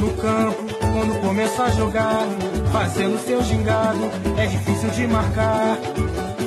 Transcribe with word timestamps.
No 0.00 0.16
campo, 0.16 0.62
quando 0.80 1.20
começa 1.20 1.64
a 1.64 1.70
jogar, 1.70 2.26
fazendo 2.72 3.18
seu 3.18 3.42
gingado, 3.42 4.04
é 4.38 4.46
difícil 4.46 4.90
de 4.90 5.06
marcar. 5.06 5.76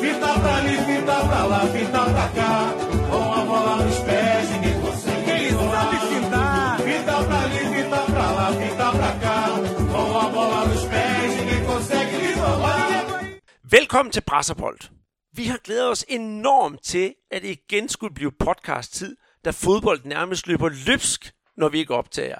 Fita 0.01 0.39
pra 0.41 0.55
ali, 0.55 0.77
fita 0.87 1.15
pra 1.27 1.45
lá, 1.45 1.59
fita 1.67 2.01
pra 2.13 2.27
cá, 2.37 2.73
com 3.09 3.33
a 3.33 3.45
bola 3.45 3.75
nos 3.85 3.99
pés, 3.99 4.49
ninguém 4.49 4.81
consegue. 4.81 5.29
Ele 5.31 5.51
sabe 5.51 5.97
fintar. 6.11 6.79
Fita 6.79 7.23
pra 7.27 7.39
ali, 7.45 7.59
fita 7.75 8.01
pra 8.11 8.31
lá, 8.31 8.47
fita 8.53 8.91
pra 8.91 9.11
cá, 9.23 9.45
com 9.91 10.17
a 10.17 10.29
bola 10.29 10.65
nos 10.65 10.85
pés, 10.85 11.35
ninguém 11.37 11.65
consegue 11.65 12.17
lhe 12.17 12.33
roubar. 12.33 13.03
Velkommen 13.63 14.11
til 14.11 14.21
Brasserbold. 14.21 14.89
Vi 15.35 15.45
har 15.45 15.57
glædet 15.63 15.91
os 15.91 16.05
enormt 16.09 16.83
til, 16.83 17.13
at 17.31 17.41
det 17.41 17.49
igen 17.49 17.89
skulle 17.89 18.13
blive 18.13 18.31
podcast-tid, 18.39 19.15
da 19.45 19.49
fodbold 19.51 20.01
nærmest 20.05 20.47
løber 20.47 20.69
løbsk, 20.87 21.31
når 21.57 21.69
vi 21.69 21.79
ikke 21.79 21.95
optager. 21.95 22.39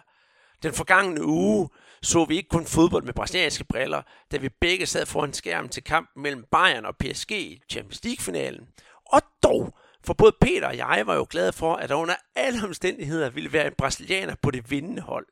Den 0.63 0.73
forgangne 0.73 1.25
uge 1.25 1.69
så 2.03 2.25
vi 2.25 2.35
ikke 2.35 2.49
kun 2.49 2.65
fodbold 2.65 3.03
med 3.03 3.13
brasilianske 3.13 3.63
briller, 3.63 4.01
da 4.31 4.37
vi 4.37 4.49
begge 4.49 4.85
sad 4.85 5.05
foran 5.05 5.33
skærmen 5.33 5.69
til 5.69 5.83
kampen 5.83 6.23
mellem 6.23 6.45
Bayern 6.51 6.85
og 6.85 6.97
PSG 6.97 7.31
i 7.31 7.61
Champions 7.69 8.03
League-finalen. 8.03 8.67
Og 9.05 9.21
dog, 9.43 9.77
for 10.05 10.13
både 10.13 10.35
Peter 10.41 10.67
og 10.67 10.77
jeg 10.77 11.03
var 11.05 11.15
jo 11.15 11.27
glade 11.29 11.53
for, 11.53 11.75
at 11.75 11.89
der 11.89 11.95
under 11.95 12.15
alle 12.35 12.63
omstændigheder 12.63 13.29
ville 13.29 13.53
være 13.53 13.67
en 13.67 13.73
brasilianer 13.77 14.35
på 14.41 14.51
det 14.51 14.71
vindende 14.71 15.01
hold. 15.01 15.25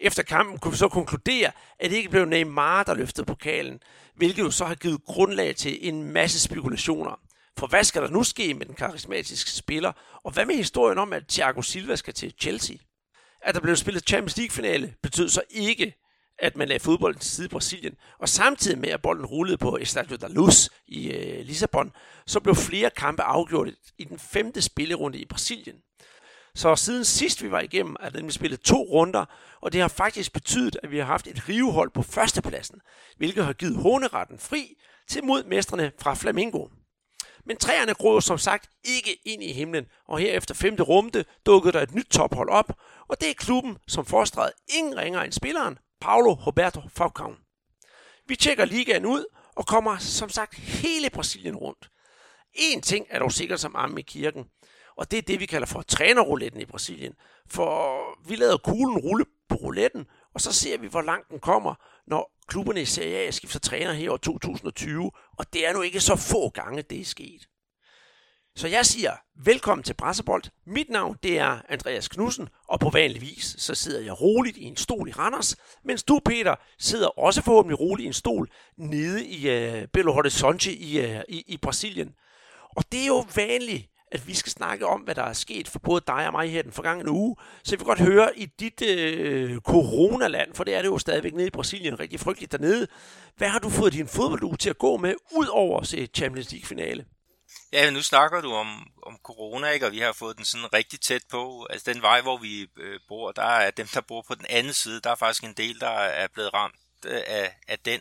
Efter 0.00 0.22
kampen 0.22 0.58
kunne 0.58 0.72
vi 0.72 0.78
så 0.78 0.88
konkludere, 0.88 1.50
at 1.78 1.90
det 1.90 1.96
ikke 1.96 2.10
blev 2.10 2.24
Neymar, 2.24 2.82
der 2.82 2.94
løftede 2.94 3.26
pokalen, 3.26 3.80
hvilket 4.14 4.42
jo 4.42 4.50
så 4.50 4.64
har 4.64 4.74
givet 4.74 5.04
grundlag 5.04 5.56
til 5.56 5.88
en 5.88 6.12
masse 6.12 6.40
spekulationer. 6.40 7.20
For 7.58 7.66
hvad 7.66 7.84
skal 7.84 8.02
der 8.02 8.08
nu 8.08 8.22
ske 8.22 8.54
med 8.54 8.66
den 8.66 8.74
karismatiske 8.74 9.50
spiller, 9.50 9.92
og 10.24 10.32
hvad 10.32 10.46
med 10.46 10.54
historien 10.54 10.98
om, 10.98 11.12
at 11.12 11.26
Thiago 11.28 11.62
Silva 11.62 11.96
skal 11.96 12.14
til 12.14 12.34
Chelsea? 12.40 12.76
At 13.42 13.54
der 13.54 13.60
blev 13.60 13.76
spillet 13.76 14.08
Champions 14.08 14.36
League-finale 14.36 14.94
betød 15.02 15.28
så 15.28 15.42
ikke, 15.50 15.94
at 16.38 16.56
man 16.56 16.68
lagde 16.68 16.80
fodbolden 16.80 17.20
til 17.20 17.30
side 17.30 17.46
i 17.46 17.48
Brasilien, 17.48 17.94
og 18.18 18.28
samtidig 18.28 18.78
med, 18.78 18.88
at 18.88 19.02
bolden 19.02 19.26
rullede 19.26 19.58
på 19.58 19.76
Estadio 19.76 20.16
da 20.16 20.26
Luz 20.26 20.68
i 20.86 21.10
øh, 21.10 21.46
Lissabon, 21.46 21.92
så 22.26 22.40
blev 22.40 22.54
flere 22.54 22.90
kampe 22.90 23.22
afgjort 23.22 23.68
i 23.98 24.04
den 24.04 24.18
femte 24.18 24.62
spillerunde 24.62 25.18
i 25.18 25.24
Brasilien. 25.24 25.76
Så 26.54 26.76
siden 26.76 27.04
sidst 27.04 27.42
vi 27.42 27.50
var 27.50 27.60
igennem, 27.60 27.96
er 28.00 28.08
den 28.08 28.18
nemlig 28.18 28.32
spillet 28.32 28.60
to 28.60 28.82
runder, 28.82 29.24
og 29.60 29.72
det 29.72 29.80
har 29.80 29.88
faktisk 29.88 30.32
betydet, 30.32 30.76
at 30.82 30.90
vi 30.90 30.98
har 30.98 31.04
haft 31.04 31.26
et 31.26 31.48
rivehold 31.48 31.90
på 31.90 32.02
førstepladsen, 32.02 32.80
hvilket 33.16 33.44
har 33.44 33.52
givet 33.52 33.76
håneretten 33.76 34.38
fri 34.38 34.76
til 35.08 35.24
modmestrene 35.24 35.92
fra 35.98 36.14
Flamingo. 36.14 36.66
Men 37.50 37.56
træerne 37.56 37.94
groede 37.94 38.22
som 38.22 38.38
sagt 38.38 38.70
ikke 38.84 39.18
ind 39.24 39.42
i 39.42 39.52
himlen, 39.52 39.86
og 40.08 40.18
her 40.18 40.32
efter 40.32 40.54
femte 40.54 40.82
runde 40.82 41.24
dukkede 41.46 41.72
der 41.72 41.80
et 41.80 41.94
nyt 41.94 42.06
tophold 42.06 42.50
op, 42.50 42.72
og 43.08 43.20
det 43.20 43.30
er 43.30 43.34
klubben, 43.34 43.78
som 43.88 44.06
forestrede 44.06 44.52
ingen 44.68 44.96
ringer 44.96 45.20
end 45.20 45.32
spilleren, 45.32 45.78
Paulo 46.00 46.32
Roberto 46.32 46.80
Falcão. 46.80 47.32
Vi 48.26 48.36
tjekker 48.36 48.64
ligaen 48.64 49.06
ud 49.06 49.24
og 49.56 49.66
kommer 49.66 49.98
som 49.98 50.28
sagt 50.28 50.54
hele 50.54 51.10
Brasilien 51.10 51.56
rundt. 51.56 51.90
En 52.54 52.82
ting 52.82 53.06
er 53.10 53.18
dog 53.18 53.32
sikkert 53.32 53.60
som 53.60 53.76
amme 53.76 54.00
i 54.00 54.02
kirken, 54.02 54.44
og 54.96 55.10
det 55.10 55.18
er 55.18 55.22
det, 55.22 55.40
vi 55.40 55.46
kalder 55.46 55.66
for 55.66 55.82
trænerrouletten 55.82 56.60
i 56.60 56.66
Brasilien. 56.66 57.12
For 57.46 58.00
vi 58.28 58.36
lader 58.36 58.58
kuglen 58.58 58.98
rulle 58.98 59.24
på 59.48 59.54
rouletten, 59.54 60.06
og 60.34 60.40
så 60.40 60.52
ser 60.52 60.78
vi, 60.78 60.86
hvor 60.86 61.02
langt 61.02 61.30
den 61.30 61.40
kommer, 61.40 61.74
når 62.10 62.32
klubberne 62.48 62.82
i 62.82 62.84
Serie 62.84 63.18
A 63.18 63.30
skifter 63.30 63.58
træner 63.58 63.92
her 63.92 64.10
år 64.10 64.16
2020, 64.16 65.10
og 65.38 65.52
det 65.52 65.66
er 65.66 65.72
nu 65.72 65.82
ikke 65.82 66.00
så 66.00 66.16
få 66.16 66.48
gange, 66.48 66.82
det 66.82 67.00
er 67.00 67.04
sket. 67.04 67.46
Så 68.56 68.68
jeg 68.68 68.86
siger, 68.86 69.12
velkommen 69.44 69.82
til 69.82 69.94
Brasserbold. 69.94 70.42
Mit 70.66 70.90
navn 70.90 71.16
det 71.22 71.38
er 71.38 71.60
Andreas 71.68 72.08
Knudsen, 72.08 72.48
og 72.68 72.80
på 72.80 72.90
vanlig 72.90 73.20
vis 73.22 73.54
så 73.58 73.74
sidder 73.74 74.00
jeg 74.00 74.20
roligt 74.20 74.56
i 74.56 74.64
en 74.64 74.76
stol 74.76 75.08
i 75.08 75.12
Randers, 75.12 75.56
mens 75.84 76.02
du, 76.02 76.20
Peter, 76.24 76.54
sidder 76.78 77.18
også 77.18 77.42
forhåbentlig 77.42 77.80
roligt 77.80 78.04
i 78.04 78.06
en 78.06 78.12
stol 78.12 78.50
nede 78.76 79.26
i 79.26 79.38
uh, 79.38 79.84
Belo 79.92 80.12
Horizonte 80.12 80.72
i, 80.72 81.04
uh, 81.04 81.20
i, 81.28 81.44
i 81.46 81.56
Brasilien. 81.56 82.14
Og 82.76 82.84
det 82.92 83.02
er 83.02 83.06
jo 83.06 83.26
vanligt, 83.36 83.89
at 84.12 84.28
vi 84.28 84.34
skal 84.34 84.52
snakke 84.52 84.86
om, 84.86 85.00
hvad 85.00 85.14
der 85.14 85.22
er 85.22 85.32
sket 85.32 85.68
for 85.68 85.78
både 85.78 86.02
dig 86.06 86.26
og 86.26 86.32
mig 86.32 86.50
her 86.50 86.62
den 86.62 86.72
forgangne 86.72 87.10
uge. 87.10 87.36
Så 87.64 87.70
vi 87.70 87.76
kan 87.76 87.86
godt 87.86 88.00
høre 88.00 88.38
i 88.38 88.46
dit 88.46 88.82
øh, 88.82 89.60
coronaland, 89.60 90.54
for 90.54 90.64
det 90.64 90.74
er 90.74 90.82
det 90.82 90.88
jo 90.88 90.98
stadigvæk 90.98 91.34
nede 91.34 91.46
i 91.46 91.50
Brasilien, 91.50 92.00
rigtig 92.00 92.20
frygteligt 92.20 92.52
dernede. 92.52 92.86
Hvad 93.36 93.48
har 93.48 93.58
du 93.58 93.70
fået 93.70 93.92
din 93.92 94.08
fodbolduge 94.08 94.56
til 94.56 94.70
at 94.70 94.78
gå 94.78 94.96
med, 94.96 95.14
ud 95.32 95.46
over 95.46 95.80
at 95.80 95.86
se 95.86 96.08
Champions 96.14 96.52
League-finale? 96.52 97.04
Ja, 97.72 97.90
nu 97.90 98.02
snakker 98.02 98.40
du 98.40 98.52
om, 98.52 98.86
om 99.02 99.18
corona, 99.22 99.68
ikke? 99.68 99.86
og 99.86 99.92
vi 99.92 99.98
har 99.98 100.12
fået 100.12 100.36
den 100.36 100.44
sådan 100.44 100.74
rigtig 100.74 101.00
tæt 101.00 101.22
på. 101.30 101.66
Altså 101.70 101.92
den 101.92 102.02
vej, 102.02 102.20
hvor 102.20 102.36
vi 102.36 102.66
øh, 102.76 103.00
bor, 103.08 103.32
der 103.32 103.42
er 103.42 103.70
dem, 103.70 103.86
der 103.94 104.00
bor 104.00 104.24
på 104.28 104.34
den 104.34 104.46
anden 104.48 104.72
side, 104.72 105.00
der 105.00 105.10
er 105.10 105.14
faktisk 105.14 105.44
en 105.44 105.54
del, 105.56 105.80
der 105.80 105.90
er 105.90 106.26
blevet 106.34 106.54
ramt 106.54 106.74
øh, 107.06 107.20
af, 107.26 107.56
af 107.68 107.78
den. 107.78 108.00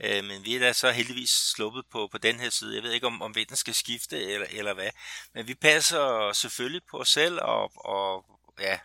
Øh, 0.00 0.24
men 0.24 0.44
vi 0.44 0.56
er 0.56 0.60
da 0.60 0.72
så 0.72 0.90
heldigvis 0.90 1.30
sluppet 1.30 1.84
på, 1.92 2.08
på 2.12 2.18
den 2.18 2.40
her 2.40 2.50
side. 2.50 2.74
Jeg 2.74 2.82
ved 2.82 2.92
ikke, 2.92 3.06
om, 3.06 3.22
om 3.22 3.34
vinden 3.34 3.56
skal 3.56 3.74
skifte 3.74 4.24
eller, 4.24 4.46
eller 4.50 4.74
hvad. 4.74 4.90
Men 5.34 5.48
vi 5.48 5.54
passer 5.54 6.32
selvfølgelig 6.32 6.82
på 6.90 6.98
os 6.98 7.08
selv 7.08 7.38
og, 7.42 7.72
og, 7.74 8.24
ja, 8.60 8.78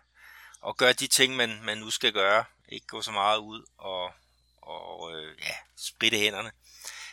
og 0.61 0.77
gør 0.77 0.91
de 0.91 1.07
ting, 1.07 1.35
man, 1.35 1.63
man 1.63 1.77
nu 1.77 1.89
skal 1.89 2.13
gøre. 2.13 2.43
Ikke 2.69 2.87
gå 2.87 3.01
så 3.01 3.11
meget 3.11 3.37
ud 3.37 3.65
og, 3.77 4.11
og 4.61 5.13
øh, 5.13 5.37
ja, 5.41 5.55
spritte 5.77 6.17
hænderne. 6.17 6.51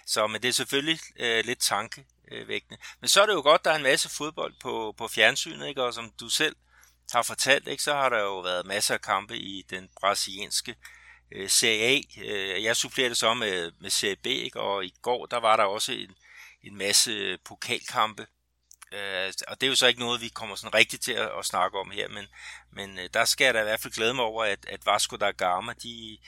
Så, 0.07 0.27
men 0.27 0.43
det 0.43 0.49
er 0.49 0.53
selvfølgelig 0.53 1.01
øh, 1.19 1.45
lidt 1.45 1.61
tankevækkende. 1.61 2.79
Men 3.01 3.09
så 3.09 3.23
er 3.23 3.27
det 3.27 3.35
jo 3.35 3.41
godt, 3.41 3.65
der 3.65 3.71
er 3.71 3.77
en 3.77 3.83
masse 3.83 4.09
fodbold 4.09 4.55
på, 4.61 4.95
på 4.99 5.09
fjernsynet, 5.09 5.69
ikke? 5.69 5.83
og 5.83 5.95
som 5.95 6.13
du 6.21 6.29
selv 6.29 6.57
har 7.13 7.23
fortalt, 7.23 7.69
ikke? 7.69 7.83
så 7.83 7.95
har 7.95 8.09
der 8.09 8.21
jo 8.21 8.41
været 8.41 8.67
masser 8.67 8.95
af 8.95 9.01
kampe 9.01 9.39
i 9.39 9.63
den 9.71 9.89
brasilianske 10.01 10.71
øh, 10.71 10.96
Øh, 11.33 11.49
Serie 11.49 11.83
A. 11.83 12.01
Øh, 12.23 12.65
jeg 12.65 12.77
supplerer 12.77 13.09
det 13.09 13.19
så 13.19 13.35
med, 13.35 13.73
med 13.81 13.91
Serie 13.91 14.17
B, 14.17 14.27
ikke? 14.27 14.61
og 14.61 14.85
i 14.85 14.95
går 15.03 15.27
der 15.27 15.37
var 15.37 15.57
der 15.57 15.65
også 15.65 15.93
en, 15.93 16.15
en 16.63 16.79
masse 16.79 17.39
pokalkampe. 17.45 18.27
Øh, 18.93 19.33
og 19.49 19.61
det 19.61 19.67
er 19.67 19.71
jo 19.71 19.77
så 19.77 19.87
ikke 19.87 20.01
noget, 20.01 20.21
vi 20.21 20.29
kommer 20.29 20.57
sådan 20.57 20.75
rigtigt 20.75 21.03
til 21.03 21.13
at, 21.13 21.31
at 21.39 21.45
snakke 21.45 21.79
om 21.79 21.91
her, 21.91 22.09
men, 22.09 22.27
men 22.73 22.99
øh, 22.99 23.09
der 23.15 23.25
skal 23.25 23.45
jeg 23.45 23.55
da 23.55 23.61
i 23.61 23.65
hvert 23.65 23.81
fald 23.81 23.95
glæde 23.95 24.15
mig 24.15 24.25
over, 24.25 24.45
at, 24.45 24.67
at 24.69 24.87
Vasco 24.87 25.17
da 25.17 25.31
Gama, 25.31 25.73
de, 25.83 26.19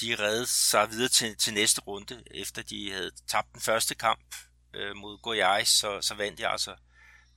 de 0.00 0.16
redde 0.18 0.46
sig 0.46 0.90
videre 0.90 1.08
til, 1.08 1.36
til 1.36 1.54
næste 1.54 1.80
runde, 1.80 2.22
efter 2.30 2.62
de 2.62 2.92
havde 2.92 3.10
tabt 3.28 3.52
den 3.52 3.60
første 3.60 3.94
kamp 3.94 4.34
øh, 4.74 4.96
mod 4.96 5.18
Goiás, 5.26 5.64
så, 5.64 6.00
så 6.00 6.14
vandt 6.14 6.38
de 6.38 6.48
altså 6.48 6.76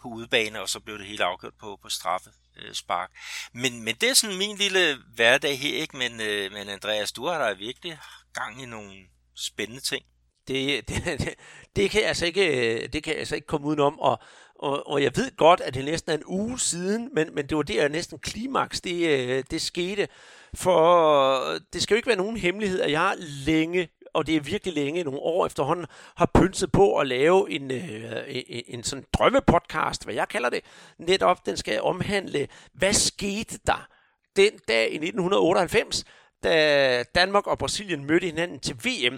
på 0.02 0.08
udebane, 0.08 0.62
og 0.62 0.70
så 0.70 0.80
blev 0.80 0.98
det 0.98 1.08
helt 1.08 1.22
afgjort 1.22 1.54
på, 1.60 1.80
på 1.82 1.90
straffe 1.90 2.30
øh, 2.60 2.74
spark. 2.74 3.12
Men, 3.54 3.84
men 3.84 3.96
det 4.02 4.10
er 4.10 4.14
sådan 4.14 4.38
min 4.38 4.58
lille 4.58 4.98
hverdag 5.16 5.60
her, 5.60 5.76
ikke? 5.76 5.98
Men, 5.98 6.22
øh, 6.22 6.52
men 6.52 6.70
Andreas, 6.70 7.12
du 7.12 7.26
har 7.26 7.48
da 7.48 7.54
virkelig 7.54 8.00
gang 8.34 8.64
i 8.64 8.66
nogle 8.66 8.92
spændende 9.36 9.82
ting. 9.82 10.06
Det, 10.48 10.90
det, 10.90 11.04
det, 11.20 11.36
det, 11.76 11.92
kan 11.92 12.02
jeg 12.02 12.08
altså 12.08 12.26
ikke, 12.26 12.76
øh, 12.76 12.90
det 12.94 13.04
kan 13.04 13.14
jeg 13.14 13.20
altså 13.20 13.36
ikke 13.36 13.48
komme 13.48 13.68
udenom, 13.68 14.00
og, 14.00 14.20
og, 14.56 14.88
og 14.88 15.04
jeg 15.04 15.12
ved 15.16 15.36
godt, 15.36 15.62
at 15.62 15.74
det 15.74 15.86
næsten 15.86 16.12
er 16.12 16.16
en 16.16 16.26
uge 16.26 16.60
siden, 16.60 17.10
men, 17.14 17.36
men 17.36 17.48
det 17.48 17.58
var 17.58 17.64
der 17.64 17.88
næsten 17.88 18.20
klimaks, 18.20 18.82
det, 18.82 19.08
øh, 19.08 19.44
det 19.52 19.62
skete. 19.62 20.08
For 20.54 21.52
øh, 21.54 21.62
det 21.74 21.84
skal 21.84 21.96
jo 21.96 21.98
ikke 21.98 22.08
være 22.08 22.18
nogen 22.18 22.38
hemmelighed, 22.38 22.82
at 22.82 22.92
jeg 22.92 23.16
længe 23.20 23.90
og 24.18 24.28
det 24.28 24.36
er 24.36 24.40
virkelig 24.40 24.74
længe, 24.74 25.04
nogle 25.04 25.20
år 25.20 25.46
efterhånden, 25.46 25.86
har 26.16 26.32
pynset 26.36 26.72
på 26.72 26.98
at 26.98 27.08
lave 27.08 27.52
en, 27.52 27.72
øh, 27.72 28.24
en, 28.28 28.64
en 28.68 28.84
sådan 28.84 29.06
drømmepodcast, 29.14 30.04
hvad 30.04 30.14
jeg 30.14 30.28
kalder 30.28 30.50
det. 30.50 30.62
Netop, 31.00 31.46
den 31.46 31.58
skal 31.58 31.82
omhandle, 31.82 32.48
hvad 32.74 32.94
skete 32.94 33.60
der 33.68 33.88
den 34.36 34.52
dag 34.68 34.84
i 34.92 34.96
1998, 34.96 36.06
da 36.44 37.04
Danmark 37.04 37.48
og 37.48 37.58
Brasilien 37.58 38.06
mødte 38.06 38.26
hinanden 38.26 38.60
til 38.60 38.76
VM. 38.76 39.16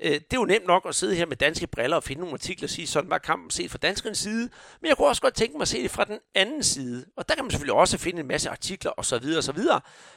Øh, 0.00 0.10
det 0.10 0.32
er 0.32 0.36
jo 0.36 0.44
nemt 0.44 0.66
nok 0.66 0.86
at 0.88 0.94
sidde 0.94 1.14
her 1.14 1.26
med 1.26 1.36
danske 1.36 1.66
briller 1.66 1.96
og 1.96 2.04
finde 2.04 2.20
nogle 2.20 2.34
artikler 2.34 2.66
og 2.66 2.70
sige, 2.70 2.86
sådan 2.86 3.10
var 3.10 3.18
kampen 3.18 3.50
set 3.50 3.70
fra 3.70 3.78
danskernes 3.78 4.18
side. 4.18 4.48
Men 4.80 4.88
jeg 4.88 4.96
kunne 4.96 5.08
også 5.08 5.22
godt 5.22 5.34
tænke 5.34 5.52
mig 5.52 5.62
at 5.62 5.68
se 5.68 5.82
det 5.82 5.90
fra 5.90 6.04
den 6.04 6.18
anden 6.34 6.62
side. 6.62 7.06
Og 7.16 7.28
der 7.28 7.34
kan 7.34 7.44
man 7.44 7.50
selvfølgelig 7.50 7.74
også 7.74 7.98
finde 7.98 8.20
en 8.20 8.28
masse 8.28 8.50
artikler 8.50 8.92
osv. 8.96 9.24
osv. 9.38 9.58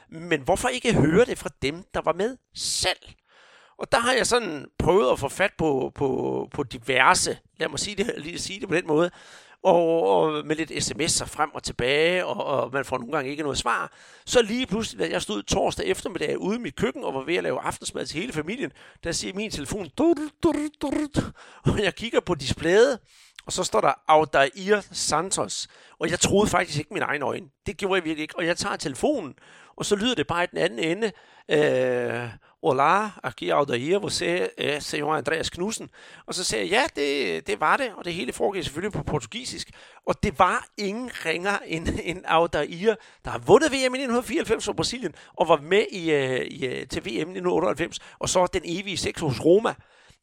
Men 0.08 0.40
hvorfor 0.40 0.68
ikke 0.68 0.94
høre 0.94 1.24
det 1.24 1.38
fra 1.38 1.50
dem, 1.62 1.84
der 1.94 2.00
var 2.00 2.12
med 2.12 2.36
selv? 2.54 2.98
Og 3.78 3.92
der 3.92 3.98
har 3.98 4.12
jeg 4.12 4.26
sådan 4.26 4.66
prøvet 4.78 5.12
at 5.12 5.18
få 5.18 5.28
fat 5.28 5.52
på, 5.58 5.92
på, 5.94 6.48
på 6.54 6.62
diverse, 6.62 7.38
lad 7.56 7.68
mig 7.68 7.78
sige 7.78 7.96
det, 7.96 8.14
lige 8.16 8.38
sige 8.38 8.60
det 8.60 8.68
på 8.68 8.74
den 8.74 8.86
måde, 8.86 9.10
og, 9.62 10.02
og 10.10 10.46
med 10.46 10.56
lidt 10.56 10.70
sms'er 10.70 11.26
frem 11.26 11.50
og 11.54 11.62
tilbage, 11.62 12.26
og, 12.26 12.44
og 12.44 12.72
man 12.72 12.84
får 12.84 12.98
nogle 12.98 13.12
gange 13.12 13.30
ikke 13.30 13.42
noget 13.42 13.58
svar. 13.58 13.92
Så 14.26 14.42
lige 14.42 14.66
pludselig, 14.66 15.06
da 15.06 15.12
jeg 15.12 15.22
stod 15.22 15.42
torsdag 15.42 15.86
eftermiddag 15.86 16.38
ude 16.38 16.56
i 16.56 16.60
mit 16.60 16.76
køkken 16.76 17.04
og 17.04 17.14
var 17.14 17.20
ved 17.24 17.36
at 17.36 17.42
lave 17.42 17.60
aftensmad 17.60 18.06
til 18.06 18.20
hele 18.20 18.32
familien, 18.32 18.72
der 19.04 19.12
siger 19.12 19.34
min 19.34 19.50
telefon, 19.50 19.90
og 21.64 21.82
jeg 21.82 21.94
kigger 21.94 22.20
på 22.20 22.34
displayet, 22.34 22.98
og 23.46 23.52
så 23.52 23.64
står 23.64 23.80
der 23.80 23.92
Audair 24.08 24.80
Santos. 24.92 25.68
Og 25.98 26.10
jeg 26.10 26.20
troede 26.20 26.50
faktisk 26.50 26.78
ikke 26.78 26.94
mine 26.94 27.04
egne 27.04 27.24
øjne. 27.24 27.46
Det 27.66 27.76
gjorde 27.76 27.94
jeg 27.94 28.04
virkelig 28.04 28.22
ikke. 28.22 28.36
Og 28.36 28.46
jeg 28.46 28.56
tager 28.56 28.76
telefonen, 28.76 29.34
og 29.76 29.84
så 29.84 29.96
lyder 29.96 30.14
det 30.14 30.26
bare 30.26 30.44
i 30.44 30.46
den 30.46 30.58
anden 30.58 30.78
ende. 30.78 31.12
Øh, 31.50 32.28
Olá, 32.60 33.12
aqui 33.22 33.52
Aldair, 33.52 34.00
você 34.00 34.52
é 34.56 34.80
senhor 34.80 35.12
øh, 35.12 35.18
Andreas 35.18 35.48
Knudsen. 35.48 35.90
Og 36.26 36.34
så 36.34 36.44
sagde 36.44 36.64
jeg, 36.64 36.70
ja, 36.96 37.00
det, 37.00 37.46
det 37.46 37.60
var 37.60 37.76
det, 37.76 37.92
og 37.96 38.04
det 38.04 38.14
hele 38.14 38.32
foregik 38.32 38.64
selvfølgelig 38.64 38.92
på 38.92 39.02
portugisisk. 39.02 39.70
Og 40.06 40.22
det 40.22 40.38
var 40.38 40.66
ingen 40.76 41.10
ringer 41.26 41.58
end, 41.66 41.88
end 42.10 42.22
Aldair, 42.24 42.94
der 43.24 43.30
har 43.30 43.38
vundet 43.38 43.70
VM 43.70 43.74
i 43.74 43.98
1994 43.98 44.64
for 44.64 44.72
Brasilien, 44.72 45.14
og 45.36 45.48
var 45.48 45.60
med 45.60 45.84
i, 45.90 46.12
øh, 46.12 46.40
i, 46.40 46.66
øh, 46.66 46.86
til 46.86 47.02
VM 47.02 47.06
i 47.06 47.38
1998, 47.38 47.98
og 48.18 48.28
så 48.28 48.46
den 48.46 48.62
evige 48.64 48.96
seks 48.96 49.20
hos 49.20 49.44
Roma. 49.44 49.74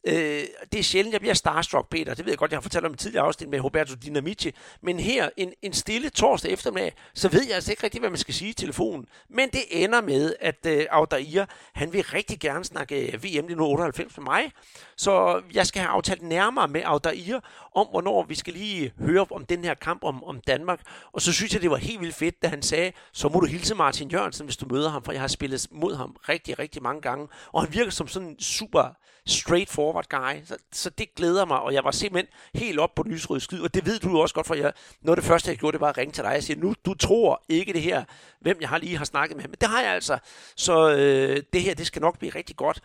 Øh, 0.07 0.43
det 0.71 0.79
er 0.79 0.83
sjældent, 0.83 1.13
jeg 1.13 1.21
bliver 1.21 1.33
starstruck, 1.33 1.89
Peter. 1.89 2.13
Det 2.13 2.25
ved 2.25 2.31
jeg 2.31 2.37
godt, 2.37 2.51
jeg 2.51 2.57
har 2.57 2.61
fortalt 2.61 2.85
om 2.85 2.93
i 2.93 2.97
tidligere 2.97 3.25
afsnit 3.25 3.49
med 3.49 3.59
Roberto 3.59 3.95
Dinamici. 3.95 4.51
Men 4.81 4.99
her, 4.99 5.29
en, 5.37 5.53
en 5.61 5.73
stille 5.73 6.09
torsdag 6.09 6.51
eftermiddag, 6.51 6.93
så 7.13 7.29
ved 7.29 7.45
jeg 7.45 7.55
altså 7.55 7.71
ikke 7.71 7.83
rigtig, 7.83 7.99
hvad 7.99 8.09
man 8.09 8.19
skal 8.19 8.33
sige 8.33 8.49
i 8.49 8.53
telefonen. 8.53 9.05
Men 9.29 9.49
det 9.49 9.61
ender 9.71 10.01
med, 10.01 10.35
at 10.39 10.65
øh, 10.67 10.85
Audair, 10.89 11.45
han 11.73 11.93
vil 11.93 12.03
rigtig 12.03 12.39
gerne 12.39 12.65
snakke 12.65 12.95
øh, 12.95 13.13
VM 13.13 13.15
1998 13.15 14.17
med 14.17 14.23
mig. 14.23 14.51
Så 14.95 15.41
jeg 15.53 15.67
skal 15.67 15.81
have 15.81 15.89
aftalt 15.89 16.21
nærmere 16.21 16.67
med 16.67 16.81
Audair 16.85 17.39
om, 17.75 17.87
hvornår 17.87 18.23
vi 18.23 18.35
skal 18.35 18.53
lige 18.53 18.93
høre 18.99 19.25
om 19.31 19.45
den 19.45 19.63
her 19.63 19.73
kamp 19.73 20.03
om, 20.03 20.23
om 20.23 20.41
Danmark. 20.47 20.81
Og 21.11 21.21
så 21.21 21.33
synes 21.33 21.53
jeg, 21.53 21.61
det 21.61 21.71
var 21.71 21.77
helt 21.77 22.01
vildt 22.01 22.15
fedt, 22.15 22.41
da 22.41 22.47
han 22.47 22.61
sagde, 22.61 22.91
så 23.13 23.29
må 23.29 23.39
du 23.39 23.45
hilse 23.45 23.75
Martin 23.75 24.11
Jørgensen, 24.11 24.45
hvis 24.45 24.57
du 24.57 24.65
møder 24.71 24.89
ham, 24.89 25.03
for 25.03 25.11
jeg 25.11 25.21
har 25.21 25.27
spillet 25.27 25.67
mod 25.71 25.95
ham 25.95 26.15
rigtig, 26.29 26.59
rigtig 26.59 26.83
mange 26.83 27.01
gange. 27.01 27.27
Og 27.51 27.63
han 27.63 27.73
virker 27.73 27.91
som 27.91 28.07
sådan 28.07 28.27
en 28.27 28.39
super 28.39 28.95
straightforward 29.27 30.05
guy. 30.09 30.45
Så, 30.45 30.57
så 30.71 30.89
det 30.89 31.15
glæder 31.15 31.45
mig, 31.45 31.59
og 31.59 31.73
jeg 31.73 31.83
var 31.83 31.91
simpelthen 31.91 32.33
helt 32.53 32.79
op 32.79 32.95
på 32.95 33.03
den 33.03 33.11
lysrøde 33.11 33.39
skyd, 33.39 33.61
og 33.61 33.73
det 33.73 33.85
ved 33.85 33.99
du 33.99 34.21
også 34.21 34.35
godt, 34.35 34.47
for 34.47 34.55
jeg, 34.55 34.73
noget 35.01 35.17
af 35.17 35.21
det 35.21 35.27
første, 35.27 35.49
jeg 35.49 35.57
gjorde, 35.57 35.73
det 35.73 35.81
var 35.81 35.89
at 35.89 35.97
ringe 35.97 36.11
til 36.11 36.23
dig 36.23 36.35
og 36.35 36.43
sige, 36.43 36.59
nu, 36.59 36.73
du 36.85 36.93
tror 36.93 37.43
ikke 37.49 37.73
det 37.73 37.81
her, 37.81 38.03
hvem 38.41 38.57
jeg 38.61 38.69
har 38.69 38.77
lige 38.77 38.97
har 38.97 39.05
snakket 39.05 39.37
med, 39.37 39.47
men 39.47 39.55
det 39.61 39.69
har 39.69 39.81
jeg 39.81 39.91
altså. 39.93 40.17
Så 40.55 40.91
øh, 40.91 41.43
det 41.53 41.61
her, 41.61 41.73
det 41.73 41.87
skal 41.87 42.01
nok 42.01 42.19
blive 42.19 42.31
rigtig 42.35 42.55
godt. 42.55 42.81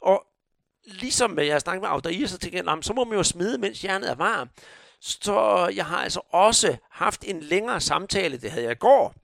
Og 0.00 0.26
ligesom 0.86 1.38
jeg 1.38 1.54
har 1.54 1.58
snakket 1.58 1.82
med 1.82 1.88
Audair, 1.88 2.26
så 2.26 2.38
tænkte 2.38 2.62
jeg, 2.66 2.78
så 2.82 2.92
må 2.92 3.04
man 3.04 3.16
jo 3.18 3.22
smide, 3.22 3.58
mens 3.58 3.84
jernet 3.84 4.10
er 4.10 4.14
varm. 4.14 4.48
Så 5.00 5.68
jeg 5.74 5.86
har 5.86 5.96
altså 5.96 6.20
også 6.30 6.76
haft 6.90 7.24
en 7.26 7.40
længere 7.40 7.80
samtale, 7.80 8.36
det 8.36 8.50
havde 8.50 8.64
jeg 8.64 8.72
i 8.72 8.78
går, 8.78 9.14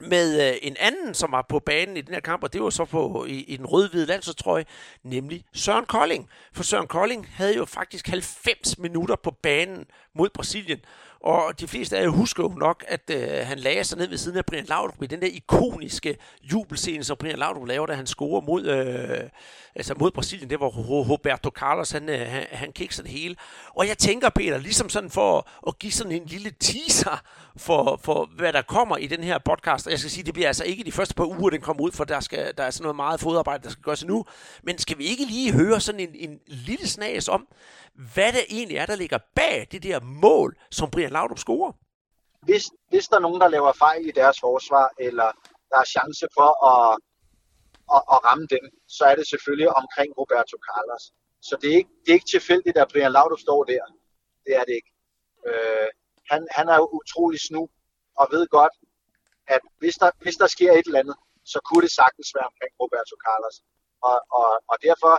med 0.00 0.50
øh, 0.50 0.58
en 0.62 0.76
anden, 0.80 1.14
som 1.14 1.32
var 1.32 1.46
på 1.48 1.58
banen 1.58 1.96
i 1.96 2.00
den 2.00 2.14
her 2.14 2.20
kamp, 2.20 2.42
og 2.42 2.52
det 2.52 2.62
var 2.62 2.70
så 2.70 2.84
på, 2.84 3.24
i, 3.28 3.32
i 3.32 3.56
den 3.56 3.66
rød-hvide 3.66 4.06
landsholdstrøje, 4.06 4.64
nemlig 5.02 5.44
Søren 5.54 5.84
Kolding. 5.84 6.28
For 6.52 6.62
Søren 6.62 6.86
Kolding 6.86 7.28
havde 7.32 7.56
jo 7.56 7.64
faktisk 7.64 8.08
90 8.08 8.78
minutter 8.78 9.16
på 9.16 9.30
banen 9.42 9.84
mod 10.14 10.28
Brasilien, 10.34 10.80
og 11.20 11.60
de 11.60 11.68
fleste 11.68 11.98
af 11.98 12.02
jer 12.02 12.08
husker 12.08 12.42
jo 12.42 12.48
nok, 12.48 12.84
at 12.88 13.10
øh, 13.10 13.46
han 13.46 13.58
lagde 13.58 13.84
sig 13.84 13.98
ned 13.98 14.08
ved 14.08 14.18
siden 14.18 14.38
af 14.38 14.46
Brian 14.46 14.64
Laudrup 14.64 15.02
i 15.02 15.06
den 15.06 15.20
der 15.20 15.26
ikoniske 15.26 16.16
jubelscene, 16.42 17.04
som 17.04 17.16
Brian 17.16 17.38
Laudrup 17.38 17.66
laver, 17.68 17.86
da 17.86 17.94
han 17.94 18.06
scorer 18.06 18.40
mod, 18.40 18.66
øh, 18.66 19.30
altså 19.74 19.94
mod 19.98 20.10
Brasilien. 20.10 20.50
Det 20.50 20.60
var 20.60 20.66
Roberto 21.10 21.50
Carlos, 21.50 21.90
han, 21.90 22.08
øh, 22.08 22.26
han, 22.26 22.46
han 22.52 22.72
kikser 22.72 23.02
det 23.02 23.12
hele. 23.12 23.36
Og 23.74 23.88
jeg 23.88 23.98
tænker, 23.98 24.28
Peter, 24.28 24.58
ligesom 24.58 24.88
sådan 24.88 25.10
for 25.10 25.48
at 25.68 25.78
give 25.78 25.92
sådan 25.92 26.12
en 26.12 26.26
lille 26.26 26.50
teaser 26.60 27.22
for, 27.56 28.00
for 28.02 28.30
hvad 28.36 28.52
der 28.52 28.62
kommer 28.62 28.96
i 28.96 29.06
den 29.06 29.24
her 29.24 29.38
podcast. 29.38 29.86
Og 29.86 29.90
jeg 29.90 29.98
skal 29.98 30.10
sige, 30.10 30.24
det 30.24 30.34
bliver 30.34 30.48
altså 30.48 30.64
ikke 30.64 30.84
de 30.84 30.92
første 30.92 31.14
par 31.14 31.24
uger, 31.24 31.50
den 31.50 31.60
kommer 31.60 31.82
ud, 31.82 31.92
for 31.92 32.04
der, 32.04 32.20
skal, 32.20 32.52
der 32.56 32.64
er 32.64 32.70
sådan 32.70 32.82
noget 32.82 32.96
meget 32.96 33.20
fodarbejde, 33.20 33.62
der 33.62 33.70
skal 33.70 33.82
gøres 33.82 34.04
nu. 34.04 34.24
Men 34.62 34.78
skal 34.78 34.98
vi 34.98 35.04
ikke 35.04 35.24
lige 35.24 35.52
høre 35.52 35.80
sådan 35.80 36.00
en, 36.00 36.10
en 36.14 36.40
lille 36.46 36.88
snas 36.88 37.28
om, 37.28 37.46
hvad 38.14 38.32
det 38.32 38.44
egentlig 38.48 38.76
er, 38.76 38.86
der 38.86 38.96
ligger 38.96 39.18
bag 39.34 39.68
det 39.72 39.82
der 39.82 40.00
mål, 40.00 40.56
som 40.70 40.90
Brian 40.90 41.10
Laudrup 41.10 41.38
scorer? 41.38 41.72
Hvis, 42.42 42.64
hvis 42.88 43.08
der 43.08 43.16
er 43.16 43.20
nogen, 43.20 43.40
der 43.40 43.48
laver 43.48 43.72
fejl 43.72 44.06
i 44.06 44.10
deres 44.10 44.40
forsvar, 44.40 44.86
eller 44.98 45.28
der 45.70 45.78
er 45.78 45.84
chance 45.96 46.26
for 46.38 46.50
at, 46.72 46.98
at, 47.94 48.02
at 48.14 48.18
ramme 48.28 48.46
dem, 48.54 48.64
så 48.96 49.04
er 49.04 49.14
det 49.18 49.26
selvfølgelig 49.32 49.68
omkring 49.82 50.10
Roberto 50.18 50.56
Carlos. 50.68 51.04
Så 51.48 51.56
det 51.60 51.68
er 51.72 51.76
ikke, 51.76 51.90
det 52.02 52.10
er 52.10 52.18
ikke 52.18 52.32
tilfældigt, 52.36 52.76
at 52.78 52.88
Brian 52.92 53.12
Laudrup 53.12 53.40
står 53.46 53.64
der. 53.64 53.84
Det 54.46 54.52
er 54.60 54.64
det 54.68 54.74
ikke. 54.80 54.92
Øh, 55.48 55.88
han, 56.30 56.40
han 56.56 56.66
er 56.68 56.94
utrolig 56.98 57.40
snu 57.48 57.62
og 58.20 58.26
ved 58.34 58.46
godt, 58.58 58.74
at 59.54 59.62
hvis 59.78 59.94
der, 60.02 60.10
hvis 60.24 60.36
der 60.42 60.46
sker 60.46 60.72
et 60.72 60.86
eller 60.86 61.02
andet, 61.02 61.16
så 61.52 61.58
kunne 61.66 61.84
det 61.86 61.92
sagtens 62.00 62.28
være 62.36 62.48
omkring 62.50 62.72
Roberto 62.82 63.16
Carlos. 63.26 63.56
Og, 64.08 64.16
og, 64.38 64.50
og 64.70 64.76
derfor 64.88 65.12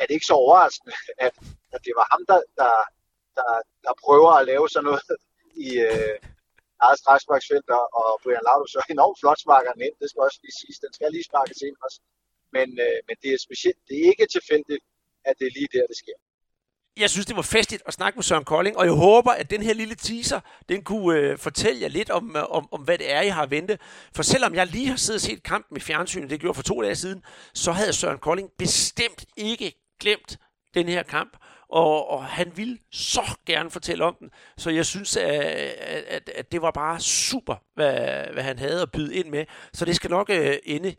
er 0.00 0.04
det 0.06 0.14
ikke 0.16 0.30
så 0.32 0.36
overraskende, 0.44 0.94
at, 1.26 1.34
at 1.74 1.80
det 1.86 1.92
var 1.98 2.06
ham, 2.12 2.22
der, 2.30 2.40
der, 2.60 2.72
der, 3.38 3.48
der 3.86 3.92
prøver 4.04 4.32
at 4.36 4.46
lave 4.50 4.64
sådan 4.68 4.86
noget 4.90 5.02
i 5.66 5.70
øh, 5.88 6.16
eget 6.86 6.98
straksparksfelt, 7.02 7.68
og 8.00 8.12
Brian 8.22 8.46
Laudrup 8.46 8.70
så 8.76 8.80
enormt 8.94 9.18
flot 9.20 9.40
sparker 9.44 9.72
den 9.72 9.82
ind, 9.86 9.96
det 10.00 10.08
skal 10.10 10.26
også 10.28 10.40
lige 10.44 10.58
siges, 10.60 10.78
den 10.84 10.92
skal 10.96 11.08
lige 11.12 11.28
sparkes 11.30 11.60
ind 11.68 11.76
også. 11.86 11.98
Men, 12.56 12.68
øh, 12.84 12.98
men 13.08 13.16
det 13.22 13.30
er 13.32 13.40
specielt, 13.46 13.80
det 13.88 13.94
er 13.98 14.06
ikke 14.12 14.26
tilfældigt, 14.36 14.84
at 15.28 15.34
det 15.38 15.46
er 15.46 15.54
lige 15.58 15.70
der, 15.74 15.84
det 15.92 15.98
sker 16.02 16.18
jeg 16.96 17.10
synes, 17.10 17.26
det 17.26 17.36
var 17.36 17.42
festligt 17.42 17.82
at 17.86 17.94
snakke 17.94 18.16
med 18.16 18.22
Søren 18.22 18.44
Kolding, 18.44 18.76
og 18.76 18.84
jeg 18.84 18.92
håber, 18.92 19.30
at 19.30 19.50
den 19.50 19.62
her 19.62 19.74
lille 19.74 19.94
teaser, 19.94 20.40
den 20.68 20.82
kunne 20.84 21.18
øh, 21.18 21.38
fortælle 21.38 21.82
jer 21.82 21.88
lidt 21.88 22.10
om, 22.10 22.36
øh, 22.36 22.42
om, 22.50 22.68
om, 22.72 22.80
hvad 22.80 22.98
det 22.98 23.12
er, 23.12 23.20
I 23.20 23.28
har 23.28 23.46
ventet. 23.46 23.80
For 24.14 24.22
selvom 24.22 24.54
jeg 24.54 24.66
lige 24.66 24.88
har 24.88 24.96
siddet 24.96 25.18
og 25.18 25.20
set 25.20 25.42
kampen 25.42 25.76
i 25.76 25.80
fjernsynet, 25.80 26.30
det 26.30 26.40
gjorde 26.40 26.54
for 26.54 26.62
to 26.62 26.82
dage 26.82 26.96
siden, 26.96 27.22
så 27.54 27.72
havde 27.72 27.92
Søren 27.92 28.18
Kolding 28.18 28.48
bestemt 28.58 29.24
ikke 29.36 29.74
glemt 30.00 30.38
den 30.74 30.88
her 30.88 31.02
kamp 31.02 31.36
og, 31.72 32.10
og 32.10 32.24
han 32.24 32.52
ville 32.56 32.78
så 32.92 33.22
gerne 33.46 33.70
fortælle 33.70 34.04
om 34.04 34.16
den. 34.20 34.30
Så 34.56 34.70
jeg 34.70 34.86
synes, 34.86 35.16
at, 35.16 35.40
at, 36.08 36.30
at 36.34 36.52
det 36.52 36.62
var 36.62 36.70
bare 36.70 37.00
super, 37.00 37.54
hvad, 37.74 38.24
hvad 38.32 38.42
han 38.42 38.58
havde 38.58 38.82
at 38.82 38.92
byde 38.92 39.14
ind 39.14 39.28
med. 39.28 39.44
Så 39.72 39.84
det 39.84 39.96
skal 39.96 40.10
nok 40.10 40.28
uh, 40.28 40.36
ende 40.64 40.94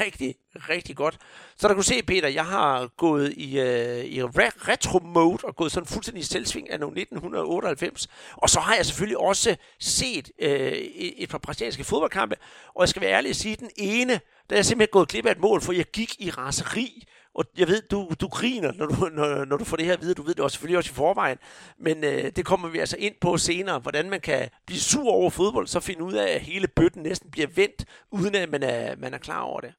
rigtig, 0.00 0.34
rigtig 0.54 0.96
godt. 0.96 1.18
Så 1.56 1.68
der 1.68 1.74
kunne 1.74 1.84
se, 1.84 2.02
Peter, 2.02 2.28
jeg 2.28 2.46
har 2.46 2.86
gået 2.86 3.32
i, 3.36 3.60
uh, 3.60 4.04
i 4.04 4.22
retro-mode 4.22 5.38
og 5.44 5.56
gået 5.56 5.72
sådan 5.72 5.86
fuldstændig 5.86 6.20
i 6.20 6.24
selvsving 6.24 6.70
af 6.70 6.74
1998. 6.74 8.08
Og 8.36 8.50
så 8.50 8.60
har 8.60 8.74
jeg 8.74 8.86
selvfølgelig 8.86 9.18
også 9.18 9.56
set 9.80 10.30
uh, 10.42 10.48
et 10.48 11.28
par 11.28 11.38
brasilianske 11.38 11.84
fodboldkampe. 11.84 12.36
Og 12.74 12.80
jeg 12.80 12.88
skal 12.88 13.02
være 13.02 13.12
ærlig 13.12 13.30
at 13.30 13.36
sige, 13.36 13.52
at 13.52 13.60
den 13.60 13.70
ene, 13.76 14.12
der 14.12 14.56
er 14.56 14.56
jeg 14.56 14.66
simpelthen 14.66 14.92
gået 14.92 15.08
glip 15.08 15.26
af 15.26 15.32
et 15.32 15.40
mål, 15.40 15.60
for 15.60 15.72
jeg 15.72 15.84
gik 15.84 16.14
i 16.18 16.30
raseri 16.30 17.04
og 17.34 17.44
jeg 17.58 17.68
ved, 17.68 17.82
du, 17.82 18.10
du 18.20 18.28
griner, 18.28 18.72
når 18.72 18.86
du, 18.86 19.08
når, 19.12 19.44
når 19.44 19.56
du 19.56 19.64
får 19.64 19.76
det 19.76 19.86
her 19.86 19.92
at 19.92 20.00
vide. 20.00 20.14
Du 20.14 20.22
ved 20.22 20.34
det 20.34 20.44
også, 20.44 20.54
selvfølgelig 20.54 20.78
også 20.78 20.90
i 20.90 20.94
forvejen. 20.94 21.38
Men 21.78 22.04
øh, 22.04 22.32
det 22.36 22.44
kommer 22.44 22.68
vi 22.68 22.78
altså 22.78 22.96
ind 22.98 23.14
på 23.20 23.36
senere, 23.36 23.78
hvordan 23.78 24.10
man 24.10 24.20
kan 24.20 24.48
blive 24.66 24.80
sur 24.80 25.10
over 25.12 25.30
fodbold, 25.30 25.66
så 25.66 25.80
finde 25.80 26.02
ud 26.02 26.12
af, 26.12 26.34
at 26.34 26.40
hele 26.40 26.68
bøtten 26.68 27.02
næsten 27.02 27.30
bliver 27.30 27.46
vendt, 27.46 27.84
uden 28.10 28.34
at 28.34 28.50
man 28.50 28.62
er, 28.62 28.96
man 28.96 29.14
er 29.14 29.18
klar 29.18 29.40
over 29.40 29.60
det. 29.60 29.74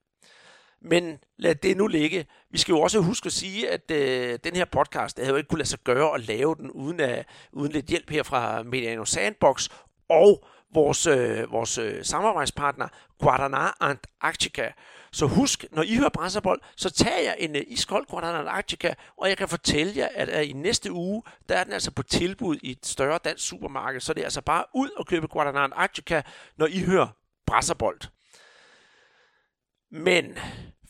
Men 0.82 1.18
lad 1.38 1.56
det 1.56 1.78
nu 1.78 1.88
ligge. 1.88 2.26
Vi 2.52 2.58
skal 2.58 2.74
jo 2.74 2.82
også 2.82 3.00
huske 3.00 3.26
at 3.26 3.34
sige, 3.34 3.70
at 3.70 3.92
øh, 3.92 4.40
den 4.44 4.56
her 4.56 4.66
podcast, 4.66 5.18
det 5.18 5.26
havde 5.26 5.34
jo 5.34 5.38
ikke 5.38 5.48
kunne 5.48 5.60
lade 5.60 5.70
sig 5.70 5.80
gøre 5.84 6.14
at 6.14 6.28
lave 6.28 6.56
den 6.56 6.72
uden, 6.72 7.00
at, 7.00 7.28
uden 7.52 7.72
lidt 7.72 7.86
hjælp 7.86 8.10
her 8.10 8.24
fra 8.24 8.64
Mediano 8.64 9.06
Sandbox 9.06 9.70
og 10.10 10.46
vores, 10.74 11.08
øh, 11.08 11.52
vores 11.52 11.78
øh, 11.78 12.04
samarbejdspartner 12.06 12.88
Guadana 13.20 13.70
Antarctica. 13.80 14.72
Så 15.14 15.26
husk, 15.26 15.66
når 15.72 15.84
I 15.84 15.96
hører 15.96 16.10
Brasserbold, 16.10 16.62
så 16.76 16.90
tager 16.90 17.20
jeg 17.20 17.36
en 17.40 17.56
uh, 17.56 17.62
iskold 17.68 18.06
Guadalajara 18.06 18.42
Antarctica, 18.42 18.94
og 19.18 19.30
jeg 19.30 19.38
kan 19.38 19.48
fortælle 19.50 19.94
jer, 19.96 20.08
at 20.14 20.40
øh, 20.40 20.50
i 20.50 20.54
næste 20.54 20.92
uge, 20.92 21.24
der 21.50 21.56
er 21.56 21.64
den 21.64 21.74
altså 21.74 21.92
på 21.92 22.04
tilbud 22.04 22.58
i 22.62 22.72
et 22.72 22.86
større 22.86 23.20
dansk 23.26 23.48
supermarked. 23.48 24.02
Så 24.02 24.14
det 24.14 24.22
er 24.22 24.26
altså 24.26 24.42
bare 24.42 24.66
ud 24.74 24.90
og 24.90 25.08
købe 25.08 25.28
Guadalajara 25.28 25.64
Antarctica, 25.64 26.22
når 26.58 26.68
I 26.68 26.80
hører 26.80 27.08
Brasserbold. 27.46 28.00
Men 29.92 30.38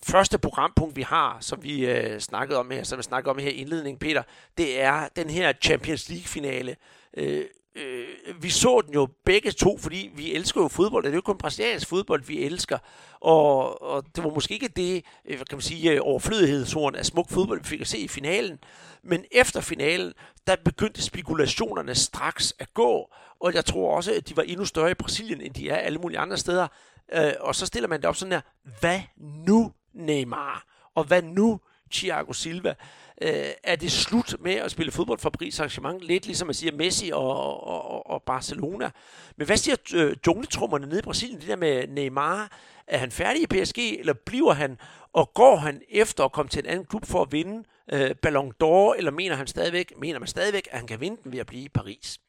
første 0.05 0.37
programpunkt, 0.37 0.95
vi 0.95 1.01
har, 1.01 1.37
som 1.41 1.63
vi 1.63 1.85
øh, 1.85 2.19
snakkede 2.19 2.59
om 2.59 2.71
her, 2.71 2.83
som 2.83 2.97
vi 2.97 3.03
snakkede 3.03 3.29
om 3.31 3.37
her 3.37 3.49
i 3.49 3.53
indledningen, 3.53 3.99
Peter, 3.99 4.23
det 4.57 4.81
er 4.81 5.07
den 5.15 5.29
her 5.29 5.53
Champions 5.61 6.09
League-finale. 6.09 6.75
Øh, 7.17 7.45
øh, 7.75 8.43
vi 8.43 8.49
så 8.49 8.81
den 8.85 8.93
jo 8.93 9.07
begge 9.25 9.51
to, 9.51 9.77
fordi 9.77 10.11
vi 10.15 10.33
elsker 10.33 10.61
jo 10.61 10.67
fodbold. 10.67 11.03
Det 11.03 11.09
er 11.09 11.15
jo 11.15 11.21
kun 11.21 11.37
brasiliansk 11.37 11.87
fodbold, 11.87 12.23
vi 12.23 12.43
elsker. 12.43 12.77
Og, 13.19 13.81
og 13.81 14.03
det 14.15 14.23
var 14.23 14.29
måske 14.29 14.53
ikke 14.53 14.67
det, 14.67 15.05
øh, 15.25 15.37
kan 15.37 15.45
man 15.51 15.61
sige, 15.61 15.91
øh, 15.91 15.99
overflødighedshorn 16.01 16.95
af 16.95 17.05
smuk 17.05 17.29
fodbold, 17.29 17.59
vi 17.59 17.67
fik 17.67 17.81
at 17.81 17.87
se 17.87 17.97
i 17.97 18.07
finalen. 18.07 18.59
Men 19.03 19.25
efter 19.31 19.61
finalen, 19.61 20.13
der 20.47 20.55
begyndte 20.65 21.01
spekulationerne 21.01 21.95
straks 21.95 22.53
at 22.59 22.73
gå. 22.73 23.13
Og 23.39 23.53
jeg 23.53 23.65
tror 23.65 23.95
også, 23.95 24.13
at 24.13 24.29
de 24.29 24.37
var 24.37 24.43
endnu 24.43 24.65
større 24.65 24.91
i 24.91 24.93
Brasilien, 24.93 25.41
end 25.41 25.53
de 25.53 25.69
er 25.69 25.75
alle 25.75 25.99
mulige 25.99 26.19
andre 26.19 26.37
steder. 26.37 26.67
Øh, 27.13 27.31
og 27.39 27.55
så 27.55 27.65
stiller 27.65 27.89
man 27.89 28.01
det 28.01 28.09
op 28.09 28.15
sådan 28.15 28.31
her, 28.31 28.41
hvad 28.79 29.01
nu 29.47 29.71
Neymar? 29.93 30.65
Og 30.95 31.03
hvad 31.03 31.21
nu 31.21 31.59
Thiago 31.91 32.33
Silva? 32.33 32.75
Øh, 33.21 33.51
er 33.63 33.75
det 33.75 33.91
slut 33.91 34.35
med 34.39 34.53
at 34.53 34.71
spille 34.71 34.91
fodbold 34.91 35.19
for 35.19 35.29
Paris 35.29 35.59
Saint-Germain? 35.59 35.97
Lidt 35.99 36.25
ligesom 36.25 36.47
man 36.47 36.53
siger 36.53 36.75
Messi 36.75 37.11
og, 37.13 37.67
og, 37.67 38.09
og 38.09 38.23
Barcelona. 38.23 38.91
Men 39.37 39.45
hvad 39.45 39.57
siger 39.57 39.75
øh, 39.95 40.15
jungletrummerne 40.27 40.87
nede 40.87 40.99
i 40.99 41.01
Brasilien? 41.01 41.39
Det 41.39 41.47
der 41.47 41.55
med 41.55 41.87
Neymar. 41.87 42.51
Er 42.87 42.97
han 42.97 43.11
færdig 43.11 43.41
i 43.41 43.47
PSG, 43.47 43.77
eller 43.77 44.13
bliver 44.13 44.53
han? 44.53 44.77
Og 45.13 45.33
går 45.33 45.55
han 45.55 45.81
efter 45.89 46.23
at 46.23 46.31
komme 46.31 46.49
til 46.49 46.59
en 46.59 46.65
anden 46.65 46.85
klub 46.85 47.05
for 47.05 47.21
at 47.21 47.31
vinde 47.31 47.63
øh, 47.93 48.15
Ballon 48.15 48.53
d'Or, 48.63 48.97
eller 48.97 49.11
mener 49.11 49.35
han 49.35 49.47
stadigvæk, 49.47 49.93
mener 49.97 50.19
man 50.19 50.27
stadigvæk, 50.27 50.67
at 50.71 50.77
han 50.77 50.87
kan 50.87 51.01
vinde 51.01 51.17
den 51.23 51.31
ved 51.31 51.39
at 51.39 51.47
blive 51.47 51.63
i 51.63 51.69
Paris? 51.69 52.19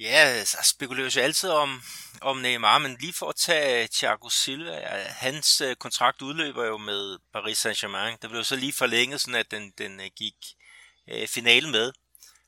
Ja, 0.00 0.24
altså, 0.38 0.56
så 0.56 0.68
spekuleres 0.70 1.16
jo 1.16 1.20
altid 1.20 1.50
om, 1.50 1.82
om 2.20 2.36
Neymar, 2.36 2.78
men 2.78 2.96
lige 3.00 3.12
for 3.12 3.28
at 3.28 3.36
tage 3.36 3.88
Thiago 3.88 4.28
Silva, 4.28 4.74
ja, 4.74 5.02
hans 5.08 5.60
øh, 5.60 5.76
kontrakt 5.76 6.22
udløber 6.22 6.64
jo 6.64 6.76
med 6.78 7.18
Paris 7.32 7.66
Saint-Germain. 7.66 8.16
Det 8.22 8.30
blev 8.30 8.44
så 8.44 8.56
lige 8.56 8.72
forlænget, 8.72 9.20
sådan 9.20 9.34
at 9.34 9.50
den, 9.50 9.72
den 9.78 10.00
øh, 10.00 10.10
gik 10.16 10.34
øh, 11.08 11.28
finalen 11.28 11.70
med. 11.70 11.92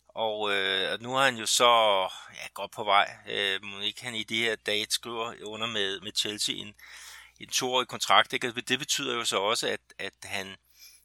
Og 0.08 0.54
øh, 0.54 1.00
nu 1.00 1.14
har 1.14 1.24
han 1.24 1.36
jo 1.36 1.46
så 1.46 1.70
ja, 2.34 2.48
godt 2.54 2.72
på 2.72 2.84
vej. 2.84 3.16
Øh, 3.28 3.62
må 3.62 3.80
ikke 3.80 4.02
han 4.04 4.14
i 4.14 4.24
de 4.24 4.42
her 4.42 4.56
dage 4.56 4.86
skriver 4.90 5.34
under 5.44 5.66
med, 5.66 6.00
med 6.00 6.12
Chelsea 6.18 6.54
en, 6.54 6.74
en 7.40 7.48
toårig 7.48 7.88
kontrakt. 7.88 8.32
Ikke? 8.32 8.46
Altså, 8.46 8.60
det 8.60 8.78
betyder 8.78 9.14
jo 9.14 9.24
så 9.24 9.36
også, 9.36 9.68
at, 9.68 9.80
at 9.98 10.14
han, 10.22 10.56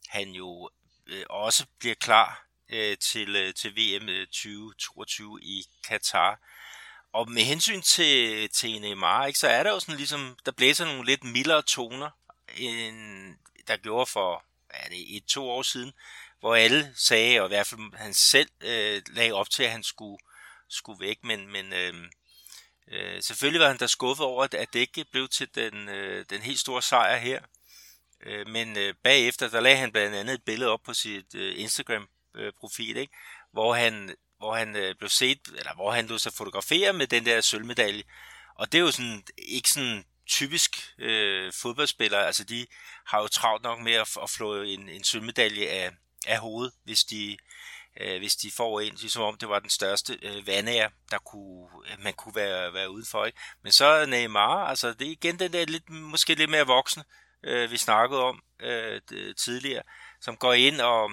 han 0.08 0.30
jo 0.30 0.70
øh, 1.08 1.26
også 1.30 1.66
bliver 1.80 1.96
klar 1.96 2.47
øh, 2.70 2.98
til, 2.98 3.36
øh, 3.36 3.54
til 3.54 3.72
VM 3.72 4.08
2022 4.26 5.40
øh, 5.42 5.48
i 5.48 5.64
Katar. 5.88 6.40
Og 7.14 7.32
med 7.32 7.44
hensyn 7.44 7.82
til, 7.82 8.50
til 8.50 8.82
Neymar, 8.82 9.26
ikke, 9.26 9.40
så 9.40 9.48
er 9.48 9.64
der 9.64 9.72
jo 9.72 9.80
sådan 9.80 9.96
ligesom, 9.96 10.38
der 10.46 10.52
blæser 10.52 10.86
nogle 10.86 11.06
lidt 11.06 11.24
mildere 11.24 11.62
toner, 11.62 12.10
end 12.58 13.36
der 13.68 13.78
gjorde 13.78 14.06
for 14.06 14.44
er 14.70 14.90
det 14.90 15.16
et, 15.16 15.26
to 15.26 15.50
år 15.50 15.62
siden, 15.62 15.94
hvor 16.40 16.56
alle 16.56 16.94
sagde, 16.96 17.40
og 17.40 17.46
i 17.46 17.48
hvert 17.48 17.68
fald 17.68 17.98
han 17.98 18.14
selv 18.14 18.50
øh, 18.62 19.02
lagde 19.08 19.34
op 19.34 19.50
til, 19.50 19.64
at 19.64 19.72
han 19.72 19.84
skulle, 19.84 20.18
skulle 20.70 21.00
væk, 21.00 21.24
men, 21.24 21.52
men 21.52 21.74
øh, 21.74 21.94
øh, 22.88 23.22
selvfølgelig 23.24 23.62
var 23.62 23.68
han 23.68 23.78
da 23.78 23.88
skuffet 23.88 24.26
over, 24.26 24.44
at, 24.44 24.74
det 24.74 24.80
ikke 24.80 25.06
blev 25.12 25.28
til 25.28 25.56
den, 25.56 25.90
øh, 25.90 26.26
den 26.30 26.42
helt 26.42 26.60
store 26.60 26.82
sejr 26.82 27.18
her. 27.18 27.42
Øh, 28.24 28.48
men 28.48 28.78
øh, 28.78 28.94
bagefter, 29.04 29.50
der 29.50 29.60
lagde 29.60 29.78
han 29.78 29.92
blandt 29.92 30.16
andet 30.16 30.34
et 30.34 30.44
billede 30.44 30.70
op 30.70 30.84
på 30.84 30.94
sit 30.94 31.36
øh, 31.36 31.60
Øh, 32.36 32.54
profil, 32.60 32.98
ikke? 32.98 33.14
hvor 33.52 33.74
han, 33.74 34.16
hvor 34.38 34.56
han 34.56 34.76
øh, 34.76 34.96
blev 34.96 35.10
set, 35.10 35.40
eller 35.48 35.76
hvor 35.76 35.92
han 35.92 36.08
lod 36.08 36.20
sig 36.20 36.34
fotografere 36.34 36.94
med 36.94 37.08
den 37.08 37.26
der 37.26 37.42
sølvmedalje. 37.42 38.04
Og 38.56 38.72
det 38.72 38.78
er 38.78 38.82
jo 38.82 38.92
sådan, 38.92 39.24
ikke 39.38 39.70
sådan 39.70 40.06
typisk 40.28 40.94
øh, 40.98 41.54
fodboldspillere, 41.54 42.26
altså 42.26 42.44
de 42.44 42.68
har 43.06 43.22
jo 43.22 43.28
travlt 43.28 43.64
nok 43.64 43.80
med 43.80 43.94
at, 43.94 44.18
at 44.24 44.30
flå 44.30 44.62
en, 44.62 44.90
en 44.90 45.04
sølvmedalje 45.04 45.68
af, 45.68 45.92
af 46.28 46.40
hovedet, 46.40 46.74
hvis 46.84 47.04
de, 47.04 47.38
øh, 48.00 48.18
hvis 48.18 48.36
de 48.36 48.52
får 48.52 48.80
en, 48.80 48.94
ligesom 48.94 49.24
om 49.24 49.38
det 49.38 49.50
var 49.50 49.60
den 49.60 49.70
største 49.70 50.18
øh, 50.22 50.48
vandære, 50.48 50.90
der 51.12 51.18
kunne, 51.18 51.70
øh, 51.92 52.04
man 52.04 52.14
kunne 52.14 52.36
være, 52.36 52.74
være 52.74 52.90
udenfor. 52.90 53.26
Ikke? 53.26 53.40
Men 53.64 53.72
så 53.72 54.06
Neymar, 54.06 54.68
altså 54.68 54.94
det 54.94 55.08
er 55.08 55.12
igen 55.12 55.40
den 55.40 55.54
der 55.54 55.66
lidt, 55.66 55.90
måske 55.90 56.36
lidt 56.36 56.50
mere 56.50 56.68
voksne, 56.68 57.04
øh, 57.44 57.72
vi 57.72 57.78
snakkede 57.78 58.24
om 58.24 58.44
øh, 58.60 59.02
tidligere, 59.38 59.84
som 60.22 60.38
går 60.38 60.54
ind 60.54 60.82
og, 60.82 61.12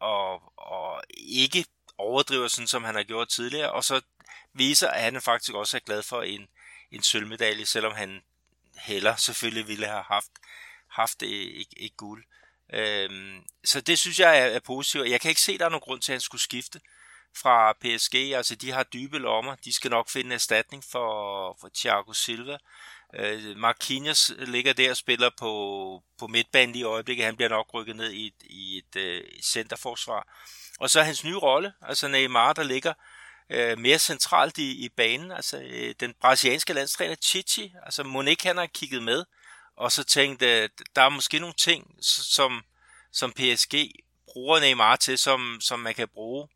og, 0.00 0.52
og 0.56 1.02
ikke 1.16 1.64
overdriver 1.98 2.48
sådan, 2.48 2.68
som 2.68 2.84
han 2.84 2.94
har 2.94 3.02
gjort 3.02 3.28
tidligere, 3.28 3.72
og 3.72 3.84
så 3.84 4.00
viser, 4.52 4.88
at 4.88 5.02
han 5.02 5.20
faktisk 5.22 5.54
også 5.54 5.76
er 5.76 5.80
glad 5.80 6.02
for 6.02 6.22
en, 6.22 6.48
en 6.90 7.02
sølvmedalje, 7.02 7.66
selvom 7.66 7.92
han 7.92 8.22
heller 8.78 9.16
selvfølgelig 9.16 9.68
ville 9.68 9.86
have 9.86 10.02
haft, 10.02 10.30
haft 10.88 11.22
et, 11.22 11.60
et, 11.60 11.68
et 11.76 11.96
guld. 11.96 12.24
Øhm, 12.72 13.44
så 13.64 13.80
det 13.80 13.98
synes 13.98 14.18
jeg 14.18 14.38
er, 14.38 14.46
er 14.46 14.60
positivt. 14.60 15.10
Jeg 15.10 15.20
kan 15.20 15.28
ikke 15.28 15.40
se, 15.40 15.52
at 15.52 15.60
der 15.60 15.66
er 15.66 15.70
nogen 15.70 15.80
grund 15.80 16.02
til, 16.02 16.12
at 16.12 16.14
han 16.14 16.20
skulle 16.20 16.42
skifte 16.42 16.80
fra 17.36 17.72
PSG. 17.72 18.14
Altså, 18.14 18.54
de 18.54 18.70
har 18.70 18.82
dybe 18.82 19.18
lommer. 19.18 19.54
De 19.54 19.72
skal 19.72 19.90
nok 19.90 20.08
finde 20.08 20.28
en 20.28 20.32
erstatning 20.32 20.84
for, 20.84 21.56
for 21.60 21.70
Thiago 21.74 22.12
Silva. 22.12 22.58
Øh, 23.14 23.56
Marquinhos 23.56 24.32
ligger 24.38 24.72
der 24.72 24.90
og 24.90 24.96
spiller 24.96 25.30
på, 25.38 26.02
på 26.18 26.26
midtbanen 26.26 26.74
i 26.74 26.82
øjeblikket. 26.82 27.24
Han 27.24 27.36
bliver 27.36 27.48
nok 27.48 27.74
rykket 27.74 27.96
ned 27.96 28.10
i 28.10 28.26
et, 28.26 28.42
i 28.42 28.78
et, 28.78 28.96
øh, 28.96 29.20
et 29.20 29.44
centerforsvar. 29.44 30.28
Og 30.80 30.90
så 30.90 31.02
hans 31.02 31.24
nye 31.24 31.36
rolle, 31.36 31.72
altså 31.82 32.08
Neymar, 32.08 32.52
der 32.52 32.62
ligger 32.62 32.92
øh, 33.50 33.78
mere 33.78 33.98
centralt 33.98 34.58
i, 34.58 34.84
i 34.84 34.88
banen. 34.88 35.32
Altså 35.32 35.60
øh, 35.62 35.94
den 36.00 36.14
brasilianske 36.20 36.72
landstræner 36.72 37.14
Chichi, 37.14 37.74
altså 37.82 38.04
Monique 38.04 38.48
han 38.48 38.56
har 38.56 38.66
kigget 38.66 39.02
med, 39.02 39.24
og 39.76 39.92
så 39.92 40.04
tænkte, 40.04 40.68
der 40.96 41.02
er 41.02 41.08
måske 41.08 41.38
nogle 41.38 41.54
ting, 41.54 41.94
som, 42.00 42.62
som 43.12 43.32
PSG 43.32 43.74
bruger 44.32 44.60
Neymar 44.60 44.96
til, 44.96 45.18
som, 45.18 45.58
som 45.60 45.80
man 45.80 45.94
kan 45.94 46.08
bruge 46.08 46.48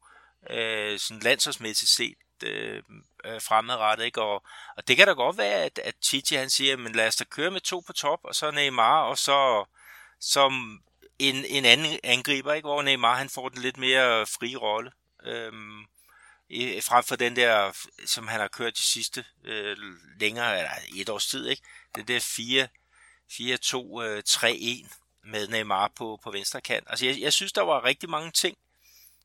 øh, 0.50 0.98
sådan 0.98 1.22
landsholdsmæssigt 1.22 1.90
set 1.90 2.14
Øh, 2.42 2.82
øh, 3.24 3.40
fremadrettet. 3.40 4.04
Ikke? 4.04 4.22
Og, 4.22 4.42
og 4.76 4.88
det 4.88 4.96
kan 4.96 5.06
da 5.06 5.12
godt 5.12 5.38
være, 5.38 5.64
at, 5.64 5.78
at 5.78 5.94
Chichi 6.02 6.36
han 6.36 6.50
siger, 6.50 6.76
men 6.76 6.92
lad 6.92 7.06
os 7.06 7.16
da 7.16 7.24
køre 7.24 7.50
med 7.50 7.60
to 7.60 7.80
på 7.86 7.92
top, 7.92 8.20
og 8.24 8.34
så 8.34 8.50
Neymar, 8.50 9.02
og 9.02 9.18
så 9.18 9.64
som 10.20 10.82
en, 11.18 11.44
en 11.44 11.64
anden 11.64 11.98
angriber, 12.04 12.52
ikke? 12.52 12.66
hvor 12.66 12.82
Neymar 12.82 13.16
han 13.16 13.28
får 13.28 13.48
den 13.48 13.62
lidt 13.62 13.76
mere 13.76 14.26
fri 14.26 14.56
rolle. 14.56 14.92
Øhm, 15.24 15.86
frem 16.82 17.04
for 17.04 17.16
den 17.16 17.36
der, 17.36 17.72
som 18.06 18.28
han 18.28 18.40
har 18.40 18.48
kørt 18.48 18.76
de 18.76 18.82
sidste 18.82 19.24
øh, 19.44 19.76
længere, 20.20 20.58
eller 20.58 20.70
et 20.96 21.08
års 21.08 21.26
tid, 21.26 21.48
ikke? 21.48 21.62
Den 21.94 22.08
der 22.08 22.20
4 22.20 22.68
4-2-3-1 23.32 24.46
øh, 24.48 24.90
med 25.24 25.48
Neymar 25.48 25.92
på, 25.96 26.20
på 26.22 26.30
venstre 26.30 26.60
kant. 26.60 26.86
Altså 26.90 27.06
jeg, 27.06 27.20
jeg 27.20 27.32
synes, 27.32 27.52
der 27.52 27.62
var 27.62 27.84
rigtig 27.84 28.10
mange 28.10 28.30
ting, 28.30 28.58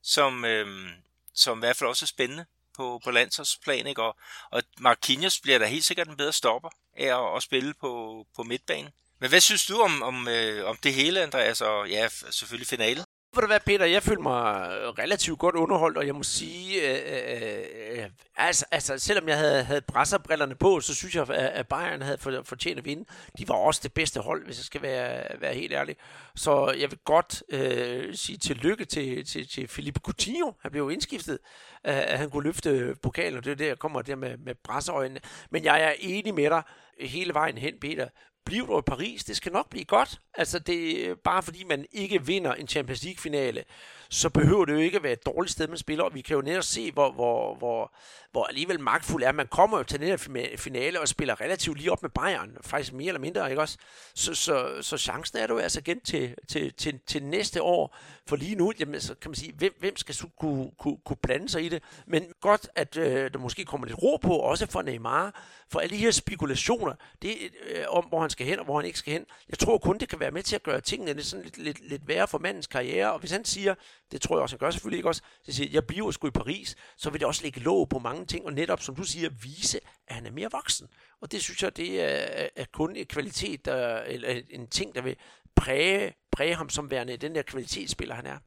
som, 0.02 0.46
øh, 0.46 0.90
som 1.34 1.58
i 1.58 1.60
hvert 1.60 1.76
fald 1.76 1.90
også 1.90 2.06
er 2.06 2.08
spændende 2.08 2.46
på, 2.78 3.02
på 3.04 3.12
landsholdsplan, 3.12 3.88
ikke? 3.88 4.04
Og, 4.04 4.16
og 4.52 4.64
Marquinhos 4.80 5.40
bliver 5.42 5.60
da 5.60 5.66
helt 5.66 5.86
sikkert 5.86 6.08
en 6.08 6.18
bedre 6.18 6.34
stopper 6.34 6.70
af 6.98 7.06
at, 7.06 7.36
at 7.38 7.44
spille 7.44 7.74
på, 7.74 8.26
på 8.36 8.44
midtbanen. 8.44 8.92
Men 9.20 9.30
hvad 9.30 9.40
synes 9.40 9.66
du 9.66 9.82
om, 9.82 10.04
om, 10.04 10.28
øh, 10.28 10.70
om 10.70 10.78
det 10.84 10.94
hele, 10.94 11.24
Andreas, 11.24 11.62
og 11.62 11.90
ja, 11.90 12.08
selvfølgelig 12.32 12.68
finalen? 12.68 13.06
Ved 13.36 13.42
det 13.42 13.50
være, 13.50 13.60
Peter, 13.66 13.86
jeg 13.86 14.04
føler 14.04 14.22
mig 14.22 14.70
øh, 14.72 14.90
relativt 14.90 15.40
godt 15.40 15.56
underholdt, 15.56 15.98
og 15.98 16.08
jeg 16.08 16.16
må 16.16 16.24
sige, 16.24 16.82
øh 16.82 16.98
øh, 17.14 17.62
øh, 17.98 18.04
øh, 18.04 18.10
altså, 18.36 18.66
altså, 18.72 18.98
selvom 18.98 19.28
jeg 19.28 19.38
havde, 19.38 19.64
havde 19.64 19.82
brasserbrillerne 19.82 20.56
på, 20.56 20.80
så 20.80 20.96
synes 20.96 21.16
jeg, 21.16 21.30
at 21.30 21.68
Bayern 21.68 22.02
havde 22.02 22.44
fortjent 22.44 22.80
at 22.80 22.86
vinde. 22.86 23.06
De 23.38 23.48
var 23.48 23.56
også 23.56 23.80
det 23.84 23.94
bedste 23.94 24.20
hold, 24.20 24.46
hvis 24.46 24.58
jeg 24.58 24.66
skal 24.66 24.82
være, 24.82 25.42
være 25.42 25.54
helt 25.54 25.74
ærlig. 25.74 25.96
Så 26.36 26.76
jeg 26.80 26.92
vil 26.92 27.00
godt 27.06 27.44
øh, 27.50 28.16
sige 28.16 28.38
tillykke 28.38 28.86
til, 28.86 29.26
til, 29.26 29.48
til 29.48 29.68
Philippe 29.68 30.00
Coutinho. 30.00 30.52
Han 30.62 30.72
blev 30.72 30.84
jo 30.84 30.90
indskiftet, 30.90 31.40
øh, 31.88 31.98
at 31.98 32.18
han 32.18 32.30
kunne 32.30 32.44
løfte 32.44 32.96
pokalen, 33.02 33.38
og 33.38 33.46
det 33.46 33.52
er 33.52 33.56
der, 33.56 33.68
jeg 33.68 33.80
kommer 33.80 34.02
der 34.02 34.16
med, 34.16 34.38
med 34.38 34.56
brasserøjnene. 34.64 35.20
Men 35.50 35.64
jeg 35.64 35.84
er 35.84 35.94
enig 36.00 36.34
med 36.34 36.50
dig 36.50 36.64
hele 37.00 37.34
vejen 37.34 37.58
hen, 37.58 37.80
Peter 37.80 38.08
bliver 38.48 38.66
du 38.66 38.80
i 38.80 38.82
Paris, 38.82 39.24
det 39.24 39.38
skal 39.38 39.52
nok 39.52 39.70
blive 39.70 39.86
godt. 39.86 40.22
Altså, 40.34 40.60
det 40.60 41.10
er 41.10 41.16
bare 41.16 41.44
fordi 41.44 41.64
man 41.64 41.86
ikke 41.92 42.26
vinder 42.26 42.54
en 42.54 42.68
Champions 42.68 43.04
League-finale, 43.04 43.64
så 44.10 44.30
behøver 44.30 44.66
det 44.66 44.74
jo 44.74 44.78
ikke 44.78 44.98
at 44.98 45.04
være 45.04 45.14
et 45.14 45.26
dårligt 45.26 45.52
sted, 45.52 45.68
man 45.68 45.78
spiller. 45.78 46.04
Og 46.04 46.14
vi 46.14 46.22
kan 46.22 46.36
jo 46.36 46.42
netop 46.42 46.64
se, 46.64 46.92
hvor, 46.92 47.12
hvor, 47.12 47.56
hvor, 47.56 47.94
hvor 48.32 48.46
alligevel 48.46 48.80
magtfuld 48.80 49.24
er. 49.24 49.32
Man 49.32 49.48
kommer 49.48 49.78
jo 49.78 49.84
til 49.84 50.00
den 50.00 50.08
her 50.08 50.50
finale 50.58 51.02
og 51.02 51.08
spiller 51.08 51.42
relativt 51.42 51.78
lige 51.78 51.92
op 51.92 52.02
med 52.02 52.10
Bayern. 52.10 52.58
Faktisk 52.62 52.94
mere 52.94 53.08
eller 53.08 53.20
mindre, 53.20 53.50
ikke 53.50 53.62
også? 53.62 53.78
Så, 54.16 54.36
så, 54.36 54.82
så 54.82 54.98
chancen 54.98 55.38
er 55.38 55.48
du 55.48 55.60
altså 55.60 55.80
igen 55.80 56.00
til, 56.00 56.36
til, 56.48 56.74
til, 56.74 57.00
til 57.08 57.24
næste 57.24 57.62
år. 57.62 57.98
For 58.28 58.36
lige 58.36 58.56
nu, 58.56 58.74
jamen, 58.80 59.02
så 59.02 59.16
kan 59.22 59.32
man 59.32 59.36
sige, 59.36 59.54
hvem, 59.54 59.74
hvem 59.80 59.98
skal 59.98 60.16
kunne, 60.40 60.72
kunne, 60.80 60.98
kunne 61.06 61.18
blande 61.24 61.50
sig 61.50 61.66
i 61.66 61.70
det? 61.70 61.84
Men 62.08 62.24
godt, 62.42 62.70
at 62.76 62.98
øh, 62.98 63.34
der 63.34 63.40
måske 63.40 63.66
kommer 63.66 63.88
lidt 63.88 64.04
ro 64.04 64.18
på, 64.18 64.34
også 64.34 64.66
for 64.66 64.82
Neymar. 64.82 65.44
For 65.72 65.80
alle 65.80 65.96
de 65.96 66.02
her 66.02 66.12
spekulationer, 66.12 66.94
det, 67.22 67.36
øh, 67.70 67.86
om 67.90 68.06
hvor 68.06 68.22
han 68.22 68.30
skal 68.30 68.46
hen 68.46 68.60
og 68.60 68.66
hvor 68.66 68.76
han 68.76 68.86
ikke 68.86 69.00
skal 69.00 69.14
hen. 69.14 69.26
Jeg 69.50 69.60
tror 69.60 69.78
kun, 69.78 69.98
det 69.98 70.10
kan 70.10 70.20
være 70.20 70.32
med 70.32 70.44
til 70.44 70.56
at 70.56 70.64
gøre 70.64 70.82
tingene 70.82 71.14
lidt, 71.14 71.26
sådan 71.26 71.44
lidt, 71.44 71.58
lidt, 71.58 71.90
lidt 71.90 72.08
værre 72.08 72.28
for 72.28 72.38
mandens 72.38 72.68
karriere. 72.68 73.14
Og 73.14 73.20
hvis 73.20 73.32
han 73.32 73.46
siger, 73.46 73.76
det 74.12 74.22
tror 74.22 74.36
jeg 74.36 74.42
også, 74.42 74.54
han 74.56 74.60
gør 74.60 74.72
selvfølgelig 74.72 74.98
ikke 74.98 75.10
også, 75.10 75.22
så 75.44 75.52
siger, 75.52 75.70
jeg 75.72 75.88
bliver 75.88 76.12
sgu 76.12 76.28
i 76.28 76.32
Paris, 76.32 76.76
så 76.98 77.10
vil 77.10 77.20
det 77.20 77.28
også 77.28 77.44
lægge 77.44 77.60
låg 77.60 77.90
på 77.90 78.00
mange 78.00 78.26
ting, 78.26 78.46
og 78.46 78.54
netop, 78.54 78.82
som 78.82 78.96
du 78.96 79.04
siger, 79.04 79.30
vise, 79.30 79.80
at 80.08 80.16
han 80.16 80.26
er 80.26 80.32
mere 80.32 80.50
voksen. 80.52 80.88
Og 81.22 81.32
det 81.32 81.42
synes 81.44 81.64
jeg, 81.64 81.78
det 81.78 82.02
er, 82.02 82.48
er 82.56 82.66
kun 82.74 82.96
en 82.96 83.06
kvalitet, 83.06 83.66
der, 83.66 84.00
eller 84.00 84.42
en 84.50 84.68
ting, 84.68 84.96
der 84.96 85.02
vil 85.02 85.16
præge, 85.56 86.14
præge 86.32 86.56
ham 86.56 86.70
som 86.70 86.92
værende 86.92 87.18
den 87.18 87.36
der 87.36 87.42
kvalitetsspiller, 87.42 88.16
han 88.16 88.26
er. 88.26 88.38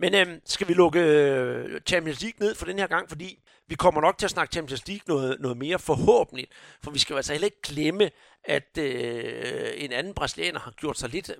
Men 0.00 0.14
øhm, 0.14 0.40
skal 0.44 0.68
vi 0.68 0.74
lukke 0.74 1.00
øh, 1.00 1.80
Champions 1.86 2.22
League 2.22 2.46
ned 2.46 2.54
for 2.54 2.66
den 2.66 2.78
her 2.78 2.86
gang, 2.86 3.08
fordi 3.08 3.42
vi 3.68 3.74
kommer 3.74 4.00
nok 4.00 4.18
til 4.18 4.26
at 4.26 4.30
snakke 4.30 4.52
Champions 4.52 4.88
League 4.88 5.04
noget, 5.06 5.40
noget 5.40 5.56
mere 5.56 5.78
forhåbentlig, 5.78 6.48
for 6.82 6.90
vi 6.90 6.98
skal 6.98 7.16
altså 7.16 7.32
heller 7.32 7.46
ikke 7.46 7.62
glemme, 7.62 8.10
at 8.44 8.78
øh, 8.78 9.70
en 9.76 9.92
anden 9.92 10.14
brasilianer 10.14 10.60
har 10.60 10.70
gjort 10.70 10.98
sig 10.98 11.08
lidt 11.08 11.30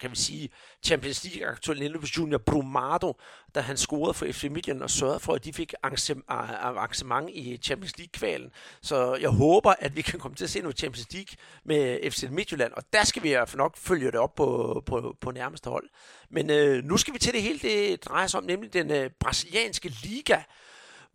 kan 0.00 0.10
vi 0.10 0.16
sige, 0.16 0.48
Champions 0.82 1.24
League 1.24 1.48
aktuelt 1.48 2.00
på 2.00 2.06
Junior 2.16 2.38
Brumado, 2.38 3.20
da 3.54 3.60
han 3.60 3.76
scorede 3.76 4.14
for 4.14 4.26
FC 4.26 4.44
Midtjylland 4.50 4.82
og 4.82 4.90
sørgede 4.90 5.20
for, 5.20 5.34
at 5.34 5.44
de 5.44 5.52
fik 5.52 5.74
arrangement 5.82 7.30
i 7.30 7.56
Champions 7.56 7.98
League-kvalen. 7.98 8.50
Så 8.82 9.14
jeg 9.14 9.30
håber, 9.30 9.74
at 9.78 9.96
vi 9.96 10.02
kan 10.02 10.18
komme 10.18 10.34
til 10.34 10.44
at 10.44 10.50
se 10.50 10.60
noget 10.60 10.78
Champions 10.78 11.12
League 11.12 11.36
med 11.64 12.10
FC 12.10 12.22
Midtjylland, 12.30 12.72
og 12.72 12.82
der 12.92 13.04
skal 13.04 13.22
vi 13.22 13.36
nok 13.54 13.76
følge 13.76 14.06
det 14.06 14.20
op 14.20 14.34
på, 14.34 14.82
på, 14.86 15.16
på 15.20 15.30
nærmeste 15.30 15.70
hold. 15.70 15.88
Men 16.30 16.50
øh, 16.50 16.84
nu 16.84 16.96
skal 16.96 17.14
vi 17.14 17.18
til 17.18 17.32
det 17.32 17.42
hele, 17.42 17.58
det 17.58 18.04
drejer 18.04 18.26
sig 18.26 18.38
om, 18.38 18.44
nemlig 18.44 18.72
den 18.72 18.90
øh, 18.90 19.10
brasilianske 19.20 19.88
liga, 19.88 20.42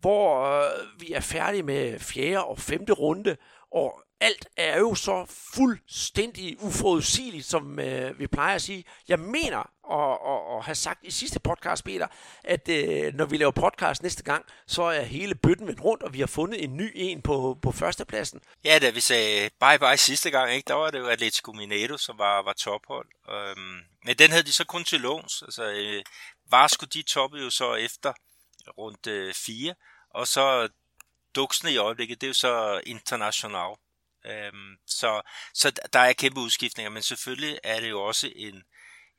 hvor 0.00 0.44
øh, 0.44 1.00
vi 1.00 1.12
er 1.12 1.20
færdige 1.20 1.62
med 1.62 1.98
fjerde 1.98 2.44
og 2.44 2.58
femte 2.58 2.92
runde, 2.92 3.36
og 3.70 4.05
alt 4.20 4.48
er 4.56 4.78
jo 4.78 4.94
så 4.94 5.26
fuldstændig 5.54 6.56
uforudsigeligt, 6.62 7.46
som 7.46 7.78
øh, 7.78 8.18
vi 8.18 8.26
plejer 8.26 8.54
at 8.54 8.62
sige. 8.62 8.84
Jeg 9.08 9.18
mener 9.18 9.70
og, 9.82 10.22
og, 10.22 10.46
og 10.46 10.64
have 10.64 10.74
sagt 10.74 11.04
i 11.04 11.10
sidste 11.10 11.40
podcast, 11.40 11.84
Peter, 11.84 12.06
at 12.44 12.68
øh, 12.68 13.14
når 13.14 13.24
vi 13.24 13.36
laver 13.36 13.50
podcast 13.50 14.02
næste 14.02 14.22
gang, 14.22 14.44
så 14.66 14.82
er 14.82 15.02
hele 15.02 15.34
bøtten 15.34 15.66
vendt 15.66 15.80
rundt, 15.84 16.02
og 16.02 16.12
vi 16.12 16.20
har 16.20 16.26
fundet 16.26 16.64
en 16.64 16.76
ny 16.76 16.92
en 16.94 17.22
på, 17.22 17.58
på 17.62 17.72
førstepladsen. 17.72 18.40
Ja, 18.64 18.78
da 18.78 18.90
vi 18.90 19.00
sagde 19.00 19.50
bye 19.60 19.78
bye 19.78 19.96
sidste 19.96 20.30
gang, 20.30 20.52
ikke, 20.52 20.68
der 20.68 20.74
var 20.74 20.90
det 20.90 20.98
jo 20.98 21.06
Atletico 21.06 21.52
Mineiro, 21.52 21.96
som 21.96 22.18
var, 22.18 22.42
var 22.42 22.52
tophold. 22.52 23.08
Øhm, 23.30 23.80
men 24.04 24.16
den 24.18 24.30
havde 24.30 24.42
de 24.42 24.52
så 24.52 24.64
kun 24.64 24.84
til 24.84 25.00
låns. 25.00 25.42
Altså, 25.42 25.64
øh, 25.64 26.02
Vasco, 26.50 26.86
de 26.86 27.02
toppede 27.02 27.44
jo 27.44 27.50
så 27.50 27.74
efter 27.74 28.12
rundt 28.78 29.06
øh, 29.06 29.34
4, 29.34 29.74
og 30.10 30.26
så 30.26 30.68
duksene 31.34 31.72
i 31.72 31.76
øjeblikket, 31.76 32.20
det 32.20 32.26
er 32.26 32.30
jo 32.30 32.34
så 32.34 32.80
international. 32.86 33.76
Øhm, 34.26 34.76
så, 34.86 35.22
så 35.54 35.70
der 35.92 35.98
er 35.98 36.12
kæmpe 36.12 36.40
udskiftninger, 36.40 36.90
men 36.90 37.02
selvfølgelig 37.02 37.58
er 37.64 37.80
det 37.80 37.90
jo 37.90 38.02
også 38.02 38.32
en, 38.36 38.62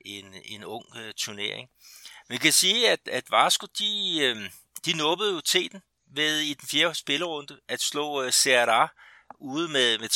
en, 0.05 0.35
en 0.45 0.63
ung 0.63 0.85
øh, 0.97 1.13
turnering. 1.13 1.69
Vi 2.29 2.37
kan 2.37 2.53
sige, 2.53 2.89
at, 2.89 2.99
at 3.07 3.31
Vasco, 3.31 3.67
de, 3.79 4.19
øh, 4.21 4.49
de 4.85 4.97
nåbede 4.97 5.33
jo 5.33 5.41
teten 5.41 5.81
ved 6.15 6.39
i 6.39 6.53
den 6.53 6.67
fjerde 6.67 6.95
spillerunde 6.95 7.59
at 7.67 7.81
slå 7.81 8.23
øh, 8.23 8.33
Serra 8.33 8.93
ude 9.39 9.69
med, 9.69 9.97
med 9.99 10.09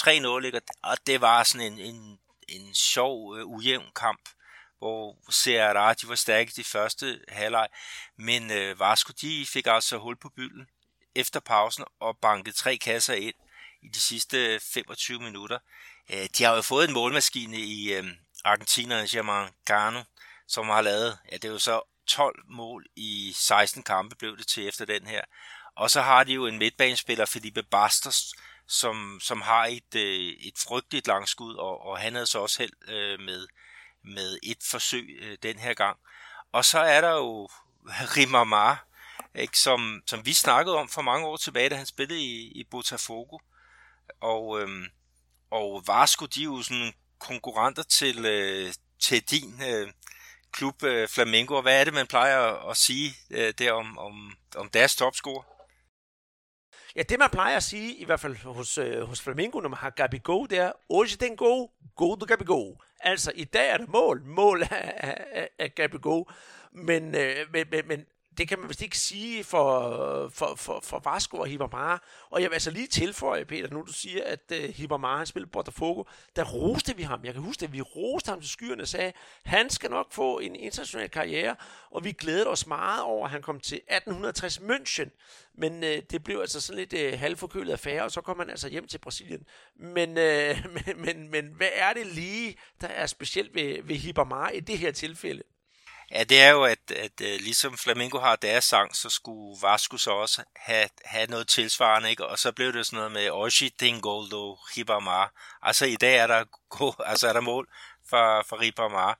3-0, 0.53 0.59
og 0.83 0.97
det 1.07 1.21
var 1.21 1.43
sådan 1.43 1.73
en, 1.73 1.79
en, 1.79 2.19
en 2.49 2.75
sjov, 2.75 3.37
øh, 3.37 3.45
ujævn 3.45 3.91
kamp, 3.95 4.29
hvor 4.77 5.31
Serra, 5.31 5.93
de 5.93 6.07
var 6.07 6.15
stærke 6.15 6.51
de 6.55 6.63
første 6.63 7.19
halvleg, 7.27 7.67
men 8.17 8.51
øh, 8.51 8.79
Vasco, 8.79 9.13
de 9.21 9.45
fik 9.45 9.67
altså 9.67 9.97
hul 9.97 10.17
på 10.17 10.29
bylden 10.29 10.67
efter 11.15 11.39
pausen 11.39 11.85
og 11.99 12.17
bankede 12.17 12.55
tre 12.55 12.77
kasser 12.77 13.13
ind 13.13 13.35
i 13.81 13.87
de 13.87 14.01
sidste 14.01 14.59
25 14.59 15.19
minutter. 15.19 15.59
Øh, 16.09 16.27
de 16.37 16.43
har 16.43 16.55
jo 16.55 16.61
fået 16.61 16.87
en 16.87 16.93
målmaskine 16.93 17.57
i 17.57 17.93
øh, 17.93 18.03
Argentina, 18.45 19.05
Germán 19.05 20.03
som 20.47 20.69
har 20.69 20.81
lavet, 20.81 21.17
ja 21.31 21.35
det 21.35 21.45
er 21.45 21.51
jo 21.51 21.59
så 21.59 21.81
12 22.07 22.43
mål 22.45 22.85
i 22.95 23.33
16 23.35 23.83
kampe 23.83 24.15
blev 24.15 24.37
det 24.37 24.47
til 24.47 24.67
efter 24.67 24.85
den 24.85 25.07
her. 25.07 25.21
Og 25.75 25.91
så 25.91 26.01
har 26.01 26.23
de 26.23 26.33
jo 26.33 26.45
en 26.45 26.57
midtbanespiller, 26.57 27.25
Felipe 27.25 27.63
Bastos, 27.63 28.33
som, 28.67 29.19
som 29.21 29.41
har 29.41 29.65
et, 29.65 29.95
øh, 29.95 30.33
et 30.39 30.53
frygteligt 30.67 31.07
langskud, 31.07 31.55
og, 31.55 31.81
og 31.85 31.99
han 31.99 32.13
havde 32.13 32.25
så 32.25 32.39
også 32.39 32.59
held 32.59 32.89
øh, 32.89 33.19
med, 33.19 33.47
med 34.03 34.37
et 34.43 34.57
forsøg 34.71 35.19
øh, 35.21 35.37
den 35.43 35.59
her 35.59 35.73
gang. 35.73 35.97
Og 36.51 36.65
så 36.65 36.79
er 36.79 37.01
der 37.01 37.11
jo 37.11 37.49
Rimamar, 38.17 38.87
ikke, 39.35 39.57
som, 39.57 40.01
som 40.07 40.25
vi 40.25 40.33
snakkede 40.33 40.75
om 40.75 40.89
for 40.89 41.01
mange 41.01 41.27
år 41.27 41.37
tilbage, 41.37 41.69
da 41.69 41.75
han 41.75 41.85
spillede 41.85 42.19
i, 42.19 42.51
i 42.51 42.63
Botafogo. 42.63 43.37
Og, 44.19 44.61
øhm, 44.61 44.85
og 45.51 45.83
Vasco, 45.87 46.25
de 46.25 46.41
er 46.41 46.45
jo 46.45 46.61
sådan 46.61 46.93
konkurrenter 47.19 47.83
til, 47.83 48.25
øh, 48.25 48.73
til 48.99 49.21
din 49.31 49.61
øh, 49.69 49.87
klub 50.51 50.83
øh, 50.83 51.07
Flamengo. 51.07 51.61
Hvad 51.61 51.79
er 51.79 51.83
det, 51.83 51.93
man 51.93 52.07
plejer 52.07 52.39
at, 52.39 52.69
at 52.69 52.77
sige 52.77 53.11
øh, 53.31 53.53
der 53.59 53.71
om, 53.71 53.97
om, 53.97 54.33
om 54.55 54.69
deres 54.69 54.95
topscorer? 54.95 55.43
Ja, 56.95 57.01
det 57.01 57.19
man 57.19 57.29
plejer 57.29 57.57
at 57.57 57.63
sige, 57.63 57.95
i 57.95 58.05
hvert 58.05 58.19
fald 58.19 58.35
hos, 58.35 58.77
øh, 58.77 59.01
hos 59.01 59.21
Flamengo, 59.21 59.59
når 59.59 59.69
man 59.69 59.79
har 59.79 59.89
Gabigol, 59.89 60.49
det 60.49 60.57
er, 60.57 60.71
Hoje 60.89 61.07
den 61.07 61.37
go, 61.37 61.67
go 61.95 62.15
do 62.15 62.25
Gabigol. 62.25 62.77
Altså, 62.99 63.31
i 63.35 63.43
dag 63.43 63.69
er 63.69 63.77
det 63.77 63.89
mål, 63.89 64.21
mål 64.25 64.61
af, 64.61 64.93
af, 65.31 65.49
af 65.59 65.75
Gabigol. 65.75 66.33
Men, 66.71 67.15
øh, 67.15 67.35
men, 67.53 67.67
men, 67.71 67.87
men 67.87 68.05
det 68.41 68.47
kan 68.47 68.59
man 68.59 68.69
vist 68.69 68.81
ikke 68.81 68.97
sige 68.97 69.43
for, 69.43 70.29
for, 70.33 70.55
for, 70.55 70.79
for 70.83 71.01
Vasco 71.05 71.37
og 71.37 71.47
Hibamara. 71.47 72.03
Og 72.29 72.41
jeg 72.41 72.49
vil 72.49 72.55
altså 72.55 72.71
lige 72.71 72.87
tilføje, 72.87 73.45
Peter, 73.45 73.69
nu 73.69 73.81
du 73.87 73.93
siger, 73.93 74.23
at 74.25 74.51
øh, 74.53 74.63
uh, 74.63 74.69
Hibamara 74.69 75.17
han 75.17 75.25
spillede 75.25 75.51
Botafogo, 75.51 76.03
der 76.35 76.43
roste 76.43 76.95
vi 76.95 77.03
ham. 77.03 77.19
Jeg 77.23 77.33
kan 77.33 77.41
huske, 77.41 77.65
at 77.65 77.73
vi 77.73 77.81
roste 77.81 78.29
ham 78.29 78.41
til 78.41 78.49
skyerne 78.49 78.81
og 78.81 78.87
sagde, 78.87 79.13
han 79.43 79.69
skal 79.69 79.89
nok 79.89 80.13
få 80.13 80.39
en 80.39 80.55
international 80.55 81.09
karriere, 81.09 81.55
og 81.91 82.03
vi 82.03 82.11
glædede 82.11 82.47
os 82.47 82.67
meget 82.67 83.03
over, 83.03 83.25
at 83.25 83.31
han 83.31 83.41
kom 83.41 83.59
til 83.59 83.75
1860 83.75 84.57
München. 84.57 85.09
Men 85.53 85.73
uh, 85.73 85.89
det 86.11 86.23
blev 86.23 86.39
altså 86.39 86.61
sådan 86.61 86.87
lidt 86.89 87.13
uh, 87.13 87.19
halvforkølet 87.19 87.71
affære, 87.71 88.03
og 88.03 88.11
så 88.11 88.21
kom 88.21 88.39
han 88.39 88.49
altså 88.49 88.69
hjem 88.69 88.87
til 88.87 88.97
Brasilien. 88.97 89.45
Men, 89.75 90.09
uh, 90.09 90.15
men, 90.75 91.01
men, 91.01 91.31
men 91.31 91.45
hvad 91.45 91.69
er 91.73 91.93
det 91.93 92.07
lige, 92.07 92.55
der 92.81 92.87
er 92.87 93.05
specielt 93.05 93.55
ved, 93.55 93.83
ved 93.83 93.95
Hibamara 93.95 94.49
i 94.49 94.59
det 94.59 94.77
her 94.77 94.91
tilfælde? 94.91 95.43
Ja, 96.11 96.23
det 96.23 96.41
er 96.41 96.49
jo, 96.49 96.63
at, 96.63 96.91
at, 96.95 97.21
at 97.21 97.41
ligesom 97.41 97.77
Flamingo 97.77 98.19
har 98.19 98.35
deres 98.35 98.65
sang, 98.65 98.95
så 98.95 99.09
skulle 99.09 99.61
Vasco 99.61 99.97
så 99.97 100.11
også 100.11 100.43
have, 100.55 100.89
have 101.05 101.27
noget 101.27 101.47
tilsvarende, 101.47 102.09
ikke? 102.09 102.25
og 102.25 102.39
så 102.39 102.51
blev 102.51 102.73
det 102.73 102.85
sådan 102.85 102.97
noget 102.97 103.11
med 103.11 103.29
Oshi 103.29 103.69
Dingoldo 103.79 104.53
Ribamar. 104.53 105.33
Altså 105.61 105.85
i 105.85 105.95
dag 105.95 106.15
er 106.15 106.27
der, 106.27 106.43
go, 106.77 106.91
altså 107.05 107.27
er 107.27 107.33
der 107.33 107.41
mål 107.41 107.67
for, 108.09 108.45
for 108.49 108.59
Ribamar. 108.61 109.19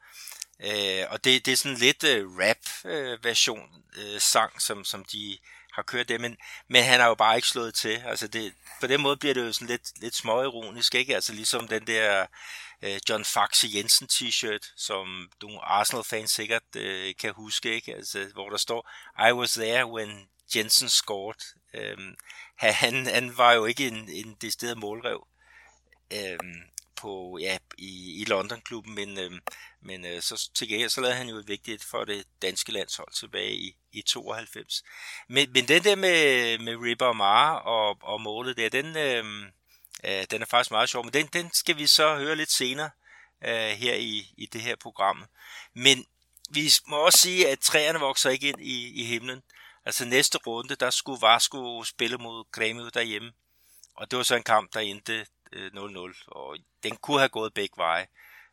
Øh, 0.63 1.05
og 1.09 1.23
det, 1.23 1.45
det 1.45 1.51
er 1.51 1.57
sådan 1.57 1.77
lidt 1.77 2.03
øh, 2.03 2.27
rap-version 2.39 3.69
øh, 3.97 4.13
øh, 4.13 4.21
sang, 4.21 4.61
som, 4.61 4.85
som 4.85 5.05
de 5.05 5.37
har 5.73 5.81
kørt 5.83 6.09
det, 6.09 6.21
men, 6.21 6.37
men 6.69 6.83
han 6.83 6.99
har 6.99 7.07
jo 7.07 7.15
bare 7.15 7.35
ikke 7.35 7.47
slået 7.47 7.75
til. 7.75 8.03
Altså 8.05 8.27
det, 8.27 8.53
på 8.79 8.87
den 8.87 9.01
måde 9.01 9.17
bliver 9.17 9.33
det 9.33 9.41
jo 9.41 9.53
sådan 9.53 9.67
lidt, 9.67 10.01
lidt 10.01 10.15
småironisk, 10.15 10.95
ikke? 10.95 11.15
Altså 11.15 11.33
ligesom 11.33 11.67
den 11.67 11.87
der 11.87 12.25
øh, 12.81 12.99
John 13.09 13.25
Faxe 13.25 13.67
Jensen 13.73 14.07
t-shirt, 14.11 14.73
som 14.77 15.31
nogle 15.41 15.59
Arsenal-fans 15.61 16.31
sikkert 16.31 16.75
øh, 16.75 17.15
kan 17.19 17.33
huske, 17.33 17.75
ikke? 17.75 17.95
Altså, 17.95 18.29
hvor 18.33 18.49
der 18.49 18.57
står, 18.57 18.89
I 19.29 19.31
was 19.31 19.53
there 19.53 19.85
when 19.85 20.29
Jensen 20.55 20.89
scored. 20.89 21.55
Øhm, 21.73 22.15
han, 22.55 23.05
han 23.05 23.37
var 23.37 23.53
jo 23.53 23.65
ikke 23.65 23.87
en, 23.87 24.09
en 24.09 24.37
decideret 24.41 24.77
målrev 24.77 25.27
øhm, 26.13 26.61
på, 26.95 27.37
ja, 27.41 27.57
i, 27.77 28.21
i 28.21 28.25
London-klubben, 28.25 28.95
men, 28.95 29.19
øhm, 29.19 29.39
men 29.81 30.05
øh, 30.05 30.21
så 30.21 30.49
til 30.55 30.67
gengæld 30.67 30.89
så 30.89 31.01
lavede 31.01 31.17
han 31.17 31.29
jo 31.29 31.35
et 31.37 31.47
vigtigt 31.47 31.83
for 31.83 32.05
det 32.05 32.25
danske 32.41 32.71
landshold 32.71 33.13
tilbage 33.13 33.53
i, 33.53 33.75
i 33.91 34.01
92. 34.01 34.83
Men, 35.29 35.51
men 35.51 35.67
den 35.67 35.83
der 35.83 35.95
med, 35.95 36.57
med 36.59 36.75
Ripper 36.75 37.05
og 37.05 37.15
Mara 37.15 37.59
og, 37.59 37.97
og 38.01 38.21
målet 38.21 38.57
der, 38.57 38.69
den, 38.69 38.97
øhm, 38.97 39.51
Øh, 40.03 40.25
den 40.31 40.41
er 40.41 40.45
faktisk 40.45 40.71
meget 40.71 40.89
sjov, 40.89 41.03
men 41.03 41.13
den, 41.13 41.25
den 41.25 41.53
skal 41.53 41.77
vi 41.77 41.87
så 41.87 42.15
høre 42.15 42.35
lidt 42.35 42.51
senere 42.51 42.89
øh, 43.43 43.69
her 43.69 43.95
i, 43.95 44.33
i 44.37 44.45
det 44.45 44.61
her 44.61 44.75
program. 44.75 45.25
Men 45.73 46.05
vi 46.49 46.71
må 46.87 46.97
også 46.97 47.19
sige, 47.19 47.49
at 47.49 47.59
træerne 47.59 47.99
vokser 47.99 48.29
ikke 48.29 48.49
ind 48.49 48.61
i, 48.61 49.01
i 49.01 49.05
himlen. 49.05 49.43
Altså 49.85 50.05
næste 50.05 50.37
runde, 50.37 50.75
der 50.75 50.89
skulle 50.89 51.21
Vasco 51.21 51.83
spille 51.83 52.17
mod 52.17 52.43
Grêmio 52.57 52.89
derhjemme. 52.93 53.31
Og 53.95 54.11
det 54.11 54.17
var 54.17 54.23
så 54.23 54.35
en 54.35 54.43
kamp, 54.43 54.73
der 54.73 54.79
endte 54.79 55.25
øh, 55.51 55.71
0-0, 55.73 56.23
og 56.27 56.57
den 56.83 56.97
kunne 56.97 57.19
have 57.19 57.29
gået 57.29 57.53
begge 57.53 57.77
veje. 57.77 58.07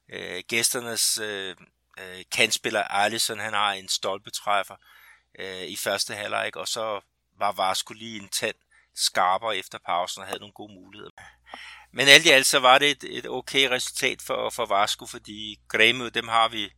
Øh, 0.08 0.42
gæsternes 0.48 1.18
øh, 1.18 1.56
øh, 1.98 2.24
kandspiller 2.32 2.82
Alisson, 2.82 3.38
han 3.38 3.52
har 3.52 3.72
en 3.72 3.88
stolpetræffer 3.88 4.76
øh, 5.38 5.62
i 5.62 5.76
første 5.76 6.14
halvleg, 6.14 6.56
og 6.56 6.68
så 6.68 7.00
var 7.38 7.52
Vasco 7.52 7.94
lige 7.94 8.20
en 8.20 8.28
tand 8.28 8.56
skarpere 8.98 9.56
efter 9.56 9.78
pausen 9.86 10.20
og 10.20 10.26
havde 10.26 10.40
nogle 10.40 10.52
gode 10.52 10.74
muligheder. 10.74 11.10
Men 11.92 12.08
alt 12.08 12.26
i 12.26 12.28
alt 12.28 12.46
så 12.46 12.58
var 12.58 12.78
det 12.78 12.90
et, 12.90 13.18
et 13.18 13.26
okay 13.28 13.68
resultat 13.68 14.22
for, 14.22 14.50
for 14.50 14.66
Vasco, 14.66 15.06
fordi 15.06 15.60
Græmø, 15.68 16.08
dem 16.08 16.28
har 16.28 16.48
vi 16.48 16.72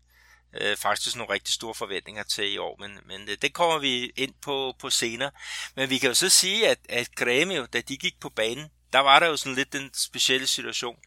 øh, 0.61 0.77
faktisk 0.77 1.17
nogle 1.17 1.33
rigtig 1.33 1.55
store 1.55 1.75
forventninger 1.75 2.23
til 2.23 2.53
i 2.53 2.59
år, 2.59 2.77
men, 2.81 2.99
men 3.07 3.27
det, 3.27 3.43
det 3.43 3.55
kommer 3.55 3.79
vi 3.79 4.13
ind 4.17 4.35
på, 4.43 4.75
på 4.79 4.91
senere. 4.91 5.31
Men 5.77 5.91
vi 5.91 5.99
kan 5.99 6.09
jo 6.09 6.15
så 6.15 6.29
sige, 6.29 6.69
at, 6.69 6.79
at 6.89 7.15
Græmø, 7.15 7.67
da 7.73 7.81
de 7.81 7.97
gik 7.97 8.21
på 8.21 8.29
banen, 8.29 8.71
der 8.93 8.99
var 8.99 9.19
der 9.19 9.27
jo 9.27 9.37
sådan 9.37 9.57
lidt 9.57 9.73
den 9.73 9.91
specielle 9.95 10.47
situation, 10.47 10.99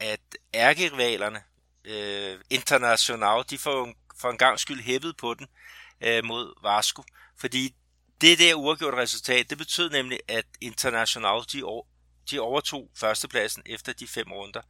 at 0.00 0.20
ærkerivalerne, 0.54 1.42
øh, 1.84 2.40
International, 2.50 3.44
de 3.50 3.58
får 3.58 3.92
for 4.20 4.30
en 4.30 4.38
gang 4.38 4.60
skyld 4.60 4.82
hæppet 4.82 5.16
på 5.16 5.34
den 5.34 5.46
øh, 6.00 6.24
mod 6.24 6.54
Vasco, 6.62 7.02
fordi 7.38 7.74
det 8.20 8.38
der 8.38 8.54
uafgjort 8.54 8.94
resultat, 8.94 9.50
det 9.50 9.58
betød 9.58 9.90
nemlig, 9.90 10.20
at 10.28 10.46
International 10.60 11.44
de, 11.52 11.62
over, 11.62 11.86
de 12.30 12.40
overtog 12.40 12.90
førstepladsen 12.96 13.62
efter 13.66 13.92
de 13.92 14.06
fem 14.06 14.32
runder. 14.32 14.62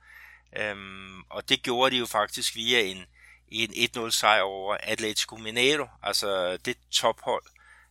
Øhm, 0.57 1.23
og 1.23 1.49
det 1.49 1.63
gjorde 1.63 1.95
de 1.95 1.99
jo 1.99 2.07
faktisk 2.07 2.57
via 2.57 2.81
en, 2.81 3.05
en 3.49 3.71
1-0 3.71 4.11
sejr 4.11 4.43
over 4.43 4.77
Atletico 4.81 5.37
Mineiro, 5.37 5.87
altså 6.03 6.57
det 6.57 6.77
tophold, 6.91 7.45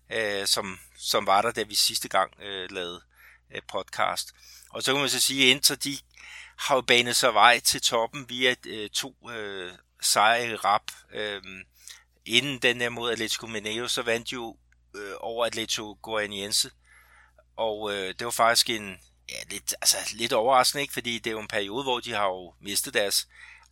øh, 0.09 0.47
som, 0.47 0.79
som 0.97 1.25
var 1.25 1.41
der, 1.41 1.51
da 1.51 1.63
vi 1.63 1.75
sidste 1.75 2.09
gang 2.09 2.33
øh, 2.41 2.71
lavede 2.71 3.01
øh, 3.55 3.61
podcast. 3.67 4.33
Og 4.69 4.83
så 4.83 4.93
kan 4.93 4.99
man 4.99 5.09
så 5.09 5.19
sige, 5.19 5.43
at 5.43 5.55
Inter 5.55 5.75
de 5.75 5.97
har 6.57 6.75
jo 6.75 6.81
banet 6.81 7.15
sig 7.15 7.33
vej 7.33 7.59
til 7.59 7.81
toppen 7.81 8.29
via 8.29 8.55
øh, 8.65 8.89
to 8.89 9.29
øh, 9.31 9.71
sejre 10.01 10.49
i 10.49 10.55
rap. 10.55 10.91
Øh, 11.13 11.41
inden 12.25 12.59
den 12.59 12.81
her 12.81 12.89
mod 12.89 13.11
Atletico 13.11 13.47
Mineiro, 13.47 13.87
så 13.87 14.01
vandt 14.01 14.31
jo 14.31 14.57
øh, 14.95 15.13
over 15.19 15.45
Atletico 15.45 15.97
Goianiense. 16.01 16.69
Og 17.57 17.91
øh, 17.93 18.07
det 18.19 18.25
var 18.25 18.31
faktisk 18.31 18.69
en 18.69 18.97
ja, 19.29 19.35
lidt, 19.49 19.75
altså, 19.81 19.97
lidt 20.13 20.33
overraskende, 20.33 20.81
ikke? 20.81 20.93
fordi 20.93 21.19
det 21.19 21.27
er 21.27 21.31
jo 21.31 21.39
en 21.39 21.47
periode, 21.47 21.83
hvor 21.83 21.99
de 21.99 22.13
har 22.13 22.25
jo 22.25 22.53
mistet 22.61 22.93
deres 22.93 23.27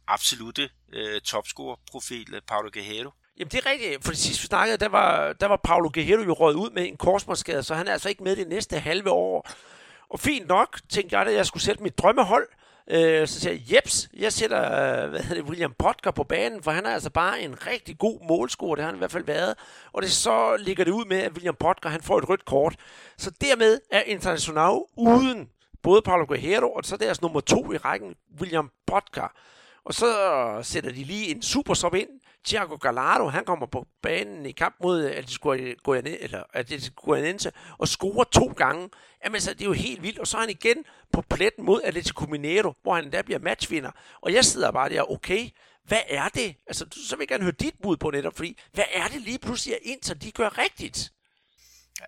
absolute 0.08 0.70
øh, 0.94 1.22
topscorer-profil, 1.22 2.34
øh, 2.34 2.42
Paulo 2.48 2.70
Guerrero. 2.74 3.12
Jamen 3.40 3.52
det 3.52 3.66
er 3.66 3.70
rigtigt, 3.72 4.04
for 4.04 4.12
det 4.12 4.20
sidste 4.20 4.42
vi 4.42 4.48
snakkede, 4.48 4.78
der 4.78 4.90
var, 4.90 5.34
der 5.34 5.46
var 5.46 5.60
Paulo 5.64 5.92
Guerrero 5.94 6.22
jo 6.22 6.34
røget 6.34 6.56
ud 6.56 6.70
med 6.70 6.88
en 6.88 6.98
korsmålsskade, 6.98 7.64
så 7.64 7.76
han 7.76 7.88
er 7.88 7.92
altså 7.92 8.10
ikke 8.10 8.24
med 8.24 8.36
det 8.36 8.48
næste 8.48 8.80
halve 8.80 9.12
år. 9.12 9.50
Og 10.10 10.20
fint 10.20 10.48
nok, 10.48 10.80
tænkte 10.90 11.18
jeg, 11.18 11.28
at 11.28 11.34
jeg 11.34 11.46
skulle 11.46 11.64
sætte 11.64 11.84
mit 11.84 11.98
drømmehold. 11.98 12.48
Øh, 12.92 13.28
så 13.28 13.40
siger 13.40 13.54
jeg, 13.54 13.74
jeps, 13.74 14.10
jeg 14.18 14.34
sætter 14.34 14.64
øh, 14.64 15.10
hvad 15.10 15.20
hedder 15.20 15.42
det, 15.42 15.50
William 15.50 15.74
Potker 15.80 16.12
på 16.12 16.24
banen, 16.24 16.64
for 16.64 16.72
han 16.72 16.86
er 16.86 16.90
altså 16.90 17.10
bare 17.10 17.42
en 17.42 17.68
rigtig 17.68 17.98
god 17.98 18.20
målscorer, 18.28 18.76
det 18.76 18.84
har 18.84 18.90
han 18.90 18.98
i 18.98 18.98
hvert 18.98 19.12
fald 19.12 19.26
været. 19.26 19.56
Og 19.94 20.02
det 20.02 20.12
så 20.12 20.58
ligger 20.60 20.84
det 20.84 20.92
ud 20.92 21.06
med, 21.06 21.18
at 21.18 21.32
William 21.32 21.56
Potker 21.60 21.90
han 21.90 22.02
får 22.02 22.18
et 22.18 22.30
rødt 22.30 22.46
kort. 22.46 22.76
Så 23.18 23.32
dermed 23.42 23.80
er 23.92 24.02
International 24.02 24.80
uden 24.98 25.50
både 25.84 26.02
Paulo 26.02 26.26
Guerrero 26.28 26.72
og 26.72 26.86
så 26.86 26.98
deres 26.98 27.22
nummer 27.22 27.40
to 27.40 27.74
i 27.74 27.78
rækken, 27.78 28.16
William 28.40 28.72
Potker. 28.88 29.34
Og 29.86 29.94
så 29.94 30.08
sætter 30.62 30.92
de 30.92 31.04
lige 31.04 31.36
en 31.36 31.42
super 31.42 31.74
sub 31.74 31.94
ind. 31.94 32.10
Thiago 32.46 32.76
Gallardo, 32.76 33.28
han 33.28 33.46
kommer 33.46 33.66
på 33.66 33.88
banen 34.02 34.46
i 34.46 34.52
kamp 34.52 34.76
mod 34.84 35.06
Atletico 36.54 37.06
Guianense 37.06 37.52
og 37.78 37.88
scorer 37.88 38.24
to 38.24 38.46
gange. 38.46 38.90
Jamen 39.24 39.42
så 39.42 39.54
det 39.54 39.62
er 39.62 39.66
jo 39.66 39.74
helt 39.74 40.04
vildt. 40.04 40.20
Og 40.20 40.28
så 40.28 40.38
er 40.38 40.42
han 40.42 40.50
igen 40.50 40.86
på 41.14 41.22
pletten 41.22 41.66
mod 41.66 41.82
Atletico 41.84 42.26
Mineiro, 42.26 42.74
hvor 42.84 42.96
han 42.96 43.12
der 43.12 43.22
bliver 43.22 43.40
matchvinder. 43.40 43.92
Og 44.22 44.34
jeg 44.34 44.46
sidder 44.46 44.72
bare 44.72 44.90
der, 44.90 45.12
okay, 45.12 45.50
hvad 45.84 46.02
er 46.08 46.30
det? 46.30 46.56
Altså, 46.68 46.86
så 47.10 47.16
vil 47.16 47.24
jeg 47.24 47.28
gerne 47.28 47.44
høre 47.44 47.56
dit 47.60 47.76
bud 47.84 47.98
på 47.98 48.12
netop, 48.12 48.36
fordi 48.36 48.60
hvad 48.74 48.86
er 48.94 49.08
det 49.08 49.22
lige 49.22 49.40
pludselig, 49.40 49.76
at 49.76 49.82
Inter 49.84 50.14
de 50.14 50.32
gør 50.32 50.58
rigtigt? 50.58 51.12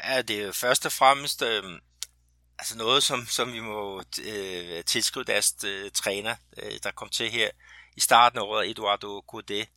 Ja, 0.03 0.21
det 0.21 0.41
er 0.41 0.51
først 0.51 0.85
og 0.85 0.91
fremmest 0.91 1.41
øh, 1.41 1.63
altså 2.59 2.77
noget, 2.77 3.03
som, 3.03 3.25
som 3.25 3.53
vi 3.53 3.59
må 3.59 4.03
øh, 4.25 4.83
tilskrive 4.83 5.23
deres 5.23 5.55
øh, 5.65 5.91
træner, 5.91 6.35
øh, 6.63 6.71
der 6.83 6.91
kom 6.91 7.09
til 7.09 7.29
her 7.29 7.49
i 7.95 7.99
starten 8.01 8.39
af 8.39 8.43
året, 8.43 8.69
Eduardo 8.69 9.23
Coudet. 9.27 9.67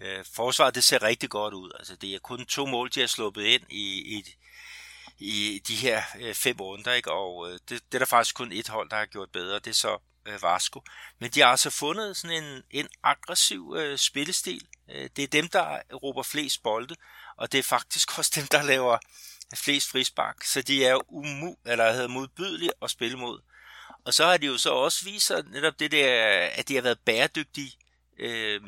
Øh, 0.00 0.24
forsvaret, 0.34 0.74
det 0.74 0.84
ser 0.84 1.02
rigtig 1.02 1.30
godt 1.30 1.54
ud. 1.54 1.70
Altså, 1.78 1.96
det 1.96 2.14
er 2.14 2.18
kun 2.18 2.46
to 2.46 2.66
mål, 2.66 2.90
de 2.94 3.00
har 3.00 3.06
sluppet 3.06 3.42
ind 3.42 3.62
i, 3.70 4.16
i, 4.18 4.24
i 5.18 5.58
de 5.68 5.74
her 5.74 6.02
øh, 6.20 6.34
fem 6.34 6.56
runder, 6.60 6.92
ikke? 6.92 7.12
og 7.12 7.50
øh, 7.50 7.52
det, 7.52 7.68
det 7.68 7.94
er 7.94 7.98
der 7.98 8.06
faktisk 8.06 8.34
kun 8.34 8.52
et 8.52 8.68
hold, 8.68 8.90
der 8.90 8.96
har 8.96 9.06
gjort 9.06 9.30
bedre, 9.30 9.58
det 9.58 9.66
er 9.66 9.74
så 9.74 9.98
øh, 10.26 10.42
Vasco. 10.42 10.82
Men 11.18 11.30
de 11.30 11.40
har 11.40 11.46
altså 11.46 11.70
fundet 11.70 12.16
sådan 12.16 12.44
en, 12.44 12.62
en 12.70 12.88
aggressiv 13.02 13.74
øh, 13.78 13.98
spillestil. 13.98 14.66
Øh, 14.90 15.10
det 15.16 15.22
er 15.24 15.28
dem, 15.28 15.48
der 15.48 15.80
råber 16.02 16.22
flest 16.22 16.62
bolde, 16.62 16.96
og 17.36 17.52
det 17.52 17.58
er 17.58 17.62
faktisk 17.62 18.08
også 18.18 18.32
dem, 18.34 18.46
der 18.46 18.62
laver 18.62 18.98
flest 19.56 19.90
frispark. 19.90 20.44
Så 20.44 20.62
de 20.62 20.84
er 20.84 21.12
umu 21.12 21.56
eller 21.66 21.92
hedder 21.92 22.08
modbydelige 22.08 22.72
at 22.82 22.90
spille 22.90 23.18
mod. 23.18 23.40
Og 24.04 24.14
så 24.14 24.24
har 24.24 24.36
de 24.36 24.46
jo 24.46 24.58
så 24.58 24.70
også 24.70 25.04
vist 25.04 25.26
sig 25.26 25.44
netop 25.46 25.78
det 25.78 25.92
der, 25.92 26.38
at 26.54 26.68
de 26.68 26.74
har 26.74 26.82
været 26.82 26.98
bæredygtige 26.98 27.72
øh, 28.18 28.60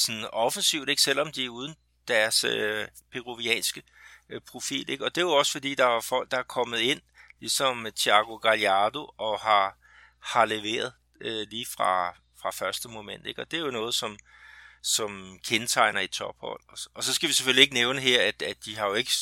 sådan 0.00 0.28
offensivt, 0.32 0.88
ikke? 0.88 1.02
selvom 1.02 1.32
de 1.32 1.44
er 1.44 1.48
uden 1.48 1.74
deres 2.08 2.44
øh, 2.44 2.88
peruvianske 3.12 3.82
øh, 4.28 4.40
profil. 4.40 4.90
Ikke? 4.90 5.04
Og 5.04 5.14
det 5.14 5.20
er 5.20 5.24
jo 5.24 5.32
også 5.32 5.52
fordi, 5.52 5.74
der 5.74 5.86
er 5.86 6.00
folk, 6.00 6.30
der 6.30 6.38
er 6.38 6.42
kommet 6.42 6.78
ind, 6.78 7.00
ligesom 7.40 7.86
Thiago 7.96 8.36
Gallardo, 8.36 9.14
og 9.18 9.40
har, 9.40 9.76
har 10.20 10.44
leveret 10.44 10.92
øh, 11.20 11.46
lige 11.50 11.66
fra, 11.66 12.14
fra 12.42 12.50
første 12.50 12.88
moment. 12.88 13.26
Ikke? 13.26 13.40
Og 13.40 13.50
det 13.50 13.56
er 13.56 13.64
jo 13.64 13.70
noget, 13.70 13.94
som, 13.94 14.18
som 14.82 15.38
kendetegner 15.44 16.00
i 16.00 16.06
tophold. 16.06 16.60
Og 16.94 17.04
så 17.04 17.14
skal 17.14 17.28
vi 17.28 17.34
selvfølgelig 17.34 17.62
ikke 17.62 17.74
nævne 17.74 18.00
her, 18.00 18.22
at, 18.22 18.42
at 18.42 18.64
de 18.64 18.76
har 18.76 18.86
jo 18.86 18.94
ikke 18.94 19.12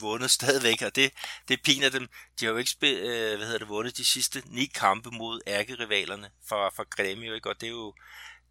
vundet 0.00 0.30
stadigvæk, 0.30 0.82
og 0.82 0.96
det, 0.96 1.12
det 1.48 1.62
piner 1.62 1.88
dem. 1.88 2.08
De 2.40 2.44
har 2.44 2.52
jo 2.52 2.58
ikke 2.58 2.70
spil, 2.70 2.96
øh, 2.96 3.36
hvad 3.36 3.46
hedder 3.46 3.58
det, 3.58 3.68
vundet 3.68 3.96
de 3.96 4.04
sidste 4.04 4.42
ni 4.46 4.66
kampe 4.66 5.10
mod 5.10 5.40
ærkerivalerne 5.46 6.30
fra, 6.48 6.68
fra 6.68 6.84
Grêmio, 6.96 7.34
ikke? 7.34 7.50
og 7.50 7.60
det 7.60 7.66
er 7.66 7.70
jo 7.70 7.94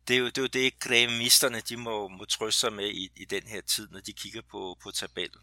det 0.08 0.14
er 0.14 0.20
jo 0.20 0.26
det, 0.26 0.38
er 0.38 0.42
jo 0.42 0.48
det 0.48 0.80
græmisterne 0.80 1.62
de 1.70 1.78
må, 1.78 2.08
må 2.08 2.26
trøste 2.26 2.60
sig 2.60 2.74
med 2.74 2.90
i, 2.90 3.12
i 3.16 3.26
den 3.26 3.44
her 3.44 3.62
tid, 3.62 3.88
når 3.92 4.00
de 4.00 4.14
kigger 4.14 4.42
på, 4.52 4.78
på 4.84 4.92
tabellen. 4.92 5.42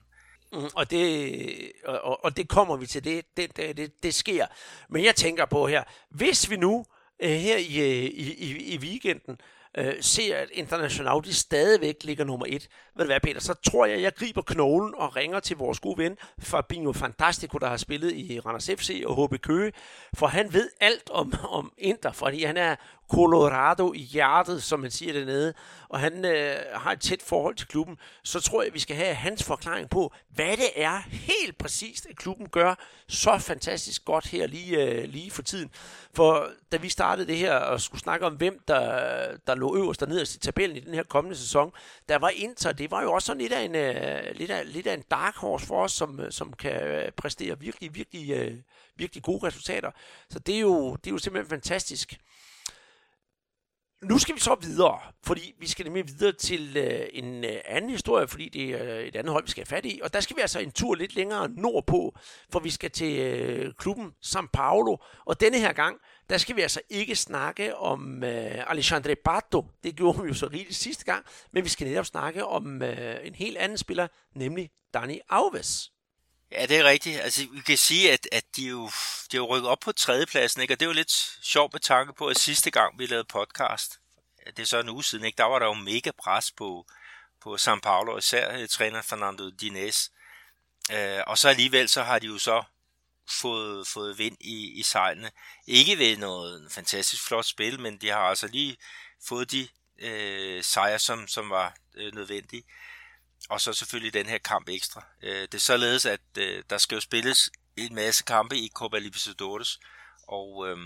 Mm, 0.52 0.68
og, 0.74 0.90
det, 0.90 1.72
og, 1.84 2.24
og 2.24 2.36
det 2.36 2.48
kommer 2.48 2.76
vi 2.76 2.86
til, 2.86 3.04
det, 3.04 3.24
det, 3.36 3.56
det, 3.56 4.02
det 4.02 4.14
sker. 4.14 4.46
Men 4.88 5.04
jeg 5.04 5.16
tænker 5.16 5.46
på 5.46 5.66
her, 5.66 5.84
hvis 6.08 6.50
vi 6.50 6.56
nu 6.56 6.86
øh, 7.22 7.30
her 7.30 7.56
i, 7.56 7.78
øh, 7.78 8.04
i, 8.04 8.34
i, 8.34 8.74
i 8.74 8.78
weekenden 8.78 9.40
øh, 9.78 9.94
ser, 10.00 10.36
at 10.36 10.48
International 10.52 11.24
de 11.24 11.34
stadigvæk 11.34 11.94
ligger 12.04 12.24
nummer 12.24 12.46
et. 12.48 12.68
Ved 12.96 13.04
du 13.04 13.08
hvad, 13.08 13.20
Peter, 13.20 13.40
så 13.40 13.54
tror 13.54 13.86
jeg, 13.86 13.96
at 13.96 14.02
jeg 14.02 14.14
griber 14.14 14.42
knoglen 14.42 14.94
og 14.94 15.16
ringer 15.16 15.40
til 15.40 15.56
vores 15.56 15.80
gode 15.80 15.98
ven 15.98 16.16
Fabinho 16.38 16.92
Fantastico, 16.92 17.58
der 17.58 17.68
har 17.68 17.76
spillet 17.76 18.12
i 18.12 18.40
Randers 18.40 18.70
FC 18.78 19.02
og 19.06 19.26
HB 19.26 19.40
Køge, 19.42 19.72
for 20.14 20.26
han 20.26 20.52
ved 20.52 20.70
alt 20.80 21.10
om, 21.10 21.32
om 21.50 21.72
Inter, 21.78 22.12
fordi 22.12 22.44
han 22.44 22.56
er 22.56 22.76
Colorado 23.10 23.92
i 23.92 23.98
hjertet, 23.98 24.62
som 24.62 24.80
man 24.80 24.90
siger 24.90 25.12
dernede, 25.12 25.54
og 25.88 26.00
han 26.00 26.24
øh, 26.24 26.56
har 26.74 26.92
et 26.92 27.00
tæt 27.00 27.22
forhold 27.22 27.54
til 27.54 27.68
klubben, 27.68 27.96
så 28.24 28.40
tror 28.40 28.62
jeg, 28.62 28.68
at 28.68 28.74
vi 28.74 28.78
skal 28.78 28.96
have 28.96 29.14
hans 29.14 29.44
forklaring 29.44 29.90
på, 29.90 30.12
hvad 30.34 30.56
det 30.56 30.70
er 30.76 30.98
helt 31.10 31.58
præcist, 31.58 32.06
at 32.10 32.16
klubben 32.16 32.48
gør 32.48 32.74
så 33.08 33.38
fantastisk 33.38 34.04
godt 34.04 34.26
her 34.26 34.46
lige, 34.46 34.82
øh, 34.82 35.04
lige 35.08 35.30
for 35.30 35.42
tiden. 35.42 35.70
For 36.14 36.48
da 36.72 36.76
vi 36.76 36.88
startede 36.88 37.26
det 37.26 37.36
her 37.36 37.54
og 37.54 37.80
skulle 37.80 38.00
snakke 38.00 38.26
om, 38.26 38.34
hvem 38.34 38.60
der, 38.68 39.36
der 39.46 39.54
lå 39.60 39.76
øverst 39.76 40.02
og 40.02 40.08
nederst 40.08 40.34
i 40.34 40.38
tabellen 40.38 40.76
i 40.76 40.80
den 40.80 40.94
her 40.94 41.02
kommende 41.02 41.36
sæson, 41.36 41.72
der 42.08 42.18
var 42.18 42.28
Inter, 42.28 42.72
det 42.72 42.90
var 42.90 43.02
jo 43.02 43.12
også 43.12 43.26
sådan 43.26 43.40
lidt 43.40 43.52
af 43.52 43.62
en, 43.62 43.74
uh, 43.74 44.36
lidt 44.38 44.50
af, 44.50 44.72
lidt 44.72 44.86
af 44.86 44.94
en 44.94 45.04
dark 45.10 45.36
horse 45.36 45.66
for 45.66 45.82
os, 45.82 45.92
som, 45.92 46.20
øh, 46.20 46.32
som 46.32 46.52
kan 46.52 46.82
øh, 46.82 47.12
præstere 47.12 47.60
virkelig, 47.60 47.94
virkelig, 47.94 48.52
uh, 48.52 48.58
virkelig 48.96 49.22
gode 49.22 49.46
resultater. 49.46 49.90
Så 50.30 50.38
det 50.38 50.54
er 50.54 50.60
jo, 50.60 50.96
det 50.96 51.06
er 51.06 51.14
jo 51.14 51.18
simpelthen 51.18 51.50
fantastisk. 51.50 52.20
Nu 54.02 54.18
skal 54.18 54.34
vi 54.34 54.40
så 54.40 54.56
videre, 54.60 54.98
fordi 55.22 55.54
vi 55.58 55.68
skal 55.68 55.84
nemlig 55.84 56.08
videre 56.08 56.32
til 56.32 56.76
øh, 56.76 57.06
en 57.12 57.44
øh, 57.44 57.60
anden 57.64 57.90
historie, 57.90 58.28
fordi 58.28 58.48
det 58.48 58.70
er 58.70 58.98
et 58.98 59.16
andet 59.16 59.32
hold, 59.32 59.44
vi 59.44 59.50
skal 59.50 59.60
have 59.60 59.76
fat 59.76 59.86
i. 59.86 60.00
Og 60.02 60.12
der 60.12 60.20
skal 60.20 60.36
vi 60.36 60.40
altså 60.40 60.60
en 60.60 60.72
tur 60.72 60.94
lidt 60.94 61.14
længere 61.14 61.48
nordpå, 61.48 62.16
for 62.52 62.60
vi 62.60 62.70
skal 62.70 62.90
til 62.90 63.18
øh, 63.18 63.74
klubben 63.74 64.12
São 64.26 64.46
Paulo. 64.52 64.96
Og 65.26 65.40
denne 65.40 65.58
her 65.58 65.72
gang, 65.72 65.96
der 66.30 66.38
skal 66.38 66.56
vi 66.56 66.62
altså 66.62 66.80
ikke 66.88 67.16
snakke 67.16 67.76
om 67.76 68.24
øh, 68.24 68.70
Alexandre 68.70 69.16
Pato. 69.16 69.66
Det 69.84 69.96
gjorde 69.96 70.22
vi 70.22 70.28
jo 70.28 70.34
så 70.34 70.46
rigeligt 70.46 70.76
sidste 70.76 71.04
gang. 71.04 71.26
Men 71.52 71.64
vi 71.64 71.68
skal 71.68 71.86
netop 71.86 72.06
snakke 72.06 72.46
om 72.46 72.82
øh, 72.82 73.26
en 73.26 73.34
helt 73.34 73.56
anden 73.56 73.78
spiller, 73.78 74.08
nemlig 74.34 74.70
Dani 74.94 75.20
Alves. 75.30 75.92
Ja, 76.52 76.66
det 76.66 76.76
er 76.76 76.84
rigtigt. 76.84 77.20
Altså, 77.20 77.46
vi 77.52 77.60
kan 77.60 77.78
sige, 77.78 78.12
at, 78.12 78.28
at 78.32 78.44
de, 78.56 78.62
jo, 78.62 78.86
de 79.32 79.36
er 79.36 79.40
jo 79.40 79.46
rykket 79.46 79.70
op 79.70 79.78
på 79.80 79.92
tredjepladsen, 79.92 80.62
ikke? 80.62 80.74
og 80.74 80.80
det 80.80 80.86
er 80.86 80.90
jo 80.90 80.94
lidt 80.94 81.12
sjovt 81.42 81.72
med 81.72 81.80
tanke 81.80 82.12
på, 82.12 82.26
at 82.26 82.36
sidste 82.36 82.70
gang 82.70 82.98
vi 82.98 83.06
lavede 83.06 83.26
podcast, 83.28 84.00
det 84.46 84.58
er 84.58 84.66
så 84.66 84.80
en 84.80 84.88
uge 84.88 85.04
siden, 85.04 85.24
ikke? 85.24 85.36
der 85.36 85.44
var 85.44 85.58
der 85.58 85.66
jo 85.66 85.74
mega 85.74 86.10
pres 86.18 86.52
på, 86.52 86.86
på 87.42 87.54
São 87.54 87.80
Paulo, 87.80 88.18
især 88.18 88.58
øh, 88.58 88.68
træner 88.68 89.02
Fernando 89.02 89.50
Diniz. 89.50 90.08
Øh, 90.92 91.20
og 91.26 91.38
så 91.38 91.48
alligevel, 91.48 91.88
så 91.88 92.02
har 92.02 92.18
de 92.18 92.26
jo 92.26 92.38
så 92.38 92.62
fået, 93.30 93.86
fået 93.86 94.18
vind 94.18 94.36
i, 94.40 94.72
i 94.80 94.82
sejlene. 94.82 95.30
Ikke 95.66 95.98
ved 95.98 96.16
noget 96.16 96.72
fantastisk 96.72 97.26
flot 97.26 97.44
spil, 97.44 97.80
men 97.80 97.96
de 97.96 98.08
har 98.08 98.18
altså 98.18 98.46
lige 98.46 98.76
fået 99.28 99.50
de 99.50 99.68
øh, 99.98 100.64
sejre, 100.64 100.98
som, 100.98 101.28
som 101.28 101.50
var 101.50 101.74
øh, 101.94 102.14
nødvendige 102.14 102.64
og 103.48 103.60
så 103.60 103.72
selvfølgelig 103.72 104.12
den 104.12 104.26
her 104.26 104.38
kamp 104.38 104.68
ekstra. 104.68 105.04
Øh, 105.22 105.42
det 105.42 105.54
er 105.54 105.58
således, 105.58 106.06
at 106.06 106.20
øh, 106.38 106.62
der 106.70 106.78
skal 106.78 106.94
jo 106.94 107.00
spilles 107.00 107.50
en 107.76 107.94
masse 107.94 108.24
kampe 108.24 108.56
i 108.56 108.70
Copa 108.74 108.98
Libertadores, 108.98 109.80
og, 110.28 110.68
øh, 110.68 110.78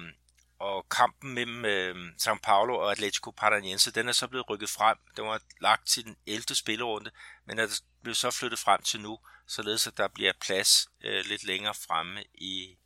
og 0.59 0.89
kampen 0.89 1.35
mellem 1.35 1.65
øh, 1.65 1.95
São 2.23 2.39
Paulo 2.43 2.79
og 2.79 2.93
Atletico 2.93 3.31
Paranaense, 3.31 3.91
den 3.91 4.09
er 4.09 4.13
så 4.13 4.29
blevet 4.29 4.51
rykket 4.51 4.71
frem. 4.71 4.99
Den 5.17 5.25
var 5.25 5.41
lagt 5.61 5.89
til 5.89 6.05
den 6.05 6.17
11. 6.27 6.55
spillerunde, 6.55 7.11
men 7.47 7.59
er 7.59 7.81
blevet 8.03 8.17
så 8.17 8.31
flyttet 8.31 8.59
frem 8.59 8.83
til 8.83 9.01
nu, 9.01 9.19
således 9.47 9.87
at 9.87 9.97
der 9.97 10.09
bliver 10.09 10.33
plads 10.41 10.89
øh, 11.05 11.25
lidt 11.25 11.45
længere 11.45 11.75
fremme 11.75 12.25
i, 12.35 12.77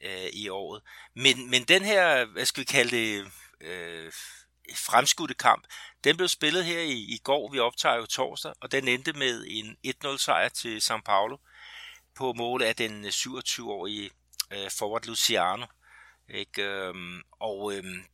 øh, 0.00 0.28
i 0.32 0.48
året. 0.48 0.82
Men, 1.14 1.50
men 1.50 1.64
den 1.64 1.84
her, 1.84 2.24
hvad 2.24 2.46
skal 2.46 2.60
vi 2.60 2.64
kalde 2.64 2.96
det, 2.96 3.32
øh, 3.60 4.12
fremskudte 4.76 5.34
kamp, 5.34 5.66
den 6.04 6.16
blev 6.16 6.28
spillet 6.28 6.64
her 6.64 6.80
i, 6.80 6.98
i 6.98 7.18
går, 7.24 7.52
vi 7.52 7.58
optager 7.58 7.96
jo 7.96 8.06
torsdag, 8.06 8.52
og 8.60 8.72
den 8.72 8.88
endte 8.88 9.12
med 9.12 9.44
en 9.48 9.76
1-0 9.86 10.16
sejr 10.16 10.48
til 10.48 10.78
São 10.78 11.00
Paulo 11.00 11.36
på 12.14 12.32
mål 12.32 12.62
af 12.62 12.76
den 12.76 13.04
øh, 13.04 13.10
27-årige 13.10 14.10
øh, 14.50 14.70
forward 14.70 15.06
Luciano. 15.06 15.66
Ikke? 16.28 16.62
Øhm, 16.62 17.22
og 17.30 17.74
øhm, 17.74 18.04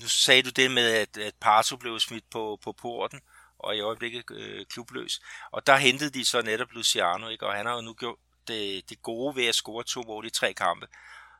nu 0.00 0.08
sagde 0.08 0.42
du 0.42 0.50
det 0.50 0.70
med, 0.70 0.92
at, 0.92 1.16
at 1.16 1.34
Parto 1.40 1.76
blev 1.76 2.00
smidt 2.00 2.30
på, 2.30 2.58
på 2.62 2.72
porten, 2.72 3.20
og 3.58 3.76
i 3.76 3.80
øjeblikket 3.80 4.24
øh, 4.30 4.66
klubløs. 4.66 5.20
Og 5.50 5.66
der 5.66 5.76
hentede 5.76 6.10
de 6.10 6.24
så 6.24 6.42
netop 6.42 6.72
Luciano, 6.72 7.28
ikke? 7.28 7.46
og 7.46 7.54
han 7.54 7.66
har 7.66 7.74
jo 7.74 7.80
nu 7.80 7.94
gjort 7.94 8.18
det, 8.48 8.90
det 8.90 9.02
gode 9.02 9.36
ved 9.36 9.46
at 9.46 9.54
score 9.54 9.84
to 9.84 10.02
mål 10.02 10.26
i 10.26 10.30
tre 10.30 10.54
kampe. 10.54 10.86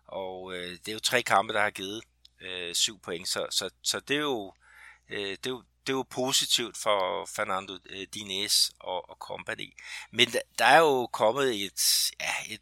Og 0.07 0.55
øh, 0.55 0.71
det 0.71 0.89
er 0.89 0.93
jo 0.93 0.99
tre 1.01 1.23
kampe, 1.23 1.53
der 1.53 1.61
har 1.61 1.71
givet 1.71 2.03
øh, 2.41 2.75
syv 2.75 3.01
point, 3.01 3.29
så, 3.29 3.47
så, 3.51 3.71
så 3.83 4.01
det 4.01 4.17
er 4.17 4.21
jo 4.21 4.53
øh, 5.09 5.31
det, 5.31 5.47
er 5.47 5.51
jo, 5.51 5.63
det 5.87 5.93
er 5.93 5.97
jo 5.97 6.03
positivt 6.11 6.77
for 6.77 7.27
Fernando 7.37 7.79
øh, 7.91 8.07
Dines 8.15 8.71
og, 8.81 9.11
og 9.11 9.17
company. 9.21 9.73
Men 10.11 10.29
der, 10.29 10.41
der 10.59 10.65
er 10.65 10.79
jo 10.79 11.07
kommet 11.07 11.65
et, 11.65 12.11
ja, 12.21 12.55
et, 12.55 12.61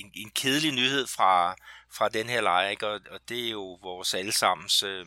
en, 0.00 0.12
en 0.14 0.30
kedelig 0.30 0.72
nyhed 0.72 1.06
fra, 1.06 1.56
fra 1.92 2.08
den 2.08 2.28
her 2.28 2.40
lejr, 2.40 2.68
ikke? 2.68 2.86
Og, 2.86 3.00
og 3.10 3.20
det 3.28 3.46
er 3.46 3.50
jo 3.50 3.78
vores 3.82 4.14
allesammens 4.14 4.82
øh, 4.82 5.06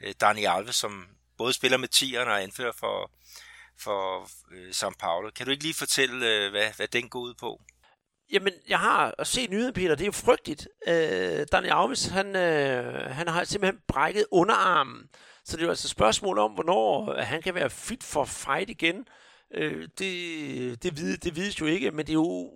øh 0.00 0.14
Dani 0.20 0.44
Alves, 0.44 0.76
som 0.76 1.08
både 1.38 1.52
spiller 1.52 1.78
med 1.78 1.88
tieren 1.88 2.28
og 2.28 2.42
anfører 2.42 2.72
for, 2.72 3.10
for 3.78 4.28
øh, 4.52 4.68
São 4.70 4.92
Paulo. 4.98 5.30
Kan 5.30 5.46
du 5.46 5.52
ikke 5.52 5.64
lige 5.64 5.74
fortælle, 5.74 6.26
øh, 6.34 6.50
hvad, 6.50 6.68
hvad 6.76 6.88
den 6.88 7.08
går 7.08 7.20
ud 7.20 7.34
på? 7.34 7.60
Jamen, 8.32 8.52
jeg 8.68 8.78
har 8.78 9.24
set 9.24 9.50
nyheden, 9.50 9.74
Peter. 9.74 9.94
Det 9.94 10.00
er 10.00 10.06
jo 10.06 10.12
frygteligt. 10.12 10.68
Øh, 10.88 11.46
Daniel 11.52 11.72
Alves, 11.72 12.06
han, 12.06 12.36
øh, 12.36 13.10
han 13.10 13.28
har 13.28 13.44
simpelthen 13.44 13.80
brækket 13.88 14.26
underarmen. 14.30 15.08
Så 15.44 15.56
det 15.56 15.62
er 15.62 15.66
jo 15.66 15.70
altså 15.70 15.86
et 15.86 15.90
spørgsmål 15.90 16.38
om, 16.38 16.52
hvornår 16.52 17.12
øh, 17.12 17.18
han 17.18 17.42
kan 17.42 17.54
være 17.54 17.70
fit 17.70 18.04
for 18.04 18.24
fight 18.24 18.70
igen. 18.70 19.08
Øh, 19.54 19.88
det, 19.98 20.82
det, 20.82 20.96
vides, 20.96 21.18
det 21.18 21.36
vides 21.36 21.60
jo 21.60 21.66
ikke, 21.66 21.90
men 21.90 22.06
det 22.06 22.08
er 22.08 22.14
jo 22.14 22.50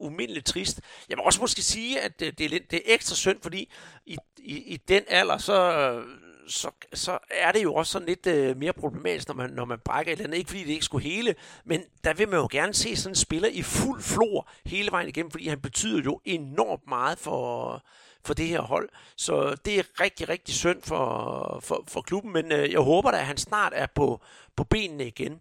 umindeligt 0.00 0.46
trist. 0.46 0.80
Jeg 1.08 1.16
vil 1.16 1.24
også 1.24 1.40
måske 1.40 1.62
sige, 1.62 2.00
at 2.00 2.20
det, 2.20 2.38
det, 2.38 2.44
er, 2.44 2.48
lidt, 2.48 2.70
det 2.70 2.76
er 2.76 2.94
ekstra 2.94 3.14
synd, 3.14 3.42
fordi 3.42 3.72
i, 4.06 4.16
i, 4.38 4.56
i 4.58 4.76
den 4.76 5.02
alder, 5.08 5.38
så, 5.38 5.72
øh, 5.72 6.04
så, 6.48 6.70
så 6.94 7.18
er 7.30 7.52
det 7.52 7.62
jo 7.62 7.74
også 7.74 7.92
sådan 7.92 8.08
lidt 8.08 8.26
øh, 8.26 8.56
mere 8.56 8.72
problematisk, 8.72 9.28
når 9.28 9.34
man, 9.34 9.50
når 9.50 9.64
man 9.64 9.78
brækker 9.84 10.12
et 10.12 10.16
eller 10.16 10.26
andet. 10.26 10.38
Ikke 10.38 10.48
fordi 10.48 10.64
det 10.64 10.72
ikke 10.72 10.84
skulle 10.84 11.04
hele, 11.04 11.34
men 11.64 11.82
der 12.04 12.14
vil 12.14 12.28
man 12.28 12.38
jo 12.38 12.48
gerne 12.50 12.74
se 12.74 12.96
sådan 12.96 13.12
en 13.12 13.16
spiller 13.16 13.48
i 13.48 13.62
fuld 13.62 14.02
flor 14.02 14.50
hele 14.66 14.90
vejen 14.90 15.08
igennem, 15.08 15.30
fordi 15.30 15.48
han 15.48 15.60
betyder 15.60 16.02
jo 16.02 16.20
enormt 16.24 16.88
meget 16.88 17.18
for, 17.18 17.82
for 18.24 18.34
det 18.34 18.46
her 18.46 18.60
hold. 18.60 18.88
Så 19.16 19.56
det 19.64 19.78
er 19.78 20.00
rigtig, 20.00 20.28
rigtig 20.28 20.54
synd 20.54 20.82
for, 20.82 21.60
for, 21.62 21.84
for 21.88 22.00
klubben, 22.00 22.32
men 22.32 22.52
øh, 22.52 22.72
jeg 22.72 22.80
håber 22.80 23.10
da, 23.10 23.18
at 23.18 23.26
han 23.26 23.36
snart 23.36 23.72
er 23.76 23.86
på, 23.94 24.20
på 24.56 24.64
benene 24.64 25.06
igen. 25.06 25.40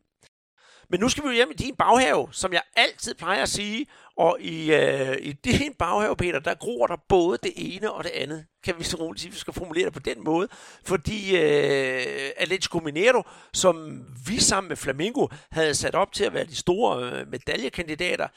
Men 0.89 0.99
nu 0.99 1.09
skal 1.09 1.23
vi 1.23 1.29
jo 1.29 1.33
hjem 1.33 1.51
i 1.51 1.53
din 1.53 1.75
baghave, 1.75 2.27
som 2.31 2.53
jeg 2.53 2.61
altid 2.75 3.15
plejer 3.15 3.43
at 3.43 3.49
sige. 3.49 3.87
Og 4.17 4.41
i, 4.41 4.73
øh, 4.73 5.17
i 5.21 5.33
din 5.45 5.73
baghave, 5.73 6.15
Peter, 6.15 6.39
der 6.39 6.55
gror 6.55 6.87
der 6.87 6.95
både 7.09 7.37
det 7.43 7.53
ene 7.55 7.91
og 7.91 8.03
det 8.03 8.09
andet. 8.09 8.45
Kan 8.63 8.79
vi 8.79 8.83
så 8.83 8.97
roligt 8.97 9.21
sige, 9.21 9.29
at 9.29 9.33
vi 9.33 9.39
skal 9.39 9.53
formulere 9.53 9.85
det 9.85 9.93
på 9.93 9.99
den 9.99 10.23
måde. 10.23 10.47
Fordi 10.85 11.37
øh, 11.37 12.31
Atletico 12.37 12.79
Mineiro, 12.79 13.23
som 13.53 14.05
vi 14.27 14.39
sammen 14.39 14.67
med 14.67 14.77
Flamingo 14.77 15.27
havde 15.51 15.75
sat 15.75 15.95
op 15.95 16.13
til 16.13 16.23
at 16.23 16.33
være 16.33 16.45
de 16.45 16.55
store 16.55 17.11
øh, 17.11 17.27
medaljekandidater, 17.27 18.27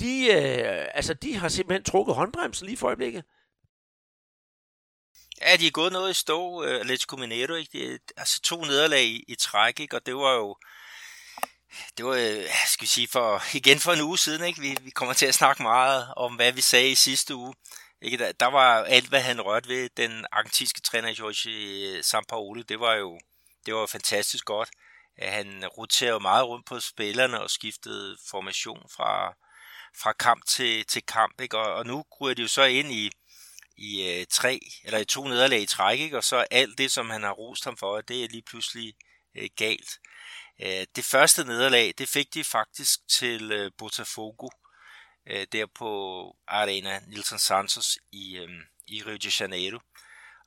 de, 0.00 0.26
øh, 0.26 0.86
altså, 0.94 1.14
de 1.14 1.36
har 1.36 1.48
simpelthen 1.48 1.84
trukket 1.84 2.14
håndbremsen 2.14 2.66
lige 2.66 2.76
for 2.76 2.86
øjeblikket. 2.86 3.24
Ja, 5.40 5.56
de 5.56 5.66
er 5.66 5.70
gået 5.70 5.92
noget 5.92 6.10
i 6.10 6.14
stå, 6.14 6.64
øh, 6.64 6.74
uh, 6.74 6.80
Atletico 6.80 7.16
Mineiro, 7.16 7.54
ikke? 7.54 7.78
De, 7.78 7.98
altså 8.16 8.40
to 8.40 8.60
nederlag 8.60 9.04
i, 9.04 9.24
i 9.28 9.34
træk, 9.34 9.80
ikke? 9.80 9.96
og 9.96 10.06
det 10.06 10.16
var 10.16 10.34
jo 10.34 10.56
det 11.96 12.04
var, 12.04 12.12
øh, 12.12 12.44
skal 12.66 12.82
vi 12.82 12.86
sige, 12.86 13.08
for, 13.08 13.42
igen 13.54 13.78
for 13.78 13.92
en 13.92 14.00
uge 14.00 14.18
siden, 14.18 14.44
ikke? 14.44 14.60
Vi, 14.60 14.76
vi 14.80 14.90
kommer 14.90 15.14
til 15.14 15.26
at 15.26 15.34
snakke 15.34 15.62
meget 15.62 16.12
om, 16.16 16.34
hvad 16.34 16.52
vi 16.52 16.60
sagde 16.60 16.90
i 16.90 16.94
sidste 16.94 17.34
uge. 17.34 17.54
Ikke? 18.02 18.18
Der, 18.18 18.32
der 18.32 18.46
var 18.46 18.84
alt, 18.84 19.08
hvad 19.08 19.20
han 19.20 19.40
rørte 19.40 19.68
ved 19.68 19.88
den 19.96 20.26
argentinske 20.32 20.80
træner 20.80 21.08
Jorge 21.18 22.02
Sampaoli, 22.02 22.62
det 22.62 22.80
var 22.80 22.94
jo 22.94 23.18
det 23.66 23.74
var 23.74 23.86
fantastisk 23.86 24.44
godt. 24.44 24.70
Han 25.18 25.66
roterede 25.66 26.20
meget 26.20 26.46
rundt 26.46 26.66
på 26.66 26.80
spillerne 26.80 27.40
og 27.40 27.50
skiftede 27.50 28.16
formation 28.30 28.88
fra, 28.96 29.34
fra 30.02 30.12
kamp 30.12 30.46
til, 30.46 30.86
til 30.86 31.02
kamp, 31.02 31.40
ikke? 31.40 31.58
Og, 31.58 31.74
og 31.74 31.86
nu 31.86 32.04
ryger 32.20 32.34
de 32.34 32.42
jo 32.42 32.48
så 32.48 32.62
ind 32.62 32.92
i, 32.92 33.10
i 33.76 34.08
øh, 34.10 34.26
tre, 34.30 34.60
eller 34.84 34.98
i 34.98 35.04
to 35.04 35.24
nederlag 35.28 35.60
i 35.60 35.66
træk, 35.66 36.00
ikke? 36.00 36.16
og 36.16 36.24
så 36.24 36.36
alt 36.50 36.78
det, 36.78 36.90
som 36.90 37.10
han 37.10 37.22
har 37.22 37.32
rost 37.32 37.64
ham 37.64 37.76
for, 37.76 38.00
det 38.00 38.24
er 38.24 38.28
lige 38.28 38.42
pludselig 38.42 38.94
øh, 39.36 39.48
galt. 39.56 39.90
Øh, 40.62 40.86
det 40.96 41.04
første 41.04 41.44
nederlag, 41.44 41.94
det 41.98 42.08
fik 42.08 42.34
de 42.34 42.44
faktisk 42.44 43.08
til 43.08 43.52
øh, 43.52 43.70
Botafogo, 43.78 44.48
øh, 45.26 45.46
der 45.52 45.66
på 45.74 45.90
Arena 46.48 47.00
Nilson 47.06 47.38
Santos 47.38 47.98
i, 48.12 48.46
i 48.86 49.02
Rio 49.02 49.16
de 49.16 49.30
Janeiro. 49.40 49.78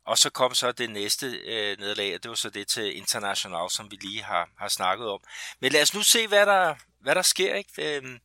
Og 0.05 0.17
så 0.17 0.29
kom 0.29 0.53
så 0.55 0.71
det 0.71 0.89
næste 0.89 1.25
øh, 1.25 1.79
nederlag, 1.79 2.15
og 2.15 2.23
det 2.23 2.29
var 2.29 2.35
så 2.35 2.49
det 2.49 2.67
til 2.67 2.97
International, 2.97 3.69
som 3.69 3.91
vi 3.91 3.95
lige 3.95 4.23
har, 4.23 4.49
har 4.59 4.67
snakket 4.67 5.07
om. 5.07 5.19
Men 5.59 5.71
lad 5.71 5.81
os 5.81 5.93
nu 5.93 6.03
se, 6.03 6.27
hvad 6.27 6.45
der, 6.45 6.75
hvad 6.99 7.15
der 7.15 7.21
sker. 7.21 7.55
Ikke? 7.55 7.97
Øh, 7.97 8.19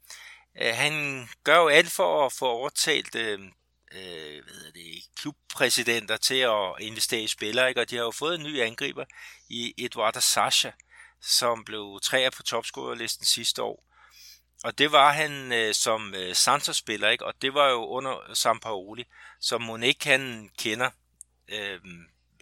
øh, 0.60 0.74
han 0.74 1.28
gør 1.44 1.56
jo 1.56 1.68
alt 1.68 1.92
for 1.92 2.26
at 2.26 2.32
få 2.32 2.46
overtalt 2.46 3.14
øh, 3.14 3.40
øh, 3.92 4.44
hvad 4.44 4.72
det, 4.72 5.02
klubpræsidenter 5.16 6.16
til 6.16 6.34
at 6.34 6.74
investere 6.80 7.20
i 7.20 7.28
spillere, 7.28 7.68
ikke? 7.68 7.80
og 7.80 7.90
de 7.90 7.96
har 7.96 8.02
jo 8.02 8.10
fået 8.10 8.34
en 8.34 8.42
ny 8.42 8.60
angriber 8.60 9.04
i 9.48 9.74
Eduardo 9.78 10.20
Sasha, 10.20 10.70
som 11.26 11.64
blev 11.64 11.98
træer 12.02 12.30
på 12.30 12.42
topscorerlisten 12.42 13.26
sidste 13.26 13.62
år. 13.62 13.84
Og 14.64 14.78
det 14.78 14.92
var 14.92 15.12
han 15.12 15.52
øh, 15.52 15.74
som 15.74 16.14
øh, 16.14 16.34
Santos-spiller, 16.34 17.08
ikke? 17.08 17.26
og 17.26 17.34
det 17.42 17.54
var 17.54 17.70
jo 17.70 17.86
under 17.86 18.34
Sampaoli, 18.34 19.04
som 19.40 19.62
Monique 19.62 20.10
han 20.10 20.50
kender 20.58 20.90
øh, 21.48 21.80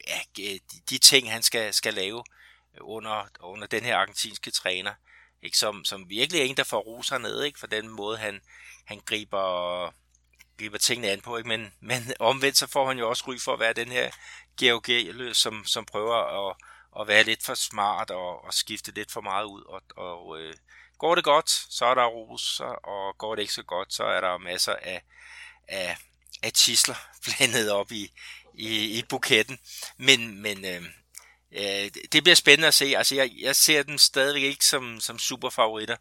ja, 0.08 0.18
de, 0.36 0.60
de 0.90 0.98
ting, 0.98 1.32
han 1.32 1.42
skal, 1.42 1.74
skal 1.74 1.94
lave 1.94 2.24
under, 2.80 3.28
under 3.40 3.66
den 3.66 3.84
her 3.84 3.96
argentinske 3.96 4.50
træner, 4.50 4.94
ikke? 5.42 5.58
Som, 5.58 5.84
som 5.84 6.08
virkelig 6.08 6.40
er 6.40 6.44
en, 6.44 6.56
der 6.56 6.64
får 6.64 6.80
roser 6.80 7.18
ned, 7.18 7.42
ikke? 7.42 7.58
for 7.58 7.66
den 7.66 7.88
måde, 7.88 8.18
han, 8.18 8.40
han 8.84 9.00
griber, 9.06 9.94
griber 10.58 10.78
tingene 10.78 11.08
an 11.08 11.20
på. 11.20 11.36
Ikke? 11.36 11.48
Men, 11.48 11.72
men 11.80 12.02
omvendt 12.18 12.56
så 12.58 12.66
får 12.66 12.86
han 12.86 12.98
jo 12.98 13.08
også 13.08 13.24
ry 13.28 13.38
for 13.38 13.52
at 13.52 13.60
være 13.60 13.72
den 13.72 13.88
her 13.88 14.10
GOG, 14.60 15.34
som, 15.34 15.64
som 15.64 15.84
prøver 15.84 16.48
at 16.50 16.56
at 17.00 17.09
være 17.09 17.24
lidt 17.24 17.42
for 17.42 17.55
smart 17.55 18.11
og, 18.11 18.44
og 18.44 18.55
skifte 18.55 18.92
lidt 18.94 19.12
for 19.12 19.20
meget 19.20 19.44
ud. 19.44 19.62
Og, 19.62 19.83
og 19.96 20.40
øh, 20.40 20.55
går 20.98 21.14
det 21.14 21.24
godt, 21.24 21.50
så 21.50 21.85
er 21.85 21.94
der 21.94 22.07
roser, 22.07 22.64
og 22.64 23.18
går 23.18 23.35
det 23.35 23.42
ikke 23.42 23.55
så 23.55 23.62
godt, 23.62 23.92
så 23.92 24.05
er 24.05 24.20
der 24.20 24.38
masser 24.38 24.76
af, 24.83 25.02
af, 25.68 25.96
af 26.42 26.52
tisler 26.52 26.94
blandet 27.24 27.70
op 27.70 27.92
i, 27.92 28.12
i, 28.55 28.98
i 28.98 29.02
buketten. 29.09 29.59
Men, 29.96 30.42
men 30.42 30.64
øh, 30.64 30.83
øh, 31.52 31.90
det 32.12 32.22
bliver 32.22 32.35
spændende 32.35 32.68
at 32.68 32.74
se. 32.74 32.96
Altså, 32.96 33.14
jeg, 33.14 33.31
jeg 33.38 33.57
ser 33.57 33.83
dem 33.83 33.98
stadigvæk 33.98 34.42
ikke 34.42 34.64
som, 34.64 35.00
som 35.00 35.18
superfavoritter. 35.18 35.96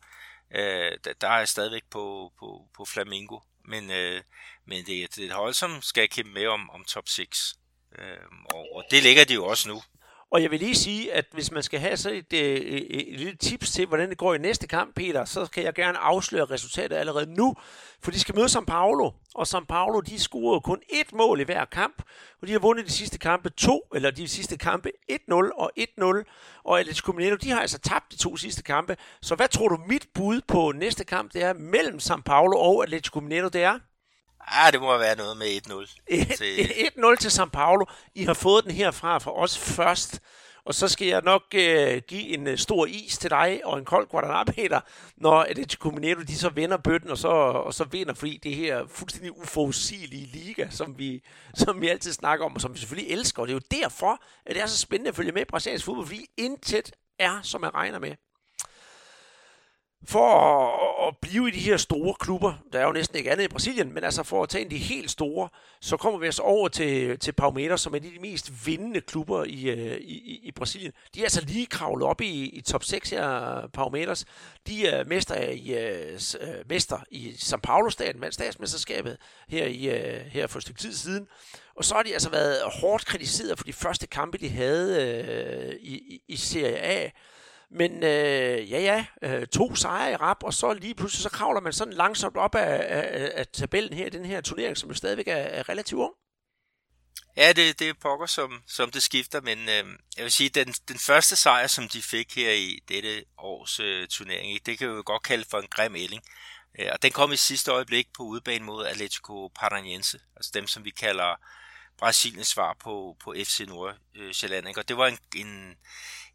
Øh, 0.55 0.91
der, 1.03 1.13
der 1.21 1.27
er 1.27 1.37
jeg 1.37 1.49
stadigvæk 1.49 1.83
på, 1.89 2.33
på, 2.39 2.67
på 2.77 2.85
Flamingo. 2.85 3.39
Men, 3.65 3.91
øh, 3.91 4.21
men 4.65 4.85
det, 4.85 5.15
det 5.15 5.23
er 5.23 5.27
et 5.27 5.35
hold, 5.35 5.53
som 5.53 5.81
skal 5.81 6.09
kæmpe 6.09 6.31
med 6.31 6.47
om, 6.47 6.69
om 6.69 6.85
top 6.85 7.09
6. 7.09 7.55
Øh, 7.97 8.17
og, 8.53 8.75
og 8.75 8.83
det 8.91 9.03
ligger 9.03 9.25
de 9.25 9.33
jo 9.33 9.45
også 9.45 9.67
nu. 9.69 9.83
Og 10.31 10.41
jeg 10.41 10.51
vil 10.51 10.59
lige 10.59 10.75
sige, 10.75 11.13
at 11.13 11.25
hvis 11.31 11.51
man 11.51 11.63
skal 11.63 11.79
have 11.79 11.97
så 11.97 12.09
et, 12.09 12.33
et, 12.33 12.75
et, 12.75 13.13
et 13.13 13.19
lille 13.19 13.35
tips 13.35 13.71
til, 13.71 13.85
hvordan 13.85 14.09
det 14.09 14.17
går 14.17 14.33
i 14.33 14.37
næste 14.37 14.67
kamp, 14.67 14.95
Peter, 14.95 15.25
så 15.25 15.45
kan 15.45 15.63
jeg 15.63 15.73
gerne 15.73 15.97
afsløre 15.97 16.45
resultatet 16.45 16.95
allerede 16.95 17.33
nu. 17.33 17.55
For 18.03 18.11
de 18.11 18.19
skal 18.19 18.35
møde 18.35 18.45
São 18.45 18.65
Paulo, 18.65 19.11
og 19.35 19.47
São 19.55 19.65
Paulo, 19.65 19.99
de 19.99 20.19
scorer 20.19 20.59
kun 20.59 20.81
ét 20.93 21.15
mål 21.17 21.39
i 21.39 21.43
hver 21.43 21.65
kamp, 21.65 22.03
og 22.41 22.47
de 22.47 22.51
har 22.51 22.59
vundet 22.59 22.85
de 22.85 22.91
sidste 22.91 23.17
kampe 23.17 23.49
2, 23.49 23.81
eller 23.95 24.11
de 24.11 24.27
sidste 24.27 24.57
kampe 24.57 24.91
1-0 25.11 25.17
og 25.31 25.71
1-0, 25.79 26.23
og 26.63 26.79
Atletico 26.79 27.11
Mineiro, 27.11 27.35
de 27.35 27.49
har 27.49 27.61
altså 27.61 27.79
tabt 27.79 28.11
de 28.11 28.17
to 28.17 28.37
sidste 28.37 28.63
kampe. 28.63 28.97
Så 29.21 29.35
hvad 29.35 29.47
tror 29.47 29.67
du 29.67 29.77
mit 29.87 30.07
bud 30.13 30.41
på 30.47 30.71
næste 30.71 31.03
kamp, 31.03 31.33
det 31.33 31.43
er 31.43 31.53
mellem 31.53 31.97
São 31.97 32.21
Paulo 32.21 32.57
og 32.57 32.83
Atletico 32.83 33.19
Mineiro, 33.19 33.49
det 33.49 33.63
er? 33.63 33.79
Ah, 34.47 34.73
det 34.73 34.81
må 34.81 34.97
være 34.97 35.15
noget 35.15 35.37
med 35.37 35.47
1-0. 35.47 36.35
Til... 36.35 36.61
1-0 36.97 37.15
til 37.15 37.27
São 37.29 37.49
Paulo. 37.49 37.85
I 38.15 38.23
har 38.23 38.33
fået 38.33 38.63
den 38.63 38.71
herfra 38.71 39.17
fra 39.17 39.37
os 39.37 39.57
først. 39.57 40.21
Og 40.65 40.73
så 40.73 40.87
skal 40.87 41.07
jeg 41.07 41.21
nok 41.21 41.43
øh, 41.53 42.01
give 42.07 42.27
en 42.27 42.47
øh, 42.47 42.57
stor 42.57 42.85
is 42.85 43.17
til 43.17 43.29
dig 43.29 43.61
og 43.63 43.79
en 43.79 43.85
kold 43.85 44.07
Guadalajara, 44.07 44.85
når 45.17 45.43
Atletico 45.43 45.89
Mineiro 45.89 46.21
de 46.21 46.35
så 46.35 46.49
vender 46.49 46.77
bøtten 46.77 47.09
og 47.09 47.17
så, 47.17 47.27
og 47.27 47.73
så 47.73 47.83
vinder, 47.83 48.13
fordi 48.13 48.39
det 48.43 48.55
her 48.55 48.87
fuldstændig 48.87 49.37
uforudsigelige 49.37 50.25
liga, 50.25 50.69
som 50.69 50.97
vi, 50.97 51.23
som 51.53 51.81
vi 51.81 51.87
altid 51.87 52.13
snakker 52.13 52.45
om, 52.45 52.55
og 52.55 52.61
som 52.61 52.73
vi 52.73 52.79
selvfølgelig 52.79 53.11
elsker. 53.11 53.41
Og 53.41 53.47
det 53.47 53.53
er 53.53 53.59
jo 53.63 53.81
derfor, 53.81 54.23
at 54.45 54.55
det 54.55 54.63
er 54.63 54.67
så 54.67 54.77
spændende 54.77 55.09
at 55.09 55.15
følge 55.15 55.31
med 55.31 55.41
i 55.41 55.45
brasiliansk 55.45 55.85
fodbold, 55.85 56.07
fordi 56.07 56.25
intet 56.37 56.91
er, 57.19 57.39
som 57.41 57.63
jeg 57.63 57.73
regner 57.73 57.99
med 57.99 58.15
for 60.07 60.90
at, 61.11 61.17
blive 61.21 61.47
i 61.47 61.51
de 61.51 61.59
her 61.59 61.77
store 61.77 62.13
klubber, 62.19 62.53
der 62.73 62.79
er 62.79 62.85
jo 62.85 62.91
næsten 62.91 63.17
ikke 63.17 63.31
andet 63.31 63.43
i 63.43 63.47
Brasilien, 63.47 63.93
men 63.93 64.03
altså 64.03 64.23
for 64.23 64.43
at 64.43 64.49
tage 64.49 64.65
en 64.65 64.71
de 64.71 64.77
helt 64.77 65.11
store, 65.11 65.49
så 65.81 65.97
kommer 65.97 66.19
vi 66.19 66.25
altså 66.25 66.41
over 66.41 66.67
til, 66.67 67.19
til 67.19 67.31
Palmeiras, 67.31 67.81
som 67.81 67.95
er 67.95 67.99
de 67.99 68.11
mest 68.21 68.67
vindende 68.67 69.01
klubber 69.01 69.39
øh, 69.39 69.47
i, 69.47 69.71
i, 69.71 70.39
i 70.43 70.51
Brasilien. 70.51 70.91
De 71.15 71.19
er 71.19 71.23
altså 71.23 71.45
lige 71.45 71.65
kravlet 71.65 72.07
op 72.07 72.21
i, 72.21 72.49
i 72.49 72.61
top 72.61 72.83
6 72.83 73.09
her, 73.09 73.67
Palmeiras. 73.73 74.25
De 74.67 74.87
er 74.87 75.05
mester 75.05 75.35
i, 75.35 75.73
øh, 75.73 76.19
uh, 76.41 76.49
øh, 76.49 76.55
mester 76.69 76.97
i 77.11 77.29
São 77.29 77.59
Paulo-staten, 77.63 78.21
vandt 78.21 78.33
statsmesterskabet 78.33 79.17
her, 79.49 79.65
i, 79.65 79.87
uh, 79.87 80.25
her 80.25 80.47
for 80.47 80.59
et 80.59 80.63
stykke 80.63 80.81
tid 80.81 80.93
siden. 80.93 81.27
Og 81.75 81.85
så 81.85 81.95
har 81.95 82.03
de 82.03 82.13
altså 82.13 82.29
været 82.29 82.57
hårdt 82.81 83.05
kritiseret 83.05 83.57
for 83.57 83.65
de 83.65 83.73
første 83.73 84.07
kampe, 84.07 84.37
de 84.37 84.49
havde 84.49 84.91
uh, 85.69 85.75
i, 85.75 85.95
i, 85.95 86.21
i 86.27 86.35
Serie 86.35 86.77
A. 86.77 87.09
Men 87.73 88.03
øh, 88.03 88.71
ja, 88.71 88.79
ja, 88.79 89.05
øh, 89.21 89.47
to 89.47 89.75
sejre 89.75 90.11
i 90.11 90.15
rap, 90.15 90.43
og 90.43 90.53
så 90.53 90.73
lige 90.73 90.95
pludselig 90.95 91.23
så 91.23 91.29
kravler 91.29 91.61
man 91.61 91.73
sådan 91.73 91.93
langsomt 91.93 92.37
op 92.37 92.55
af, 92.55 92.85
af, 92.89 93.31
af 93.33 93.47
tabellen 93.47 93.93
her, 93.93 94.05
i 94.05 94.09
den 94.09 94.25
her 94.25 94.41
turnering, 94.41 94.77
som 94.77 94.89
jo 94.89 94.95
stadigvæk 94.95 95.27
er, 95.27 95.35
er 95.35 95.69
relativt 95.69 95.99
ung. 95.99 96.13
Ja, 97.37 97.53
det, 97.53 97.79
det 97.79 97.89
er 97.89 97.93
pokker, 98.01 98.25
som, 98.25 98.63
som 98.67 98.91
det 98.91 99.03
skifter, 99.03 99.41
men 99.41 99.59
øh, 99.59 99.85
jeg 100.17 100.23
vil 100.23 100.31
sige, 100.31 100.49
den, 100.49 100.67
den 100.67 100.99
første 100.99 101.35
sejr, 101.35 101.67
som 101.67 101.89
de 101.89 102.01
fik 102.01 102.35
her 102.35 102.51
i 102.51 102.79
dette 102.87 103.23
års 103.37 103.79
øh, 103.79 104.07
turnering, 104.07 104.65
det 104.65 104.77
kan 104.77 104.89
vi 104.89 104.93
jo 104.93 105.03
godt 105.05 105.23
kalde 105.23 105.45
for 105.49 105.59
en 105.59 105.67
grim 105.67 105.95
ælling. 105.95 106.23
Øh, 106.79 106.89
og 106.93 107.01
den 107.01 107.11
kom 107.11 107.31
i 107.31 107.37
sidste 107.37 107.71
øjeblik 107.71 108.07
på 108.17 108.23
udebane 108.23 108.65
mod 108.65 108.85
Atletico 108.85 109.47
Paranaense, 109.55 110.19
altså 110.35 110.51
dem, 110.53 110.67
som 110.67 110.85
vi 110.85 110.89
kalder 110.89 111.35
Brasiliens 111.97 112.47
svar 112.47 112.75
på, 112.79 113.17
på 113.23 113.35
FC 113.37 113.61
Nordsjælland. 113.67 114.67
Ikke? 114.67 114.79
og 114.79 114.87
det 114.87 114.97
var 114.97 115.07
en, 115.07 115.17
en, 115.35 115.77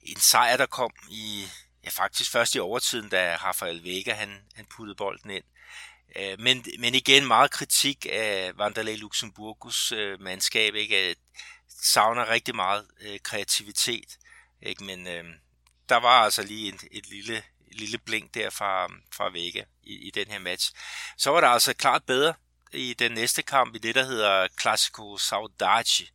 en 0.06 0.20
sejr, 0.20 0.56
der 0.56 0.66
kom 0.66 0.92
i, 1.10 1.44
ja 1.84 1.90
faktisk 1.90 2.30
først 2.30 2.54
i 2.54 2.58
overtiden, 2.58 3.08
da 3.08 3.36
Rafael 3.36 3.84
Vega 3.84 4.14
han, 4.14 4.42
han 4.54 4.66
puttede 4.66 4.96
bolden 4.96 5.30
ind. 5.30 5.44
Øh, 6.16 6.40
men, 6.40 6.64
men 6.78 6.94
igen 6.94 7.26
meget 7.26 7.50
kritik 7.50 8.06
af 8.10 8.52
Vanderlei 8.58 8.96
Luxemburgus 8.96 9.92
øh, 9.92 10.20
mandskab, 10.20 10.74
ikke? 10.74 10.96
At 10.96 11.16
savner 11.82 12.28
rigtig 12.28 12.54
meget 12.54 12.86
øh, 13.00 13.18
kreativitet, 13.22 14.18
ikke? 14.62 14.84
men 14.84 15.06
øh, 15.06 15.24
der 15.88 15.96
var 15.96 16.22
altså 16.22 16.42
lige 16.42 16.74
et, 16.74 16.84
et 16.90 17.08
lille, 17.08 17.36
et 17.36 17.74
lille 17.80 17.98
blink 17.98 18.34
der 18.34 18.50
fra, 18.50 18.86
fra 19.12 19.30
Vega 19.30 19.62
i, 19.82 20.06
i 20.06 20.10
den 20.10 20.26
her 20.28 20.38
match. 20.38 20.72
Så 21.18 21.30
var 21.30 21.40
der 21.40 21.48
altså 21.48 21.74
klart 21.74 22.04
bedre 22.04 22.34
i 22.72 22.94
den 22.94 23.12
næste 23.12 23.42
kamp 23.42 23.74
i 23.74 23.78
det, 23.78 23.94
der 23.94 24.04
hedder 24.04 24.48
Classico 24.60 25.18
Saudade, 25.18 26.06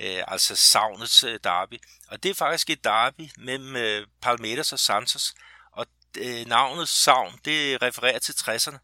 øh, 0.00 0.22
altså 0.28 0.56
savnets 0.56 1.24
øh, 1.24 1.38
derby. 1.44 1.74
Og 2.08 2.22
det 2.22 2.30
er 2.30 2.34
faktisk 2.34 2.70
et 2.70 2.84
derby 2.84 3.30
mellem 3.38 3.76
øh, 3.76 4.06
Palmeiras 4.22 4.72
og 4.72 4.78
Santos, 4.78 5.34
og 5.72 5.86
øh, 6.18 6.46
navnet 6.46 6.88
savn, 6.88 7.38
det 7.44 7.82
refererer 7.82 8.18
til 8.18 8.32
60'erne, 8.32 8.78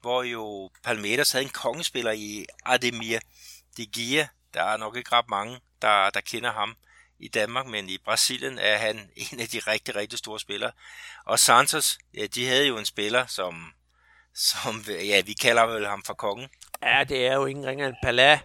hvor 0.00 0.22
jo 0.22 0.70
Palmeiras 0.84 1.32
havde 1.32 1.44
en 1.44 1.50
kongespiller 1.50 2.12
i 2.12 2.46
Ademir 2.64 3.18
de 3.76 3.86
Gia. 3.86 4.28
Der 4.54 4.62
er 4.62 4.76
nok 4.76 4.96
ikke 4.96 5.12
ret 5.12 5.28
mange, 5.28 5.60
der, 5.82 6.10
der 6.10 6.20
kender 6.20 6.52
ham 6.52 6.76
i 7.18 7.28
Danmark, 7.28 7.66
men 7.66 7.88
i 7.88 7.98
Brasilien 7.98 8.58
er 8.58 8.76
han 8.76 9.10
en 9.32 9.40
af 9.40 9.48
de 9.48 9.58
rigtig, 9.58 9.96
rigtig 9.96 10.18
store 10.18 10.40
spillere. 10.40 10.72
Og 11.24 11.38
Santos, 11.38 11.98
ja, 12.14 12.26
de 12.26 12.46
havde 12.46 12.66
jo 12.66 12.78
en 12.78 12.84
spiller, 12.84 13.26
som, 13.26 13.72
som 14.34 14.84
ja, 14.88 15.20
vi 15.20 15.32
kalder 15.32 15.66
vel 15.66 15.86
ham 15.86 16.02
for 16.04 16.14
kongen. 16.14 16.48
Ja, 16.82 17.04
det 17.04 17.26
er 17.26 17.34
jo 17.34 17.46
ingen 17.46 17.66
ringer 17.66 17.86
end 17.86 17.96
Pala. 18.02 18.40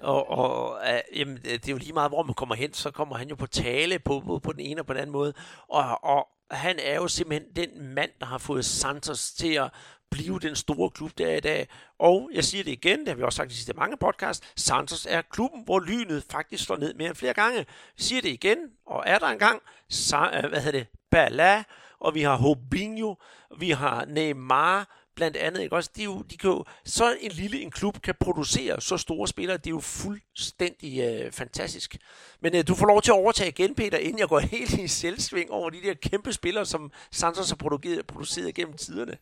Og, 0.00 0.30
og 0.30 0.78
øh, 0.88 1.18
jamen, 1.18 1.38
øh, 1.44 1.52
det 1.52 1.68
er 1.68 1.72
jo 1.72 1.78
lige 1.78 1.92
meget, 1.92 2.10
hvor 2.10 2.22
man 2.22 2.34
kommer 2.34 2.54
hen, 2.54 2.72
så 2.72 2.90
kommer 2.90 3.16
han 3.16 3.28
jo 3.28 3.34
på 3.34 3.46
tale 3.46 3.98
på, 3.98 4.22
på, 4.26 4.38
på 4.38 4.52
den 4.52 4.60
ene 4.60 4.80
og 4.80 4.86
på 4.86 4.92
den 4.92 5.00
anden 5.00 5.12
måde. 5.12 5.34
Og, 5.68 6.04
og 6.04 6.28
han 6.50 6.78
er 6.82 6.94
jo 6.94 7.08
simpelthen 7.08 7.50
den 7.56 7.94
mand, 7.94 8.10
der 8.20 8.26
har 8.26 8.38
fået 8.38 8.64
Santos 8.64 9.32
til 9.32 9.54
at 9.54 9.70
blive 10.10 10.40
den 10.40 10.56
store 10.56 10.90
klub, 10.90 11.10
der 11.18 11.26
er 11.26 11.36
i 11.36 11.40
dag. 11.40 11.68
Og 11.98 12.30
jeg 12.34 12.44
siger 12.44 12.64
det 12.64 12.70
igen, 12.70 12.98
det 12.98 13.08
har 13.08 13.14
vi 13.14 13.22
også 13.22 13.36
sagt 13.36 13.52
i 13.52 13.54
sidste 13.54 13.72
mange 13.72 13.96
podcast, 13.96 14.44
Santos 14.56 15.06
er 15.10 15.22
klubben, 15.22 15.64
hvor 15.64 15.80
lynet 15.80 16.24
faktisk 16.30 16.64
slår 16.64 16.76
ned 16.76 16.94
mere 16.94 17.08
end 17.08 17.16
flere 17.16 17.34
gange. 17.34 17.56
Jeg 17.56 17.66
siger 17.96 18.22
det 18.22 18.28
igen, 18.28 18.58
og 18.86 19.02
er 19.06 19.18
der 19.18 19.26
engang, 19.26 19.62
så, 19.88 20.30
øh, 20.34 20.48
hvad 20.48 20.60
hedder 20.60 20.78
det, 20.78 20.86
Bala, 21.10 21.64
og 22.00 22.14
vi 22.14 22.22
har 22.22 22.36
Hobinho, 22.36 23.14
vi 23.58 23.70
har 23.70 24.04
Neymar, 24.04 25.05
blandt 25.16 25.36
andet, 25.36 25.62
ikke 25.62 25.76
også? 25.76 25.90
De, 25.96 26.04
jo, 26.04 26.22
de 26.22 26.36
kan 26.36 26.50
jo, 26.50 26.64
så 26.84 27.16
en 27.20 27.30
lille 27.30 27.60
en 27.60 27.70
klub 27.70 28.02
kan 28.02 28.14
producere 28.20 28.80
så 28.80 28.96
store 28.96 29.28
spillere, 29.28 29.56
det 29.56 29.66
er 29.66 29.70
jo 29.70 29.80
fuldstændig 29.80 31.00
øh, 31.00 31.32
fantastisk. 31.32 31.96
Men 32.40 32.56
øh, 32.56 32.66
du 32.68 32.74
får 32.74 32.86
lov 32.86 33.02
til 33.02 33.10
at 33.10 33.14
overtage 33.14 33.48
igen, 33.48 33.74
Peter, 33.74 33.98
inden 33.98 34.18
jeg 34.18 34.28
går 34.28 34.38
helt 34.56 34.72
i 34.72 34.88
selvsving 34.88 35.50
over 35.50 35.70
de 35.70 35.82
der 35.82 35.94
kæmpe 35.94 36.32
spillere, 36.32 36.66
som 36.66 36.92
Santos 37.10 37.48
har 37.48 37.56
produceret, 37.56 38.06
produceret 38.06 38.54
gennem 38.54 38.76
tiderne. 38.76 39.16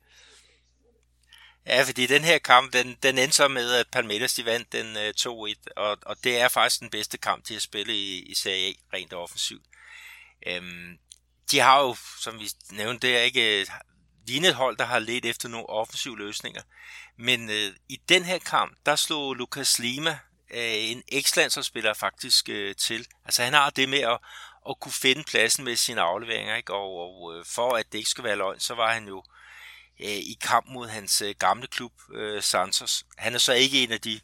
Ja, 1.66 1.82
fordi 1.82 2.06
den 2.06 2.24
her 2.24 2.38
kamp, 2.38 2.72
den, 2.72 2.96
den 3.02 3.18
endte 3.18 3.36
så 3.36 3.48
med, 3.48 3.72
at 3.72 3.86
Palmeiras 3.92 4.34
de 4.34 4.44
vandt 4.44 4.72
den 4.72 4.96
øh, 4.96 5.14
2-1, 5.20 5.54
og, 5.76 5.98
og 6.06 6.16
det 6.24 6.40
er 6.40 6.48
faktisk 6.48 6.80
den 6.80 6.90
bedste 6.90 7.18
kamp 7.18 7.44
til 7.44 7.54
at 7.54 7.62
spille 7.62 7.94
i, 7.94 8.22
i 8.22 8.34
Serie 8.34 8.68
A, 8.68 8.96
rent 8.96 9.12
offensivt. 9.12 9.62
Øhm, 10.46 10.98
de 11.50 11.60
har 11.60 11.80
jo, 11.82 11.96
som 12.20 12.40
vi 12.40 12.50
nævnte, 12.72 13.08
der 13.08 13.20
ikke 13.20 13.66
lignet 14.26 14.48
et 14.48 14.54
hold, 14.54 14.76
der 14.76 14.84
har 14.84 14.98
let 14.98 15.24
efter 15.24 15.48
nogle 15.48 15.68
offensive 15.68 16.18
løsninger. 16.18 16.62
Men 17.16 17.50
øh, 17.50 17.72
i 17.88 17.96
den 18.08 18.24
her 18.24 18.38
kamp, 18.38 18.76
der 18.86 18.96
slog 18.96 19.34
Lukas 19.34 19.78
Lima, 19.78 20.18
øh, 20.50 20.90
en 20.90 21.02
ekslandsholdsspiller 21.08 21.94
faktisk 21.94 22.48
øh, 22.48 22.76
til. 22.76 23.06
Altså 23.24 23.42
han 23.42 23.52
har 23.52 23.70
det 23.70 23.88
med 23.88 24.00
at, 24.00 24.18
at 24.68 24.80
kunne 24.80 24.92
finde 24.92 25.24
pladsen 25.24 25.64
med 25.64 25.76
sine 25.76 26.00
afleveringer, 26.00 26.56
ikke? 26.56 26.74
og, 26.74 26.96
og 26.96 27.36
øh, 27.36 27.44
for 27.44 27.76
at 27.76 27.92
det 27.92 27.98
ikke 27.98 28.10
skal 28.10 28.24
være 28.24 28.36
løgn, 28.36 28.60
så 28.60 28.74
var 28.74 28.92
han 28.92 29.08
jo 29.08 29.24
øh, 30.00 30.08
i 30.08 30.38
kamp 30.40 30.66
mod 30.68 30.88
hans 30.88 31.22
øh, 31.22 31.34
gamle 31.38 31.66
klub, 31.66 31.92
øh, 32.14 32.42
Santos. 32.42 33.04
Han 33.18 33.34
er 33.34 33.38
så 33.38 33.52
ikke 33.52 33.82
en 33.82 33.92
af 33.92 34.00
de, 34.00 34.20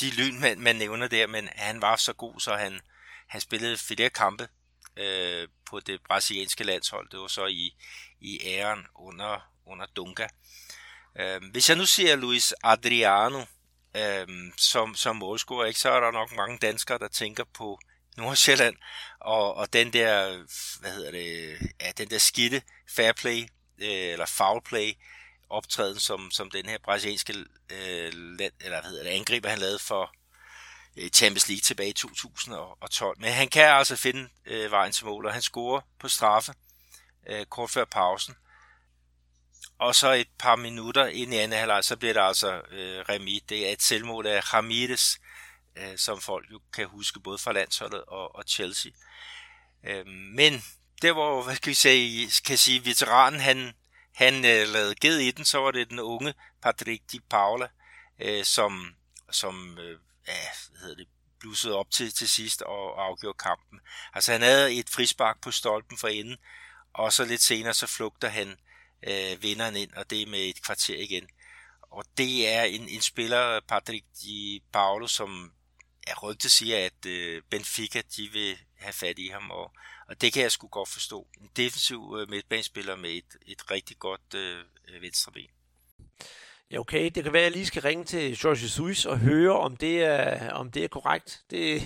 de 0.00 0.10
lyn, 0.10 0.40
man, 0.40 0.60
man 0.60 0.76
nævner 0.76 1.08
der, 1.08 1.26
men 1.26 1.48
han 1.54 1.80
var 1.80 1.96
så 1.96 2.12
god, 2.12 2.40
så 2.40 2.56
han, 2.56 2.80
han 3.28 3.40
spillede 3.40 3.78
flere 3.78 4.10
kampe 4.10 4.48
øh, 4.96 5.48
på 5.66 5.80
det 5.80 6.00
brasilianske 6.08 6.64
landshold. 6.64 7.08
Det 7.10 7.20
var 7.20 7.28
så 7.28 7.46
i, 7.46 7.76
i 8.22 8.40
æren 8.46 8.86
under, 8.94 9.50
under 9.66 9.86
Dunga. 9.96 10.26
Øh, 11.20 11.40
hvis 11.52 11.68
jeg 11.68 11.76
nu 11.76 11.86
siger 11.86 12.16
Luis 12.16 12.54
Adriano 12.64 13.44
øh, 13.96 14.26
som, 14.56 14.94
som 14.94 15.16
målscorer, 15.16 15.66
ikke, 15.66 15.80
så 15.80 15.90
er 15.90 16.00
der 16.00 16.10
nok 16.10 16.36
mange 16.36 16.58
danskere, 16.58 16.98
der 16.98 17.08
tænker 17.08 17.44
på 17.54 17.78
Nordsjælland, 18.16 18.76
og, 19.20 19.54
og 19.54 19.72
den 19.72 19.92
der, 19.92 20.36
hvad 20.80 20.90
hedder 20.92 21.10
det, 21.10 21.58
ja, 21.80 21.92
den 21.98 22.10
der 22.10 22.18
skidte 22.18 22.62
fair 22.90 23.12
play, 23.12 23.40
øh, 23.78 24.12
eller 24.12 24.26
foul 24.26 24.62
play, 24.62 24.92
optræden, 25.50 25.98
som, 25.98 26.30
som 26.30 26.50
den 26.50 26.68
her 26.68 26.78
brasilianske 26.84 27.34
øh, 27.70 28.12
land, 28.14 28.52
eller 28.60 28.80
hvad 28.80 28.90
hedder 28.90 29.04
det, 29.04 29.10
angriber, 29.10 29.48
han 29.48 29.58
lavede 29.58 29.78
for 29.78 30.14
øh, 30.96 31.08
Champions 31.08 31.48
League 31.48 31.60
tilbage 31.60 31.88
i 31.88 31.92
2012. 31.92 33.20
Men 33.20 33.32
han 33.32 33.48
kan 33.48 33.64
altså 33.64 33.96
finde 33.96 34.28
øh, 34.46 34.70
vejen 34.70 34.92
til 34.92 35.06
mål, 35.06 35.26
og 35.26 35.32
han 35.32 35.42
scorer 35.42 35.80
på 35.98 36.08
straffe 36.08 36.54
øh, 37.26 37.46
kort 37.46 37.70
før 37.70 37.84
pausen. 37.84 38.34
Og 39.78 39.94
så 39.94 40.12
et 40.12 40.28
par 40.38 40.56
minutter 40.56 41.06
ind 41.06 41.34
i 41.34 41.36
anden 41.36 41.58
halvleg, 41.58 41.84
så 41.84 41.96
bliver 41.96 42.14
der 42.14 42.22
altså 42.22 42.62
øh, 42.70 43.04
remi. 43.08 43.44
Det 43.48 43.68
er 43.68 43.72
et 43.72 43.82
selvmål 43.82 44.26
af 44.26 44.54
Ramirez, 44.54 45.16
øh, 45.76 45.98
som 45.98 46.20
folk 46.20 46.50
jo 46.52 46.60
kan 46.72 46.86
huske 46.86 47.20
både 47.20 47.38
fra 47.38 47.52
landsholdet 47.52 48.04
og, 48.04 48.34
og 48.34 48.44
Chelsea. 48.48 48.92
Øh, 49.84 50.06
men 50.06 50.64
det 51.02 51.16
var, 51.16 51.42
hvad 51.42 51.56
kan 51.56 51.70
vi 51.70 51.74
sige, 51.74 52.30
kan 52.46 52.58
sige 52.58 52.84
veteranen, 52.84 53.40
han, 53.40 53.72
han 54.14 54.34
øh, 54.34 54.68
lavede 54.68 54.94
ged 54.94 55.18
i 55.18 55.30
den, 55.30 55.44
så 55.44 55.58
var 55.58 55.70
det 55.70 55.90
den 55.90 56.00
unge 56.00 56.34
Patrick 56.62 57.02
Di 57.12 57.20
Paula, 57.30 57.68
øh, 58.20 58.44
som, 58.44 58.94
som 59.30 59.78
øh, 59.78 59.98
ja, 60.28 60.32
hvad 60.70 60.80
hedder 60.80 60.96
det, 60.96 61.08
blussede 61.40 61.74
op 61.74 61.90
til, 61.90 62.14
til 62.14 62.28
sidst 62.28 62.62
og 62.62 63.04
afgjorde 63.04 63.38
kampen. 63.38 63.80
Altså 64.14 64.32
han 64.32 64.42
havde 64.42 64.74
et 64.74 64.90
frispark 64.90 65.40
på 65.40 65.50
stolpen 65.50 65.98
for 65.98 66.08
enden, 66.08 66.36
og 66.94 67.12
så 67.12 67.24
lidt 67.24 67.42
senere 67.42 67.74
så 67.74 67.86
flugter 67.86 68.28
han 68.28 68.56
øh, 69.02 69.42
vinderen 69.42 69.76
ind, 69.76 69.92
og 69.92 70.10
det 70.10 70.22
er 70.22 70.26
med 70.26 70.40
et 70.40 70.62
kvarter 70.62 70.98
igen. 70.98 71.28
Og 71.82 72.04
det 72.18 72.48
er 72.48 72.62
en, 72.62 72.88
en 72.88 73.00
spiller, 73.00 73.60
Patrick 73.60 74.04
Di 74.22 74.62
Paolo, 74.72 75.06
som 75.06 75.52
er 76.06 76.14
rygtet 76.22 76.50
siger, 76.50 76.86
at 76.86 77.06
øh, 77.06 77.42
Benfica 77.50 78.02
de 78.16 78.28
vil 78.32 78.58
have 78.78 78.92
fat 78.92 79.18
i 79.18 79.28
ham, 79.28 79.50
og, 79.50 79.72
og 80.08 80.20
det 80.20 80.32
kan 80.32 80.42
jeg 80.42 80.52
sgu 80.52 80.68
godt 80.68 80.88
forstå. 80.88 81.26
En 81.40 81.50
defensiv 81.56 82.16
øh, 82.18 82.30
midtbanespiller 82.30 82.96
med 82.96 83.10
et, 83.10 83.36
et 83.46 83.70
rigtig 83.70 83.98
godt 83.98 84.34
øh, 84.34 84.64
øh 84.88 85.02
venstre 85.02 85.32
ben. 85.32 85.50
Ja, 86.72 86.78
okay. 86.78 87.10
Det 87.14 87.24
kan 87.24 87.32
være, 87.32 87.42
at 87.42 87.44
jeg 87.44 87.52
lige 87.52 87.66
skal 87.66 87.82
ringe 87.82 88.04
til 88.04 88.38
George 88.38 88.62
Jesus 88.62 89.06
og 89.06 89.18
høre, 89.18 89.58
om 89.58 89.76
det 89.76 90.04
er, 90.04 90.50
om 90.50 90.70
det 90.70 90.84
er 90.84 90.88
korrekt. 90.88 91.42
Det, 91.50 91.82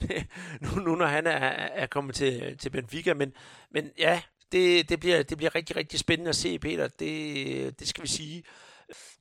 det, 0.00 0.26
nu, 0.62 0.80
nu, 0.80 0.94
når 0.94 1.06
han 1.06 1.26
er, 1.26 1.38
er 1.74 1.86
kommet 1.86 2.14
til, 2.14 2.58
til 2.58 2.70
Benfica. 2.70 3.14
Men, 3.14 3.32
men 3.70 3.90
ja, 3.98 4.22
det, 4.52 4.88
det, 4.88 5.00
bliver, 5.00 5.22
det 5.22 5.36
bliver 5.36 5.54
rigtig, 5.54 5.76
rigtig 5.76 5.98
spændende 5.98 6.28
at 6.28 6.36
se, 6.36 6.58
Peter. 6.58 6.88
Det, 6.88 7.80
det 7.80 7.88
skal 7.88 8.02
vi 8.02 8.08
sige. 8.08 8.42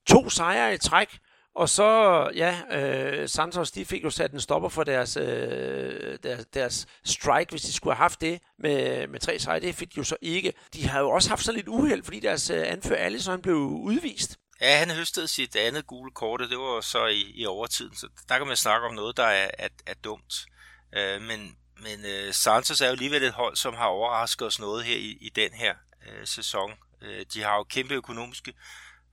To 0.08 0.30
sejre 0.30 0.74
i 0.74 0.78
træk. 0.78 1.20
Og 1.56 1.70
så, 1.70 2.30
ja, 2.36 2.58
øh, 2.72 3.30
Santos, 3.30 3.72
de 3.72 3.86
fik 3.86 4.04
jo 4.04 4.10
sat 4.10 4.32
en 4.32 4.40
stopper 4.40 4.70
for 4.70 4.84
deres, 4.84 5.18
øh, 5.18 6.18
deres, 6.24 6.46
deres 6.46 6.88
strike, 7.04 7.50
hvis 7.50 7.62
de 7.62 7.74
skulle 7.74 7.96
have 7.96 8.04
haft 8.04 8.22
det 8.22 8.42
med, 8.60 9.08
med 9.08 9.20
tre 9.20 9.40
sejre. 9.40 9.60
Det 9.60 9.76
fik 9.76 9.90
de 9.90 9.98
jo 9.98 10.04
så 10.04 10.16
ikke. 10.22 10.54
De 10.74 10.88
har 10.88 11.00
jo 11.00 11.10
også 11.10 11.30
haft 11.30 11.44
så 11.44 11.52
lidt 11.52 11.68
uheld, 11.68 12.04
fordi 12.04 12.20
deres 12.20 12.50
øh, 12.50 12.64
anfører 12.66 13.06
Alisson 13.06 13.42
blev 13.42 13.56
udvist. 13.56 14.40
Ja, 14.64 14.78
han 14.78 14.92
høstede 14.92 15.28
sit 15.28 15.56
andet 15.56 15.88
gule 15.88 16.12
kort, 16.12 16.42
og 16.42 16.50
det 16.50 16.58
var 16.58 16.82
så 16.82 17.06
i, 17.06 17.32
i 17.36 17.46
overtiden, 17.46 17.96
så 17.96 18.08
der 18.30 18.38
kan 18.38 18.48
man 18.48 18.58
snakke 18.58 18.88
om 18.88 18.94
noget, 18.94 19.18
der 19.18 19.26
er, 19.26 19.52
er, 19.58 19.68
er 19.86 19.94
dumt. 19.94 20.46
Øh, 20.94 21.22
men 21.22 21.58
men 21.84 22.06
øh, 22.06 22.34
Santos 22.34 22.82
er 22.82 22.86
jo 22.86 22.92
alligevel 22.92 23.24
et 23.24 23.34
hold, 23.34 23.56
som 23.56 23.74
har 23.74 23.86
overrasket 23.86 24.48
os 24.48 24.60
noget 24.60 24.86
her 24.86 24.96
i, 24.96 25.18
i 25.22 25.30
den 25.30 25.54
her 25.54 25.76
øh, 26.08 26.28
sæson. 26.28 26.72
Øh, 27.02 27.26
de 27.34 27.42
har 27.42 27.56
jo 27.56 27.64
kæmpe 27.64 27.94
økonomiske 27.94 28.54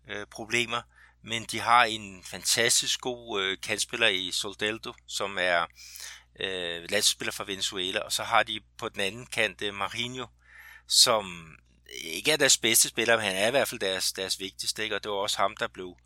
øh, 0.08 0.26
problemer, 0.26 0.82
men 1.22 1.44
de 1.44 1.60
har 1.60 1.84
en 1.84 2.22
fantastisk 2.24 3.00
god 3.00 3.42
øh, 3.42 3.58
kandspiller 3.62 4.08
i 4.08 4.30
Soldeldo, 4.32 4.92
som 5.06 5.38
er 5.40 5.66
øh, 6.40 6.90
landsspiller 6.90 7.32
fra 7.32 7.44
Venezuela, 7.46 8.00
og 8.00 8.12
så 8.12 8.22
har 8.22 8.42
de 8.42 8.60
på 8.78 8.88
den 8.88 9.00
anden 9.00 9.26
kant 9.26 9.62
øh, 9.62 9.74
Marinho, 9.74 10.26
som 10.86 11.56
ikke 12.04 12.32
er 12.32 12.36
deres 12.36 12.58
bedste 12.58 12.88
spiller, 12.88 13.16
men 13.16 13.24
han 13.24 13.36
er 13.36 13.48
i 13.48 13.50
hvert 13.50 13.68
fald 13.68 13.80
deres, 13.80 14.12
deres 14.12 14.40
vigtigste, 14.40 14.82
ikke? 14.82 14.96
og 14.96 15.04
det 15.04 15.10
var 15.10 15.16
også 15.16 15.36
ham, 15.36 15.56
der 15.56 15.68
blev 15.68 15.96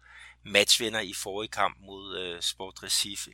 matchvinder 0.45 1.01
i 1.01 1.13
forrige 1.13 1.51
kamp 1.51 1.77
mod 1.81 2.19
øh, 2.19 2.43
Sport 2.43 2.83
Recife. 2.83 3.31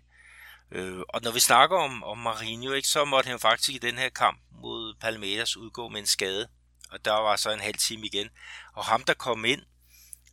Øh, 0.72 1.00
og 1.08 1.20
når 1.22 1.30
vi 1.30 1.40
snakker 1.40 1.76
om, 1.76 2.04
om 2.04 2.18
Marinho, 2.18 2.72
ikke, 2.72 2.88
så 2.88 3.04
måtte 3.04 3.28
han 3.28 3.40
faktisk 3.40 3.70
i 3.70 3.78
den 3.78 3.98
her 3.98 4.08
kamp 4.08 4.38
mod 4.62 4.94
Palmeiras 5.00 5.56
udgå 5.56 5.88
med 5.88 6.00
en 6.00 6.06
skade, 6.06 6.48
og 6.90 7.04
der 7.04 7.12
var 7.12 7.36
så 7.36 7.50
en 7.50 7.60
halv 7.60 7.74
time 7.74 8.06
igen. 8.06 8.28
Og 8.74 8.84
ham, 8.84 9.02
der 9.02 9.14
kom 9.14 9.44
ind, 9.44 9.62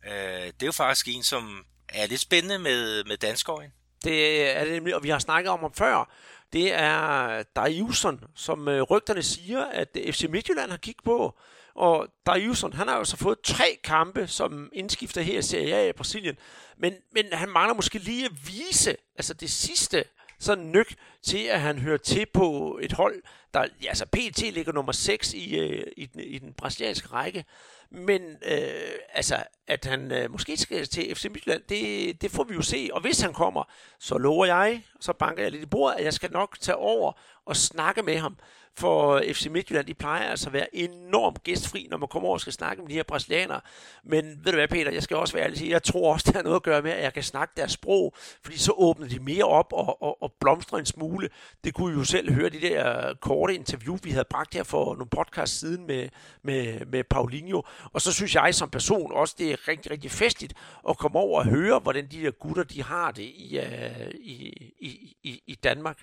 øh, 0.06 0.12
det 0.46 0.62
er 0.62 0.66
jo 0.66 0.72
faktisk 0.72 1.08
en, 1.08 1.22
som 1.22 1.64
er 1.88 2.06
lidt 2.06 2.20
spændende 2.20 2.58
med, 2.58 3.04
med 3.04 3.16
danskøjen. 3.16 3.72
Det 4.04 4.50
er 4.56 4.64
det 4.64 4.72
nemlig, 4.72 4.94
og 4.94 5.02
vi 5.02 5.08
har 5.08 5.18
snakket 5.18 5.50
om 5.50 5.60
ham 5.60 5.74
før. 5.74 6.12
det 6.52 6.72
er 6.72 7.42
Dariuson, 7.42 8.24
som 8.34 8.68
øh, 8.68 8.82
rygterne 8.82 9.22
siger, 9.22 9.64
at 9.64 9.88
FC 10.10 10.24
Midtjylland 10.28 10.70
har 10.70 10.78
kigget 10.78 11.04
på. 11.04 11.38
Og 11.78 12.08
Dariuson, 12.26 12.72
han 12.72 12.88
har 12.88 12.96
jo 12.96 13.04
så 13.04 13.16
fået 13.16 13.38
tre 13.44 13.78
kampe 13.84 14.26
som 14.26 14.70
indskifter 14.72 15.20
her 15.20 15.38
i 15.38 15.42
Serie 15.42 15.74
A 15.74 15.88
i 15.88 15.92
Brasilien. 15.92 16.36
Men, 16.76 16.94
men 17.12 17.24
han 17.32 17.48
mangler 17.48 17.74
måske 17.74 17.98
lige 17.98 18.24
at 18.24 18.32
vise, 18.46 18.96
altså 19.16 19.34
det 19.34 19.50
sidste 19.50 20.04
sådan 20.38 20.72
nyk 20.72 20.94
til, 21.22 21.44
at 21.44 21.60
han 21.60 21.78
hører 21.78 21.96
til 21.96 22.26
på 22.34 22.78
et 22.82 22.92
hold, 22.92 23.22
der 23.54 23.66
ja, 23.82 23.88
altså 23.88 24.06
PT 24.06 24.40
ligger 24.54 24.72
nummer 24.72 24.92
6 24.92 25.34
i, 25.34 25.56
øh, 25.58 25.86
i, 25.96 26.06
den, 26.06 26.20
i 26.20 26.38
den 26.38 26.52
brasilianske 26.52 27.08
række. 27.08 27.44
Men 27.90 28.22
øh, 28.22 28.92
altså, 29.12 29.36
at 29.66 29.84
han 29.84 30.12
øh, 30.12 30.30
måske 30.30 30.56
skal 30.56 30.86
til 30.86 31.14
FC 31.16 31.24
Midtjylland, 31.24 31.62
det, 31.68 32.22
det 32.22 32.30
får 32.30 32.44
vi 32.44 32.54
jo 32.54 32.62
se. 32.62 32.90
Og 32.92 33.00
hvis 33.00 33.20
han 33.20 33.32
kommer, 33.32 33.64
så 33.98 34.18
lover 34.18 34.46
jeg, 34.46 34.82
så 35.00 35.12
banker 35.12 35.42
jeg 35.42 35.52
lidt 35.52 35.62
i 35.62 35.66
bordet, 35.66 35.98
at 35.98 36.04
jeg 36.04 36.14
skal 36.14 36.30
nok 36.32 36.60
tage 36.60 36.76
over 36.76 37.12
og 37.44 37.56
snakke 37.56 38.02
med 38.02 38.18
ham 38.18 38.36
for 38.78 39.22
FC 39.32 39.46
Midtjylland, 39.50 39.86
de 39.86 39.94
plejer 39.94 40.30
altså 40.30 40.48
at 40.48 40.52
være 40.52 40.76
enormt 40.76 41.42
gæstfri, 41.42 41.86
når 41.90 41.96
man 41.96 42.08
kommer 42.08 42.26
over 42.28 42.36
og 42.36 42.40
skal 42.40 42.52
snakke 42.52 42.82
med 42.82 42.88
de 42.90 42.94
her 42.94 43.02
brasilianere. 43.02 43.60
Men 44.04 44.24
ved 44.44 44.52
du 44.52 44.58
hvad, 44.58 44.68
Peter, 44.68 44.90
jeg 44.90 45.02
skal 45.02 45.16
også 45.16 45.34
være 45.34 45.44
ærlig 45.44 45.70
jeg 45.70 45.82
tror 45.82 46.12
også, 46.12 46.24
det 46.26 46.36
har 46.36 46.42
noget 46.42 46.56
at 46.56 46.62
gøre 46.62 46.82
med, 46.82 46.90
at 46.90 47.02
jeg 47.02 47.14
kan 47.14 47.22
snakke 47.22 47.52
deres 47.56 47.72
sprog, 47.72 48.14
fordi 48.42 48.58
så 48.58 48.72
åbner 48.76 49.08
de 49.08 49.18
mere 49.18 49.44
op 49.44 49.72
og, 49.72 50.02
og, 50.02 50.22
og 50.22 50.32
blomstrer 50.40 50.78
en 50.78 50.86
smule. 50.86 51.28
Det 51.64 51.74
kunne 51.74 51.94
I 51.94 51.98
jo 51.98 52.04
selv 52.04 52.32
høre 52.32 52.48
de 52.48 52.60
der 52.60 53.14
korte 53.14 53.54
interview, 53.54 53.98
vi 54.02 54.10
havde 54.10 54.26
bragt 54.30 54.54
her 54.54 54.62
for 54.62 54.84
nogle 54.84 55.10
podcast 55.10 55.58
siden 55.58 55.86
med, 55.86 56.08
med, 56.42 56.86
med 56.86 57.04
Paulinho. 57.04 57.62
Og 57.92 58.00
så 58.00 58.12
synes 58.12 58.34
jeg 58.34 58.54
som 58.54 58.70
person 58.70 59.12
også, 59.12 59.34
det 59.38 59.52
er 59.52 59.68
rigtig, 59.68 59.90
rigtig 59.92 60.10
festligt 60.10 60.54
at 60.88 60.98
komme 60.98 61.18
over 61.18 61.38
og 61.40 61.46
høre, 61.46 61.78
hvordan 61.78 62.06
de 62.06 62.22
der 62.22 62.30
gutter, 62.30 62.62
de 62.62 62.82
har 62.82 63.10
det 63.10 63.22
i, 63.22 63.58
uh, 63.58 64.08
i, 64.14 64.34
i, 64.78 65.16
i, 65.22 65.42
i 65.46 65.54
Danmark. 65.54 65.98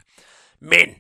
Men 0.60 0.96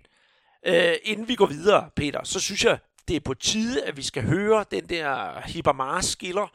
Øh, 0.66 0.93
inden 1.03 1.28
vi 1.28 1.36
går 1.36 1.45
videre, 1.45 1.89
Peter, 1.95 2.24
så 2.24 2.39
synes 2.39 2.66
jeg, 2.66 2.78
det 3.07 3.16
er 3.16 3.20
på 3.20 3.34
tide, 3.34 3.84
at 3.84 3.97
vi 3.97 4.01
skal 4.01 4.24
høre 4.24 4.66
den 4.72 4.89
der 4.89 5.41
Hibamar-skiller, 5.45 6.47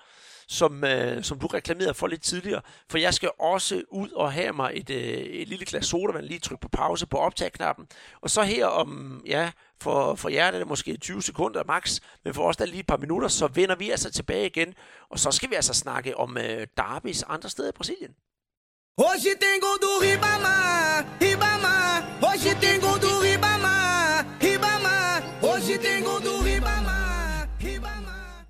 som, 0.48 0.84
øh, 0.84 1.24
som 1.24 1.38
du 1.38 1.46
reklamerede 1.46 1.94
for 1.94 2.06
lidt 2.06 2.22
tidligere. 2.22 2.62
For 2.90 2.98
jeg 2.98 3.14
skal 3.14 3.30
også 3.38 3.82
ud 3.90 4.10
og 4.10 4.32
have 4.32 4.52
mig 4.52 4.72
et, 4.74 4.90
øh, 4.90 4.98
et 4.98 5.48
lille 5.48 5.66
glas 5.66 5.86
sodavand, 5.86 6.24
lige 6.24 6.38
trykke 6.38 6.62
på 6.62 6.68
pause 6.68 7.06
på 7.06 7.16
optagknappen. 7.18 7.86
Og 8.20 8.30
så 8.30 8.42
her 8.42 8.66
om, 8.66 9.22
ja, 9.26 9.50
for, 9.80 10.14
for 10.14 10.28
jer 10.28 10.46
er 10.46 10.58
det 10.58 10.66
måske 10.66 10.96
20 10.96 11.22
sekunder 11.22 11.64
max, 11.66 12.00
men 12.24 12.34
for 12.34 12.48
os 12.48 12.56
der 12.56 12.66
lige 12.66 12.80
et 12.80 12.86
par 12.86 12.96
minutter, 12.96 13.28
så 13.28 13.46
vender 13.46 13.74
vi 13.74 13.90
altså 13.90 14.10
tilbage 14.10 14.46
igen. 14.46 14.74
Og 15.10 15.18
så 15.18 15.30
skal 15.30 15.50
vi 15.50 15.54
altså 15.54 15.74
snakke 15.74 16.16
om 16.16 16.38
øh, 16.38 16.66
Darbys 16.76 17.22
andre 17.22 17.48
steder 17.48 17.68
i 17.68 17.72
Brasilien. 17.72 18.14
Hoje 18.98 19.34
tem 19.42 19.60
gol 19.60 19.78
do 19.84 19.92
Ribamar, 20.02 21.04
Ribamar. 21.60 22.02
Hoje 22.22 22.54
tem 22.60 22.80
gol 22.80 22.98
do 22.98 23.20
Ribamar, 23.20 24.24
Ribamar. 24.42 25.22
Hoje 25.42 25.78
tem 25.78 26.02
gol 26.02 26.20
do 26.20 26.42
Ribamar, 26.44 27.48
Ribamar. 27.62 28.46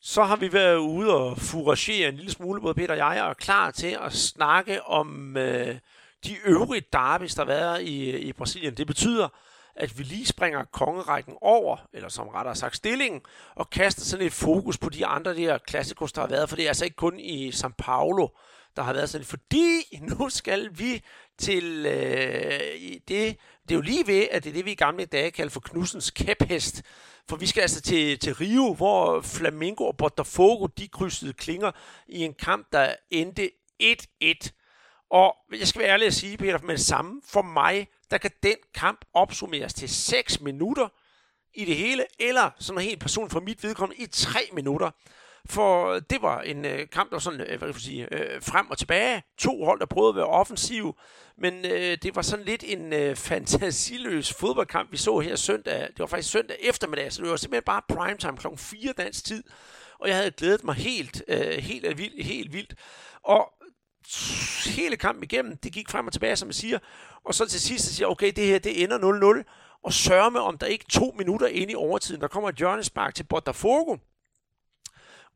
Så 0.00 0.24
har 0.24 0.36
vi 0.36 0.52
været 0.52 0.76
ude 0.76 1.14
og 1.16 1.38
furagere 1.38 2.08
en 2.08 2.16
lille 2.16 2.30
smule, 2.30 2.60
både 2.60 2.74
Peter 2.74 2.92
og 2.92 2.98
jeg, 2.98 3.22
og 3.22 3.30
er 3.30 3.34
klar 3.34 3.70
til 3.70 3.98
at 4.00 4.12
snakke 4.12 4.82
om 4.84 5.36
øh, 5.36 5.78
de 6.24 6.36
øvrige 6.44 6.82
derbis, 6.92 7.34
der 7.34 7.42
har 7.42 7.46
været 7.46 7.82
i, 7.82 8.18
i 8.18 8.32
Brasilien. 8.32 8.74
Det 8.74 8.86
betyder, 8.86 9.28
at 9.74 9.98
vi 9.98 10.02
lige 10.02 10.26
springer 10.26 10.64
kongerækken 10.64 11.34
over, 11.40 11.76
eller 11.92 12.08
som 12.08 12.28
rettere 12.28 12.54
sagt 12.54 12.76
stillingen, 12.76 13.20
og 13.54 13.70
kaster 13.70 14.02
sådan 14.02 14.26
et 14.26 14.32
fokus 14.32 14.78
på 14.78 14.88
de 14.88 15.06
andre 15.06 15.36
der 15.36 15.58
klassikos, 15.58 16.12
der 16.12 16.20
har 16.20 16.28
været, 16.28 16.48
for 16.48 16.56
det 16.56 16.64
er 16.64 16.68
altså 16.68 16.84
ikke 16.84 16.96
kun 16.96 17.18
i 17.18 17.48
São 17.48 17.72
Paulo, 17.78 18.28
der 18.76 18.82
har 18.82 18.92
været 18.92 19.10
sådan, 19.10 19.26
fordi 19.26 19.98
nu 20.18 20.28
skal 20.28 20.78
vi 20.78 21.02
til 21.38 21.86
øh, 21.86 22.60
det, 23.08 23.36
det 23.68 23.70
er 23.70 23.74
jo 23.74 23.80
lige 23.80 24.06
ved, 24.06 24.28
at 24.30 24.44
det 24.44 24.50
er 24.50 24.54
det, 24.54 24.64
vi 24.64 24.72
i 24.72 24.74
gamle 24.74 25.04
dage 25.04 25.30
kaldte 25.30 25.52
for 25.52 25.60
Knudsens 25.60 26.10
kæphest, 26.10 26.82
for 27.28 27.36
vi 27.36 27.46
skal 27.46 27.60
altså 27.60 27.80
til, 27.80 28.18
til 28.18 28.34
Rio, 28.34 28.74
hvor 28.74 29.20
Flamengo 29.20 29.84
og 29.84 29.96
Botafogo, 29.96 30.66
de 30.66 30.88
krydsede 30.88 31.32
klinger 31.32 31.72
i 32.08 32.18
en 32.24 32.34
kamp, 32.34 32.66
der 32.72 32.94
endte 33.10 33.50
1-1. 33.82 34.50
Og 35.10 35.36
jeg 35.58 35.68
skal 35.68 35.80
være 35.80 35.90
ærlig 35.90 36.06
at 36.06 36.14
sige, 36.14 36.36
Peter, 36.36 36.58
med 36.58 36.76
det 36.76 36.84
samme, 36.84 37.22
for 37.24 37.42
mig, 37.42 37.88
der 38.10 38.18
kan 38.18 38.30
den 38.42 38.56
kamp 38.74 39.04
opsummeres 39.14 39.74
til 39.74 39.88
6 39.88 40.40
minutter 40.40 40.88
i 41.54 41.64
det 41.64 41.76
hele, 41.76 42.04
eller 42.18 42.50
som 42.58 42.78
en 42.78 42.84
helt 42.84 43.00
person 43.00 43.30
for 43.30 43.40
mit 43.40 43.62
vedkommende 43.62 44.02
i 44.02 44.06
3 44.06 44.38
minutter. 44.52 44.90
For 45.48 45.98
det 45.98 46.22
var 46.22 46.40
en 46.40 46.64
øh, 46.64 46.88
kamp, 46.92 47.10
der 47.10 47.16
var 47.16 47.20
sådan, 47.20 47.40
øh, 47.40 47.46
hvad 47.46 47.58
kan 47.58 47.66
jeg 47.66 47.74
sige, 47.74 48.14
øh, 48.14 48.42
frem 48.42 48.70
og 48.70 48.78
tilbage. 48.78 49.22
To 49.38 49.64
hold, 49.64 49.80
der 49.80 49.86
prøvede 49.86 50.08
at 50.08 50.16
være 50.16 50.26
offensiv, 50.26 50.94
men 51.38 51.54
øh, 51.64 51.98
det 52.02 52.16
var 52.16 52.22
sådan 52.22 52.44
lidt 52.44 52.64
en 52.66 52.92
øh, 52.92 53.16
fantasiløs 53.16 54.34
fodboldkamp, 54.34 54.92
vi 54.92 54.96
så 54.96 55.18
her 55.18 55.36
søndag. 55.36 55.80
Det 55.80 55.98
var 55.98 56.06
faktisk 56.06 56.30
søndag 56.30 56.56
eftermiddag, 56.60 57.12
så 57.12 57.22
det 57.22 57.30
var 57.30 57.36
simpelthen 57.36 57.64
bare 57.64 57.82
primetime 57.88 58.36
kl. 58.36 58.46
4 58.56 58.92
dansk 58.92 59.24
tid. 59.24 59.44
Og 60.00 60.08
jeg 60.08 60.16
havde 60.16 60.30
glædet 60.30 60.64
mig 60.64 60.74
helt, 60.74 61.22
øh, 61.28 61.40
helt, 61.40 61.98
vildt, 61.98 62.24
helt 62.24 62.52
vildt. 62.52 62.74
Og 63.24 63.52
hele 64.66 64.96
kampen 64.96 65.24
igennem, 65.24 65.56
det 65.56 65.72
gik 65.72 65.88
frem 65.88 66.06
og 66.06 66.12
tilbage, 66.12 66.36
som 66.36 66.48
jeg 66.48 66.54
siger. 66.54 66.78
Og 67.24 67.34
så 67.34 67.46
til 67.46 67.60
sidst, 67.60 67.84
så 67.84 67.94
siger 67.94 68.06
jeg, 68.06 68.10
okay, 68.10 68.32
det 68.36 68.46
her, 68.46 68.58
det 68.58 68.82
ender 68.82 69.42
0-0. 69.44 69.80
Og 69.84 69.92
sørge 69.92 70.30
med, 70.30 70.40
om 70.40 70.58
der 70.58 70.66
ikke 70.66 70.84
to 70.90 71.14
minutter 71.18 71.46
ind 71.46 71.70
i 71.70 71.74
overtiden, 71.74 72.20
der 72.20 72.28
kommer 72.28 72.48
et 72.48 72.56
hjørnespark 72.56 73.14
til 73.14 73.24
Botafogo 73.24 73.96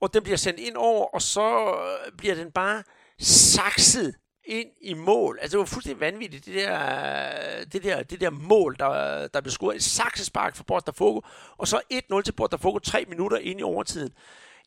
og 0.01 0.15
den 0.15 0.23
bliver 0.23 0.37
sendt 0.37 0.61
ind 0.61 0.77
over, 0.77 1.15
og 1.15 1.23
så 1.23 1.75
øh, 1.75 2.13
bliver 2.19 2.35
den 2.35 2.51
bare 2.53 2.83
sakset 3.19 4.15
ind 4.45 4.69
i 4.81 4.95
mål. 4.95 5.39
Altså 5.41 5.57
det 5.57 5.59
var 5.59 5.65
fuldstændig 5.65 6.01
vanvittigt, 6.01 6.47
det 6.47 6.55
der, 6.55 6.81
øh, 7.59 7.67
det 7.73 7.83
der, 7.83 8.03
det 8.03 8.21
der 8.21 8.31
mål, 8.31 8.77
der, 8.79 9.27
der 9.27 9.41
blev 9.41 9.51
scoret. 9.51 9.77
Et 9.77 9.83
saksespark 9.83 10.57
for 10.57 10.65
Botafogo, 10.65 11.21
og 11.57 11.69
så 11.69 11.81
1-0 11.93 12.23
til 12.23 12.33
Botafogo, 12.33 12.79
tre 12.79 13.05
minutter 13.09 13.39
ind 13.39 13.61
i 13.61 13.63
overtiden. 13.63 14.13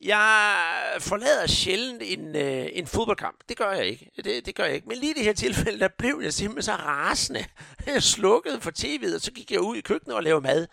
Jeg 0.02 0.56
forlader 1.00 1.48
sjældent 1.48 2.04
en, 2.06 2.36
øh, 2.36 2.68
en 2.74 2.88
fodboldkamp. 2.88 3.38
Det 3.50 3.58
gør 3.58 3.72
jeg 3.72 3.86
ikke. 3.86 4.12
Det, 4.16 4.46
det 4.46 4.56
gør 4.56 4.64
jeg 4.64 4.76
ikke. 4.76 4.88
Men 4.88 4.98
lige 4.98 5.12
i 5.12 5.14
det 5.14 5.24
her 5.24 5.34
tilfælde, 5.34 5.80
der 5.80 5.88
blev 5.98 6.20
jeg 6.24 6.34
simpelthen 6.34 6.64
så 6.64 6.72
rasende. 6.72 7.46
Jeg 7.88 8.04
slukkede 8.04 8.62
for 8.62 8.72
tv'et, 8.80 9.16
og 9.16 9.22
så 9.22 9.32
gik 9.32 9.52
jeg 9.52 9.62
ud 9.62 9.78
i 9.78 9.82
køkkenet 9.82 10.16
og 10.16 10.24
lavede 10.24 10.42
mad. 10.42 10.68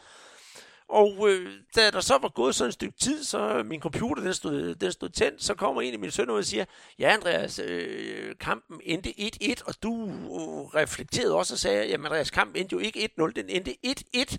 Og 0.89 1.31
øh, 1.31 1.53
da 1.77 1.91
der 1.91 2.01
så 2.01 2.19
var 2.19 2.29
gået 2.29 2.55
sådan 2.55 2.69
et 2.69 2.75
stykke 2.75 2.99
tid, 2.99 3.25
så 3.25 3.63
min 3.67 3.81
computer 3.81 4.23
den 4.23 4.35
stod, 4.35 4.75
den 4.75 4.93
stod 4.93 5.09
tændt, 5.09 5.43
så 5.43 5.55
kommer 5.55 5.83
en 5.83 5.93
af 5.93 5.99
mine 5.99 6.13
sønner 6.13 6.33
ud 6.33 6.39
og 6.39 6.45
siger, 6.45 6.65
ja 6.99 7.15
Andreas, 7.15 7.59
øh, 7.59 8.35
kampen 8.41 8.81
endte 8.85 9.15
1-1, 9.19 9.63
og 9.67 9.75
du 9.83 10.07
øh, 10.07 10.81
reflekterede 10.83 11.35
også 11.35 11.55
og 11.55 11.59
sagde, 11.59 11.87
jamen 11.87 12.07
Andreas, 12.07 12.31
kampen 12.31 12.57
endte 12.57 12.73
jo 12.73 12.79
ikke 12.79 13.11
1-0, 13.21 13.33
den 13.33 13.49
endte 13.49 13.77
1-1. 13.87 14.37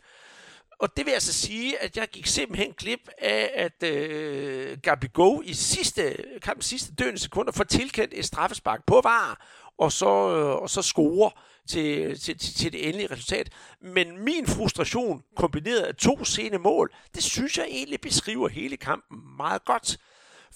Og 0.80 0.98
det 0.98 1.06
vil 1.06 1.12
altså 1.12 1.34
sige, 1.34 1.84
at 1.84 1.98
jeg 1.98 2.08
gik 2.08 2.26
simpelthen 2.26 2.74
klip 2.74 3.10
af, 3.18 3.52
at 3.54 3.84
øh, 3.84 4.78
Gabi 4.84 5.08
Go 5.14 5.42
i 5.42 5.54
sidste, 5.54 6.16
kampens 6.42 6.66
sidste 6.66 6.96
døende 6.96 7.20
sekunder 7.20 7.52
får 7.52 7.64
tilkendt 7.64 8.14
et 8.18 8.26
straffespark 8.26 8.86
på 8.88 9.02
var, 9.04 9.46
og 9.78 9.92
så, 9.92 10.06
øh, 10.06 10.62
og 10.62 10.70
så 10.70 10.82
scorer 10.82 11.30
til, 11.68 12.20
til, 12.20 12.38
til 12.38 12.72
det 12.72 12.88
endelige 12.88 13.12
resultat. 13.12 13.50
Men 13.82 14.18
min 14.26 14.48
frustration, 14.48 15.24
kombineret 15.36 15.82
af 15.82 15.96
to 15.96 16.24
sene 16.24 16.58
mål, 16.58 16.94
det 17.16 17.24
synes 17.24 17.58
jeg 17.58 17.66
egentlig 17.70 18.02
beskriver 18.02 18.48
hele 18.48 18.78
kampen 18.78 19.20
meget 19.38 19.66
godt. 19.66 19.98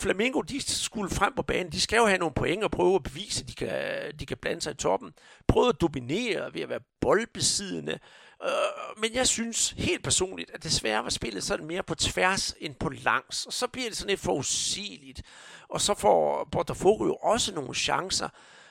Flamingo, 0.02 0.42
de 0.42 0.62
skulle 0.62 1.10
frem 1.10 1.34
på 1.36 1.42
banen. 1.42 1.72
De 1.72 1.82
skal 1.82 1.98
jo 1.98 2.06
have 2.06 2.18
nogle 2.18 2.34
point 2.34 2.64
og 2.64 2.72
prøve 2.72 2.96
at 2.96 3.04
bevise, 3.04 3.42
at 3.42 3.50
de 3.50 3.54
kan, 3.54 3.72
de 4.20 4.26
kan 4.26 4.38
blande 4.38 4.62
sig 4.62 4.72
i 4.72 4.76
toppen. 4.76 5.14
Prøve 5.48 5.70
at 5.70 5.82
dominere 5.82 6.54
ved 6.54 6.62
at 6.62 6.70
være 6.70 6.80
boldbesiddende. 7.02 8.00
Øh, 8.44 9.02
men 9.02 9.14
jeg 9.14 9.28
synes 9.28 9.70
helt 9.70 10.04
personligt, 10.04 10.52
at 10.54 10.64
desværre 10.64 11.04
var 11.04 11.10
spillet 11.10 11.44
sådan 11.44 11.66
mere 11.66 11.84
på 11.84 11.96
tværs 11.96 12.56
end 12.60 12.76
på 12.76 12.90
langs. 12.90 13.46
Og 13.46 13.54
så 13.54 13.68
bliver 13.68 13.90
det 13.90 13.98
sådan 13.98 14.10
lidt 14.10 14.20
forudsigeligt. 14.20 15.22
Og 15.70 15.82
så 15.82 15.94
får 15.94 16.48
Botafogo 16.52 17.06
jo 17.06 17.16
også 17.16 17.56
nogle 17.56 17.76
chancer. 17.76 18.30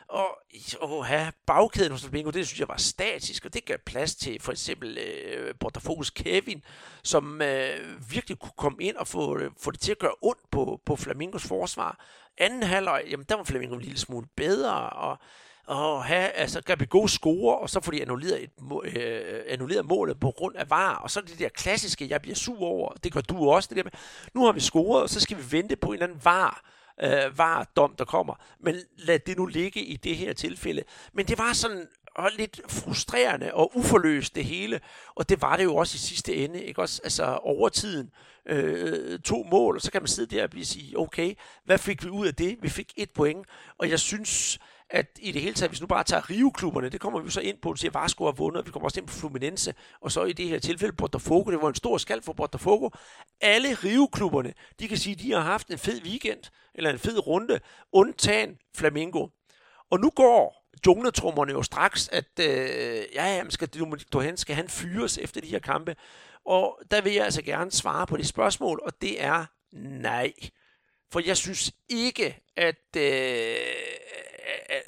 Og 0.09 0.39
at 0.83 1.07
have 1.07 1.33
bagkæden 1.47 1.93
hos 1.93 2.03
Flamingo, 2.03 2.31
det 2.31 2.47
synes 2.47 2.61
jeg 2.61 2.69
var 2.69 2.77
statisk, 2.77 3.45
og 3.45 3.55
det 3.55 3.65
gav 3.65 3.79
plads 3.87 4.15
til 4.15 4.41
for 4.41 4.53
eksempel 4.53 4.99
øh, 4.99 5.55
Botafogos 5.61 6.11
Kevin, 6.11 6.63
som 7.03 7.43
øh, 7.43 8.11
virkelig 8.13 8.39
kunne 8.39 8.53
komme 8.57 8.79
ind 8.81 8.97
og 8.97 9.07
få, 9.07 9.39
øh, 9.39 9.51
få 9.61 9.71
det 9.71 9.81
til 9.81 9.93
at 9.93 9.99
gøre 9.99 10.15
ondt 10.23 10.51
på, 10.51 10.81
på 10.87 10.97
Flamingos 10.97 11.49
forsvar. 11.49 12.05
Anden 12.39 12.63
halvleg, 12.63 13.05
jamen 13.11 13.27
der 13.29 13.35
var 13.35 13.45
Flamingo 13.45 13.75
en 13.75 13.81
lille 13.81 13.99
smule 13.99 14.27
bedre, 14.37 14.91
og 14.91 15.19
og 15.69 16.05
have, 16.05 16.29
altså 16.29 16.87
gode 16.91 17.09
score, 17.09 17.59
og 17.59 17.71
så 17.71 17.81
får 17.81 17.93
de 17.93 18.03
annulleret, 18.03 18.43
et, 18.43 18.51
øh, 18.85 19.43
annulleret 19.47 19.87
målet 19.87 20.21
på 20.21 20.31
grund 20.31 20.57
af 20.57 20.71
var, 20.71 20.95
og 20.95 21.11
så 21.11 21.21
er 21.21 21.25
det 21.25 21.39
der 21.39 21.49
klassiske, 21.49 22.09
jeg 22.11 22.23
bliver 22.23 22.35
sur 22.35 22.63
over, 22.63 22.93
det 23.05 23.13
gør 23.13 23.21
du 23.21 23.51
også, 23.51 23.69
det 23.69 23.77
der 23.77 23.85
med, 23.85 23.93
nu 24.35 24.45
har 24.45 24.53
vi 24.53 24.61
scoret, 24.61 25.03
og 25.03 25.11
så 25.11 25.21
skal 25.21 25.37
vi 25.37 25.43
vente 25.51 25.77
på 25.77 25.87
en 25.87 25.93
eller 25.93 26.07
anden 26.07 26.25
var, 26.25 26.63
øh, 27.03 27.39
var 27.39 27.71
dom, 27.77 27.95
der 27.99 28.05
kommer. 28.05 28.35
Men 28.61 28.77
lad 28.97 29.19
det 29.19 29.37
nu 29.37 29.47
ligge 29.47 29.81
i 29.81 29.97
det 29.97 30.17
her 30.17 30.33
tilfælde. 30.33 30.83
Men 31.13 31.27
det 31.27 31.39
var 31.39 31.53
sådan 31.53 31.89
og 32.19 32.31
lidt 32.37 32.61
frustrerende 32.69 33.55
og 33.55 33.77
uforløst 33.77 34.35
det 34.35 34.45
hele, 34.45 34.81
og 35.15 35.29
det 35.29 35.43
var 35.43 35.57
det 35.57 35.65
jo 35.65 35.77
også 35.77 35.95
i 35.95 35.99
sidste 35.99 36.35
ende, 36.35 36.65
ikke 36.65 36.83
også? 36.83 37.01
Altså 37.05 37.25
overtiden, 37.25 38.11
øh, 38.47 39.19
to 39.21 39.47
mål, 39.51 39.77
og 39.77 39.83
så 39.83 39.93
kan 39.93 40.03
man 40.03 40.09
sidde 40.09 40.37
der 40.37 40.45
og 40.45 40.51
sige, 40.63 40.99
okay, 40.99 41.35
hvad 41.65 41.79
fik 41.79 42.05
vi 42.05 42.09
ud 42.09 42.27
af 42.27 42.35
det? 42.35 42.59
Vi 42.63 42.69
fik 42.69 42.93
et 42.97 43.11
point, 43.11 43.47
og 43.79 43.91
jeg 43.91 44.01
synes, 44.01 44.59
at 44.91 45.07
i 45.19 45.33
det 45.33 45.43
hele 45.43 45.55
taget, 45.55 45.71
hvis 45.71 45.81
nu 45.81 45.87
bare 45.87 46.05
tager 46.05 46.31
Rio-klubberne, 46.31 46.89
det 46.89 47.01
kommer 47.01 47.21
vi 47.21 47.31
så 47.31 47.41
ind 47.41 47.59
på, 47.63 47.73
du 47.73 47.77
siger, 47.77 48.01
Vasco 48.01 48.25
har 48.25 48.33
vundet, 48.33 48.67
vi 48.67 48.71
kommer 48.71 48.85
også 48.85 49.01
ind 49.01 49.07
på 49.07 49.15
Fluminense, 49.15 49.75
og 50.01 50.13
så 50.13 50.25
i 50.25 50.33
det 50.33 50.49
her 50.49 50.59
tilfælde 50.59 50.97
Botafogo, 50.97 51.51
det 51.51 51.63
var 51.63 51.69
en 51.69 51.75
stor 51.75 51.99
skald 51.99 52.23
for 52.23 52.33
Botafogo. 52.33 52.91
Alle 53.41 53.75
Rio-klubberne, 53.75 54.55
de 54.81 54.89
kan 54.89 54.99
sige, 54.99 55.15
at 55.15 55.21
de 55.21 55.33
har 55.33 55.41
haft 55.41 55.69
en 55.69 55.79
fed 55.79 56.03
weekend, 56.03 56.43
eller 56.75 56.91
en 56.91 56.99
fed 56.99 57.27
runde, 57.27 57.61
undtagen 57.93 58.59
Flamingo. 58.77 59.29
Og 59.91 60.01
nu 60.01 60.11
går 60.11 60.69
jungletrummerne 60.87 61.53
jo 61.53 61.63
straks, 61.63 62.09
at 62.09 62.41
øh, 62.41 62.47
ja, 63.15 63.37
ja, 63.37 63.45
skal, 63.49 63.69
du 64.13 64.21
hen, 64.21 64.37
skal 64.37 64.55
han 64.57 64.69
fyres 64.69 65.19
efter 65.19 65.41
de 65.41 65.47
her 65.47 65.59
kampe? 65.59 65.97
Og 66.45 66.81
der 66.91 67.01
vil 67.01 67.13
jeg 67.13 67.25
altså 67.25 67.43
gerne 67.43 67.73
svare 67.73 68.07
på 68.07 68.17
det 68.17 68.27
spørgsmål, 68.27 68.81
og 68.85 68.93
det 69.01 69.23
er 69.23 69.45
nej. 69.73 70.33
For 71.13 71.21
jeg 71.27 71.37
synes 71.37 71.73
ikke, 71.89 72.41
at, 72.57 72.97
øh, 72.97 73.57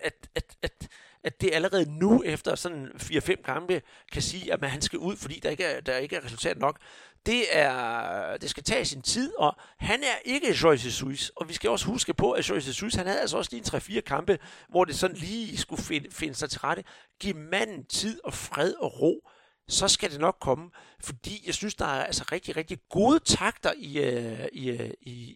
at, 0.02 0.28
at, 0.34 0.46
at, 0.62 0.88
at 1.24 1.40
det 1.40 1.50
allerede 1.52 1.98
nu, 1.98 2.22
efter 2.26 2.54
sådan 2.54 2.86
4-5 2.86 3.42
kampe, 3.42 3.82
kan 4.12 4.22
sige, 4.22 4.52
at 4.52 4.60
man, 4.60 4.70
han 4.70 4.82
skal 4.82 4.98
ud, 4.98 5.16
fordi 5.16 5.40
der 5.42 5.50
ikke 5.50 5.64
er, 5.64 5.80
der 5.80 5.96
ikke 5.96 6.16
er 6.16 6.24
resultat 6.24 6.58
nok. 6.58 6.78
Det, 7.26 7.56
er, 7.56 8.36
det 8.36 8.50
skal 8.50 8.62
tage 8.62 8.84
sin 8.84 9.02
tid, 9.02 9.32
og 9.38 9.56
han 9.78 10.02
er 10.02 10.18
ikke 10.24 10.56
Joyce 10.62 10.86
Jesus. 10.86 11.32
Og 11.36 11.48
vi 11.48 11.54
skal 11.54 11.70
også 11.70 11.86
huske 11.86 12.14
på, 12.14 12.32
at 12.32 12.48
Joyce 12.48 12.68
Jesus, 12.68 12.94
han 12.94 13.06
havde 13.06 13.20
altså 13.20 13.36
også 13.36 13.50
lige 13.52 13.92
en 13.92 13.98
3-4 13.98 14.00
kampe, 14.00 14.38
hvor 14.68 14.84
det 14.84 14.94
sådan 14.94 15.16
lige 15.16 15.58
skulle 15.58 15.82
finde, 15.82 16.10
finde 16.10 16.34
sig 16.34 16.50
til 16.50 16.60
rette. 16.60 16.84
Giv 17.20 17.36
manden 17.36 17.84
tid 17.84 18.20
og 18.24 18.34
fred 18.34 18.74
og 18.74 19.00
ro 19.00 19.28
så 19.70 19.88
skal 19.88 20.10
det 20.10 20.20
nok 20.20 20.36
komme, 20.40 20.70
fordi 21.00 21.42
jeg 21.46 21.54
synes, 21.54 21.74
der 21.74 21.84
er 21.84 22.04
altså 22.04 22.24
rigtig, 22.32 22.56
rigtig 22.56 22.78
gode 22.88 23.18
takter 23.18 23.72
i, 23.76 23.98
øh, 23.98 24.40
øh, 24.40 24.48
i, 24.52 24.90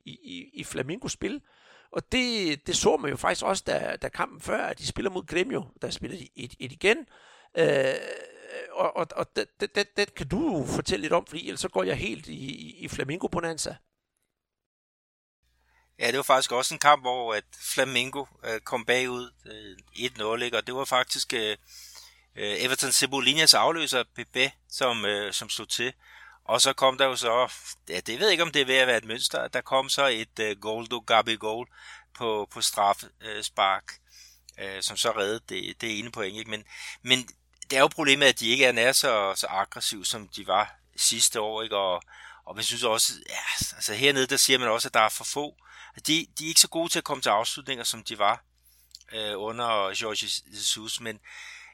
i, 0.05 0.18
i, 0.22 0.51
i 0.55 0.64
Flamingos 0.64 1.12
spil. 1.12 1.41
Og 1.95 2.12
det, 2.12 2.66
det 2.66 2.76
så 2.76 2.97
man 2.97 3.11
jo 3.11 3.16
faktisk 3.16 3.45
også, 3.45 3.64
da, 3.66 3.97
da 4.03 4.09
kampen 4.09 4.40
før, 4.40 4.66
at 4.66 4.78
de 4.78 4.86
spiller 4.86 5.11
mod 5.11 5.26
Gremio, 5.26 5.64
der 5.82 5.90
spiller 5.90 6.18
de 6.18 6.28
et, 6.36 6.55
et 6.59 6.72
igen. 6.72 6.99
Øh, 7.59 7.95
og 8.70 8.97
og, 8.97 9.07
og 9.16 9.36
det, 9.36 9.47
det, 9.61 9.97
det, 9.97 10.14
kan 10.14 10.28
du 10.28 10.66
fortælle 10.66 11.03
lidt 11.03 11.12
om, 11.12 11.26
fordi 11.26 11.49
ellers 11.49 11.61
så 11.61 11.68
går 11.68 11.82
jeg 11.82 11.97
helt 11.97 12.26
i, 12.26 12.32
i, 12.32 12.76
i 12.78 12.88
Flamingo 12.88 13.28
Bonanza. 13.28 13.76
Ja, 15.99 16.07
det 16.07 16.16
var 16.16 16.22
faktisk 16.22 16.53
også 16.53 16.74
en 16.74 16.78
kamp, 16.78 17.03
hvor 17.03 17.34
at 17.34 17.45
Flamingo 17.74 18.24
øh, 18.45 18.61
kom 18.61 18.84
bagud 18.84 19.32
øh, 19.47 19.76
1-0, 20.53 20.57
og 20.57 20.66
det 20.66 20.74
var 20.74 20.84
faktisk 20.84 21.32
øh, 21.32 21.57
øh, 22.36 22.55
Everton 22.64 22.92
Cebolinas 22.92 23.55
afløser, 23.55 24.05
Pepe, 24.14 24.53
som, 24.68 25.05
øh, 25.05 25.32
som 25.32 25.49
stod 25.49 25.66
til. 25.66 25.92
Og 26.45 26.61
så 26.61 26.72
kom 26.72 26.99
der 26.99 27.05
jo 27.05 27.16
så, 27.16 27.53
ja, 27.88 28.01
det 28.01 28.18
ved 28.18 28.26
jeg 28.26 28.32
ikke, 28.32 28.42
om 28.42 28.53
det 28.53 28.62
er 28.62 28.66
ved 28.66 28.76
at 28.76 28.86
være 28.86 28.99
et 28.99 29.05
mønster, 29.05 29.49
der 29.49 29.61
kom 29.61 29.88
så 29.88 30.07
et 30.07 30.38
øh, 30.38 30.57
Goldo 30.61 30.99
Gabi 30.99 31.36
goal 31.36 31.66
på, 32.14 32.49
på 32.53 32.61
straffespark, 32.61 33.92
øh, 34.59 34.82
som 34.82 34.97
så 34.97 35.11
reddede 35.11 35.40
det, 35.49 35.80
det 35.80 35.99
ene 35.99 36.11
point. 36.11 36.36
Ikke? 36.36 36.51
Men, 36.51 36.64
men 37.03 37.28
det 37.70 37.76
er 37.76 37.80
jo 37.80 37.88
problemet, 37.88 38.26
at 38.26 38.40
de 38.40 38.49
ikke 38.49 38.64
er 38.64 38.72
nær 38.72 38.92
så, 38.92 39.34
så 39.36 39.47
aggressive, 39.51 40.05
som 40.05 40.28
de 40.28 40.47
var 40.47 40.74
sidste 40.97 41.40
år. 41.40 41.62
Ikke? 41.62 41.76
Og, 41.76 42.03
og 42.45 42.55
man 42.55 42.64
synes 42.64 42.82
også, 42.82 43.12
ja, 43.28 43.74
altså 43.74 43.95
hernede, 43.95 44.26
der 44.26 44.36
siger 44.36 44.59
man 44.59 44.68
også, 44.68 44.88
at 44.88 44.95
der 44.95 45.01
er 45.01 45.09
for 45.09 45.24
få. 45.24 45.57
De, 46.07 46.26
de 46.38 46.45
er 46.45 46.49
ikke 46.49 46.61
så 46.61 46.68
gode 46.68 46.88
til 46.88 46.99
at 46.99 47.05
komme 47.05 47.22
til 47.22 47.30
afslutninger, 47.30 47.84
som 47.84 48.05
de 48.05 48.18
var 48.18 48.45
øh, 49.12 49.32
under 49.36 49.95
George 49.99 50.26
Jesus, 50.53 51.01
men 51.01 51.20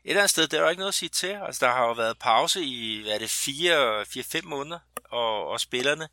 et 0.05 0.11
eller 0.11 0.20
andet 0.20 0.30
sted, 0.30 0.48
der 0.48 0.59
er 0.59 0.62
jo 0.62 0.68
ikke 0.68 0.80
noget 0.80 0.92
at 0.92 0.94
sige 0.94 1.09
til. 1.09 1.38
Altså, 1.46 1.66
der 1.66 1.72
har 1.72 1.86
jo 1.86 1.92
været 1.92 2.18
pause 2.18 2.64
i, 2.64 3.03
hvad 3.03 3.12
er 3.12 3.18
det, 3.18 3.30
4-5 4.44 4.48
måneder, 4.48 4.78
og, 5.05 5.48
og 5.48 5.61
spillerne 5.61 6.09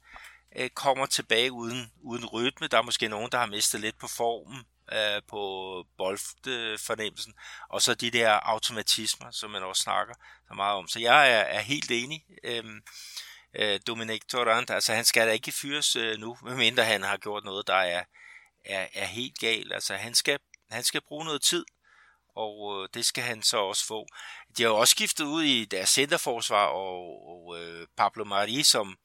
øh, 0.55 0.69
kommer 0.69 1.05
tilbage 1.05 1.51
uden, 1.51 1.91
uden 2.01 2.25
rytme. 2.25 2.67
Der 2.67 2.77
er 2.77 2.81
måske 2.81 3.07
nogen, 3.07 3.31
der 3.31 3.37
har 3.37 3.45
mistet 3.45 3.81
lidt 3.81 3.99
på 3.99 4.07
formen, 4.07 4.65
øh, 4.91 5.21
på 5.27 5.83
boldfornemmelsen, 5.97 7.33
og 7.69 7.81
så 7.81 7.93
de 7.93 8.11
der 8.11 8.29
automatismer, 8.29 9.31
som 9.31 9.51
man 9.51 9.63
også 9.63 9.83
snakker 9.83 10.13
så 10.47 10.53
meget 10.53 10.75
om. 10.75 10.87
Så 10.87 10.99
jeg 10.99 11.31
er, 11.31 11.41
er 11.41 11.59
helt 11.59 11.91
enig. 11.91 12.25
Øhm, 12.43 12.81
øh, 13.55 13.79
Dominic 13.87 14.21
Torrent, 14.29 14.69
altså 14.69 14.93
han 14.93 15.05
skal 15.05 15.27
da 15.27 15.31
ikke 15.31 15.51
fyres 15.51 15.95
øh, 15.95 16.17
nu, 16.17 16.37
medmindre 16.43 16.83
han 16.83 17.03
har 17.03 17.17
gjort 17.17 17.43
noget, 17.43 17.67
der 17.67 17.75
er, 17.75 18.03
er, 18.65 18.87
er 18.93 19.05
helt 19.05 19.39
galt. 19.39 19.73
Altså 19.73 19.95
han 19.95 20.15
skal, 20.15 20.39
han 20.71 20.83
skal 20.83 21.01
bruge 21.01 21.25
noget 21.25 21.41
tid 21.41 21.65
og 22.37 22.83
øh, 22.83 22.89
det 22.93 23.05
skal 23.05 23.23
han 23.23 23.43
så 23.43 23.57
også 23.57 23.85
få. 23.85 24.07
De 24.57 24.63
har 24.63 24.69
jo 24.69 24.77
også 24.77 24.91
skiftet 24.91 25.25
ud 25.25 25.43
i 25.43 25.65
deres 25.65 25.89
centerforsvar, 25.89 26.65
og, 26.65 27.27
og 27.27 27.59
øh, 27.59 27.87
Pablo 27.97 28.23
Mari, 28.23 28.63
som, 28.63 28.97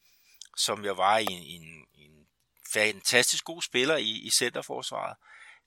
som 0.56 0.84
jeg 0.84 0.96
var 0.96 1.16
en, 1.16 1.30
en, 1.30 1.86
en 1.94 2.26
fantastisk 2.72 3.44
god 3.44 3.62
spiller 3.62 3.96
i, 3.96 4.10
i 4.10 4.30
centerforsvaret, 4.30 5.16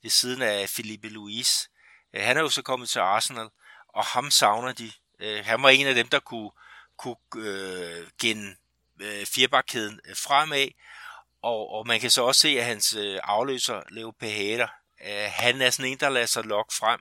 ved 0.01 0.09
siden 0.09 0.41
af 0.41 0.69
Felipe 0.69 1.09
Luis. 1.09 1.69
Øh, 2.13 2.23
han 2.23 2.37
er 2.37 2.41
jo 2.41 2.49
så 2.49 2.61
kommet 2.61 2.89
til 2.89 2.99
Arsenal, 2.99 3.49
og 3.87 4.05
ham 4.05 4.31
savner 4.31 4.73
de. 4.73 4.91
Øh, 5.19 5.45
han 5.45 5.63
var 5.63 5.69
en 5.69 5.87
af 5.87 5.95
dem, 5.95 6.07
der 6.07 6.19
kunne, 6.19 6.51
kunne 6.97 7.17
øh, 7.35 8.07
gen 8.21 8.57
øh, 9.01 9.25
firebakkæden 9.25 9.99
øh, 10.05 10.15
fremad, 10.15 10.67
og, 11.41 11.69
og 11.71 11.87
man 11.87 11.99
kan 11.99 12.11
så 12.11 12.23
også 12.23 12.41
se, 12.41 12.59
at 12.59 12.65
hans 12.65 12.93
øh, 12.93 13.19
afløser, 13.23 13.81
Leo 13.89 14.11
Pejeda, 14.11 14.67
øh, 15.05 15.31
han 15.31 15.61
er 15.61 15.69
sådan 15.69 15.91
en, 15.91 15.97
der 15.97 16.09
lader 16.09 16.25
sig 16.25 16.43
lokke 16.43 16.75
frem 16.75 16.99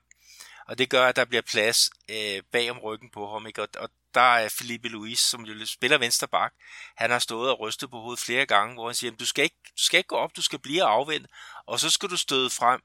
og 0.66 0.78
det 0.78 0.90
gør, 0.90 1.06
at 1.06 1.16
der 1.16 1.24
bliver 1.24 1.42
plads 1.42 1.90
øh, 2.08 2.42
bag 2.52 2.70
om 2.70 2.78
ryggen 2.78 3.10
på 3.10 3.32
ham. 3.32 3.46
Ikke? 3.46 3.62
Og, 3.62 3.68
og 3.78 3.90
der 4.14 4.20
er 4.20 4.48
Felipe 4.48 4.88
Luis, 4.88 5.18
som 5.18 5.44
jo 5.44 5.66
spiller 5.66 5.98
venstre 5.98 6.28
bak, 6.28 6.54
han 6.94 7.10
har 7.10 7.18
stået 7.18 7.50
og 7.50 7.60
rystet 7.60 7.90
på 7.90 8.00
hovedet 8.00 8.20
flere 8.20 8.46
gange, 8.46 8.74
hvor 8.74 8.86
han 8.86 8.94
siger, 8.94 9.10
du 9.10 9.26
skal, 9.26 9.44
ikke, 9.44 9.56
du 9.78 9.84
skal 9.84 9.98
ikke 9.98 10.08
gå 10.08 10.16
op, 10.16 10.36
du 10.36 10.42
skal 10.42 10.58
blive 10.58 10.82
afvendt, 10.82 11.26
og 11.66 11.80
så 11.80 11.90
skal 11.90 12.08
du 12.08 12.16
støde 12.16 12.50
frem, 12.50 12.82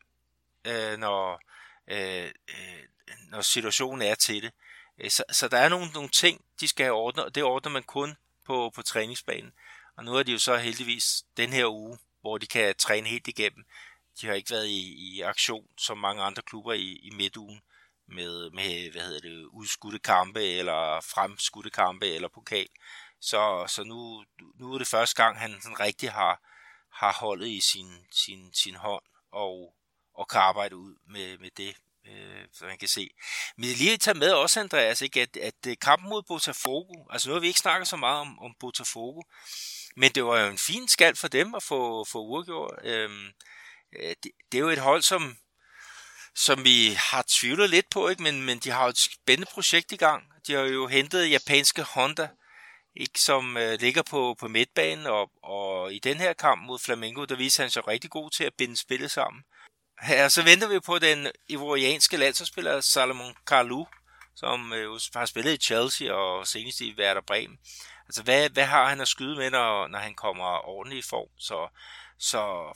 øh, 0.66 0.98
når, 0.98 1.42
øh, 1.88 2.32
øh 2.50 2.84
når 3.30 3.42
situationen 3.42 4.02
er 4.02 4.16
til 4.16 4.44
det. 4.44 4.52
Øh, 4.98 5.10
så, 5.10 5.24
så 5.32 5.48
der 5.48 5.58
er 5.58 5.70
nogle, 5.70 5.92
nogle 5.94 6.10
ting, 6.10 6.46
de 6.60 6.68
skal 6.68 6.84
have 6.84 6.96
ordnet, 6.96 7.26
og 7.26 7.36
det 7.36 7.44
ordner 7.44 7.72
man 7.72 7.84
kun 7.84 8.18
på, 8.46 8.72
på 8.76 8.82
træningsbanen. 8.82 9.54
Og 9.96 10.06
nu 10.06 10.16
er 10.16 10.24
de 10.24 10.32
jo 10.32 10.40
så 10.40 10.58
heldigvis 10.58 11.24
den 11.38 11.54
her 11.54 11.74
uge, 11.74 11.98
hvor 12.22 12.38
de 12.38 12.48
kan 12.48 12.76
træne 12.76 13.10
helt 13.10 13.28
igennem. 13.28 13.66
De 14.22 14.28
har 14.28 14.34
ikke 14.34 14.52
været 14.52 14.68
i, 14.68 15.16
i 15.16 15.22
aktion 15.22 15.68
som 15.78 15.98
mange 15.98 16.24
andre 16.24 16.42
klubber 16.42 16.74
i, 16.74 17.00
i 17.04 17.10
midtugen 17.10 17.62
med, 18.12 18.50
med 18.52 18.92
hvad 18.92 19.02
hedder 19.02 19.20
det, 19.20 19.46
udskudte 19.46 20.00
kampe, 20.00 20.44
eller 20.44 21.02
fremskudte 21.02 21.70
kampe, 21.70 22.08
eller 22.08 22.28
pokal. 22.28 22.68
Så, 23.22 23.66
så 23.68 23.84
nu, 23.84 24.24
nu 24.60 24.74
er 24.74 24.78
det 24.78 24.88
første 24.88 25.24
gang, 25.24 25.40
han 25.40 25.62
sådan 25.62 25.80
rigtig 25.80 26.12
har, 26.12 26.42
har 26.94 27.14
holdet 27.14 27.48
i 27.48 27.60
sin, 27.60 28.06
sin, 28.12 28.54
sin 28.54 28.76
hånd, 28.76 29.04
og, 29.32 29.74
og 30.14 30.28
kan 30.28 30.42
arbejde 30.42 30.78
ud 30.78 30.96
med, 31.08 31.38
med 31.38 31.50
det, 31.58 31.76
øh, 32.08 32.46
så 32.54 32.66
man 32.66 32.78
kan 32.78 32.88
se. 32.88 33.10
Men 33.58 33.70
lige 33.70 33.94
at 33.94 34.00
tage 34.00 34.20
med 34.20 34.32
også, 34.32 34.60
Andreas, 34.60 35.02
ikke, 35.02 35.22
at, 35.22 35.38
at 35.38 35.68
øh, 35.68 35.76
kampen 35.82 36.10
mod 36.10 36.24
Botafogo, 36.24 37.06
altså 37.10 37.30
nu 37.30 37.34
har 37.34 37.40
vi 37.40 37.48
ikke 37.48 37.60
snakket 37.60 37.88
så 37.88 37.98
meget 37.98 38.22
om, 38.22 38.40
om 38.40 38.56
Botafogo, 38.60 39.22
men 39.96 40.12
det 40.12 40.26
var 40.26 40.40
jo 40.40 40.48
en 40.48 40.58
fin 40.58 40.88
skald 40.88 41.16
for 41.16 41.28
dem 41.28 41.56
at 41.56 41.64
få, 41.64 42.06
få 42.06 42.20
uafgjort. 42.20 42.80
Øhm, 42.84 43.28
øh, 44.00 44.16
det, 44.24 44.32
det 44.52 44.58
er 44.58 44.62
jo 44.62 44.70
et 44.70 44.80
hold, 44.80 45.02
som 45.02 45.38
som 46.46 46.64
vi 46.64 46.98
har 47.12 47.26
tvivlet 47.28 47.70
lidt 47.70 47.90
på, 47.90 48.10
ikke? 48.10 48.24
Men, 48.24 48.42
men 48.42 48.60
de 48.60 48.70
har 48.70 48.84
jo 48.84 48.90
et 48.90 48.98
spændende 48.98 49.52
projekt 49.54 49.92
i 49.92 49.96
gang. 49.96 50.24
De 50.48 50.54
har 50.54 50.62
jo 50.62 50.88
hentet 50.88 51.32
japanske 51.32 51.84
Honda, 51.84 52.28
ikke, 52.96 53.20
som 53.20 53.58
øh, 53.58 53.80
ligger 53.80 54.02
på, 54.02 54.36
på 54.40 54.48
midtbanen, 54.48 55.06
og, 55.06 55.32
og 55.44 55.94
i 55.94 56.00
den 56.00 56.18
her 56.18 56.34
kamp 56.34 56.62
mod 56.66 56.80
Flamengo, 56.80 57.26
der 57.26 57.36
viser 57.36 57.64
han 57.64 57.70
sig 57.70 57.88
rigtig 57.88 58.10
god 58.10 58.32
til 58.32 58.44
at 58.44 58.54
binde 58.58 58.78
spillet 58.78 59.12
sammen. 59.12 59.44
Her, 60.02 60.28
så 60.28 60.44
venter 60.44 60.68
vi 60.68 60.80
på 60.80 61.00
den 61.00 61.28
ivorianske 61.48 62.18
landsholdsspiller 62.18 62.82
Salomon 62.82 63.36
Kalou, 63.48 63.88
som 64.36 64.74
øh, 64.74 65.00
har 65.16 65.26
spillet 65.26 65.54
i 65.54 65.66
Chelsea 65.66 66.14
og 66.14 66.48
senest 66.48 66.82
i 66.82 66.96
Werder 66.98 67.22
Bremen. 67.28 67.58
Altså, 68.06 68.24
hvad, 68.24 68.50
hvad 68.50 68.66
har 68.66 68.90
han 68.90 69.02
at 69.02 69.08
skyde 69.08 69.38
med, 69.38 69.50
når, 69.50 69.88
når 69.88 70.00
han 70.00 70.16
kommer 70.16 70.68
ordentligt 70.70 71.06
i 71.06 71.10
form? 71.10 71.30
Så, 71.38 71.68
så 72.20 72.74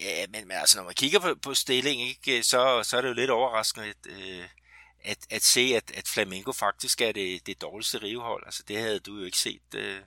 Ja, 0.00 0.26
men, 0.28 0.48
men 0.48 0.56
altså, 0.56 0.78
når 0.78 0.84
man 0.84 0.94
kigger 0.94 1.18
på, 1.18 1.34
på 1.42 1.54
stillingen, 1.54 2.08
ikke, 2.08 2.38
øh, 2.38 2.44
så, 2.44 2.82
så 2.82 2.96
er 2.96 3.00
det 3.00 3.08
jo 3.08 3.14
lidt 3.14 3.30
overraskende 3.30 3.86
at, 3.86 3.96
øh, 4.06 4.44
at, 5.04 5.18
at 5.30 5.42
se, 5.42 5.60
at, 5.60 5.90
at 5.94 6.08
Flamengo 6.08 6.52
faktisk 6.52 7.00
er 7.00 7.12
det, 7.12 7.46
det 7.46 7.62
dårligste 7.62 8.02
rivehold. 8.02 8.42
Altså, 8.46 8.62
det 8.68 8.78
havde 8.78 8.98
du 8.98 9.18
jo 9.18 9.24
ikke 9.24 9.38
set, 9.38 9.74
øh, 9.74 10.00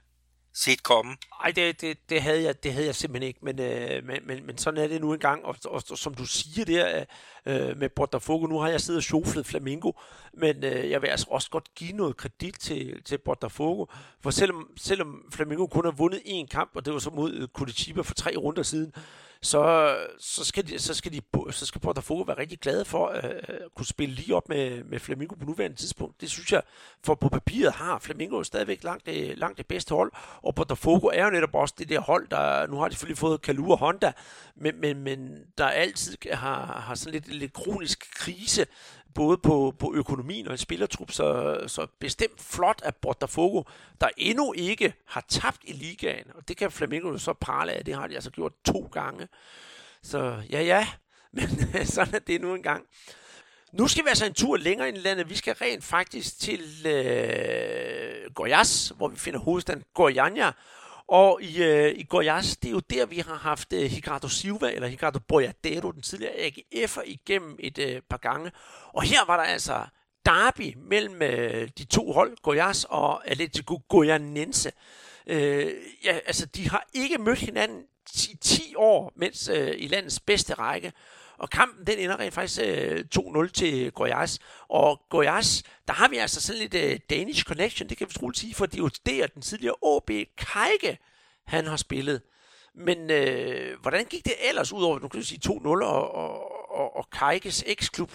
set 0.54 0.84
komme. 0.84 1.18
Nej, 1.44 1.52
det, 1.52 1.82
det, 1.82 2.10
det, 2.10 2.22
havde 2.22 2.44
jeg, 2.44 2.64
det 2.64 2.74
havde 2.74 2.86
jeg 2.86 2.96
simpelthen 2.96 3.28
ikke, 3.28 3.40
men, 3.44 3.60
øh, 3.60 4.04
men, 4.04 4.28
men, 4.28 4.46
men 4.46 4.58
sådan 4.58 4.84
er 4.84 4.88
det 4.88 5.02
nu 5.02 5.14
engang, 5.14 5.46
og, 5.46 5.56
og, 5.66 5.84
og 5.92 5.98
som 5.98 6.14
du 6.14 6.26
siger 6.26 6.66
der 6.66 7.06
øh, 7.46 7.78
med 7.78 7.90
Botafogo, 7.90 8.48
nu 8.48 8.60
har 8.60 8.70
jeg 8.70 8.82
siddet 8.82 9.00
og 9.00 9.04
sjoflet 9.04 9.46
Flamingo, 9.46 9.92
men 10.34 10.64
øh, 10.64 10.90
jeg 10.90 11.02
vil 11.02 11.08
altså 11.08 11.28
også 11.30 11.50
godt 11.50 11.74
give 11.76 11.92
noget 11.92 12.18
kredit 12.18 12.56
til, 12.60 13.04
til 13.04 13.18
Botafogo, 13.18 13.86
for 14.22 14.32
selvom, 14.32 14.70
selvom 14.78 15.32
Flamingo 15.32 15.68
kun 15.68 15.86
har 15.86 15.92
vundet 15.92 16.22
én 16.26 16.48
kamp, 16.48 16.72
og 16.76 16.86
det 16.86 16.94
var 16.94 17.00
så 17.00 17.10
mod 17.10 17.48
Curitiba 17.54 18.02
for 18.02 18.14
tre 18.14 18.36
runder 18.38 18.64
siden, 18.64 18.94
så, 19.46 19.96
så, 20.20 20.44
skal, 20.44 20.68
de, 20.68 20.80
så, 20.80 20.94
skal, 20.94 21.14
de, 21.14 21.22
så 21.52 21.66
skal 21.66 21.82
Botafogo 21.82 22.22
være 22.22 22.38
rigtig 22.38 22.60
glade 22.60 22.86
for 22.86 23.08
øh, 23.10 23.22
at 23.24 23.60
kunne 23.76 23.86
spille 23.86 24.16
lige 24.16 24.36
op 24.36 24.50
med, 24.50 24.84
med 24.84 25.00
Flamingo 25.00 25.36
på 25.36 25.46
nuværende 25.46 25.78
tidspunkt. 25.78 26.22
Det 26.22 26.32
synes 26.32 26.52
jeg, 26.52 26.62
for 27.04 27.16
på 27.16 27.30
papiret 27.30 27.74
har 27.74 28.00
Flamingo 28.00 28.44
stadigvæk 28.44 28.84
langt 28.84 29.06
det, 29.06 29.38
langt 29.38 29.58
det 29.58 29.66
bedste 29.66 29.96
hold, 29.96 30.12
og 30.42 30.56
Botafogo 30.56 31.08
er 31.08 31.26
jo 31.26 31.30
netop 31.30 31.56
også 31.56 31.76
det 31.78 31.90
der 31.90 32.00
hold, 32.00 32.28
der 32.28 32.68
nu 32.68 32.78
har 32.78 32.88
de 32.88 32.94
selvfølgelig 32.94 33.18
fået 33.18 33.42
Kalu 33.42 33.72
og 33.72 33.78
Honda, 33.78 34.12
men, 34.56 34.82
men, 34.82 35.04
men 35.04 35.46
der 35.58 35.68
altid 35.68 36.18
har, 36.34 36.66
har 36.66 36.96
sådan 36.96 37.14
lidt, 37.14 37.28
lidt 37.28 37.54
kronisk 37.54 38.14
krise 38.16 38.66
både 39.16 39.38
på, 39.38 39.74
på 39.80 39.94
økonomien 39.96 40.48
og 40.48 40.52
en 40.52 40.58
spillertrup, 40.58 41.12
så, 41.12 41.60
så 41.68 41.88
bestemt 42.00 42.42
flot 42.42 42.82
af 42.84 42.96
Botafogo, 42.96 43.64
der 44.02 44.10
endnu 44.18 44.54
ikke 44.54 44.94
har 45.06 45.26
tabt 45.30 45.62
i 45.64 45.74
ligaen, 45.74 46.26
og 46.36 46.48
det 46.48 46.58
kan 46.58 46.72
Flamengo 46.72 47.18
så 47.18 47.34
prale 47.34 47.72
af, 47.72 47.86
det 47.86 47.96
har 47.96 48.08
de 48.08 48.16
altså 48.16 48.32
gjort 48.32 48.54
to 48.66 48.90
gange. 48.92 49.28
Så 50.04 50.42
ja, 50.50 50.62
ja, 50.62 50.88
men 51.74 51.86
sådan 51.86 52.16
er 52.16 52.20
det 52.20 52.42
nu 52.42 52.56
engang. 52.56 52.84
Nu 53.72 53.88
skal 53.88 54.04
vi 54.04 54.10
altså 54.10 54.26
en 54.26 54.34
tur 54.34 54.58
længere 54.58 54.88
ind 54.88 54.98
i 54.98 55.00
landet. 55.00 55.30
Vi 55.30 55.36
skal 55.36 55.56
rent 55.62 55.84
faktisk 55.84 56.40
til 56.40 56.88
øh, 56.88 58.26
Goiás, 58.40 58.96
hvor 58.96 59.08
vi 59.08 59.18
finder 59.18 59.40
hovedstaden 59.40 59.84
Goiânia, 60.00 60.52
og 61.08 61.42
i, 61.42 61.64
øh, 61.64 61.92
i 61.92 62.08
Goiás, 62.14 62.56
det 62.62 62.68
er 62.68 62.72
jo 62.72 62.80
der, 62.80 63.06
vi 63.06 63.18
har 63.18 63.36
haft 63.36 63.74
øh, 63.74 63.82
Ricardo 63.82 64.28
Silva, 64.28 64.72
eller 64.72 64.88
Ricardo 64.88 65.20
Boyadero, 65.28 65.92
den 65.92 66.02
tidligere 66.02 66.34
AGF'er, 66.34 67.02
igennem 67.06 67.56
et 67.60 67.78
øh, 67.78 68.02
par 68.10 68.18
gange. 68.18 68.52
Og 68.94 69.04
her 69.04 69.26
var 69.26 69.38
der 69.38 69.44
altså 69.44 69.86
derby 70.26 70.78
mellem 70.78 71.22
øh, 71.22 71.70
de 71.78 71.86
to 71.86 72.12
hold, 72.12 72.38
Goiás 72.48 72.86
og 72.90 73.28
Atletico 73.28 73.82
Goianense. 73.90 74.72
Øh, 75.28 75.74
ja, 76.04 76.20
altså, 76.26 76.46
de 76.46 76.70
har 76.70 76.88
ikke 76.94 77.18
mødt 77.18 77.40
hinanden 77.40 77.84
i 78.32 78.38
10 78.42 78.74
år, 78.76 79.14
mens 79.16 79.50
øh, 79.50 79.74
i 79.78 79.88
landets 79.88 80.20
bedste 80.20 80.54
række. 80.54 80.94
Og 81.38 81.50
kampen, 81.50 81.88
den 81.88 82.00
ender 82.00 82.20
rent 82.20 82.34
faktisk 82.34 82.62
øh, 82.64 83.06
2-0 83.18 83.52
til 83.52 83.92
Goiás. 84.00 84.38
Og 84.70 85.02
Goiás, 85.16 85.62
der 85.88 85.94
har 85.94 86.08
vi 86.08 86.18
altså 86.18 86.42
sådan 86.42 86.62
lidt 86.62 86.74
øh, 86.74 87.00
Danish 87.10 87.44
connection, 87.44 87.90
det 87.90 87.98
kan 87.98 88.08
vi 88.08 88.14
troligt 88.14 88.40
sige, 88.40 88.56
for 88.56 88.66
det 88.66 88.74
er 88.74 88.84
jo 88.84 88.90
der, 89.06 89.28
den 89.28 89.42
tidligere 89.42 89.76
AB 89.84 90.28
Kajke, 90.38 90.98
han 91.48 91.68
har 91.68 91.78
spillet. 91.78 92.22
Men 92.76 93.12
øh, 93.12 93.82
hvordan 93.82 94.06
gik 94.06 94.26
det 94.26 94.34
ellers 94.50 94.72
ud 94.72 94.84
over, 94.84 95.00
nu 95.00 95.08
kan 95.08 95.20
du 95.20 95.26
sige 95.26 95.42
2-0 95.46 95.52
og, 95.68 96.16
og, 96.16 96.72
og, 96.72 96.96
og 96.96 97.10
Kajkes 97.10 97.64
eksklub? 97.68 98.12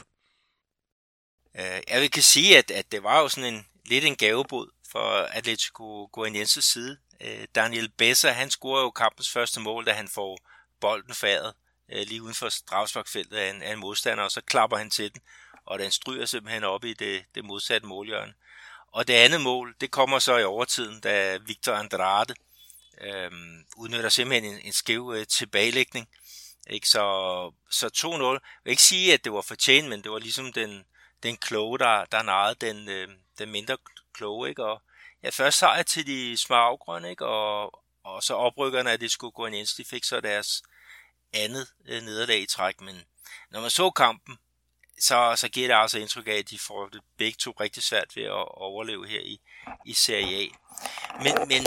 Øh, 1.58 1.64
uh, 1.64 2.02
jeg 2.02 2.12
kan 2.12 2.22
sige, 2.22 2.58
at, 2.58 2.70
at 2.70 2.92
det 2.92 3.02
var 3.02 3.20
jo 3.20 3.28
sådan 3.28 3.54
en 3.54 3.66
lidt 3.86 4.04
en 4.04 4.16
gavebod 4.16 4.70
for 4.92 5.22
Atletico 5.22 6.08
Goianienses 6.12 6.64
side. 6.64 6.98
Øh, 7.20 7.46
Daniel 7.54 7.88
Besser, 7.88 8.30
han 8.30 8.50
scorer 8.50 8.82
jo 8.82 8.90
kampens 8.90 9.30
første 9.30 9.60
mål, 9.60 9.86
da 9.86 9.92
han 9.92 10.08
får 10.08 10.38
bolden 10.80 11.14
fadet 11.14 11.54
øh, 11.92 12.06
lige 12.06 12.22
uden 12.22 12.34
for 12.34 12.48
strafsparkfeltet 12.48 13.36
af 13.36 13.50
en, 13.50 13.62
af 13.62 13.72
en 13.72 13.78
modstander, 13.78 14.24
og 14.24 14.30
så 14.30 14.40
klapper 14.40 14.76
han 14.76 14.90
til 14.90 15.14
den, 15.14 15.20
og 15.66 15.78
den 15.78 15.90
stryger 15.90 16.26
simpelthen 16.26 16.64
op 16.64 16.84
i 16.84 16.92
det, 16.92 17.24
det 17.34 17.44
modsatte 17.44 17.86
målhjørne. 17.86 18.34
Og 18.92 19.08
det 19.08 19.14
andet 19.14 19.40
mål, 19.40 19.74
det 19.80 19.90
kommer 19.90 20.18
så 20.18 20.36
i 20.36 20.44
overtiden, 20.44 21.00
da 21.00 21.36
Victor 21.36 21.72
Andrade 21.72 22.34
øh, 23.00 23.30
udnytter 23.76 24.08
simpelthen 24.08 24.52
en, 24.54 24.60
en 24.64 24.72
skæv 24.72 25.12
øh, 25.16 25.26
tilbagelægning. 25.26 26.08
Ikke? 26.70 26.88
Så, 26.88 27.52
så 27.70 27.86
2-0. 27.96 28.24
Jeg 28.24 28.40
vil 28.64 28.70
ikke 28.70 28.82
sige, 28.82 29.14
at 29.14 29.24
det 29.24 29.32
var 29.32 29.40
fortjent, 29.40 29.88
men 29.88 30.02
det 30.02 30.10
var 30.10 30.18
ligesom 30.18 30.52
den, 30.52 30.84
den 31.22 31.36
kloge, 31.36 31.78
der, 31.78 32.04
der 32.04 32.22
narrede 32.22 32.54
den, 32.66 32.88
øh, 32.88 33.08
den 33.38 33.50
mindre 33.50 33.76
kloge. 34.14 34.48
Ikke? 34.48 34.64
Og 34.64 34.82
ja, 35.22 35.28
først 35.28 35.58
sejr 35.58 35.82
til 35.82 36.06
de 36.06 36.36
små 36.36 36.56
afgrønne, 36.56 37.10
ikke? 37.10 37.26
Og, 37.26 37.82
og 38.04 38.22
så 38.22 38.34
oprykkerne 38.34 38.90
af 38.90 38.98
det 38.98 39.10
skulle 39.10 39.32
gå 39.32 39.46
en 39.46 39.66
de 39.76 39.84
fik 39.84 40.04
så 40.04 40.20
deres 40.20 40.62
andet 41.32 41.68
øh, 41.88 42.02
nederlag 42.02 42.40
i 42.40 42.46
træk, 42.46 42.80
men 42.80 43.04
når 43.50 43.60
man 43.60 43.70
så 43.70 43.90
kampen, 43.90 44.38
så, 45.00 45.34
så 45.36 45.48
giver 45.48 45.68
det 45.68 45.74
altså 45.74 45.98
indtryk 45.98 46.28
af, 46.28 46.32
at 46.32 46.50
de 46.50 46.58
får 46.58 46.88
det 46.88 47.00
begge 47.18 47.36
to 47.38 47.50
rigtig 47.60 47.82
svært 47.82 48.16
ved 48.16 48.22
at 48.22 48.48
overleve 48.48 49.08
her 49.08 49.20
i, 49.20 49.40
i 49.86 49.92
Serie 49.94 50.36
A. 50.42 50.48
Men, 51.22 51.48
men 51.48 51.66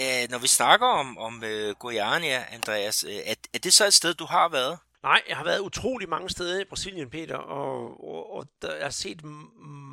øh, 0.00 0.30
når 0.30 0.38
vi 0.38 0.46
snakker 0.46 0.86
om, 0.86 1.18
om 1.18 1.44
øh, 1.44 1.74
Goiania, 1.74 2.46
Andreas, 2.50 3.04
øh, 3.04 3.14
er, 3.14 3.34
er 3.54 3.58
det 3.58 3.74
så 3.74 3.86
et 3.86 3.94
sted, 3.94 4.14
du 4.14 4.24
har 4.24 4.48
været? 4.48 4.78
Nej, 5.04 5.22
jeg 5.28 5.36
har 5.36 5.44
været 5.44 5.60
utrolig 5.60 6.08
mange 6.08 6.30
steder 6.30 6.60
i 6.60 6.64
Brasilien, 6.64 7.10
Peter, 7.10 7.36
og, 7.36 8.04
og, 8.08 8.34
og 8.36 8.46
der, 8.62 8.74
jeg 8.74 8.84
har 8.84 8.90
set 8.90 9.24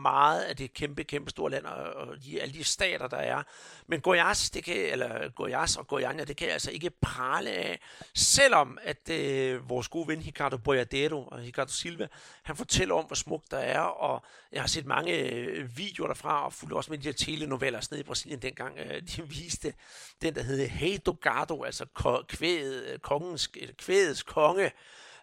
meget 0.01 0.41
af 0.41 0.55
det 0.55 0.73
kæmpe, 0.73 1.03
kæmpe 1.03 1.29
store 1.29 1.51
land, 1.51 1.65
og, 1.65 1.93
og 1.93 2.23
de, 2.23 2.41
alle 2.41 2.53
de 2.53 2.63
stater, 2.63 3.07
der 3.07 3.17
er. 3.17 3.43
Men 3.87 4.01
Goiás, 4.07 4.49
det 4.53 4.63
kan, 4.63 4.75
eller 4.75 5.29
Goiás 5.39 5.79
og 5.79 5.85
Goiânia, 5.93 6.23
det 6.23 6.37
kan 6.37 6.47
jeg 6.47 6.53
altså 6.53 6.71
ikke 6.71 6.89
prale 7.01 7.49
af, 7.49 7.79
selvom 8.15 8.77
at 8.81 9.09
øh, 9.09 9.69
vores 9.69 9.87
gode 9.87 10.07
ven 10.07 10.23
Ricardo 10.25 10.57
Boiadero 10.57 11.27
og 11.27 11.39
Ricardo 11.39 11.71
Silva, 11.71 12.07
han 12.43 12.55
fortæller 12.55 12.95
om, 12.95 13.05
hvor 13.05 13.15
smukt 13.15 13.51
der 13.51 13.59
er, 13.59 13.81
og 13.81 14.23
jeg 14.51 14.61
har 14.61 14.67
set 14.67 14.85
mange 14.85 15.17
øh, 15.17 15.77
videoer 15.77 16.07
derfra, 16.07 16.45
og 16.45 16.53
fulgte 16.53 16.75
også 16.75 16.91
med 16.91 16.97
de 16.97 17.07
her 17.07 17.13
telenoveller 17.13 17.87
nede 17.91 18.01
i 18.01 18.03
Brasilien 18.03 18.41
dengang, 18.41 18.79
øh, 18.79 19.01
de 19.01 19.29
viste 19.39 19.73
den, 20.21 20.35
der 20.35 20.43
hedder 20.43 20.67
Hey 20.67 20.97
do 21.05 21.63
altså 21.63 21.85
kvædet, 22.27 23.01
kongens, 23.01 23.49
kvædets 23.77 24.23
konge, 24.23 24.71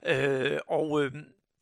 Øh, 0.07 0.59
og 0.66 1.05
øh, 1.05 1.12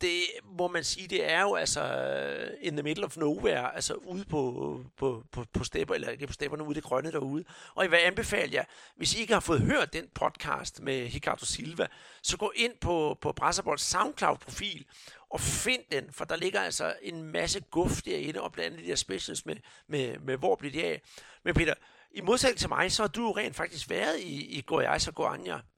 det 0.00 0.22
må 0.44 0.68
man 0.68 0.84
sige, 0.84 1.08
det 1.08 1.30
er 1.30 1.42
jo 1.42 1.54
altså 1.54 1.82
øh, 1.82 2.50
in 2.60 2.76
the 2.76 2.82
middle 2.82 3.04
of 3.04 3.16
nowhere, 3.16 3.74
altså 3.74 3.94
ude 3.94 4.24
på, 4.24 4.80
på, 4.96 5.24
på, 5.32 5.44
på 5.52 5.64
stepper, 5.64 5.94
eller 5.94 6.08
ikke 6.08 6.26
på 6.26 6.32
stepperne, 6.32 6.62
ude 6.62 6.72
i 6.72 6.74
det 6.74 6.84
grønne 6.84 7.12
derude. 7.12 7.44
Og 7.74 7.84
jeg 7.84 7.90
vil 7.90 7.96
anbefale 7.96 8.54
jer, 8.54 8.64
hvis 8.96 9.14
I 9.14 9.20
ikke 9.20 9.32
har 9.32 9.40
fået 9.40 9.60
hørt 9.60 9.92
den 9.92 10.08
podcast 10.14 10.80
med 10.82 11.10
Ricardo 11.14 11.44
Silva, 11.44 11.86
så 12.22 12.36
gå 12.36 12.52
ind 12.56 12.72
på, 12.80 13.18
på 13.20 13.32
Brasserbolds 13.32 13.82
SoundCloud-profil 13.82 14.86
og 15.30 15.40
find 15.40 15.82
den, 15.92 16.12
for 16.12 16.24
der 16.24 16.36
ligger 16.36 16.60
altså 16.60 16.94
en 17.02 17.22
masse 17.22 17.60
guf 17.60 18.02
derinde, 18.02 18.40
og 18.40 18.52
blandt 18.52 18.72
andet 18.72 18.84
de 18.84 18.90
der 18.90 18.96
specials 18.96 19.46
med, 19.46 19.56
med, 19.88 20.18
med 20.18 20.36
hvor 20.36 20.56
bliver 20.56 20.72
de 20.72 20.84
af. 20.84 21.02
Men 21.44 21.54
Peter, 21.54 21.74
i 22.10 22.20
modsætning 22.20 22.58
til 22.58 22.68
mig, 22.68 22.92
så 22.92 23.02
har 23.02 23.08
du 23.08 23.22
jo 23.22 23.36
rent 23.36 23.56
faktisk 23.56 23.90
været 23.90 24.20
i, 24.20 24.58
i 24.58 24.64
Goiás 24.70 25.08
og 25.08 25.14
Goiânia. 25.20 25.75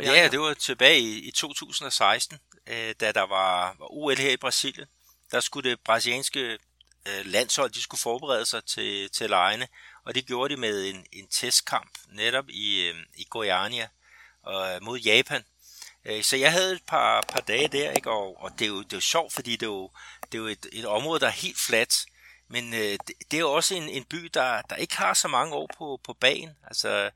Ja, 0.00 0.28
det 0.28 0.40
var 0.40 0.54
tilbage 0.54 1.00
i, 1.00 1.18
i 1.18 1.30
2016, 1.30 2.38
øh, 2.66 2.94
da 3.00 3.12
der 3.12 3.22
var, 3.22 3.76
var 3.78 3.92
OL 3.92 4.16
her 4.16 4.30
i 4.30 4.36
Brasilien. 4.36 4.88
Der 5.30 5.40
skulle 5.40 5.70
det 5.70 5.80
brasilianske 5.80 6.58
øh, 7.08 7.26
landshold, 7.26 7.70
de 7.70 7.82
skulle 7.82 8.00
forberede 8.00 8.46
sig 8.46 8.64
til, 8.64 9.10
til 9.10 9.30
lejene, 9.30 9.68
og 10.04 10.14
det 10.14 10.26
gjorde 10.26 10.54
de 10.54 10.60
med 10.60 10.84
en, 10.90 11.06
en 11.12 11.28
testkamp 11.28 11.90
netop 12.08 12.48
i, 12.48 12.88
øh, 12.88 12.94
i 13.14 13.26
Goiânia 13.36 13.86
øh, 14.50 14.82
mod 14.82 14.98
Japan. 14.98 15.44
Øh, 16.04 16.22
så 16.22 16.36
jeg 16.36 16.52
havde 16.52 16.72
et 16.72 16.82
par, 16.86 17.20
par 17.20 17.40
dage 17.40 17.68
der, 17.68 17.90
ikke? 17.90 18.10
og, 18.10 18.42
og 18.42 18.50
det, 18.58 18.64
er 18.64 18.68
jo, 18.68 18.82
det 18.82 18.92
er 18.92 18.96
jo 18.96 19.00
sjovt, 19.00 19.32
fordi 19.32 19.50
det 19.56 19.62
er 19.62 19.70
jo, 19.70 19.90
det 20.32 20.38
er 20.38 20.42
jo 20.42 20.46
et, 20.46 20.66
et 20.72 20.86
område, 20.86 21.20
der 21.20 21.26
er 21.26 21.30
helt 21.30 21.58
fladt, 21.58 22.06
men 22.48 22.74
øh, 22.74 22.80
det, 22.80 23.12
det 23.30 23.36
er 23.36 23.40
jo 23.40 23.52
også 23.52 23.74
en, 23.74 23.88
en 23.88 24.04
by, 24.04 24.30
der, 24.34 24.62
der 24.62 24.76
ikke 24.76 24.96
har 24.96 25.14
så 25.14 25.28
mange 25.28 25.54
år 25.54 25.70
på, 25.78 26.00
på 26.04 26.12
bagen. 26.12 26.50
Altså, 26.66 27.10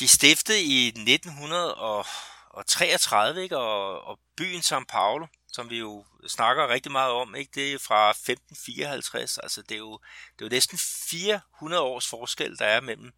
de 0.00 0.08
stiftede 0.08 0.62
i 0.62 0.86
1933, 0.86 3.42
ikke? 3.42 3.58
Og, 3.58 4.04
og 4.04 4.18
byen 4.36 4.60
São 4.60 4.84
Paulo, 4.88 5.26
som 5.52 5.70
vi 5.70 5.78
jo 5.78 6.04
snakker 6.28 6.68
rigtig 6.68 6.92
meget 6.92 7.12
om, 7.12 7.34
ikke? 7.34 7.50
det 7.54 7.72
er 7.72 7.78
fra 7.78 8.10
1554, 8.10 9.38
altså 9.38 9.62
det 9.62 9.74
er 9.74 9.78
jo, 9.78 9.98
det 10.38 10.44
er 10.44 10.46
jo 10.46 10.50
næsten 10.50 10.78
400 11.10 11.82
års 11.82 12.06
forskel, 12.06 12.58
der 12.58 12.66
er 12.66 12.80
mellem, 12.80 13.12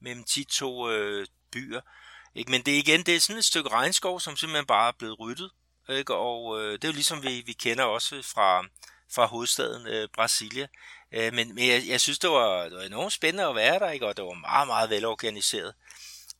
mellem 0.00 0.24
de 0.34 0.44
to 0.44 0.90
øh, 0.90 1.26
byer. 1.52 1.80
Ikke? 2.34 2.50
Men 2.50 2.62
det 2.62 2.74
er 2.74 2.78
igen, 2.78 3.02
det 3.02 3.16
er 3.16 3.20
sådan 3.20 3.38
et 3.38 3.44
stykke 3.44 3.70
regnskov, 3.70 4.20
som 4.20 4.36
simpelthen 4.36 4.66
bare 4.66 4.88
er 4.88 4.92
blevet 4.98 5.20
ryddet, 5.20 5.50
ikke? 5.88 6.14
og 6.14 6.60
øh, 6.60 6.72
det 6.72 6.84
er 6.84 6.88
jo 6.88 6.94
ligesom 6.94 7.22
vi, 7.22 7.42
vi 7.46 7.52
kender 7.52 7.84
også 7.84 8.22
fra, 8.22 8.64
fra 9.14 9.26
hovedstaden 9.26 9.86
øh, 9.86 10.08
Brasilia. 10.14 10.66
Øh, 11.12 11.34
men 11.34 11.54
men 11.54 11.68
jeg, 11.68 11.82
jeg 11.86 12.00
synes, 12.00 12.18
det 12.18 12.30
var, 12.30 12.64
det 12.64 12.76
var 12.76 12.82
enormt 12.82 13.12
spændende 13.12 13.48
at 13.48 13.54
være 13.54 13.78
der, 13.78 13.90
ikke? 13.90 14.06
og 14.06 14.16
det 14.16 14.24
var 14.24 14.34
meget, 14.34 14.66
meget 14.66 14.90
velorganiseret. 14.90 15.74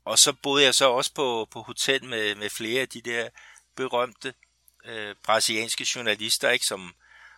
Og 0.08 0.18
så 0.18 0.32
boede 0.32 0.64
jeg 0.64 0.74
så 0.74 0.90
også 0.90 1.14
på, 1.14 1.48
på 1.50 1.62
hotel 1.62 2.04
med, 2.04 2.34
med 2.34 2.50
flere 2.50 2.80
af 2.80 2.88
de 2.88 3.00
der 3.00 3.28
berømte 3.76 4.34
øh, 4.84 5.14
brasilianske 5.24 5.86
journalister, 5.94 6.50
ikke, 6.50 6.66
som, 6.66 6.94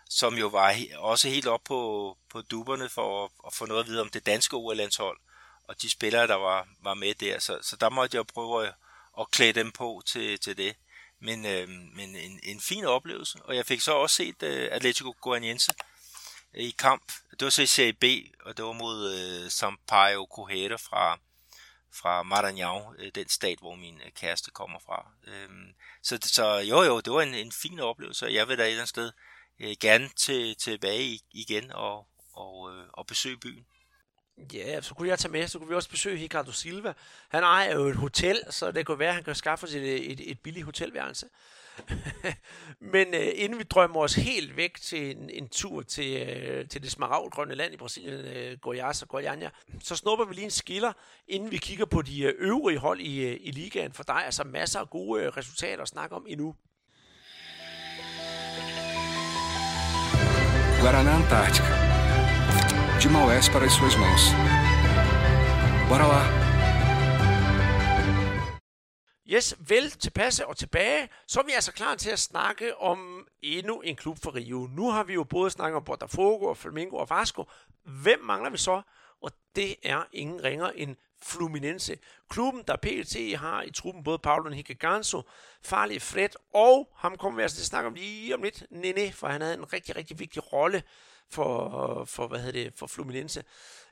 som 0.08 0.34
jo 0.34 0.46
var 0.46 0.70
he, 0.70 0.98
også 0.98 1.28
helt 1.28 1.46
op 1.46 1.64
på, 1.64 2.16
på 2.30 2.42
duberne 2.42 2.88
for 2.88 3.24
at, 3.24 3.30
at 3.46 3.54
få 3.54 3.66
noget 3.66 3.80
at 3.80 3.86
vide 3.86 4.00
om 4.00 4.08
det 4.08 4.26
danske 4.26 4.56
OL-landshold, 4.56 5.18
og 5.64 5.82
de 5.82 5.90
spillere, 5.90 6.26
der 6.26 6.34
var, 6.34 6.68
var 6.82 6.94
med 6.94 7.14
der. 7.14 7.38
Så, 7.38 7.58
så 7.62 7.76
der 7.76 7.88
måtte 7.88 8.16
jeg 8.16 8.26
prøve 8.26 8.66
at, 8.66 8.74
at 9.20 9.30
klæde 9.30 9.52
dem 9.52 9.72
på 9.72 10.02
til, 10.06 10.38
til 10.38 10.56
det. 10.56 10.76
Men, 11.20 11.46
øh, 11.46 11.68
men 11.68 12.16
en, 12.16 12.40
en 12.42 12.60
fin 12.60 12.84
oplevelse, 12.84 13.38
og 13.44 13.56
jeg 13.56 13.66
fik 13.66 13.80
så 13.80 13.92
også 13.92 14.16
set 14.16 14.42
øh, 14.42 14.68
Atletico 14.72 15.14
Goianiense 15.20 15.72
øh, 16.54 16.64
i 16.64 16.70
kamp. 16.78 17.12
Det 17.30 17.42
var 17.42 17.50
så 17.50 17.62
i 17.62 17.66
Serie 17.66 17.92
B, 17.92 18.04
og 18.44 18.56
det 18.56 18.64
var 18.64 18.72
mod 18.72 19.14
øh, 19.14 19.50
Sampaio 19.50 20.26
Correa 20.30 20.76
fra, 20.76 21.18
fra 21.92 22.22
Maranhão, 22.22 22.94
øh, 22.98 23.10
den 23.14 23.28
stat, 23.28 23.58
hvor 23.58 23.74
min 23.74 24.00
øh, 24.04 24.12
kæreste 24.12 24.50
kommer 24.50 24.78
fra. 24.78 25.10
Øhm, 25.26 25.74
så, 26.02 26.18
så 26.22 26.58
jo 26.58 26.82
jo, 26.82 27.00
det 27.00 27.12
var 27.12 27.22
en, 27.22 27.34
en 27.34 27.52
fin 27.52 27.80
oplevelse, 27.80 28.26
og 28.26 28.34
jeg 28.34 28.48
vil 28.48 28.58
da 28.58 28.62
et 28.62 28.66
eller 28.66 28.80
andet 28.80 28.88
sted 28.88 29.12
øh, 29.60 29.76
gerne 29.80 30.08
til, 30.08 30.56
tilbage 30.56 31.20
igen 31.30 31.72
og, 31.72 32.06
og, 32.32 32.72
øh, 32.72 32.84
og 32.92 33.06
besøge 33.06 33.36
byen. 33.36 33.66
Ja, 34.52 34.80
så 34.80 34.94
kunne 34.94 35.08
jeg 35.08 35.18
tage 35.18 35.32
med, 35.32 35.48
så 35.48 35.58
kunne 35.58 35.68
vi 35.68 35.74
også 35.74 35.90
besøge 35.90 36.22
Ricardo 36.24 36.52
Silva. 36.52 36.92
Han 37.28 37.42
ejer 37.44 37.74
jo 37.74 37.86
et 37.86 37.96
hotel, 37.96 38.42
så 38.50 38.72
det 38.72 38.86
kunne 38.86 38.98
være, 38.98 39.08
at 39.08 39.14
han 39.14 39.24
kan 39.24 39.34
skaffe 39.34 39.66
os 39.66 39.74
et, 39.74 40.12
et, 40.12 40.30
et 40.30 40.40
billigt 40.40 40.64
hotelværelse. 40.64 41.26
Men 42.94 43.14
øh, 43.14 43.28
inden 43.34 43.58
vi 43.58 43.64
drømmer 43.64 44.00
os 44.00 44.14
helt 44.14 44.56
væk 44.56 44.80
til 44.80 45.16
en, 45.16 45.30
en 45.30 45.48
tur 45.48 45.82
til, 45.82 46.16
øh, 46.28 46.68
til 46.68 46.82
det 46.82 46.90
smaragdgrønne 46.90 47.54
land 47.54 47.74
i 47.74 47.76
Brasilien, 47.76 48.24
øh, 48.24 48.58
Goiás 48.66 49.04
og 49.08 49.20
Goiânia, 49.20 49.48
så 49.82 49.96
snupper 49.96 50.24
vi 50.24 50.34
lige 50.34 50.44
en 50.44 50.50
skiller, 50.50 50.92
inden 51.28 51.50
vi 51.50 51.56
kigger 51.56 51.84
på 51.84 52.02
de 52.02 52.22
øh, 52.22 52.34
øvrige 52.38 52.78
hold 52.78 53.00
i, 53.00 53.26
øh, 53.26 53.36
i 53.40 53.50
ligaen, 53.50 53.92
for 53.92 54.02
der 54.02 54.12
er 54.12 54.18
altså 54.18 54.44
masser 54.44 54.80
af 54.80 54.90
gode 54.90 55.22
øh, 55.22 55.28
resultater 55.28 55.82
at 55.82 55.88
snakke 55.88 56.16
om 56.16 56.26
endnu. 56.28 56.54
Guaraná 60.80 61.10
Antártica. 61.10 61.74
De 63.02 63.08
Maués 63.08 63.50
para 63.52 63.64
as 63.66 63.72
suas 63.72 63.96
mãos. 63.96 64.69
Yes, 69.32 69.56
vel 69.58 69.90
tilpasse 69.90 70.46
og 70.46 70.56
tilbage, 70.56 71.08
så 71.26 71.40
er 71.40 71.44
vi 71.44 71.52
altså 71.52 71.72
klar 71.72 71.94
til 71.94 72.10
at 72.10 72.18
snakke 72.18 72.76
om 72.76 73.28
endnu 73.42 73.80
en 73.80 73.96
klub 73.96 74.18
for 74.22 74.34
Rio. 74.34 74.68
Nu 74.72 74.90
har 74.90 75.04
vi 75.04 75.14
jo 75.14 75.24
både 75.24 75.50
snakket 75.50 75.76
om 75.76 75.84
Botafogo 75.84 76.46
og 76.46 76.56
Flamengo 76.56 76.96
og 76.96 77.10
Vasco. 77.10 77.44
Hvem 77.84 78.20
mangler 78.24 78.50
vi 78.50 78.58
så? 78.58 78.82
Og 79.22 79.30
det 79.56 79.76
er 79.82 80.02
ingen 80.12 80.44
ringer 80.44 80.70
end 80.70 80.96
Fluminense. 81.22 81.98
Klubben, 82.28 82.62
der 82.68 82.76
PT 82.76 83.38
har 83.38 83.62
i 83.62 83.70
truppen 83.70 84.04
både 84.04 84.18
Paulo 84.18 84.48
Henrique 84.48 84.74
Ganso, 84.74 85.22
Farlig 85.62 86.02
Fred 86.02 86.28
og 86.54 86.88
ham 86.96 87.16
kommer 87.16 87.36
vi 87.36 87.42
altså 87.42 87.56
til 87.56 87.62
at 87.62 87.66
snakke 87.66 87.86
om 87.86 87.94
lige 87.94 88.34
om 88.34 88.42
lidt, 88.42 88.66
Nene, 88.70 89.12
for 89.12 89.28
han 89.28 89.40
havde 89.40 89.54
en 89.54 89.72
rigtig, 89.72 89.96
rigtig 89.96 90.18
vigtig 90.18 90.52
rolle 90.52 90.82
for, 91.30 92.04
for, 92.04 92.26
hvad 92.26 92.38
hedder 92.38 92.64
det, 92.64 92.72
for 92.76 92.86
Fluminense. 92.86 93.44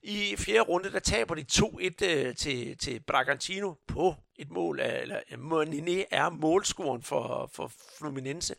I 0.02 0.36
fjerde 0.36 0.60
runde, 0.60 0.92
der 0.92 0.98
taber 0.98 1.34
de 1.34 1.44
2-1 1.52 2.06
øh, 2.06 2.34
til, 2.34 2.78
til 2.78 3.00
Bragantino 3.00 3.74
på 3.86 4.14
et 4.36 4.50
mål, 4.50 4.80
af, 4.80 5.02
eller 5.02 5.20
øh, 5.30 5.68
Nene 5.68 6.04
er 6.10 6.28
målscoren 6.28 7.02
for, 7.02 7.50
for 7.52 7.72
Fluminense. 7.98 8.54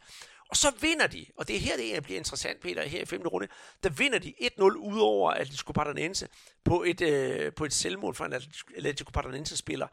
Og 0.49 0.57
så 0.57 0.71
vinder 0.81 1.07
de, 1.07 1.25
og 1.37 1.47
det 1.47 1.55
er 1.55 1.59
her, 1.59 1.75
det 1.75 1.85
egentlig 1.85 2.03
bliver 2.03 2.17
interessant, 2.17 2.59
Peter, 2.59 2.83
her 2.83 3.01
i 3.01 3.05
femte 3.05 3.27
runde, 3.27 3.47
der 3.83 3.89
vinder 3.89 4.19
de 4.19 4.33
1-0 4.41 4.61
ud 4.63 4.99
over 4.99 5.31
Atletico 5.31 5.71
Paranaense 5.71 6.27
på 6.63 6.83
et, 6.83 7.01
øh, 7.01 7.53
på 7.53 7.65
et 7.65 7.73
selvmål 7.73 8.15
fra 8.15 8.25
en 8.25 8.33
Atletico 8.33 9.11
Paranaense-spiller. 9.11 9.87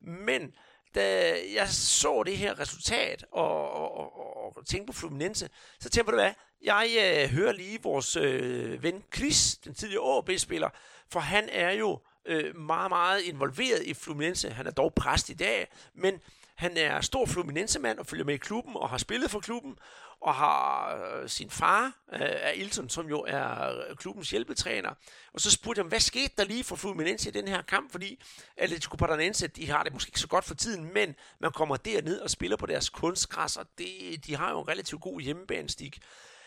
Men 0.00 0.54
da 0.94 1.36
jeg 1.54 1.68
så 1.68 2.22
det 2.22 2.36
her 2.36 2.58
resultat 2.58 3.24
og, 3.32 3.72
og, 3.72 3.96
og, 3.96 4.56
og 4.56 4.66
tænkte 4.66 4.92
på 4.92 4.98
Fluminense, 4.98 5.48
så 5.80 5.90
tænkte 5.90 6.12
jeg, 6.12 6.22
hvad, 6.22 6.32
jeg 6.62 6.88
øh, 6.98 7.30
hører 7.30 7.52
lige 7.52 7.82
vores 7.82 8.16
øh, 8.16 8.82
ven 8.82 9.04
Chris, 9.16 9.56
den 9.64 9.74
tidligere 9.74 10.18
AB-spiller, 10.18 10.68
for 11.12 11.20
han 11.20 11.48
er 11.48 11.70
jo 11.70 12.00
øh, 12.26 12.56
meget, 12.56 12.90
meget 12.90 13.20
involveret 13.22 13.82
i 13.82 13.94
Fluminense. 13.94 14.50
Han 14.50 14.66
er 14.66 14.70
dog 14.70 14.94
præst 14.94 15.28
i 15.28 15.34
dag, 15.34 15.68
men 15.94 16.20
han 16.60 16.76
er 16.76 17.00
stor 17.00 17.26
Fluminense-mand 17.26 17.98
og 17.98 18.06
følger 18.06 18.24
med 18.24 18.34
i 18.34 18.38
klubben 18.38 18.76
og 18.76 18.90
har 18.90 18.98
spillet 18.98 19.30
for 19.30 19.40
klubben 19.40 19.78
og 20.20 20.34
har 20.34 20.94
øh, 20.96 21.28
sin 21.28 21.50
far, 21.50 21.84
øh, 22.12 22.20
er 22.20 22.50
Ilton, 22.50 22.88
som 22.88 23.08
jo 23.08 23.24
er 23.28 23.68
øh, 23.68 23.96
klubbens 23.96 24.30
hjælpetræner. 24.30 24.90
Og 25.34 25.40
så 25.40 25.50
spurgte 25.50 25.78
jeg 25.78 25.84
ham, 25.84 25.88
hvad 25.88 26.00
skete 26.00 26.32
der 26.36 26.44
lige 26.44 26.64
for 26.64 26.76
Fluminense 26.76 27.28
i 27.28 27.32
den 27.32 27.48
her 27.48 27.62
kamp? 27.62 27.92
Fordi 27.92 28.22
Atletico 28.56 28.96
Paranaense, 28.96 29.46
de 29.46 29.70
har 29.70 29.82
det 29.82 29.92
måske 29.92 30.08
ikke 30.08 30.20
så 30.20 30.28
godt 30.28 30.44
for 30.44 30.54
tiden, 30.54 30.92
men 30.94 31.14
man 31.40 31.52
kommer 31.52 31.76
derned 31.76 32.20
og 32.20 32.30
spiller 32.30 32.56
på 32.56 32.66
deres 32.66 32.88
kunstgræs, 32.88 33.56
og 33.56 33.66
det, 33.78 34.26
de 34.26 34.36
har 34.36 34.50
jo 34.50 34.60
en 34.60 34.68
relativt 34.68 35.00
god 35.00 35.20
hjemmebanestik. 35.20 35.98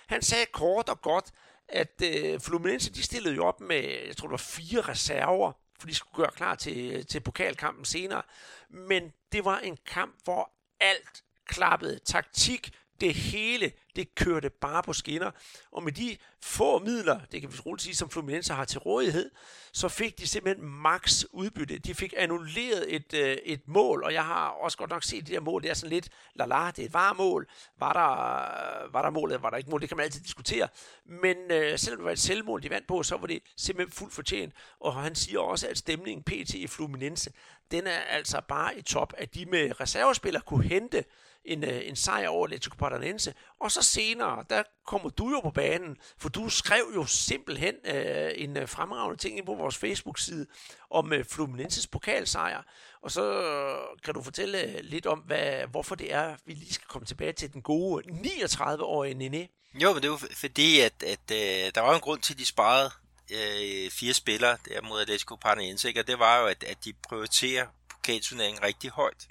Han 0.08 0.22
sagde 0.22 0.46
kort 0.46 0.90
og 0.90 1.02
godt, 1.02 1.26
at 1.70 2.02
øh, 2.04 2.40
Fluminense 2.40 2.94
de 2.94 3.04
stillede 3.04 3.36
jo 3.36 3.46
op 3.46 3.62
med, 3.62 3.84
jeg 4.08 4.18
tror 4.18 4.28
det 4.28 4.32
var 4.32 4.38
fire 4.38 4.82
reserver, 4.82 5.52
for 5.80 5.88
de 5.88 5.96
skulle 5.96 6.16
gøre 6.24 6.32
klar 6.36 6.56
til, 6.56 7.06
til 7.06 7.20
pokalkampen 7.20 7.86
senere. 7.86 8.22
Men 8.70 9.14
det 9.32 9.46
var 9.46 9.60
en 9.60 9.78
kamp, 9.86 10.16
hvor 10.24 10.52
alt 10.80 11.24
klappede. 11.46 12.00
Taktik, 12.06 12.72
det 13.02 13.14
hele, 13.14 13.72
det 13.96 14.16
kørte 14.16 14.50
bare 14.50 14.84
på 14.84 14.94
skinner. 14.94 15.32
Og 15.72 15.84
med 15.84 15.92
de 15.92 16.18
få 16.42 16.80
midler, 16.80 17.20
det 17.32 17.42
kan 17.42 17.54
vi 17.54 17.58
roligt 17.66 17.84
sige, 17.84 17.96
som 17.96 18.10
Fluminense 18.10 18.54
har 18.54 18.66
til 18.66 18.80
rådighed, 18.80 19.32
så 19.74 19.88
fik 19.88 20.20
de 20.20 20.28
simpelthen 20.28 20.66
max 20.68 21.24
udbytte. 21.32 21.78
De 21.78 21.94
fik 21.94 22.14
annulleret 22.18 22.96
et, 22.96 23.14
øh, 23.14 23.38
et 23.44 23.68
mål, 23.68 24.04
og 24.04 24.14
jeg 24.14 24.26
har 24.26 24.48
også 24.48 24.78
godt 24.78 24.90
nok 24.90 25.04
set 25.04 25.28
det 25.28 25.34
der 25.34 25.40
mål, 25.40 25.64
det 25.64 25.70
er 25.70 25.74
sådan 25.74 25.94
lidt, 25.94 26.10
la 26.36 26.46
la, 26.46 26.72
det 26.72 26.80
er 26.80 26.86
et 26.86 26.94
varemål. 26.94 27.48
Var 27.80 27.94
der, 27.94 28.92
var 28.92 29.02
der 29.02 29.10
målet, 29.10 29.42
var 29.42 29.50
der 29.50 29.58
ikke 29.58 29.70
mål? 29.70 29.82
Det 29.82 29.90
kan 29.90 29.98
man 29.98 30.04
altid 30.04 30.22
diskutere. 30.22 30.68
Men 31.06 31.38
øh, 31.50 31.80
selvom 31.80 31.98
det 31.98 32.06
var 32.06 32.12
et 32.12 32.20
selvmål, 32.20 32.64
de 32.64 32.70
vandt 32.70 32.88
på, 32.88 33.04
så 33.04 33.18
var 33.18 33.28
det 33.28 33.44
simpelthen 33.58 33.92
fuldt 33.92 34.14
fortjent. 34.14 34.54
Og 34.80 34.94
han 34.94 35.16
siger 35.16 35.40
også, 35.40 35.68
at 35.68 35.78
stemningen 35.78 36.24
PT 36.24 36.54
i 36.54 36.68
Fluminense, 36.68 37.32
den 37.72 37.88
er 37.88 38.00
altså 38.00 38.42
bare 38.48 38.78
i 38.78 38.82
top, 38.82 39.14
at 39.18 39.36
de 39.36 39.46
med 39.46 39.80
reservespillere 39.80 40.44
kunne 40.46 40.64
hente 40.64 41.04
en, 41.46 41.64
øh, 41.64 41.82
en 41.88 41.96
sejr 41.96 42.28
over 42.28 42.46
Atletico 42.46 42.76
Paranense. 42.76 43.34
Og 43.60 43.72
så 43.72 43.82
senere, 43.82 44.46
der 44.50 44.64
kommer 44.88 45.10
du 45.10 45.30
jo 45.30 45.40
på 45.40 45.52
banen, 45.52 45.98
for 46.18 46.30
du 46.30 46.50
skrev 46.50 46.92
jo 46.96 47.06
simpelthen 47.06 47.76
øh, 47.86 48.32
en 48.36 48.58
øh, 48.58 48.70
fremragende 48.70 49.18
ting 49.22 49.38
ind 49.38 49.46
på 49.46 49.56
vores 49.56 49.78
Facebook-side 49.78 50.46
om 50.90 51.14
øh, 51.14 51.26
Fluminenses 51.26 51.88
pokalsejr. 51.88 52.64
Og 53.02 53.12
så 53.12 53.42
øh, 53.42 54.00
kan 54.04 54.14
du 54.14 54.22
fortælle 54.22 54.64
øh, 54.64 54.80
lidt 54.82 55.06
om, 55.06 55.20
hvad, 55.20 55.68
hvorfor 55.68 55.96
det 55.96 56.14
er, 56.14 56.36
vi 56.46 56.54
lige 56.54 56.74
skal 56.74 56.88
komme 56.88 57.06
tilbage 57.06 57.34
til 57.34 57.54
den 57.54 57.62
gode 57.62 58.04
39-årige 58.08 59.14
Nene. 59.14 59.48
Jo, 59.74 59.94
men 59.94 60.04
det 60.04 60.12
var 60.12 60.22
fordi, 60.36 60.80
at, 60.80 61.04
at 61.04 61.32
øh, 61.32 61.72
der 61.76 61.82
var 61.82 61.96
en 61.96 62.02
grund 62.02 62.22
til, 62.22 62.34
at 62.34 62.40
de 62.40 62.46
sparede 62.46 62.92
øh, 63.32 63.92
fire 63.92 64.14
spillere 64.14 64.58
der 64.68 64.82
mod 64.82 65.02
Atletico 65.02 65.36
Paranaense, 65.36 65.94
og 66.00 66.08
det 66.08 66.20
var 66.20 66.40
jo, 66.40 66.46
at, 66.46 66.64
at 66.64 66.86
de 66.86 66.94
prioriterer 66.94 67.68
pokalturneringen 67.90 68.64
rigtig 68.64 68.90
højt. 68.90 69.28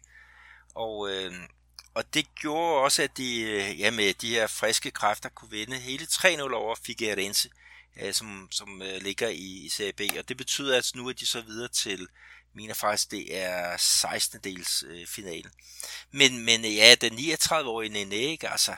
Og 0.75 1.11
øh, 1.11 1.33
og 1.95 2.15
det 2.15 2.35
gjorde 2.35 2.83
også, 2.83 3.03
at 3.03 3.17
de 3.17 3.41
øh, 3.41 3.81
ja, 3.81 3.91
med 3.91 4.15
de 4.15 4.29
her 4.29 4.47
friske 4.47 4.91
kræfter 4.91 5.29
kunne 5.29 5.51
vinde 5.51 5.79
hele 5.79 6.05
3-0 6.05 6.53
over 6.53 6.75
Figueirense, 6.75 7.51
øh, 8.01 8.15
som, 8.15 8.49
som 8.51 8.83
øh, 8.83 9.03
ligger 9.03 9.29
i, 9.29 9.67
i 9.67 9.69
Serie 9.69 9.93
B. 9.93 10.01
Og 10.19 10.29
det 10.29 10.37
betyder, 10.37 10.79
at 10.79 10.91
nu 10.95 11.09
er 11.09 11.13
de 11.13 11.27
så 11.27 11.41
videre 11.41 11.69
til, 11.69 12.09
mener 12.55 12.75
faktisk, 12.75 13.11
det 13.11 13.39
er 13.39 13.77
16. 13.77 14.41
dels 14.45 14.85
øh. 14.87 15.07
Men, 16.11 16.45
men 16.45 16.65
ja, 16.65 16.95
den 17.01 17.13
39-årige 17.13 17.93
Nene, 17.93 18.17
ikke? 18.17 18.49
altså, 18.49 18.77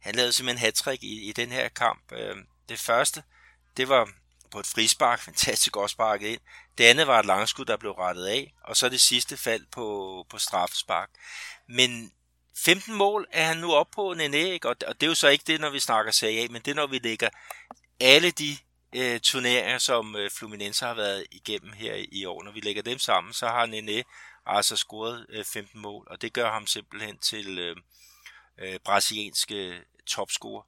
han 0.00 0.14
lavede 0.14 0.32
simpelthen 0.32 0.64
hat 0.86 0.98
i, 1.02 1.28
i 1.28 1.32
den 1.32 1.52
her 1.52 1.68
kamp. 1.68 2.12
Øh, 2.12 2.36
det 2.68 2.78
første, 2.78 3.22
det 3.76 3.88
var 3.88 4.10
på 4.50 4.60
et 4.60 4.66
frispark, 4.66 5.20
fantastisk 5.28 5.72
godt 5.72 5.90
sparket 5.90 6.28
ind. 6.28 6.40
Det 6.78 6.84
andet 6.84 7.06
var 7.06 7.18
et 7.18 7.26
langskud, 7.26 7.64
der 7.64 7.76
blev 7.76 7.92
rettet 7.92 8.26
af, 8.26 8.54
og 8.64 8.76
så 8.76 8.88
det 8.88 9.00
sidste 9.00 9.36
fald 9.36 9.66
på, 9.72 10.26
på 10.30 10.38
straffespark. 10.38 11.10
Men 11.68 12.12
15 12.64 12.94
mål 12.94 13.26
er 13.32 13.44
han 13.44 13.56
nu 13.56 13.72
op 13.72 13.90
på 13.90 14.14
Nene, 14.14 14.38
ikke? 14.38 14.68
Og, 14.68 14.76
og 14.86 15.00
det 15.00 15.06
er 15.06 15.10
jo 15.10 15.14
så 15.14 15.28
ikke 15.28 15.44
det, 15.46 15.60
når 15.60 15.70
vi 15.70 15.80
snakker 15.80 16.12
Serie 16.12 16.44
A, 16.44 16.46
men 16.50 16.62
det 16.62 16.70
er, 16.70 16.74
når 16.74 16.86
vi 16.86 16.98
lægger 16.98 17.28
alle 18.00 18.30
de 18.30 18.56
øh, 18.92 19.20
turneringer, 19.20 19.78
som 19.78 20.16
øh, 20.16 20.30
Fluminense 20.30 20.84
har 20.84 20.94
været 20.94 21.26
igennem 21.30 21.72
her 21.72 21.94
i, 21.94 22.08
i 22.12 22.24
år. 22.24 22.42
Når 22.42 22.52
vi 22.52 22.60
lægger 22.60 22.82
dem 22.82 22.98
sammen, 22.98 23.32
så 23.32 23.48
har 23.48 23.66
Nene 23.66 24.04
altså 24.46 24.76
scoret 24.76 25.26
øh, 25.28 25.44
15 25.44 25.80
mål, 25.80 26.06
og 26.10 26.22
det 26.22 26.32
gør 26.32 26.52
ham 26.52 26.66
simpelthen 26.66 27.18
til 27.18 27.58
øh, 27.58 27.76
øh, 28.58 28.78
brasilianske 28.84 29.80
topscorer, 30.06 30.62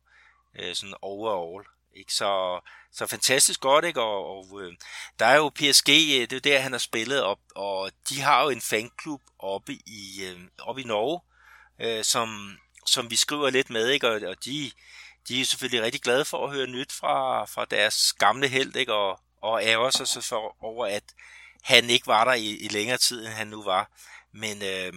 øh, 0.59 0.74
sådan 0.74 0.95
overall. 1.03 1.66
Ikke? 1.97 2.14
Så, 2.14 2.61
så 2.93 3.07
fantastisk 3.07 3.61
godt, 3.61 3.84
ikke? 3.84 4.01
Og, 4.01 4.26
og 4.26 4.62
øh, 4.62 4.72
der 5.18 5.26
er 5.26 5.36
jo 5.36 5.49
PSG, 5.49 5.88
øh, 5.88 6.20
det 6.20 6.32
er 6.32 6.36
jo 6.36 6.38
der, 6.38 6.61
han 6.61 6.72
har 6.72 6.78
spillet 6.78 7.22
op, 7.22 7.38
og 7.55 7.90
de 8.09 8.20
har 8.20 8.43
jo 8.43 8.49
en 8.49 8.61
fanklub 8.61 9.22
oppe 9.38 9.72
i, 9.72 10.24
øh, 10.24 10.40
oppe 10.59 10.80
i 10.80 10.84
Norge, 10.84 11.20
øh, 11.83 12.05
som, 12.05 12.59
som 12.87 13.11
vi 13.11 13.16
skriver 13.16 13.51
lidt 13.51 13.70
med, 13.70 13.89
ikke? 13.89 14.09
Og, 14.09 14.20
og 14.28 14.45
de, 14.45 14.70
de 15.28 15.41
er 15.41 15.45
selvfølgelig 15.45 15.83
rigtig 15.83 16.03
glade 16.03 16.24
for 16.24 16.47
at 16.47 16.53
høre 16.53 16.66
nyt 16.66 16.93
fra, 16.93 17.45
fra 17.45 17.64
deres 17.64 18.12
gamle 18.12 18.49
held, 18.49 18.76
ikke? 18.76 18.95
Og, 18.95 19.20
og 19.43 19.64
ærger 19.64 19.91
sig 19.91 20.09
så 20.09 20.20
for, 20.20 20.57
over, 20.64 20.87
at 20.87 21.05
han 21.62 21.91
ikke 21.91 22.07
var 22.07 22.24
der 22.24 22.33
i, 22.33 22.57
i 22.57 22.68
længere 22.68 22.99
tid, 22.99 23.26
end 23.26 23.35
han 23.35 23.47
nu 23.47 23.62
var. 23.62 23.91
Men 24.33 24.62
øh, 24.62 24.93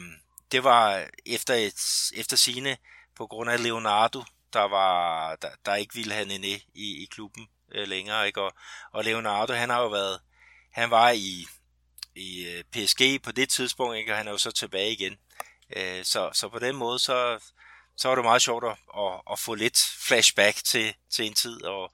det 0.51 0.63
var 0.63 1.07
efter, 1.25 1.53
et, 1.53 1.81
efter 2.13 2.37
sine 2.37 2.77
på 3.15 3.27
grund 3.27 3.49
af 3.49 3.63
Leonardo, 3.63 4.23
der, 4.53 4.63
var, 4.63 5.35
der, 5.35 5.49
der 5.65 5.75
ikke 5.75 5.95
ville 5.95 6.13
have 6.13 6.27
Nene 6.27 6.47
i, 6.73 7.03
i 7.03 7.07
klubben 7.11 7.47
øh, 7.71 7.87
længere. 7.87 8.27
Ikke? 8.27 8.41
Og, 8.41 8.53
og 8.91 9.03
Leonardo, 9.03 9.53
han 9.53 9.69
har 9.69 9.81
jo 9.81 9.87
været, 9.87 10.19
han 10.71 10.91
var 10.91 11.09
i, 11.09 11.47
i 12.15 12.45
øh, 12.45 12.63
PSG 12.63 13.21
på 13.23 13.31
det 13.31 13.49
tidspunkt, 13.49 13.97
ikke? 13.97 14.11
og 14.11 14.17
han 14.17 14.27
er 14.27 14.31
jo 14.31 14.37
så 14.37 14.51
tilbage 14.51 14.91
igen. 14.91 15.17
Øh, 15.75 16.05
så, 16.05 16.29
så 16.33 16.49
på 16.49 16.59
den 16.59 16.75
måde, 16.75 16.99
så, 16.99 17.39
så 17.97 18.07
var 18.07 18.15
det 18.15 18.23
meget 18.23 18.41
sjovt 18.41 18.63
at, 18.63 18.77
at, 18.97 19.21
at 19.31 19.39
få 19.39 19.55
lidt 19.55 19.77
flashback 20.07 20.63
til, 20.63 20.95
til 21.11 21.25
en 21.25 21.33
tid, 21.33 21.63
og, 21.63 21.91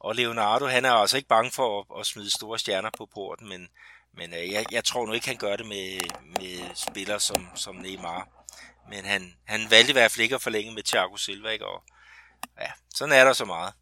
og 0.00 0.14
Leonardo, 0.14 0.66
han 0.66 0.84
er 0.84 0.92
altså 0.92 1.16
ikke 1.16 1.28
bange 1.28 1.50
for 1.50 1.80
at, 1.80 2.00
at 2.00 2.06
smide 2.06 2.30
store 2.30 2.58
stjerner 2.58 2.90
på 2.98 3.08
porten, 3.14 3.48
men, 3.48 3.68
men 4.16 4.34
øh, 4.34 4.52
jeg, 4.52 4.66
jeg 4.70 4.84
tror 4.84 5.06
nu 5.06 5.12
ikke, 5.12 5.26
han 5.26 5.36
gør 5.36 5.56
det 5.56 5.66
med, 5.66 6.00
med 6.22 6.74
spillere 6.74 7.20
som, 7.20 7.48
som 7.54 7.74
Neymar. 7.74 8.28
Men 8.88 9.04
han, 9.04 9.36
han 9.46 9.70
valgte 9.70 9.90
i 9.90 9.92
hvert 9.92 10.12
fald 10.12 10.22
ikke 10.22 10.34
at 10.34 10.42
forlænge 10.42 10.74
med 10.74 10.82
Thiago 10.82 11.16
Silva, 11.16 11.48
ikke? 11.48 11.66
og 11.66 11.82
ja, 12.60 12.70
sådan 12.94 13.14
er 13.14 13.24
der 13.24 13.32
så 13.32 13.44
meget. 13.44 13.74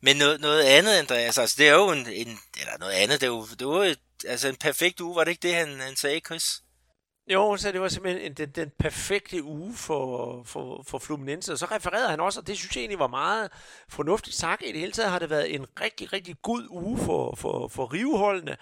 Men 0.00 0.16
noget, 0.16 0.40
noget 0.40 0.62
andet, 0.62 0.98
Andreas, 0.98 1.38
altså 1.38 1.56
det 1.58 1.68
er 1.68 1.72
jo 1.72 1.90
en, 1.90 2.06
en 2.06 2.38
eller 2.60 2.78
noget 2.78 2.92
andet, 2.92 3.20
det 3.20 3.26
er 3.26 3.30
jo, 3.30 3.46
det 3.58 3.66
var 3.66 3.84
et, 3.84 3.98
altså 4.26 4.48
en 4.48 4.56
perfekt 4.56 5.00
uge, 5.00 5.16
var 5.16 5.24
det 5.24 5.30
ikke 5.30 5.48
det, 5.48 5.54
han, 5.54 5.80
han 5.80 5.96
sagde, 5.96 6.20
Chris? 6.20 6.62
Jo, 7.28 7.56
så 7.56 7.72
det 7.72 7.80
var 7.80 7.88
simpelthen 7.88 8.24
en, 8.24 8.34
den, 8.34 8.50
den 8.50 8.70
perfekte 8.78 9.42
uge 9.42 9.74
for, 9.74 10.42
for, 10.42 10.82
for 10.86 10.98
Fluminense. 10.98 11.52
Og 11.52 11.58
så 11.58 11.66
refererede 11.66 12.08
han 12.08 12.20
også, 12.20 12.40
og 12.40 12.46
det 12.46 12.58
synes 12.58 12.76
jeg 12.76 12.80
egentlig 12.80 12.98
var 12.98 13.06
meget 13.06 13.50
fornuftigt 13.88 14.36
sagt. 14.36 14.62
I 14.62 14.72
det 14.72 14.80
hele 14.80 14.92
taget 14.92 15.10
har 15.10 15.18
det 15.18 15.30
været 15.30 15.54
en 15.54 15.66
rigtig, 15.80 16.12
rigtig 16.12 16.36
god 16.42 16.66
uge 16.70 16.98
for, 16.98 17.34
for, 17.34 17.68
for 17.68 17.92
riveholdene 17.92 18.56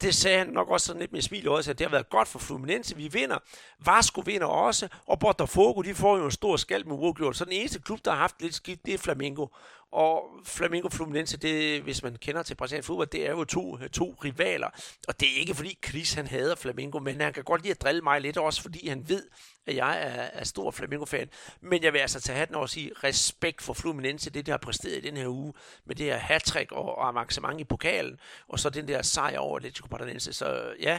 det 0.00 0.14
sagde 0.14 0.38
han 0.38 0.46
nok 0.46 0.68
også 0.68 0.86
sådan 0.86 1.00
lidt 1.00 1.12
med 1.12 1.22
smil 1.22 1.48
også, 1.48 1.70
at 1.70 1.78
det 1.78 1.86
har 1.86 1.90
været 1.90 2.10
godt 2.10 2.28
for 2.28 2.38
Fluminense. 2.38 2.96
Vi 2.96 3.08
vinder. 3.08 3.38
Vasco 3.78 4.22
vinder 4.26 4.46
også, 4.46 4.88
og 5.06 5.18
Botafogo, 5.18 5.82
de 5.82 5.94
får 5.94 6.16
jo 6.16 6.24
en 6.24 6.30
stor 6.30 6.56
skald 6.56 6.84
med 6.84 6.96
uafgjort. 6.96 7.36
Så 7.36 7.44
den 7.44 7.52
eneste 7.52 7.80
klub, 7.80 8.04
der 8.04 8.10
har 8.10 8.18
haft 8.18 8.42
lidt 8.42 8.54
skidt, 8.54 8.86
det 8.86 8.94
er 8.94 8.98
Flamengo. 8.98 9.46
Og 9.92 10.30
Flamengo 10.44 10.88
Fluminense, 10.88 11.36
det, 11.36 11.82
hvis 11.82 12.02
man 12.02 12.16
kender 12.16 12.42
til 12.42 12.54
brasiliansk 12.54 12.86
fodbold, 12.86 13.08
det 13.08 13.26
er 13.26 13.30
jo 13.30 13.44
to, 13.44 13.78
øh, 13.78 13.90
to 13.90 14.16
rivaler. 14.24 14.68
Og 15.08 15.20
det 15.20 15.28
er 15.28 15.40
ikke 15.40 15.54
fordi 15.54 15.78
Chris 15.86 16.12
han 16.12 16.26
hader 16.26 16.54
Flamengo, 16.54 16.98
men 16.98 17.20
han 17.20 17.32
kan 17.32 17.44
godt 17.44 17.62
lide 17.62 17.70
at 17.70 17.82
drille 17.82 18.00
mig 18.00 18.20
lidt, 18.20 18.36
også 18.36 18.62
fordi 18.62 18.88
han 18.88 19.08
ved, 19.08 19.28
at 19.66 19.76
jeg 19.76 20.02
er, 20.02 20.40
er 20.40 20.44
stor 20.44 20.70
Flamengo-fan. 20.70 21.30
Men 21.60 21.82
jeg 21.82 21.92
vil 21.92 21.98
altså 21.98 22.20
tage 22.20 22.38
hatten 22.38 22.54
over 22.54 22.62
og 22.62 22.70
sige 22.70 22.90
respekt 23.04 23.62
for 23.62 23.74
Fluminense, 23.74 24.30
det 24.30 24.46
de 24.46 24.50
har 24.50 24.58
præsteret 24.58 24.96
i 24.96 25.00
den 25.00 25.16
her 25.16 25.28
uge, 25.28 25.54
med 25.84 25.96
det 25.96 26.06
her 26.06 26.16
hat 26.16 26.56
og, 26.72 26.98
og 26.98 27.08
avancement 27.08 27.60
i 27.60 27.64
pokalen, 27.64 28.20
og 28.48 28.58
så 28.58 28.70
den 28.70 28.88
der 28.88 29.02
sejr 29.02 29.38
over 29.38 29.56
Atletico 29.56 29.88
Paranaense. 29.88 30.32
Så 30.32 30.74
ja, 30.80 30.98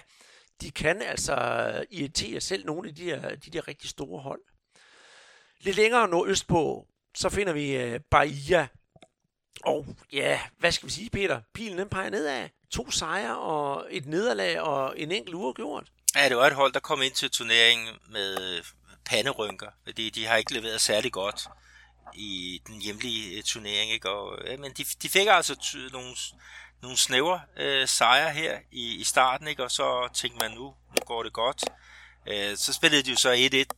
de 0.61 0.71
kan 0.71 1.01
altså 1.01 1.35
irritere 1.91 2.41
selv 2.41 2.65
nogle 2.65 2.89
af 2.89 2.95
de 2.95 3.05
der, 3.05 3.35
de 3.35 3.49
der 3.51 3.67
rigtig 3.67 3.89
store 3.89 4.21
hold. 4.21 4.41
Lidt 5.59 5.75
længere 5.75 6.07
nordøstpå, 6.07 6.87
så 7.17 7.29
finder 7.29 7.53
vi 7.53 7.75
øh, 7.75 7.99
Bahia. 8.11 8.67
Og 9.63 9.85
ja, 10.13 10.39
hvad 10.59 10.71
skal 10.71 10.87
vi 10.87 10.93
sige, 10.93 11.09
Peter? 11.09 11.41
Pilen 11.53 11.77
den 11.77 11.89
peger 11.89 12.09
nedad. 12.09 12.49
To 12.71 12.91
sejre 12.91 13.37
og 13.37 13.87
et 13.89 14.05
nederlag 14.05 14.61
og 14.61 14.99
en 14.99 15.11
enkelt 15.11 15.35
uafgjort. 15.35 15.87
Ja, 16.15 16.29
det 16.29 16.37
var 16.37 16.47
et 16.47 16.55
hold, 16.55 16.73
der 16.73 16.79
kom 16.79 17.01
ind 17.01 17.13
til 17.13 17.31
turneringen 17.31 17.95
med 18.09 18.57
øh, 18.57 18.63
panderynker, 19.05 19.67
fordi 19.83 20.09
de 20.09 20.25
har 20.25 20.35
ikke 20.35 20.53
leveret 20.53 20.81
særlig 20.81 21.11
godt 21.11 21.41
i 22.13 22.61
den 22.67 22.81
hjemlige 22.81 23.37
øh, 23.37 23.43
turnering. 23.43 23.91
Ikke? 23.91 24.09
Og, 24.09 24.39
ja, 24.45 24.57
men 24.57 24.71
de, 24.71 24.83
de 25.01 25.09
fik 25.09 25.27
altså 25.27 25.55
ty- 25.55 25.91
nogle, 25.91 26.15
nogle 26.81 26.97
snævre 26.97 27.41
øh, 27.57 27.87
sejre 27.87 28.31
her 28.31 28.59
i, 28.71 28.95
i 28.95 29.03
starten, 29.03 29.47
ikke? 29.47 29.63
og 29.63 29.71
så 29.71 30.09
tænkte 30.13 30.39
man, 30.39 30.51
nu, 30.51 30.63
nu 30.65 31.05
går 31.05 31.23
det 31.23 31.33
godt. 31.33 31.63
Øh, 32.27 32.57
så 32.57 32.73
spillede 32.73 33.03
de 33.03 33.09
jo 33.09 33.15
så 33.15 33.33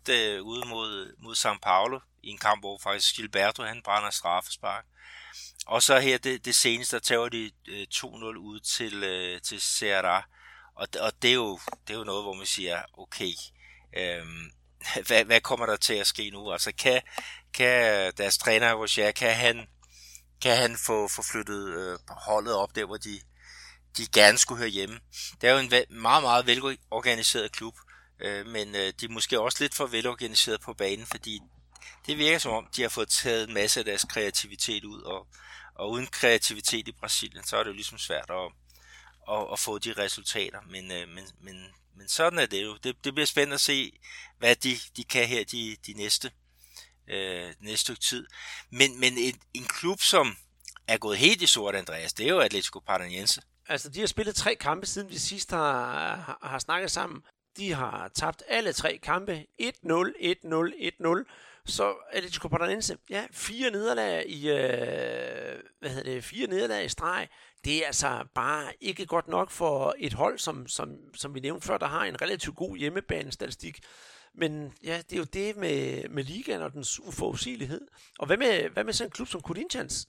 1-1 0.07 0.13
øh, 0.13 0.41
ude 0.43 0.67
mod, 0.67 1.15
mod 1.19 1.35
São 1.35 1.59
Paulo 1.59 1.99
i 2.23 2.29
en 2.29 2.37
kamp, 2.37 2.61
hvor 2.61 2.79
faktisk 2.83 3.15
Gilberto 3.15 3.63
han 3.63 3.81
brænder 3.81 4.09
straffespark. 4.09 4.85
Og 5.65 5.83
så 5.83 5.99
her 5.99 6.17
det, 6.17 6.45
det 6.45 6.55
seneste, 6.55 6.95
der 6.95 7.01
tager 7.01 7.29
de 7.29 7.51
øh, 7.67 7.87
2-0 7.93 8.05
ud 8.37 8.59
til, 8.59 9.03
øh, 9.03 9.41
til 9.41 9.61
Serra. 9.61 10.27
Og, 10.75 10.87
og 10.99 11.11
det, 11.21 11.29
er 11.29 11.33
jo, 11.33 11.59
det 11.87 11.93
er 11.93 11.97
jo 11.97 12.03
noget, 12.03 12.23
hvor 12.23 12.33
man 12.33 12.45
siger, 12.45 12.81
okay, 12.93 13.31
øhm, 13.97 14.51
hvad, 15.07 15.25
hvad 15.25 15.41
kommer 15.41 15.65
der 15.65 15.75
til 15.75 15.93
at 15.93 16.07
ske 16.07 16.29
nu? 16.29 16.51
Altså 16.51 16.71
kan, 16.77 17.01
kan 17.53 18.11
deres 18.17 18.37
træner, 18.37 18.73
Roger, 18.73 19.11
kan 19.11 19.35
han, 19.35 19.67
kan 20.41 20.57
han 20.57 20.77
få, 20.77 21.07
få 21.07 21.21
flyttet 21.31 21.77
øh, 21.77 21.99
holdet 22.09 22.53
op 22.53 22.75
der, 22.75 22.85
hvor 22.85 22.97
de, 22.97 23.19
de 23.97 24.07
gerne 24.07 24.37
skulle 24.37 24.59
høre 24.59 24.69
hjemme. 24.69 24.99
Det 25.41 25.49
er 25.49 25.53
jo 25.53 25.59
en 25.59 26.01
meget, 26.01 26.23
meget 26.23 26.47
velorganiseret 26.47 27.51
klub, 27.51 27.75
øh, 28.19 28.45
men 28.45 28.75
øh, 28.75 28.93
de 28.99 29.05
er 29.05 29.09
måske 29.09 29.39
også 29.39 29.57
lidt 29.63 29.75
for 29.75 29.85
velorganiseret 29.85 30.61
på 30.61 30.73
banen, 30.73 31.05
fordi 31.05 31.39
det 32.07 32.17
virker 32.17 32.39
som 32.39 32.51
om, 32.51 32.67
de 32.75 32.81
har 32.81 32.89
fået 32.89 33.09
taget 33.09 33.47
en 33.47 33.53
masse 33.53 33.79
af 33.79 33.85
deres 33.85 34.03
kreativitet 34.03 34.83
ud, 34.83 35.01
og, 35.01 35.27
og 35.75 35.91
uden 35.91 36.07
kreativitet 36.07 36.87
i 36.87 36.91
Brasilien, 36.91 37.43
så 37.43 37.57
er 37.57 37.63
det 37.63 37.69
jo 37.69 37.75
ligesom 37.75 37.97
svært 37.97 38.29
at, 38.29 38.51
at, 39.31 39.47
at 39.51 39.59
få 39.59 39.79
de 39.79 39.93
resultater, 39.93 40.59
men, 40.69 40.91
øh, 40.91 41.07
men, 41.07 41.23
men, 41.41 41.65
men 41.95 42.07
sådan 42.07 42.39
er 42.39 42.45
det 42.45 42.63
jo. 42.63 42.77
Det, 42.83 43.03
det 43.03 43.13
bliver 43.13 43.27
spændende 43.27 43.53
at 43.53 43.61
se, 43.61 43.99
hvad 44.37 44.55
de, 44.55 44.77
de 44.97 45.03
kan 45.03 45.27
her 45.27 45.43
de, 45.43 45.77
de 45.87 45.93
næste, 45.93 46.31
øh, 47.07 47.53
næste 47.59 47.77
stykke 47.77 48.01
tid. 48.01 48.27
Men, 48.69 48.99
men 48.99 49.17
en, 49.17 49.39
en 49.53 49.63
klub, 49.63 50.01
som 50.01 50.37
er 50.87 50.97
gået 50.97 51.17
helt 51.17 51.41
i 51.41 51.45
sort, 51.45 51.75
Andreas, 51.75 52.13
det 52.13 52.25
er 52.25 52.29
jo 52.29 52.39
Atletico 52.39 52.79
Paranaense. 52.79 53.41
Altså, 53.67 53.89
de 53.89 53.99
har 53.99 54.07
spillet 54.07 54.35
tre 54.35 54.55
kampe, 54.55 54.85
siden 54.85 55.09
vi 55.09 55.17
sidst 55.17 55.51
har, 55.51 56.15
har, 56.15 56.39
har 56.41 56.59
snakket 56.59 56.91
sammen. 56.91 57.21
De 57.57 57.73
har 57.73 58.07
tabt 58.07 58.43
alle 58.47 58.73
tre 58.73 58.99
kampe. 59.03 59.45
1-0, 59.61 59.65
1-0, 59.65 59.65
1-0. 59.65 61.23
Så 61.69 61.95
Atletico 62.11 62.47
Paranaense, 62.47 62.97
ja, 63.09 63.25
fire 63.31 63.71
nederlag 63.71 64.25
i, 64.27 64.49
øh, 64.49 65.59
hvad 65.79 65.89
hedder 65.89 66.03
det, 66.03 66.23
fire 66.23 66.47
nederlag 66.47 66.85
i 66.85 66.89
streg. 66.89 67.27
Det 67.65 67.83
er 67.83 67.87
altså 67.87 68.25
bare 68.35 68.73
ikke 68.81 69.05
godt 69.05 69.27
nok 69.27 69.51
for 69.51 69.95
et 69.97 70.13
hold, 70.13 70.39
som, 70.39 70.67
som, 70.67 70.89
som 71.15 71.35
vi 71.35 71.39
nævnte 71.39 71.67
før, 71.67 71.77
der 71.77 71.87
har 71.87 72.05
en 72.05 72.21
relativt 72.21 72.55
god 72.55 72.77
hjemmebanestatistik. 72.77 73.79
Men 74.35 74.73
ja, 74.83 74.97
det 74.97 75.13
er 75.13 75.17
jo 75.17 75.23
det 75.23 75.57
med, 75.57 76.09
med 76.09 76.23
ligaen 76.23 76.61
og 76.61 76.73
dens 76.73 76.99
uforudsigelighed. 76.99 77.81
Og 78.19 78.25
hvad 78.25 78.37
med, 78.37 78.69
hvad 78.69 78.83
med 78.83 78.93
sådan 78.93 79.07
en 79.07 79.11
klub 79.11 79.27
som 79.27 79.41
Corinthians? 79.41 80.07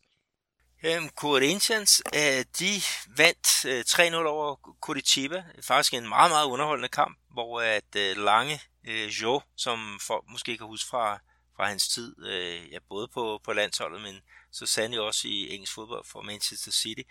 Øhm, 0.84 1.08
Corinthians, 1.08 2.02
øh, 2.14 2.44
de 2.58 2.70
vandt 3.16 3.64
øh, 3.64 3.84
3-0 3.88 4.26
over 4.26 4.54
Curitiba. 4.80 5.44
Faktisk 5.62 5.94
en 5.94 6.08
meget, 6.08 6.30
meget 6.30 6.46
underholdende 6.46 6.88
kamp, 6.88 7.18
hvor 7.32 7.60
at 7.60 7.96
øh, 7.96 8.16
Lange 8.16 8.60
øh, 8.88 9.06
Jo, 9.06 9.40
som 9.56 9.98
folk 10.06 10.24
måske 10.28 10.58
kan 10.58 10.66
huske 10.66 10.88
fra, 10.88 11.20
fra 11.60 11.68
hans 11.68 11.88
tid, 11.88 12.26
øh, 12.26 12.72
ja, 12.72 12.78
både 12.88 13.08
på, 13.08 13.40
på 13.44 13.52
landsholdet, 13.52 14.00
men 14.00 14.20
så 14.52 14.66
sandelig 14.66 15.00
også 15.00 15.28
i 15.28 15.54
engelsk 15.54 15.74
fodbold 15.74 16.04
for 16.06 16.22
Manchester 16.22 16.72
City. 16.72 17.02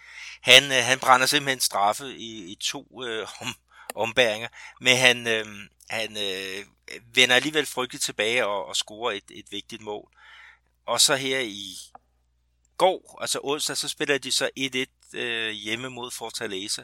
Han, 0.41 0.63
øh, 0.63 0.83
han 0.83 0.99
brænder 0.99 1.27
simpelthen 1.27 1.59
straffe 1.59 2.15
i, 2.15 2.51
i 2.51 2.55
to 2.55 3.03
øh, 3.05 3.27
om, 3.41 3.55
ombæringer, 3.95 4.47
men 4.81 4.97
han, 4.97 5.27
øh, 5.27 5.45
han 5.89 6.17
øh, 6.17 6.65
vender 7.15 7.35
alligevel 7.35 7.65
frygteligt 7.65 8.03
tilbage 8.03 8.45
og, 8.45 8.65
og 8.65 8.75
scorer 8.75 9.11
et, 9.11 9.23
et 9.31 9.45
vigtigt 9.51 9.81
mål. 9.81 10.09
Og 10.85 11.01
så 11.01 11.15
her 11.15 11.39
i 11.39 11.75
går, 12.77 13.17
altså 13.21 13.39
onsdag, 13.43 13.77
så 13.77 13.87
spiller 13.89 14.17
de 14.17 14.31
så 14.31 14.49
1-1 15.13 15.17
øh, 15.17 15.49
hjemme 15.49 15.89
mod 15.89 16.11
Fortaleza. 16.11 16.83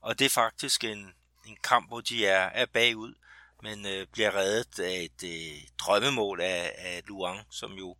Og 0.00 0.18
det 0.18 0.24
er 0.24 0.30
faktisk 0.30 0.84
en, 0.84 1.14
en 1.46 1.56
kamp, 1.62 1.88
hvor 1.88 2.00
de 2.00 2.26
er, 2.26 2.50
er 2.54 2.66
bagud, 2.66 3.14
men 3.62 3.86
øh, 3.86 4.06
bliver 4.12 4.34
reddet 4.34 4.78
af 4.78 5.00
et 5.02 5.22
øh, 5.24 5.62
drømmemål 5.78 6.40
af, 6.40 6.74
af 6.78 7.02
Luang, 7.06 7.40
som 7.50 7.72
jo 7.72 7.96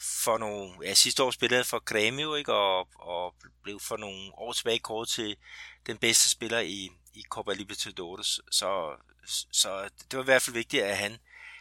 for 0.00 0.38
nogle, 0.38 0.72
ja, 0.82 0.94
sidste 0.94 1.22
år 1.22 1.30
spillede 1.30 1.64
for 1.64 1.82
Grêmio, 1.90 2.34
ikke, 2.34 2.54
og, 2.54 2.88
og 2.94 3.34
blev 3.62 3.80
for 3.80 3.96
nogle 3.96 4.30
år 4.34 4.52
tilbage 4.52 4.78
kort 4.78 5.08
til 5.08 5.36
den 5.86 5.98
bedste 5.98 6.30
spiller 6.30 6.58
i, 6.58 6.90
i 7.14 7.22
Copa 7.28 7.52
Libertadores. 7.52 8.40
Så, 8.50 8.96
så 9.52 9.88
det 10.10 10.16
var 10.16 10.22
i 10.22 10.24
hvert 10.24 10.42
fald 10.42 10.54
vigtigt, 10.54 10.82
at 10.82 10.96
han, 10.96 11.18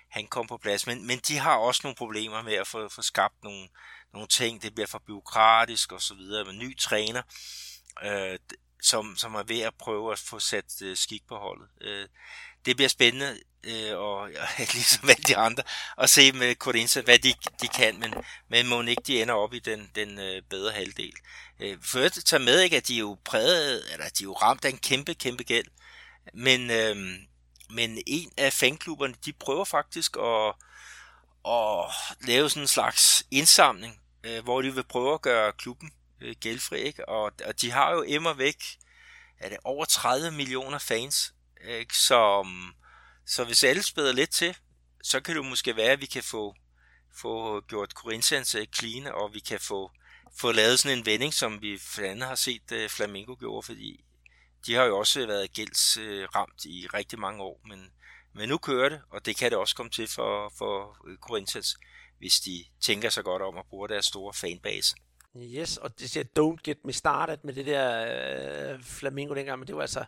han 0.09 0.27
kom 0.27 0.47
på 0.47 0.57
plads. 0.57 0.87
Men, 0.87 1.07
men 1.07 1.19
de 1.19 1.37
har 1.37 1.55
også 1.55 1.81
nogle 1.83 1.95
problemer 1.95 2.41
med 2.41 2.53
at 2.53 2.67
få, 2.67 2.89
få 2.89 3.01
skabt 3.01 3.43
nogle, 3.43 3.69
nogle 4.13 4.27
ting. 4.27 4.61
Det 4.61 4.73
bliver 4.75 4.87
for 4.87 4.99
byråkratisk 4.99 5.91
og 5.91 6.01
så 6.01 6.13
videre. 6.13 6.45
Med 6.45 6.53
ny 6.53 6.77
træner, 6.77 7.21
øh, 8.03 8.39
som, 8.81 9.15
som 9.17 9.35
er 9.35 9.43
ved 9.43 9.59
at 9.59 9.75
prøve 9.75 10.11
at 10.11 10.19
få 10.19 10.39
sat 10.39 10.81
øh, 10.81 10.97
skik 10.97 11.27
på 11.27 11.37
holdet. 11.37 11.69
Øh, 11.81 12.07
det 12.65 12.75
bliver 12.75 12.89
spændende, 12.89 13.39
øh, 13.63 13.97
og 13.97 14.31
ja, 14.31 14.45
ligesom 14.73 15.09
alle 15.09 15.23
de 15.23 15.37
andre, 15.37 15.63
at 15.97 16.09
se 16.09 16.31
med 16.31 16.55
Corinthians, 16.55 17.05
hvad 17.05 17.19
de, 17.19 17.33
de 17.61 17.67
kan, 17.67 17.99
men, 17.99 18.13
men 18.49 18.67
må 18.67 18.81
ikke 18.81 19.03
de 19.07 19.21
ender 19.21 19.33
op 19.33 19.53
i 19.53 19.59
den, 19.59 19.91
den 19.95 20.19
øh, 20.19 20.41
bedre 20.49 20.71
halvdel. 20.71 21.13
Øh, 21.59 21.77
for 21.83 21.99
at 21.99 22.11
tage 22.25 22.43
med, 22.43 22.59
ikke, 22.59 22.77
at 22.77 22.87
de 22.87 22.95
er 22.95 22.99
jo 22.99 23.17
præget, 23.25 23.93
eller 23.93 24.05
de 24.05 24.23
er 24.23 24.25
jo 24.25 24.33
ramt 24.33 24.65
af 24.65 24.69
en 24.69 24.77
kæmpe, 24.77 25.13
kæmpe 25.13 25.43
gæld, 25.43 25.67
men, 26.33 26.71
øh, 26.71 26.95
men 27.69 28.01
en 28.07 28.31
af 28.37 28.53
fanklubberne, 28.53 29.15
de 29.25 29.33
prøver 29.33 29.65
faktisk 29.65 30.17
at, 30.17 30.53
at 31.45 31.85
lave 32.27 32.49
sådan 32.49 32.63
en 32.63 32.67
slags 32.67 33.23
indsamling, 33.31 33.99
øh, 34.23 34.43
hvor 34.43 34.61
de 34.61 34.75
vil 34.75 34.83
prøve 34.83 35.13
at 35.13 35.21
gøre 35.21 35.51
klubben 35.51 35.91
øh, 36.21 36.35
gældfri, 36.39 36.79
ikke? 36.79 37.09
Og, 37.09 37.31
og 37.45 37.61
de 37.61 37.71
har 37.71 37.91
jo 37.91 38.03
emmer 38.07 38.33
væk 38.33 38.63
er 39.39 39.49
det 39.49 39.57
over 39.63 39.85
30 39.85 40.31
millioner 40.31 40.77
fans, 40.77 41.33
ikke? 41.67 41.97
Så, 41.97 42.47
så 43.25 43.43
hvis 43.43 43.63
alle 43.63 43.83
spæder 43.83 44.11
lidt 44.11 44.29
til, 44.29 44.57
så 45.03 45.19
kan 45.19 45.35
det 45.35 45.45
måske 45.45 45.75
være, 45.75 45.91
at 45.91 46.01
vi 46.01 46.05
kan 46.05 46.23
få, 46.23 46.55
få 47.21 47.61
gjort 47.61 47.91
Corinthians 47.91 48.55
øh, 48.55 48.67
clean, 48.75 49.07
og 49.07 49.33
vi 49.33 49.39
kan 49.39 49.59
få, 49.59 49.91
få 50.37 50.51
lavet 50.51 50.79
sådan 50.79 50.97
en 50.97 51.05
vending, 51.05 51.33
som 51.33 51.61
vi 51.61 51.79
blandt 51.95 52.11
andet 52.11 52.27
har 52.27 52.35
set 52.35 52.71
øh, 52.71 52.83
uh, 52.83 52.89
Flamingo 52.89 53.35
gjorde, 53.39 53.65
fordi 53.65 54.05
de 54.65 54.73
har 54.73 54.83
jo 54.83 54.97
også 54.97 55.27
været 55.27 55.53
gældsramt 55.53 56.65
uh, 56.65 56.71
i 56.71 56.87
rigtig 56.93 57.19
mange 57.19 57.43
år, 57.43 57.61
men, 57.67 57.91
men 58.33 58.49
nu 58.49 58.57
kører 58.57 58.89
det, 58.89 59.01
og 59.09 59.25
det 59.25 59.37
kan 59.37 59.51
det 59.51 59.59
også 59.59 59.75
komme 59.75 59.89
til 59.89 60.07
for, 60.07 60.53
for 60.57 60.97
Corinthians, 61.21 61.77
hvis 62.17 62.39
de 62.39 62.65
tænker 62.81 63.09
sig 63.09 63.23
godt 63.23 63.41
om 63.41 63.57
at 63.57 63.65
bruge 63.69 63.89
deres 63.89 64.05
store 64.05 64.33
fanbase. 64.33 64.95
Yes, 65.37 65.77
og 65.77 65.99
det 65.99 66.09
siger, 66.09 66.23
don't 66.39 66.61
get 66.63 66.77
me 66.85 66.93
started 66.93 67.37
med 67.43 67.53
det 67.53 67.65
der 67.65 68.73
øh, 68.73 68.83
Flamingo 68.83 69.35
dengang, 69.35 69.59
men 69.59 69.67
det 69.67 69.75
var 69.75 69.81
altså, 69.81 70.05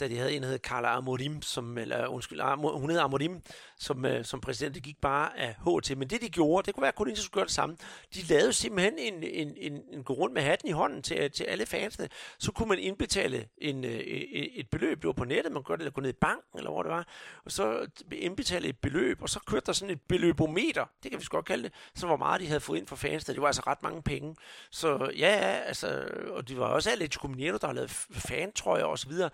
da 0.00 0.08
de 0.08 0.16
havde 0.18 0.32
en, 0.32 0.42
der 0.42 0.48
hed 0.48 0.58
Carla 0.58 0.96
Amorim, 0.96 1.42
som, 1.42 1.78
eller 1.78 2.06
undskyld, 2.06 2.40
hun 2.80 2.90
hed 2.90 2.98
Amorim, 2.98 3.42
som, 3.78 4.04
øh, 4.04 4.24
som 4.24 4.40
præsident. 4.40 4.74
Det 4.74 4.82
gik 4.82 5.00
bare 5.00 5.38
af 5.38 5.54
H 5.54 5.68
til. 5.82 5.98
Men 5.98 6.10
det, 6.10 6.20
de 6.20 6.28
gjorde, 6.28 6.66
det 6.66 6.74
kunne 6.74 6.82
være, 6.82 6.88
at 6.88 6.94
Corinthians 6.94 7.24
skulle 7.24 7.40
gøre 7.40 7.44
det 7.44 7.52
samme. 7.52 7.76
De 8.14 8.22
lavede 8.22 8.52
simpelthen 8.52 8.98
en, 8.98 9.22
en, 9.22 9.54
en, 9.56 9.82
en 9.92 10.04
gå 10.04 10.12
rundt 10.12 10.34
med 10.34 10.42
hatten 10.42 10.68
i 10.68 10.72
hånden 10.72 11.02
til, 11.02 11.16
øh, 11.20 11.30
til 11.30 11.44
alle 11.44 11.66
fansene. 11.66 12.08
Så 12.38 12.52
kunne 12.52 12.68
man 12.68 12.78
indbetale 12.78 13.48
en, 13.58 13.84
øh, 13.84 13.90
e-, 13.90 14.02
e-, 14.02 14.60
et 14.60 14.70
beløb. 14.70 15.02
Det 15.02 15.06
var 15.06 15.12
på 15.12 15.24
nettet, 15.24 15.52
man 15.52 15.62
kunne 15.62 15.64
gøre 15.64 15.76
det, 15.76 15.82
eller 15.82 15.92
gå 15.92 16.00
ned 16.00 16.10
i 16.10 16.18
banken, 16.20 16.58
eller 16.58 16.70
hvor 16.70 16.82
det 16.82 16.90
var. 16.90 17.06
Og 17.44 17.52
så 17.52 17.86
indbetale 18.12 18.68
et 18.68 18.78
beløb, 18.78 19.22
og 19.22 19.28
så 19.28 19.40
kørte 19.46 19.66
der 19.66 19.72
sådan 19.72 19.94
et 19.94 20.00
beløbometer, 20.08 20.84
det 21.02 21.10
kan 21.10 21.20
vi 21.20 21.26
godt 21.28 21.46
kalde 21.46 21.62
det, 21.62 21.72
så 21.94 22.06
hvor 22.06 22.16
meget 22.16 22.40
de 22.40 22.46
havde 22.46 22.60
fået 22.60 22.78
ind 22.78 22.86
fra 22.86 22.96
fansene. 22.96 23.34
Det 23.34 23.40
var 23.40 23.46
altså 23.46 23.62
ret 23.66 23.82
mange 23.82 24.02
penge. 24.02 24.36
Så 24.70 25.10
ja, 25.16 25.60
altså, 25.66 26.08
og 26.30 26.48
det 26.48 26.58
var 26.58 26.66
også 26.66 26.90
Atletico 26.90 27.28
Mineiro, 27.28 27.56
der 27.56 27.66
har 27.66 27.74
lavet 27.74 27.90
fantrøjer 28.10 28.84
og 28.84 28.98
så 28.98 29.08
videre. 29.08 29.30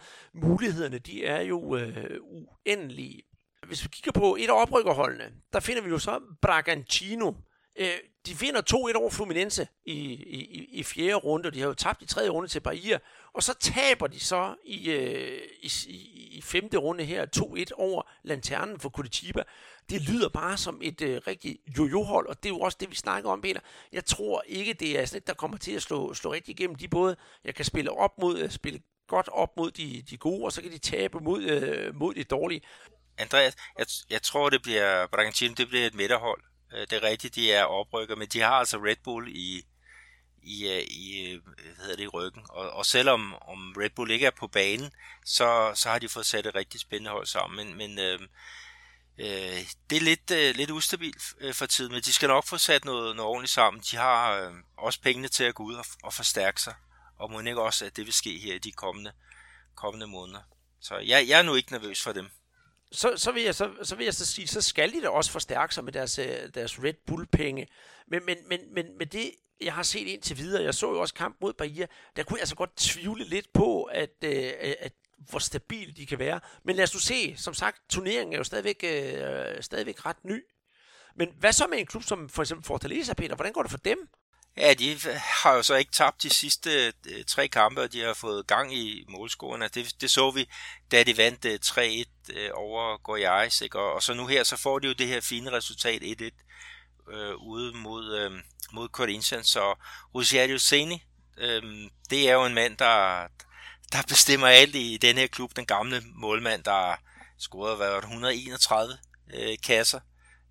Mulighederne, 0.51 0.99
de 0.99 1.25
er 1.25 1.41
jo 1.41 1.77
øh, 1.77 2.21
uendelige. 2.23 3.23
Hvis 3.67 3.85
vi 3.85 3.89
kigger 3.93 4.13
på 4.13 4.37
et 4.41 4.49
af 4.49 4.63
oprykkerholdene, 4.63 5.33
der 5.53 5.61
finder 5.61 5.83
vi 5.83 5.89
jo 5.89 5.99
så 5.99 6.21
Bragantino. 6.43 7.33
Øh, 7.79 7.99
de 8.27 8.39
vinder 8.39 8.61
2-1 8.95 8.99
over 8.99 9.11
Fluminense 9.11 9.69
i, 9.85 9.95
i, 10.13 10.69
i 10.73 10.83
fjerde 10.83 11.15
runde, 11.15 11.47
og 11.47 11.55
de 11.55 11.61
har 11.61 11.67
jo 11.67 11.75
tabt 11.75 12.03
i 12.03 12.07
tredje 12.07 12.31
runde 12.31 12.49
til 12.49 12.61
Bahia, 12.61 12.99
og 13.33 13.43
så 13.43 13.55
taber 13.61 14.07
de 14.07 14.21
så 14.21 14.55
i, 14.65 14.91
øh, 14.91 15.41
i, 15.63 15.71
i 16.31 16.43
femte 16.43 16.77
runde 16.77 17.05
her 17.05 17.27
2-1 17.37 17.65
over 17.75 18.03
Lanternen 18.23 18.81
for 18.81 18.89
Curitiba. 18.89 19.43
Det 19.91 20.09
lyder 20.09 20.29
bare 20.29 20.57
som 20.57 20.81
et 20.83 21.03
øh, 21.03 21.21
rigtig 21.27 21.59
jojo-hold, 21.79 22.27
og 22.27 22.43
det 22.43 22.49
er 22.49 22.55
jo 22.55 22.61
også 22.61 22.79
det, 22.81 22.91
vi 22.91 22.97
snakker 22.97 23.31
om, 23.31 23.41
Peter. 23.41 23.61
Jeg 23.93 24.05
tror 24.05 24.43
ikke, 24.47 24.75
det 24.75 25.01
er 25.01 25.05
sådan 25.05 25.19
et, 25.19 25.27
der 25.27 25.35
kommer 25.35 25.57
til 25.57 25.73
at 25.73 25.83
slå, 25.83 26.15
slå 26.15 26.33
rigtig 26.33 26.53
igennem. 26.53 26.77
De 26.77 26.89
både, 26.89 27.17
jeg 27.45 27.55
kan 27.55 27.65
spille 27.65 27.91
op 27.91 28.19
mod, 28.19 28.39
øh, 28.39 28.51
spille 28.51 28.81
godt 29.11 29.29
op 29.29 29.57
mod 29.57 29.71
de, 29.71 30.03
de 30.11 30.17
gode, 30.17 30.45
og 30.45 30.53
så 30.53 30.63
kan 30.63 30.73
de 30.73 30.79
tabe 30.79 31.21
mod, 31.21 31.43
øh, 31.43 31.95
mod 31.95 32.15
de 32.15 32.25
dårlige. 32.25 32.63
Andreas, 33.19 33.57
jeg, 33.79 33.87
jeg 34.11 34.23
tror, 34.23 34.51
det 34.51 34.63
bliver 34.63 35.07
Bragantino, 35.07 35.55
det 35.55 35.69
bliver 35.69 35.87
et 35.87 35.95
midterhold. 35.95 36.43
Øh, 36.73 36.81
det 36.81 36.93
er 36.93 37.03
rigtigt, 37.03 37.35
de 37.35 37.53
er 37.53 37.65
oprykker, 37.65 38.17
men 38.17 38.29
de 38.29 38.41
har 38.41 38.53
altså 38.53 38.77
Red 38.77 38.97
Bull 39.05 39.29
i, 39.29 39.63
i, 40.43 40.69
øh, 40.69 40.83
i 40.83 41.31
øh, 41.31 41.41
hvad 41.45 41.85
hedder 41.85 41.97
det, 41.97 42.05
i 42.05 42.09
ryggen. 42.09 42.43
Og, 42.49 42.71
og 42.71 42.87
selvom 42.87 43.35
om 43.35 43.75
Red 43.79 43.91
Bull 43.91 44.11
ikke 44.11 44.27
er 44.27 44.31
på 44.39 44.47
banen, 44.47 44.91
så, 45.25 45.73
så 45.75 45.89
har 45.89 45.99
de 45.99 46.09
fået 46.09 46.27
sat 46.27 46.47
et 46.47 46.55
rigtig 46.55 46.81
spændende 46.81 47.11
hold 47.11 47.27
sammen. 47.27 47.57
Men, 47.57 47.77
men 47.77 47.99
øh, 47.99 48.21
øh, 49.19 49.61
det 49.91 49.97
er 49.97 50.01
lidt, 50.01 50.31
øh, 50.31 50.55
lidt 50.55 50.71
ustabilt 50.71 51.23
øh, 51.41 51.55
for 51.55 51.67
tiden, 51.67 51.93
men 51.93 52.03
de 52.03 52.13
skal 52.13 52.29
nok 52.29 52.47
få 52.47 52.59
sat 52.59 52.85
noget, 52.85 53.17
noget 53.17 53.31
ordentligt 53.31 53.53
sammen. 53.53 53.83
De 53.91 53.97
har 53.97 54.37
øh, 54.37 54.53
også 54.79 55.01
pengene 55.01 55.29
til 55.29 55.45
at 55.45 55.55
gå 55.55 55.63
ud 55.63 55.75
og, 55.75 55.85
og 56.03 56.15
forstærke 56.15 56.61
sig, 56.61 56.75
og 57.21 57.31
må 57.31 57.41
ikke 57.41 57.63
også, 57.63 57.85
at 57.85 57.97
det 57.97 58.07
vil 58.07 58.13
ske 58.13 58.39
her 58.39 58.55
i 58.55 58.59
de 58.59 58.73
kommende, 58.73 59.13
kommende 59.75 60.07
måneder. 60.07 60.43
Så 60.81 60.97
jeg, 60.97 61.29
jeg 61.29 61.39
er 61.39 61.43
nu 61.43 61.55
ikke 61.55 61.73
nervøs 61.73 62.03
for 62.03 62.13
dem 62.13 62.31
så, 62.93 63.13
så, 63.17 63.33
vil 63.33 63.43
jeg, 63.43 63.55
så, 63.55 63.71
så 63.83 63.97
vil 63.97 64.05
jeg 64.05 64.15
så 64.15 64.27
sige, 64.27 64.47
så 64.47 64.61
skal 64.61 64.93
de 64.93 65.03
da 65.03 65.09
også 65.09 65.31
forstærke 65.31 65.75
sig 65.75 65.85
med 65.85 65.93
deres, 65.93 66.19
øh, 66.19 66.55
deres 66.55 66.83
Red 66.83 66.95
Bull-penge. 67.07 67.67
Men, 68.07 68.27
men, 68.27 68.37
men, 68.49 68.75
men 68.75 68.99
med 68.99 69.07
det, 69.07 69.31
jeg 69.61 69.73
har 69.75 69.83
set 69.83 70.07
indtil 70.07 70.39
videre, 70.39 70.63
jeg 70.63 70.75
så 70.75 70.91
jo 70.91 71.01
også 71.01 71.15
kamp 71.15 71.37
mod 71.41 71.53
Bahia, 71.53 71.87
der 72.17 72.23
kunne 72.23 72.37
jeg 72.37 72.43
altså 72.43 72.57
godt 72.57 72.77
tvivle 72.77 73.25
lidt 73.25 73.53
på, 73.53 73.83
at, 73.83 74.15
øh, 74.25 74.53
at 74.81 74.93
hvor 75.19 75.39
stabil 75.39 75.97
de 75.97 76.07
kan 76.07 76.19
være. 76.19 76.41
Men 76.65 76.77
lad 76.77 76.85
os 76.85 76.95
nu 76.95 77.01
se, 77.01 77.37
som 77.37 77.55
sagt, 77.55 77.81
turneringen 77.89 78.33
er 78.33 78.39
jo 78.39 78.45
stadigvæk, 78.45 78.85
øh, 78.85 79.63
stadigvæk 79.63 80.07
ret 80.07 80.25
ny. 80.25 80.45
Men 81.17 81.29
hvad 81.39 81.53
så 81.53 81.67
med 81.67 81.79
en 81.79 81.87
klub 81.87 82.03
som 82.03 82.29
for 82.29 82.43
eksempel 82.43 82.67
Fortaleza, 82.67 83.15
Peter? 83.15 83.35
Hvordan 83.35 83.53
går 83.53 83.63
det 83.63 83.71
for 83.71 83.79
dem? 83.79 84.09
Ja, 84.61 84.75
de 84.75 84.99
har 85.43 85.55
jo 85.55 85.63
så 85.63 85.75
ikke 85.75 85.93
tabt 85.93 86.23
de 86.23 86.31
sidste 86.31 86.93
øh, 87.07 87.25
tre 87.25 87.49
kampe, 87.49 87.83
og 87.83 87.93
de 87.93 88.01
har 88.01 88.15
fået 88.15 88.47
gang 88.47 88.75
i 88.75 89.05
målscorerne. 89.09 89.69
Det, 89.69 89.95
det 90.01 90.11
så 90.11 90.31
vi, 90.31 90.49
da 90.91 91.03
de 91.03 91.17
vandt 91.17 91.45
øh, 91.45 91.59
3-1 91.65 92.39
øh, 92.39 92.51
over 92.55 92.97
Goyais, 92.97 93.61
ikke? 93.61 93.79
Og, 93.79 93.93
og 93.93 94.03
så 94.03 94.15
nu 94.15 94.27
her, 94.27 94.45
så 94.45 94.57
får 94.57 94.79
de 94.79 94.87
jo 94.87 94.93
det 94.93 95.07
her 95.07 95.21
fine 95.21 95.53
resultat 95.53 96.03
1-1 96.03 97.13
øh, 97.13 97.35
ude 97.37 97.73
mod, 97.77 98.19
øh, 98.19 98.31
mod 98.73 98.89
Corinthians. 98.89 99.47
Så 99.49 99.75
Rosario 100.15 100.59
Seni, 100.59 101.03
øh, 101.39 101.63
det 102.11 102.29
er 102.29 102.33
jo 102.33 102.45
en 102.45 102.55
mand, 102.55 102.77
der, 102.77 103.27
der 103.93 104.03
bestemmer 104.09 104.47
alt 104.47 104.75
i 104.75 104.97
den 104.97 105.19
her 105.19 105.27
klub. 105.27 105.57
Den 105.57 105.67
gamle 105.67 106.03
målmand, 106.15 106.65
der 106.65 106.97
scorede 107.39 107.77
hvad, 107.77 107.99
131 107.99 108.99
øh, 109.35 109.57
kasser 109.63 110.01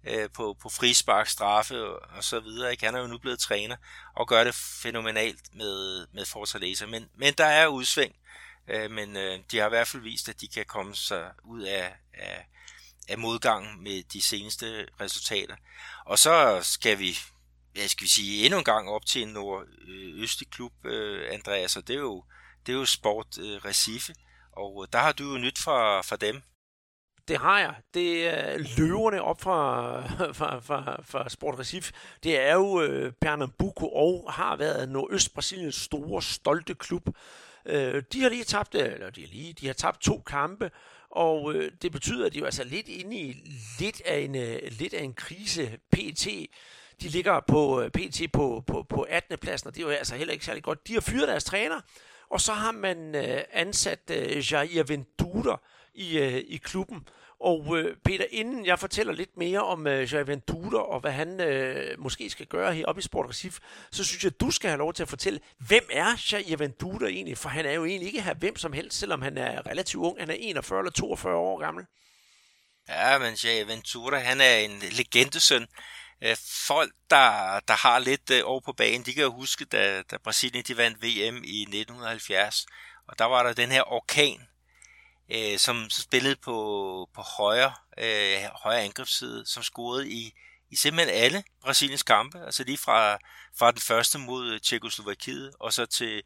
øh, 0.03 0.29
på, 0.29 0.57
på 0.61 0.69
frispark, 0.69 1.27
straffe 1.27 1.85
og, 1.85 2.23
så 2.23 2.39
videre. 2.39 2.71
Ikke? 2.71 2.85
Han 2.85 2.95
er 2.95 2.99
jo 2.99 3.07
nu 3.07 3.17
blevet 3.17 3.39
træner 3.39 3.75
og 4.15 4.27
gør 4.27 4.43
det 4.43 4.55
fænomenalt 4.55 5.55
med, 5.55 6.07
med 6.13 6.25
Fortaleza. 6.25 6.85
Men, 6.85 7.09
men 7.15 7.33
der 7.33 7.45
er 7.45 7.67
udsving, 7.67 8.15
øh, 8.67 8.91
men 8.91 9.17
øh, 9.17 9.39
de 9.51 9.57
har 9.57 9.65
i 9.65 9.69
hvert 9.69 9.87
fald 9.87 10.03
vist, 10.03 10.29
at 10.29 10.41
de 10.41 10.47
kan 10.47 10.65
komme 10.65 10.95
sig 10.95 11.31
ud 11.43 11.61
af, 11.61 11.95
af, 12.13 12.47
af 13.09 13.17
modgangen 13.17 13.83
med 13.83 14.03
de 14.03 14.21
seneste 14.21 14.87
resultater. 14.99 15.55
Og 16.05 16.19
så 16.19 16.59
skal 16.63 16.99
vi 16.99 17.17
ja, 17.75 17.87
skal 17.87 18.03
vi 18.03 18.09
sige, 18.09 18.45
endnu 18.45 18.57
en 18.57 18.65
gang 18.65 18.89
op 18.89 19.05
til 19.05 19.21
en 19.21 19.27
nordøstlig 19.27 20.49
klub, 20.49 20.85
øh, 20.85 21.33
Andreas, 21.33 21.75
og 21.77 21.87
det 21.87 21.95
er 21.95 21.99
jo, 21.99 22.23
det 22.65 22.71
er 22.71 22.77
jo 22.77 22.85
Sport 22.85 23.37
øh, 23.39 23.65
Recife, 23.65 24.13
og 24.51 24.83
øh, 24.83 24.87
der 24.93 24.99
har 24.99 25.11
du 25.11 25.31
jo 25.31 25.37
nyt 25.37 25.59
fra, 25.59 26.01
fra 26.01 26.15
dem. 26.15 26.41
Det 27.29 27.37
har 27.37 27.59
jeg. 27.59 27.75
Det 27.93 28.27
er 28.27 28.57
løverne 28.77 29.21
op 29.21 29.41
fra, 29.41 30.01
fra, 30.39 30.59
fra, 30.59 31.01
fra 31.03 31.29
Sport 31.29 31.59
Recife. 31.59 31.93
Det 32.23 32.39
er 32.39 32.53
jo 32.53 32.81
øh, 32.81 33.11
Pernambuco 33.21 33.89
og 33.89 34.33
har 34.33 34.55
været 34.55 34.89
Nordøst-Brasiliens 34.89 35.83
store, 35.83 36.21
stolte 36.21 36.75
klub. 36.75 37.09
Øh, 37.65 38.03
de 38.13 38.21
har 38.21 38.29
lige 38.29 38.43
tabt, 38.43 38.75
øh, 38.75 38.93
eller 38.93 39.09
de 39.09 39.21
har 39.21 39.27
lige, 39.27 39.53
de 39.53 39.65
har 39.67 39.73
tabt 39.73 40.01
to 40.01 40.21
kampe, 40.25 40.71
og 41.09 41.53
øh, 41.53 41.71
det 41.81 41.91
betyder, 41.91 42.25
at 42.25 42.33
de 42.33 42.39
er 42.39 42.45
altså 42.45 42.63
lidt 42.63 42.87
inde 42.87 43.17
i 43.17 43.33
lidt 43.79 44.01
af 44.05 44.19
en, 44.19 44.35
øh, 44.35 44.59
lidt 44.71 44.93
af 44.93 45.03
en 45.03 45.13
krise 45.13 45.79
PT. 45.91 46.27
De 47.01 47.07
ligger 47.07 47.39
på 47.47 47.81
øh, 47.81 47.89
PT 47.91 48.21
på, 48.33 48.63
på, 48.67 48.85
på 48.89 49.01
18. 49.01 49.37
pladsen, 49.37 49.67
og 49.67 49.75
det 49.75 49.81
er 49.81 49.87
jo 49.87 49.91
altså 49.91 50.15
heller 50.15 50.33
ikke 50.33 50.45
særlig 50.45 50.63
godt. 50.63 50.87
De 50.87 50.93
har 50.93 51.01
fyret 51.01 51.27
deres 51.27 51.43
træner, 51.43 51.81
og 52.29 52.41
så 52.41 52.53
har 52.53 52.71
man 52.71 53.15
øh, 53.15 53.41
ansat 53.53 54.11
øh, 54.11 54.51
Jair 54.51 54.83
Ventura 54.83 55.59
i, 55.93 56.17
øh, 56.17 56.43
i 56.47 56.57
klubben. 56.57 57.07
Og 57.39 57.77
øh, 57.77 57.97
Peter, 58.05 58.25
inden 58.31 58.65
jeg 58.65 58.79
fortæller 58.79 59.13
lidt 59.13 59.37
mere 59.37 59.63
om 59.63 59.87
øh, 59.87 60.13
Javier 60.13 60.35
Duder 60.35 60.79
og 60.79 60.99
hvad 60.99 61.11
han 61.11 61.41
øh, 61.41 61.99
måske 61.99 62.29
skal 62.29 62.45
gøre 62.45 62.73
heroppe 62.73 62.99
i 62.99 63.01
Sport 63.01 63.29
Recif, 63.29 63.59
så 63.91 64.03
synes 64.03 64.23
jeg, 64.23 64.31
at 64.35 64.39
du 64.39 64.51
skal 64.51 64.69
have 64.69 64.77
lov 64.77 64.93
til 64.93 65.03
at 65.03 65.09
fortælle, 65.09 65.39
hvem 65.57 65.89
er 65.91 66.31
Javier 66.31 66.67
Duder 66.67 67.07
egentlig? 67.07 67.37
For 67.37 67.49
han 67.49 67.65
er 67.65 67.73
jo 67.73 67.85
egentlig 67.85 68.07
ikke 68.07 68.21
her 68.21 68.33
hvem 68.33 68.55
som 68.55 68.73
helst, 68.73 68.99
selvom 68.99 69.21
han 69.21 69.37
er 69.37 69.67
relativt 69.67 70.03
ung. 70.03 70.19
Han 70.19 70.29
er 70.29 70.33
41 70.33 70.79
eller 70.79 70.91
42 70.91 71.35
år 71.35 71.59
gammel. 71.59 71.85
Ja, 72.89 73.17
men 73.17 73.33
Jair 73.43 73.65
Ventura, 73.65 74.17
han 74.17 74.41
er 74.41 74.55
en 74.55 74.79
legendesøn. 74.91 75.67
Folk, 76.67 76.91
der, 77.09 77.59
der 77.67 77.87
har 77.87 77.99
lidt 77.99 78.31
øh, 78.31 78.41
over 78.43 78.61
på 78.65 78.73
banen, 78.73 79.05
de 79.05 79.13
kan 79.13 79.23
jo 79.23 79.31
huske, 79.31 79.65
da, 79.65 80.01
da 80.01 80.17
Brasilien 80.23 80.63
de 80.67 80.77
vandt 80.77 80.97
VM 80.97 81.43
i 81.43 81.61
1970, 81.61 82.65
og 83.07 83.19
der 83.19 83.25
var 83.25 83.43
der 83.43 83.53
den 83.53 83.71
her 83.71 83.91
orkan, 83.93 84.48
øh, 85.31 85.59
som 85.59 85.89
spillede 85.89 86.35
på, 86.35 87.09
på 87.13 87.21
højre, 87.21 87.73
øh, 87.97 88.49
højre 88.63 88.81
angrebsside, 88.81 89.45
som 89.45 89.63
scorede 89.63 90.09
i, 90.09 90.33
i 90.71 90.75
simpelthen 90.75 91.15
alle 91.23 91.43
Brasiliens 91.61 92.03
kampe, 92.03 92.45
altså 92.45 92.63
lige 92.63 92.77
fra, 92.77 93.17
fra 93.59 93.71
den 93.71 93.81
første 93.81 94.17
mod 94.17 94.53
øh, 94.53 94.61
Tjekoslovakiet, 94.61 95.53
og 95.59 95.73
så 95.73 95.85
til 95.85 96.23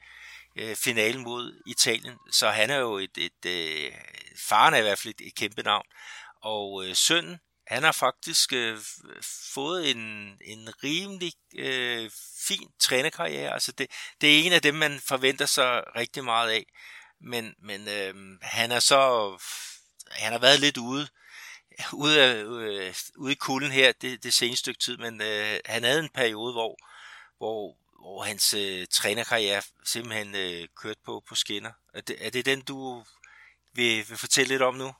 øh, 0.56 0.76
finalen 0.76 1.24
mod 1.24 1.62
Italien. 1.68 2.18
Så 2.32 2.50
han 2.50 2.70
er 2.70 2.78
jo 2.78 2.98
et, 2.98 3.18
et 3.18 3.46
øh, 3.46 3.92
faren 4.50 4.74
er 4.74 4.78
i 4.78 4.82
hvert 4.82 5.00
fald 5.00 5.14
et, 5.20 5.28
et 5.28 5.36
kæmpe 5.36 5.64
navn. 5.64 5.86
Og 6.42 6.86
øh, 6.86 6.96
sønnen, 6.96 7.40
han 7.68 7.84
har 7.84 7.92
faktisk 7.92 8.54
øh, 8.54 8.78
fået 9.54 9.92
en, 9.92 10.32
en 10.46 10.70
rimelig 10.84 11.34
øh, 11.58 12.12
fin 12.48 12.70
trænerkarriere. 12.80 13.54
Altså 13.54 13.72
det, 13.72 13.88
det 14.22 14.40
er 14.40 14.44
en 14.44 14.54
af 14.54 14.62
dem, 14.62 14.76
man 14.76 15.00
forventer 15.08 15.46
sig 15.46 15.84
rigtig 15.96 16.24
meget 16.24 16.50
af 16.50 16.66
men, 17.24 17.56
men 17.60 17.88
øh, 17.88 18.38
han 18.42 18.72
er 18.72 18.80
så, 18.80 19.32
han 20.12 20.32
har 20.32 20.40
været 20.40 20.60
lidt 20.60 20.78
ude, 20.78 21.08
ude, 21.94 22.22
af, 22.22 22.36
øh, 22.44 22.96
ude 23.16 23.32
i 23.32 23.36
kulden 23.36 23.72
her 23.72 23.92
det, 23.92 24.24
det 24.24 24.34
seneste 24.34 24.60
stykke 24.60 24.80
tid, 24.80 24.98
men 24.98 25.22
øh, 25.22 25.60
han 25.66 25.84
havde 25.84 26.00
en 26.00 26.10
periode, 26.10 26.54
hvor, 26.54 26.78
hvor, 27.38 27.78
hvor 28.02 28.24
hans 28.24 28.54
øh, 28.54 28.88
trænerkarriere 28.92 29.62
simpelthen 29.86 30.36
øh, 30.36 30.68
kørte 30.82 31.00
på, 31.06 31.24
på 31.30 31.36
skinner. 31.36 31.72
Er 31.94 32.02
det, 32.02 32.26
er 32.26 32.30
det 32.30 32.46
den, 32.46 32.62
du 32.62 33.04
vil, 33.74 34.10
vil 34.10 34.18
fortælle 34.18 34.50
lidt 34.50 34.62
om 34.62 34.76
nu? 34.76 34.94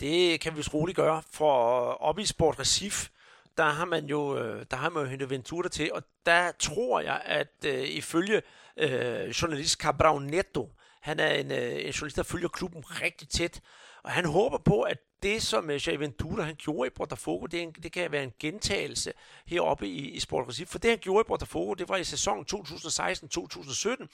Det 0.00 0.40
kan 0.40 0.56
vi 0.56 0.62
roligt 0.62 0.96
gøre, 0.96 1.22
for 1.32 1.90
øh, 1.90 1.96
op 2.00 2.18
i 2.18 2.26
Sport 2.26 2.58
Recif, 2.58 3.08
der 3.56 3.70
har 3.70 3.84
man 3.84 4.06
jo, 4.06 4.38
øh, 4.38 4.66
der 4.70 4.76
har 4.76 4.88
man 4.88 5.02
jo 5.02 5.08
hentet 5.08 5.30
Ventura 5.30 5.68
til, 5.68 5.92
og 5.92 6.02
der 6.26 6.52
tror 6.52 7.00
jeg, 7.00 7.22
at 7.24 7.64
øh, 7.64 7.88
ifølge 7.88 8.42
øh, 8.76 9.28
journalist 9.28 9.80
Cabral 9.80 10.22
Neto, 10.22 10.72
han 11.08 11.20
er 11.20 11.30
en, 11.30 11.52
øh, 11.52 11.72
en 11.72 11.90
journalist, 11.90 12.16
der 12.16 12.22
følger 12.22 12.48
klubben 12.48 12.84
rigtig 13.02 13.28
tæt, 13.28 13.60
og 14.02 14.10
han 14.10 14.24
håber 14.24 14.58
på, 14.58 14.82
at 14.82 14.98
det, 15.22 15.42
som 15.42 15.70
øh, 15.70 15.88
Jair 15.88 15.98
Ventura 15.98 16.42
han 16.42 16.56
gjorde 16.58 16.86
i 16.86 16.90
Botafogo, 16.90 17.46
det, 17.46 17.62
en, 17.62 17.72
det 17.72 17.92
kan 17.92 18.12
være 18.12 18.24
en 18.24 18.32
gentagelse 18.40 19.12
heroppe 19.46 19.88
i, 19.88 20.10
i 20.10 20.20
Sport 20.20 20.48
Recife. 20.48 20.70
For 20.70 20.78
det, 20.78 20.90
han 20.90 20.98
gjorde 20.98 21.20
i 21.26 21.28
Botafogo, 21.28 21.74
det 21.74 21.88
var 21.88 21.96
i 21.96 22.04
sæsonen 22.04 22.46
2016-2017. 22.54 24.06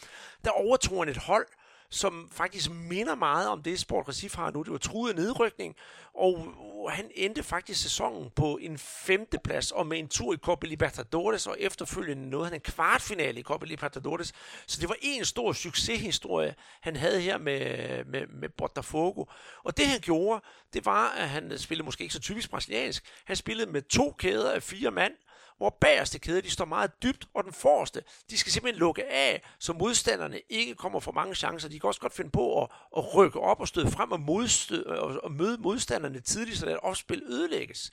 Der 0.45 0.51
overtog 0.51 0.99
han 0.99 1.09
et 1.09 1.17
hold, 1.17 1.47
som 1.95 2.29
faktisk 2.33 2.71
minder 2.71 3.15
meget 3.15 3.49
om 3.49 3.63
det, 3.63 3.81
Sport 3.81 4.09
Recife 4.09 4.37
har 4.37 4.51
nu. 4.51 4.63
Det 4.63 4.73
var 4.73 4.79
truet 4.79 5.17
nedrykning, 5.17 5.77
og 6.15 6.53
han 6.91 7.11
endte 7.15 7.43
faktisk 7.43 7.83
sæsonen 7.83 8.31
på 8.37 8.59
en 8.63 8.79
femteplads, 8.79 9.71
og 9.71 9.87
med 9.87 9.99
en 9.99 10.09
tur 10.09 10.35
i 10.35 10.37
Copa 10.37 10.67
Libertadores, 10.67 11.47
og 11.47 11.57
efterfølgende 11.61 12.31
nåede 12.31 12.45
han 12.45 12.55
en 12.55 12.61
kvartfinale 12.61 13.41
i 13.41 13.43
Copa 13.43 13.67
Libertadores. 13.67 14.33
Så 14.67 14.81
det 14.81 14.89
var 14.89 14.97
en 15.03 15.25
stor 15.25 15.53
succeshistorie, 15.53 16.55
han 16.81 16.97
havde 16.97 17.21
her 17.21 17.39
med, 17.39 18.05
med, 18.05 18.27
med 18.27 18.49
Botafogo. 18.49 19.25
Og 19.65 19.77
det 19.77 19.87
han 19.87 20.01
gjorde, 20.01 20.45
det 20.73 20.87
var, 20.87 21.09
at 21.09 21.29
han 21.29 21.59
spillede 21.59 21.85
måske 21.85 22.03
ikke 22.03 22.15
så 22.15 22.21
typisk 22.21 22.51
brasiliansk. 22.51 23.05
Han 23.25 23.37
spillede 23.37 23.71
med 23.71 23.83
to 23.83 24.15
kæder 24.19 24.53
af 24.53 24.63
fire 24.63 24.91
mand, 24.91 25.13
hvor 25.57 25.77
bagerste 25.81 26.19
kæde 26.19 26.43
de 26.43 26.51
står 26.51 26.65
meget 26.65 27.03
dybt, 27.03 27.27
og 27.35 27.45
den 27.45 27.53
forreste, 27.53 28.03
de 28.31 28.39
skal 28.39 28.53
simpelthen 28.53 28.81
lukke 28.81 29.05
af, 29.13 29.43
så 29.59 29.73
modstanderne 29.73 30.41
ikke 30.49 30.75
kommer 30.75 31.01
for 31.01 31.13
mange 31.13 31.35
chancer. 31.35 31.69
De 31.69 31.81
kan 31.81 31.89
også 31.89 32.01
godt 32.01 32.15
finde 32.15 32.31
på 32.31 32.63
at, 32.63 32.69
at 32.97 33.15
rykke 33.15 33.41
op 33.41 33.61
og 33.61 33.69
støde 33.69 33.91
frem 33.91 34.13
og, 34.13 34.21
modstø, 34.21 34.83
og, 34.87 35.21
og 35.25 35.33
møde 35.33 35.59
modstanderne 35.59 36.21
tidligt, 36.21 36.59
så 36.59 36.67
det 36.67 36.77
opspil 36.77 37.23
ødelægges. 37.23 37.91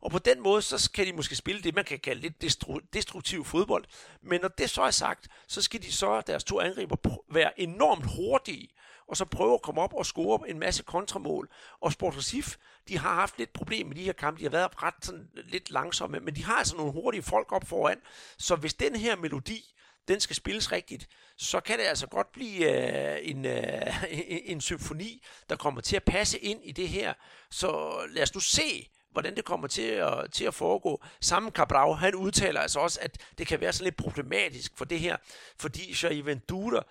Og 0.00 0.10
på 0.10 0.18
den 0.18 0.42
måde, 0.42 0.62
så 0.62 0.90
kan 0.94 1.06
de 1.06 1.12
måske 1.12 1.36
spille 1.36 1.62
det, 1.62 1.74
man 1.74 1.84
kan 1.84 1.98
kalde 1.98 2.20
lidt 2.20 2.44
destru- 2.44 2.88
destruktiv 2.92 3.44
fodbold. 3.44 3.84
Men 4.22 4.40
når 4.40 4.48
det 4.48 4.70
så 4.70 4.82
er 4.82 4.90
sagt, 4.90 5.28
så 5.48 5.62
skal 5.62 5.82
de 5.82 5.92
så, 5.92 6.22
deres 6.26 6.44
to 6.44 6.60
angriber, 6.60 6.96
være 7.32 7.60
enormt 7.60 8.04
hurtige, 8.16 8.68
og 9.08 9.16
så 9.16 9.24
prøve 9.24 9.54
at 9.54 9.62
komme 9.62 9.80
op 9.80 9.94
og 9.94 10.06
score 10.06 10.50
en 10.50 10.58
masse 10.58 10.82
kontramål. 10.82 11.50
Og 11.80 11.92
Sport 11.92 12.16
Recif, 12.16 12.56
de 12.88 12.98
har 12.98 13.14
haft 13.14 13.38
lidt 13.38 13.52
problem 13.52 13.86
med 13.86 13.96
de 13.96 14.02
her 14.02 14.12
kampe. 14.12 14.38
De 14.38 14.44
har 14.44 14.50
været 14.50 14.82
ret 14.82 14.94
sådan, 15.02 15.28
lidt 15.34 15.70
langsomme, 15.70 16.20
men 16.20 16.36
de 16.36 16.44
har 16.44 16.54
altså 16.54 16.76
nogle 16.76 16.92
hurtige 16.92 17.22
folk 17.22 17.52
op 17.52 17.66
foran. 17.66 17.98
Så 18.38 18.56
hvis 18.56 18.74
den 18.74 18.96
her 18.96 19.16
melodi, 19.16 19.74
den 20.08 20.20
skal 20.20 20.36
spilles 20.36 20.72
rigtigt, 20.72 21.08
så 21.36 21.60
kan 21.60 21.78
det 21.78 21.84
altså 21.84 22.06
godt 22.06 22.32
blive 22.32 22.72
øh, 22.72 23.18
en, 23.22 23.44
øh, 23.44 24.04
en 24.52 24.60
symfoni, 24.60 25.24
der 25.48 25.56
kommer 25.56 25.80
til 25.80 25.96
at 25.96 26.04
passe 26.04 26.38
ind 26.38 26.60
i 26.64 26.72
det 26.72 26.88
her. 26.88 27.14
Så 27.50 28.00
lad 28.10 28.22
os 28.22 28.34
nu 28.34 28.40
se, 28.40 28.88
hvordan 29.18 29.36
det 29.36 29.44
kommer 29.44 29.68
til 29.68 29.82
at, 29.82 30.32
til 30.32 30.44
at 30.44 30.54
foregå. 30.54 31.04
Samme 31.20 31.50
Cabral, 31.50 31.94
han 31.94 32.14
udtaler 32.14 32.60
altså 32.60 32.80
også, 32.80 32.98
at 33.02 33.18
det 33.38 33.46
kan 33.46 33.60
være 33.60 33.72
sådan 33.72 33.84
lidt 33.84 33.96
problematisk 33.96 34.72
for 34.76 34.84
det 34.84 35.00
her, 35.00 35.16
fordi 35.58 35.96
Jair 36.02 36.24
Ventura, 36.24 36.82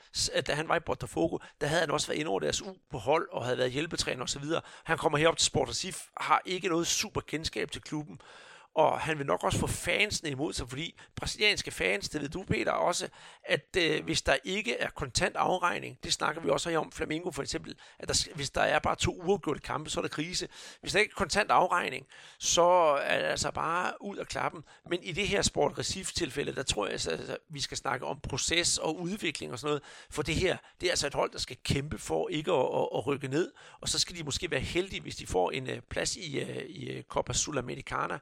da 0.47 0.53
han 0.53 0.67
var 0.67 0.75
i 0.75 0.79
Botafogo, 0.79 1.37
der 1.61 1.67
havde 1.67 1.81
han 1.81 1.91
også 1.91 2.07
været 2.07 2.19
inde 2.19 2.29
over 2.29 2.39
deres 2.39 2.61
U 2.61 2.75
på 2.91 2.97
hold 2.97 3.29
og 3.31 3.43
havde 3.43 3.57
været 3.57 3.71
hjælpetræner 3.71 4.23
osv. 4.23 4.43
Han 4.83 4.97
kommer 4.97 5.17
herop 5.17 5.37
til 5.37 5.45
Sport 5.45 5.69
Recife, 5.69 5.99
har 6.17 6.41
ikke 6.45 6.67
noget 6.67 6.87
super 6.87 7.21
kendskab 7.21 7.71
til 7.71 7.81
klubben, 7.81 8.19
og 8.77 8.99
han 8.99 9.17
vil 9.17 9.25
nok 9.25 9.43
også 9.43 9.59
få 9.59 9.67
fansene 9.67 10.29
imod 10.29 10.53
sig, 10.53 10.69
fordi 10.69 10.99
brasilianske 11.15 11.71
fans, 11.71 12.09
det 12.09 12.21
ved 12.21 12.29
du 12.29 12.43
Peter 12.43 12.71
også, 12.71 13.07
at 13.43 13.77
øh, 13.77 14.03
hvis 14.03 14.21
der 14.21 14.35
ikke 14.43 14.77
er 14.77 14.89
kontant 14.89 15.35
afregning, 15.35 15.97
det 16.03 16.13
snakker 16.13 16.41
vi 16.41 16.49
også 16.49 16.69
her 16.69 16.77
om, 16.77 16.91
Flamingo 16.91 17.31
for 17.31 17.41
eksempel, 17.41 17.75
at 17.99 18.07
der, 18.07 18.35
hvis 18.35 18.49
der 18.49 18.61
er 18.61 18.79
bare 18.79 18.95
to 18.95 19.21
uafgjorte 19.21 19.59
kampe, 19.59 19.89
så 19.89 19.99
er 19.99 20.01
der 20.01 20.09
krise. 20.09 20.47
Hvis 20.81 20.93
der 20.93 20.99
ikke 20.99 21.11
er 21.11 21.17
kontant 21.17 21.51
afregning, 21.51 22.05
så 22.39 22.63
er 23.03 23.17
det 23.19 23.25
altså 23.25 23.51
bare 23.51 23.93
ud 24.01 24.17
af 24.17 24.27
klappen. 24.27 24.63
Men 24.89 25.03
i 25.03 25.11
det 25.11 25.27
her 25.27 25.41
Sport 25.41 25.77
recif 25.77 26.11
tilfælde, 26.11 26.55
der 26.55 26.63
tror 26.63 26.87
jeg, 26.87 26.93
at 26.93 27.37
vi 27.49 27.61
skal 27.61 27.77
snakke 27.77 28.05
om 28.05 28.19
proces 28.19 28.77
og 28.77 28.99
udvikling 28.99 29.51
og 29.51 29.59
sådan 29.59 29.69
noget, 29.69 29.83
for 30.09 30.21
det 30.21 30.35
her, 30.35 30.57
det 30.81 30.87
er 30.87 30.91
altså 30.91 31.07
et 31.07 31.13
hold, 31.13 31.31
der 31.31 31.39
skal 31.39 31.57
kæmpe 31.63 31.97
for 31.97 32.29
ikke 32.29 32.51
at, 32.51 32.65
at, 32.75 32.87
at 32.95 33.07
rykke 33.07 33.27
ned, 33.27 33.51
og 33.81 33.89
så 33.89 33.99
skal 33.99 34.17
de 34.17 34.23
måske 34.23 34.51
være 34.51 34.59
heldige, 34.59 35.01
hvis 35.01 35.15
de 35.15 35.27
får 35.27 35.51
en 35.51 35.69
uh, 35.69 35.77
plads 35.89 36.15
i, 36.15 36.43
uh, 36.43 36.57
i 36.57 36.89
øh, 36.89 37.03
Copa 37.03 37.33
Sudamericana. 37.33 38.19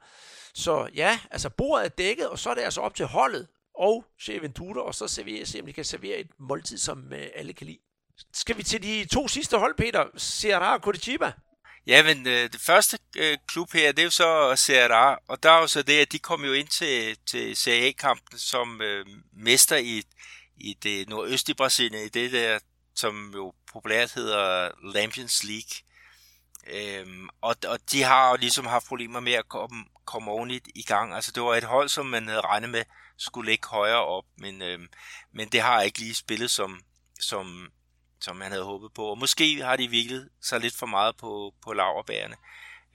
Så 0.56 0.88
ja, 0.94 1.18
altså 1.30 1.50
bordet 1.50 1.84
er 1.84 1.88
dækket, 1.88 2.28
og 2.28 2.38
så 2.38 2.50
er 2.50 2.54
det 2.54 2.62
altså 2.62 2.80
op 2.80 2.94
til 2.94 3.06
holdet 3.06 3.48
og 3.74 4.04
Chef 4.20 4.42
Ventura, 4.42 4.80
og 4.80 4.94
så 4.94 5.08
servere, 5.08 5.46
se 5.46 5.60
om 5.60 5.66
de 5.66 5.72
kan 5.72 5.84
servere 5.84 6.18
et 6.18 6.30
måltid, 6.38 6.78
som 6.78 7.12
øh, 7.12 7.26
alle 7.34 7.52
kan 7.52 7.66
lide. 7.66 7.78
Skal 8.34 8.56
vi 8.56 8.62
til 8.62 8.82
de 8.82 9.04
to 9.04 9.28
sidste 9.28 9.58
hold, 9.58 9.74
Peter? 9.74 10.06
Serra 10.16 10.74
og 10.74 10.80
Curitiba? 10.80 11.32
Ja, 11.86 12.02
men 12.02 12.26
øh, 12.26 12.52
det 12.52 12.60
første 12.60 12.98
øh, 13.16 13.38
klub 13.46 13.72
her, 13.72 13.92
det 13.92 13.98
er 13.98 14.04
jo 14.04 14.10
så 14.10 14.56
Serra, 14.56 15.18
og 15.28 15.42
der 15.42 15.50
er 15.50 15.60
jo 15.60 15.66
så 15.66 15.82
det, 15.82 15.98
at 15.98 16.12
de 16.12 16.18
kom 16.18 16.44
jo 16.44 16.52
ind 16.52 16.68
til, 16.68 17.18
til 17.26 17.56
Serie 17.56 17.88
A-kampen 17.88 18.38
som 18.38 18.82
øh, 18.82 19.06
mester 19.32 19.76
i, 19.76 20.02
i 20.56 20.76
det 20.82 21.08
nordøstlige 21.08 21.56
Brasilien, 21.56 22.04
i 22.04 22.08
det 22.08 22.32
der, 22.32 22.58
som 22.94 23.32
jo 23.34 23.54
populært 23.72 24.12
hedder 24.12 24.70
Lampions 24.92 25.44
League. 25.44 25.86
Øhm, 26.66 27.28
og, 27.40 27.56
og 27.68 27.78
de 27.92 28.02
har 28.02 28.30
jo 28.30 28.36
ligesom 28.36 28.66
haft 28.66 28.86
problemer 28.86 29.20
med 29.20 29.32
at 29.32 29.48
komme, 29.48 29.84
kom 30.06 30.28
ordentligt 30.28 30.68
i 30.74 30.82
gang. 30.82 31.14
Altså 31.14 31.32
det 31.32 31.42
var 31.42 31.54
et 31.54 31.64
hold, 31.64 31.88
som 31.88 32.06
man 32.06 32.28
havde 32.28 32.40
regnet 32.40 32.70
med 32.70 32.84
skulle 33.16 33.50
ligge 33.50 33.68
højere 33.68 34.04
op, 34.04 34.24
men, 34.36 34.62
øh, 34.62 34.78
men 35.32 35.48
det 35.48 35.60
har 35.60 35.82
ikke 35.82 35.98
lige 35.98 36.14
spillet 36.14 36.50
som, 36.50 36.80
som, 37.20 37.72
som 38.20 38.36
man 38.36 38.50
havde 38.50 38.64
håbet 38.64 38.92
på. 38.94 39.04
Og 39.04 39.18
måske 39.18 39.62
har 39.62 39.76
de 39.76 39.88
viklet 39.88 40.28
sig 40.42 40.60
lidt 40.60 40.76
for 40.76 40.86
meget 40.86 41.16
på, 41.16 41.54
på 41.62 41.72
laverbærene. 41.72 42.36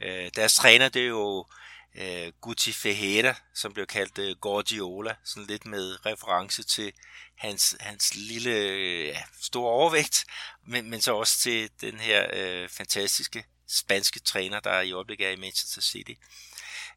Øh, 0.02 0.32
deres 0.36 0.56
træner, 0.56 0.90
det 0.90 1.02
er 1.02 1.08
jo 1.08 1.46
øh, 1.96 2.32
Guti 2.42 2.72
Ferreira, 2.72 3.36
som 3.54 3.74
blev 3.74 3.86
kaldt 3.86 4.18
øh, 4.18 4.36
Gordiola, 4.36 5.16
sådan 5.24 5.48
lidt 5.48 5.66
med 5.66 6.06
reference 6.06 6.64
til 6.64 6.94
hans, 7.38 7.76
hans 7.80 8.16
lille 8.16 8.52
øh, 8.52 9.16
store 9.42 9.72
overvægt, 9.72 10.26
men, 10.68 10.90
men 10.90 11.02
så 11.02 11.16
også 11.16 11.40
til 11.40 11.70
den 11.82 12.00
her 12.00 12.28
øh, 12.34 12.70
fantastiske 12.70 13.46
spanske 13.68 14.20
træner, 14.20 14.60
der 14.60 14.82
i 14.82 14.92
øjeblikket 14.92 15.28
er 15.28 15.32
i 15.32 15.36
Manchester 15.36 15.82
City. 15.82 16.12
Øh, 16.12 16.51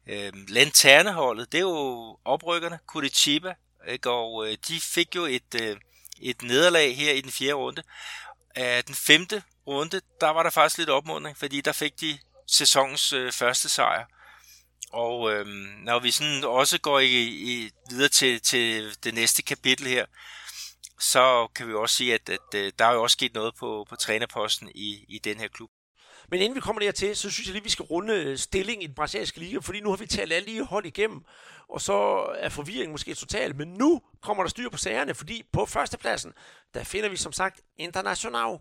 Øh, 0.07 0.33
Lanterneholdet, 0.47 1.51
det 1.51 1.57
er 1.57 1.61
jo 1.61 2.17
oprykkerne, 2.25 2.79
Curitiba, 2.87 3.53
ikke? 3.87 4.09
og 4.09 4.47
øh, 4.47 4.57
de 4.67 4.81
fik 4.81 5.15
jo 5.15 5.25
et, 5.25 5.61
øh, 5.61 5.77
et 6.21 6.41
nederlag 6.41 6.97
her 6.97 7.11
i 7.11 7.21
den 7.21 7.31
fjerde 7.31 7.53
runde. 7.53 7.83
Af 8.55 8.83
den 8.83 8.95
femte 8.95 9.43
runde, 9.67 10.01
der 10.21 10.29
var 10.29 10.43
der 10.43 10.49
faktisk 10.49 10.77
lidt 10.77 10.89
opmuntring, 10.89 11.37
fordi 11.37 11.61
der 11.61 11.71
fik 11.71 12.01
de 12.01 12.17
sæsonens 12.47 13.13
øh, 13.13 13.31
første 13.31 13.69
sejr. 13.69 14.05
Og 14.91 15.33
øh, 15.33 15.45
når 15.83 15.99
vi 15.99 16.11
sådan 16.11 16.43
også 16.43 16.77
går 16.79 16.99
i, 16.99 17.23
i, 17.23 17.69
videre 17.89 18.09
til, 18.09 18.41
til 18.41 18.95
det 19.03 19.13
næste 19.13 19.41
kapitel 19.41 19.87
her, 19.87 20.05
så 20.99 21.47
kan 21.55 21.67
vi 21.67 21.73
også 21.73 21.95
sige, 21.95 22.13
at, 22.13 22.29
at, 22.29 22.55
at 22.55 22.79
der 22.79 22.85
er 22.85 22.93
jo 22.93 23.03
også 23.03 23.13
sket 23.13 23.33
noget 23.33 23.55
på, 23.55 23.85
på 23.89 23.95
trænerposten 23.95 24.71
i, 24.75 25.05
i 25.09 25.19
den 25.23 25.39
her 25.39 25.47
klub. 25.47 25.69
Men 26.29 26.41
inden 26.41 26.55
vi 26.55 26.59
kommer 26.59 26.81
dertil, 26.81 27.15
så 27.15 27.31
synes 27.31 27.47
jeg 27.47 27.53
lige, 27.53 27.63
vi 27.63 27.69
skal 27.69 27.85
runde 27.85 28.13
øh, 28.13 28.37
stilling 28.37 28.83
i 28.83 28.87
den 28.87 28.95
brasilianske 28.95 29.39
liga, 29.39 29.59
fordi 29.59 29.79
nu 29.79 29.89
har 29.89 29.97
vi 29.97 30.05
talt 30.05 30.33
alle 30.33 30.45
lige 30.45 30.63
hold 30.63 30.85
igennem, 30.85 31.25
og 31.69 31.81
så 31.81 31.93
er 32.37 32.49
forvirringen 32.49 32.91
måske 32.91 33.13
total. 33.13 33.55
Men 33.55 33.67
nu 33.67 34.01
kommer 34.21 34.43
der 34.43 34.49
styr 34.49 34.69
på 34.69 34.77
sagerne, 34.77 35.13
fordi 35.13 35.43
på 35.53 35.65
førstepladsen, 35.65 36.33
der 36.73 36.83
finder 36.83 37.09
vi 37.09 37.17
som 37.17 37.31
sagt 37.31 37.61
International. 37.77 38.57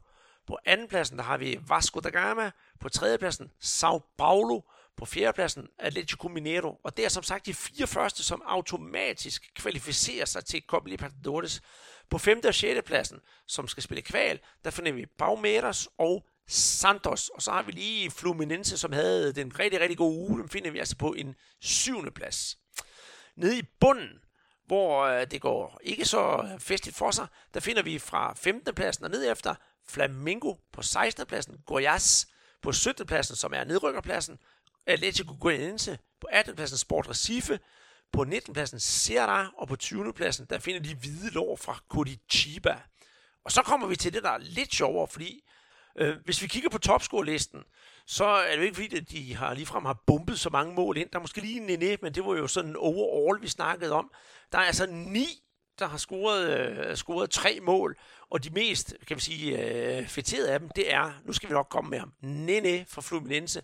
På 0.47 0.59
andenpladsen, 0.65 1.19
der 1.19 1.25
har 1.25 1.37
vi 1.37 1.59
Vasco 1.69 2.01
da 2.01 2.09
Gama. 2.09 2.51
På 2.81 2.89
tredjepladsen, 2.89 3.51
Sao 3.61 4.03
Paulo. 4.19 4.61
På 4.97 5.05
fjerdepladsen, 5.05 5.69
Atletico 5.79 6.29
Mineiro. 6.29 6.81
Og 6.85 6.97
det 6.97 7.05
er 7.05 7.09
som 7.09 7.23
sagt 7.23 7.47
de 7.47 7.55
fire 7.55 7.87
første, 7.87 8.23
som 8.23 8.43
automatisk 8.47 9.51
kvalificerer 9.55 10.25
sig 10.25 10.45
til 10.45 10.62
Copa 10.67 10.89
Libertadores. 10.89 11.62
På 12.11 12.19
femte 12.19 12.47
og 12.47 12.55
sjette 12.55 12.83
pladsen, 12.83 13.21
som 13.47 13.69
skal 13.69 13.83
spille 13.83 14.03
kval, 14.03 14.41
der 14.65 14.71
finder 14.71 14.93
vi 14.93 15.07
Palmeiras 15.19 15.89
og 15.99 16.27
Santos. 16.49 17.28
Og 17.28 17.42
så 17.42 17.51
har 17.51 17.62
vi 17.62 17.72
lige 17.72 18.11
Fluminense, 18.11 18.78
som 18.78 18.92
havde 18.92 19.32
den 19.32 19.59
rigtig, 19.59 19.80
rigtig 19.80 19.99
gode 19.99 20.18
uge. 20.18 20.38
Dem 20.38 20.49
finder 20.49 20.70
vi 20.70 20.78
altså 20.78 20.97
på 20.97 21.12
en 21.12 21.34
syvende 21.61 22.11
plads. 22.11 22.59
Nede 23.36 23.59
i 23.59 23.62
bunden, 23.80 24.18
hvor 24.66 25.03
øh, 25.03 25.26
det 25.30 25.40
går 25.40 25.80
ikke 25.82 26.05
så 26.05 26.49
øh, 26.53 26.61
festligt 26.61 26.97
for 26.97 27.11
sig, 27.11 27.26
der 27.55 27.61
finder 27.61 27.82
vi 27.82 27.99
fra 27.99 28.34
15. 28.34 28.74
pladsen 28.74 29.05
og 29.05 29.11
ned 29.11 29.32
efter 29.32 29.55
Flamingo 29.88 30.55
på 30.72 30.82
16. 30.82 31.26
pladsen, 31.26 31.55
Goiás 31.70 32.26
på 32.62 32.72
17. 32.72 33.07
pladsen, 33.07 33.36
som 33.36 33.53
er 33.55 33.64
nedrykkerpladsen, 33.64 34.38
Atletico 34.86 35.36
Goianiense 35.40 35.99
på 36.20 36.26
18. 36.30 36.57
pladsen, 36.57 36.78
Sport 36.78 37.09
Recife 37.09 37.59
på 38.12 38.24
19. 38.24 38.55
pladsen, 38.55 38.80
Serra, 38.80 39.53
og 39.59 39.68
på 39.68 39.76
20. 39.76 40.12
pladsen, 40.12 40.47
der 40.51 40.59
finder 40.59 40.80
de 40.80 40.95
hvide 40.95 41.30
lår 41.30 41.57
fra 41.57 41.78
Curitiba. 41.88 42.80
Og 43.45 43.53
så 43.53 43.62
kommer 43.62 43.86
vi 43.86 43.97
til 43.97 44.12
det, 44.12 44.22
der 44.22 44.30
er 44.30 44.38
lidt 44.38 44.74
sjovere, 44.74 45.09
fordi 45.09 45.43
Øh, 45.99 46.16
hvis 46.24 46.42
vi 46.42 46.47
kigger 46.47 46.70
på 46.70 46.78
topscore-listen, 46.78 47.64
så 48.07 48.24
er 48.24 48.51
det 48.51 48.57
jo 48.57 48.62
ikke 48.62 48.74
fordi, 48.74 48.97
at 48.97 49.11
de 49.11 49.36
har 49.36 49.55
ligefrem 49.55 49.84
har 49.84 50.03
bumpet 50.07 50.40
så 50.40 50.51
mange 50.51 50.74
mål 50.74 50.97
ind. 50.97 51.11
Der 51.12 51.18
er 51.18 51.20
måske 51.20 51.40
lige 51.40 51.61
en 51.61 51.66
Nene, 51.66 51.97
men 52.03 52.14
det 52.14 52.24
var 52.24 52.36
jo 52.36 52.47
sådan 52.47 52.76
overall, 52.76 53.42
vi 53.42 53.49
snakkede 53.49 53.92
om. 53.92 54.11
Der 54.53 54.59
er 54.59 54.62
altså 54.62 54.86
ni, 54.86 55.26
der 55.78 55.86
har 55.86 55.99
scoret, 55.99 56.59
øh, 56.59 56.97
scoret 56.97 57.30
tre 57.30 57.59
mål, 57.62 57.97
og 58.30 58.45
de 58.45 58.51
mest, 58.51 58.95
kan 59.07 59.16
vi 59.16 59.22
sige, 59.22 59.59
øh, 59.99 60.07
fætterede 60.07 60.53
af 60.53 60.61
dem, 60.61 60.68
det 60.76 60.92
er, 60.92 61.12
nu 61.24 61.32
skal 61.32 61.49
vi 61.49 61.55
nok 61.55 61.68
komme 61.70 61.90
med 61.90 61.99
ham, 61.99 62.12
Nene 62.20 62.84
fra 62.88 63.03
Fluminense, 63.03 63.62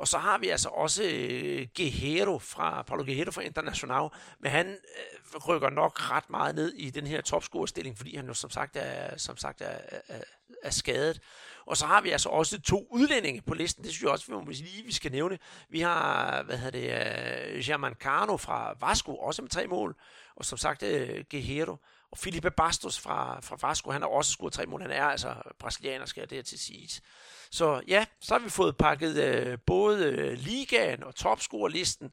og 0.00 0.08
så 0.08 0.18
har 0.18 0.38
vi 0.38 0.48
altså 0.48 0.68
også 0.68 1.02
øh, 1.02 1.66
Guerrero 1.76 2.38
fra, 2.38 2.82
Paulo 2.82 3.04
Guerrero 3.04 3.30
fra 3.30 3.42
International, 3.42 4.08
men 4.38 4.50
han 4.50 4.66
øh, 4.68 5.38
rykker 5.48 5.70
nok 5.70 6.10
ret 6.10 6.30
meget 6.30 6.54
ned 6.54 6.72
i 6.72 6.90
den 6.90 7.06
her 7.06 7.20
topscorerstilling, 7.20 7.96
fordi 7.96 8.16
han 8.16 8.26
jo 8.26 8.34
som 8.34 8.50
sagt 8.50 8.76
er, 8.76 9.18
som 9.18 9.36
sagt 9.36 9.60
er, 9.60 9.78
er, 10.08 10.20
er 10.62 10.70
skadet. 10.70 11.20
Og 11.66 11.76
så 11.76 11.86
har 11.86 12.00
vi 12.00 12.10
altså 12.10 12.28
også 12.28 12.60
to 12.60 12.86
udlændinge 12.90 13.42
på 13.46 13.54
listen. 13.54 13.84
Det 13.84 13.92
synes 13.92 14.02
jeg 14.02 14.10
også, 14.10 14.26
vi 14.26 14.32
må 14.32 14.44
lige 14.46 14.84
vi 14.84 14.92
skal 14.92 15.12
nævne. 15.12 15.38
Vi 15.68 15.80
har, 15.80 16.42
hvad 16.42 16.58
hedder 16.58 16.80
det, 16.80 17.50
øh, 17.50 17.56
uh, 17.56 17.64
German 17.64 17.94
Cano 17.94 18.36
fra 18.36 18.74
Vasco, 18.80 19.16
også 19.16 19.42
med 19.42 19.50
tre 19.50 19.66
mål. 19.66 19.96
Og 20.36 20.44
som 20.44 20.58
sagt, 20.58 20.82
uh, 20.82 20.88
Guerrero. 21.30 21.76
Og 22.12 22.18
Felipe 22.18 22.50
Bastos 22.50 23.00
fra, 23.00 23.40
fra 23.40 23.68
Vasco, 23.68 23.90
han 23.90 24.02
har 24.02 24.08
også 24.08 24.32
scoret 24.32 24.52
tre 24.52 24.66
mål. 24.66 24.82
Han 24.82 24.90
er 24.90 25.04
altså 25.04 25.34
brasilianer, 25.58 26.06
skal 26.06 26.30
det 26.30 26.46
til 26.46 26.58
siges. 26.58 27.02
Så 27.50 27.82
ja, 27.88 28.04
så 28.20 28.34
har 28.34 28.38
vi 28.38 28.50
fået 28.50 28.76
pakket 28.76 29.16
øh, 29.16 29.58
både 29.66 30.04
øh, 30.04 30.38
ligaen 30.38 31.04
og 31.04 31.14
topscorerlisten 31.14 32.12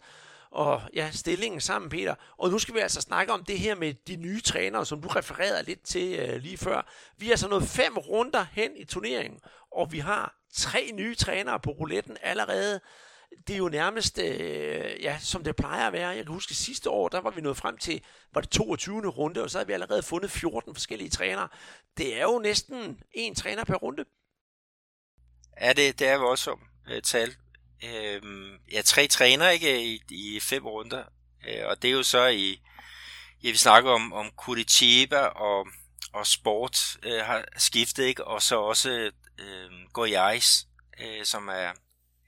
og 0.52 0.82
ja, 0.94 1.12
stillingen 1.12 1.62
sammen, 1.62 1.90
Peter. 1.90 2.16
Og 2.38 2.50
nu 2.50 2.60
skal 2.60 2.74
vi 2.76 2.80
altså 2.80 3.02
snakke 3.02 3.34
om 3.34 3.44
det 3.44 3.60
her 3.60 3.76
med 3.76 3.94
de 3.94 4.16
nye 4.16 4.42
trænere, 4.42 4.86
som 4.86 5.02
du 5.02 5.08
refererede 5.08 5.64
lidt 5.64 5.84
til 5.84 6.20
øh, 6.20 6.42
lige 6.42 6.58
før. 6.58 6.88
Vi 7.18 7.28
er 7.28 7.32
altså 7.32 7.48
nået 7.48 7.64
fem 7.64 7.98
runder 7.98 8.46
hen 8.52 8.72
i 8.76 8.86
turneringen, 8.86 9.40
og 9.72 9.92
vi 9.92 10.00
har 10.00 10.36
tre 10.54 10.90
nye 10.94 11.16
trænere 11.16 11.60
på 11.60 11.72
rouletten 11.72 12.18
allerede. 12.22 12.80
Det 13.48 13.54
er 13.54 13.58
jo 13.58 13.70
nærmest, 13.70 14.20
øh, 14.20 15.04
ja, 15.04 15.20
som 15.20 15.44
det 15.44 15.56
plejer 15.56 15.88
at 15.88 15.94
være. 15.94 16.08
Jeg 16.08 16.26
kan 16.26 16.34
huske 16.34 16.56
sidste 16.56 16.90
år, 16.90 17.10
der 17.10 17.22
var 17.22 17.32
vi 17.32 17.42
nået 17.42 17.58
frem 17.58 17.78
til, 17.78 18.04
var 18.34 18.42
det 18.42 18.50
22. 18.50 19.08
runde, 19.08 19.44
og 19.44 19.50
så 19.50 19.58
havde 19.58 19.68
vi 19.68 19.74
allerede 19.74 20.04
fundet 20.04 20.32
14 20.32 20.76
forskellige 20.76 21.10
trænere. 21.10 21.48
Det 21.98 22.18
er 22.18 22.24
jo 22.24 22.40
næsten 22.40 23.02
en 23.12 23.36
træner 23.36 23.64
per 23.64 23.76
runde. 23.76 24.06
Ja, 25.62 25.74
det, 25.74 26.00
det 26.00 26.08
er 26.08 26.18
voldsomt 26.18 26.62
øh, 26.90 27.02
tal. 27.02 27.36
Øh, 27.84 28.22
ja, 28.72 28.82
tre 28.82 29.08
træner 29.08 29.50
ikke 29.50 29.86
i, 29.86 30.02
i 30.10 30.40
fem 30.40 30.66
runder. 30.66 31.04
Øh, 31.48 31.66
og 31.66 31.82
det 31.82 31.88
er 31.88 31.94
jo 31.94 32.04
så 32.04 32.28
i, 32.28 32.62
ja, 33.44 33.52
vi 33.52 33.58
snakker 33.58 33.92
om, 33.92 34.14
om 34.14 34.32
Curitiba 34.38 35.20
og, 35.20 35.68
og 36.14 36.28
Sport 36.28 36.98
øh, 37.04 37.20
har 37.26 37.46
skiftet, 37.58 38.04
ikke? 38.04 38.26
og 38.26 38.42
så 38.42 38.60
også 38.60 39.12
øh, 39.40 39.72
Goiás, 39.98 40.68
øh, 41.00 41.26
som 41.26 41.48
er, 41.48 41.72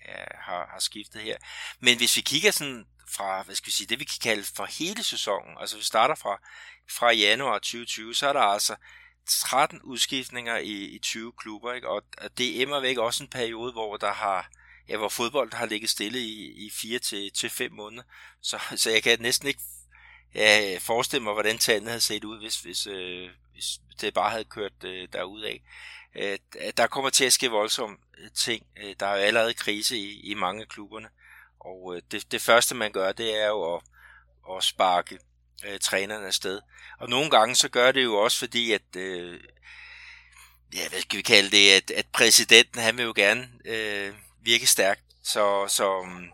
Øh, 0.09 0.25
har, 0.39 0.69
har 0.71 0.79
skiftet 0.79 1.21
her. 1.21 1.37
Men 1.79 1.97
hvis 1.97 2.15
vi 2.15 2.21
kigger 2.21 2.51
sådan 2.51 2.85
fra, 3.07 3.43
hvad 3.43 3.55
skal 3.55 3.67
vi 3.67 3.71
sige, 3.71 3.87
det 3.87 3.99
vi 3.99 4.05
kan 4.05 4.19
kalde 4.21 4.43
for 4.55 4.65
hele 4.65 5.03
sæsonen, 5.03 5.57
altså 5.59 5.77
vi 5.77 5.83
starter 5.83 6.15
fra, 6.15 6.41
fra 6.97 7.11
januar 7.11 7.57
2020, 7.57 8.15
så 8.15 8.29
er 8.29 8.33
der 8.33 8.41
altså 8.41 8.75
13 9.29 9.81
udskiftninger 9.81 10.57
i, 10.57 10.71
i 10.71 10.99
20 10.99 11.31
klubber, 11.37 11.73
ikke? 11.73 11.89
og 11.89 12.03
det 12.37 12.61
er 12.61 12.79
væk 12.79 12.97
også 12.97 13.23
en 13.23 13.29
periode, 13.29 13.71
hvor 13.71 13.97
der 13.97 14.13
har, 14.13 14.49
ja, 14.89 14.97
hvor 14.97 15.09
fodbold 15.09 15.53
har 15.53 15.65
ligget 15.65 15.89
stille 15.89 16.19
i, 16.19 16.65
i 16.65 16.69
4 16.69 16.99
til, 16.99 17.31
til 17.33 17.49
5 17.49 17.71
måneder, 17.71 18.03
så, 18.41 18.59
så 18.75 18.89
jeg 18.91 19.03
kan 19.03 19.21
næsten 19.21 19.47
ikke 19.47 19.61
ja, 20.35 20.77
forestille 20.81 21.23
mig, 21.23 21.33
hvordan 21.33 21.57
tallene 21.57 21.89
havde 21.89 22.01
set 22.01 22.23
ud, 22.23 22.39
hvis, 22.39 22.61
hvis, 22.61 22.87
øh, 22.87 23.29
hvis 23.53 23.79
det 24.01 24.13
bare 24.13 24.31
havde 24.31 24.43
kørt 24.43 24.83
øh, 24.83 25.07
af. 25.43 25.61
Øh, 26.15 26.37
der 26.77 26.87
kommer 26.87 27.09
til 27.09 27.25
at 27.25 27.33
ske 27.33 27.49
voldsomme 27.49 27.97
øh, 28.17 28.31
ting. 28.31 28.65
Øh, 28.83 28.95
der 28.99 29.05
er 29.05 29.17
jo 29.17 29.23
allerede 29.23 29.53
krise 29.53 29.97
i, 29.97 30.19
i 30.19 30.33
mange 30.33 30.61
af 30.61 30.67
klubberne, 30.67 31.09
og 31.59 31.95
øh, 31.95 32.01
det, 32.11 32.31
det 32.31 32.41
første 32.41 32.75
man 32.75 32.91
gør, 32.91 33.11
det 33.11 33.41
er 33.41 33.47
jo 33.47 33.75
at, 33.75 33.81
at 34.51 34.63
sparke 34.63 35.19
øh, 35.65 35.79
trænerne 35.79 36.27
afsted. 36.27 36.61
Og 36.99 37.09
nogle 37.09 37.29
gange 37.29 37.55
så 37.55 37.69
gør 37.69 37.91
det 37.91 38.03
jo 38.03 38.15
også 38.15 38.39
fordi, 38.39 38.71
at 38.71 38.95
øh, 38.95 39.39
ja, 40.73 40.89
hvad 40.89 41.01
skal 41.01 41.17
vi 41.17 41.21
kalde 41.21 41.51
det, 41.51 41.71
at, 41.71 41.91
at 41.91 42.05
præsidenten, 42.13 42.81
han 42.81 42.97
vil 42.97 43.05
jo 43.05 43.13
gerne 43.15 43.49
øh, 43.65 44.13
virke 44.41 44.67
stærkt. 44.67 45.01
Så, 45.23 45.67
så 45.67 46.01
mm, 46.01 46.29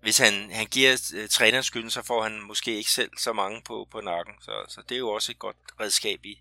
hvis 0.00 0.18
han, 0.18 0.50
han 0.52 0.66
giver 0.66 1.12
øh, 1.14 1.28
træneren 1.28 1.64
skylden, 1.64 1.90
så 1.90 2.02
får 2.02 2.22
han 2.22 2.40
måske 2.40 2.76
ikke 2.76 2.90
selv 2.90 3.10
så 3.18 3.32
mange 3.32 3.62
på, 3.62 3.88
på 3.90 4.00
nakken. 4.00 4.34
Så, 4.40 4.64
så 4.68 4.82
det 4.88 4.94
er 4.94 4.98
jo 4.98 5.10
også 5.10 5.32
et 5.32 5.38
godt 5.38 5.56
redskab 5.80 6.24
i, 6.24 6.38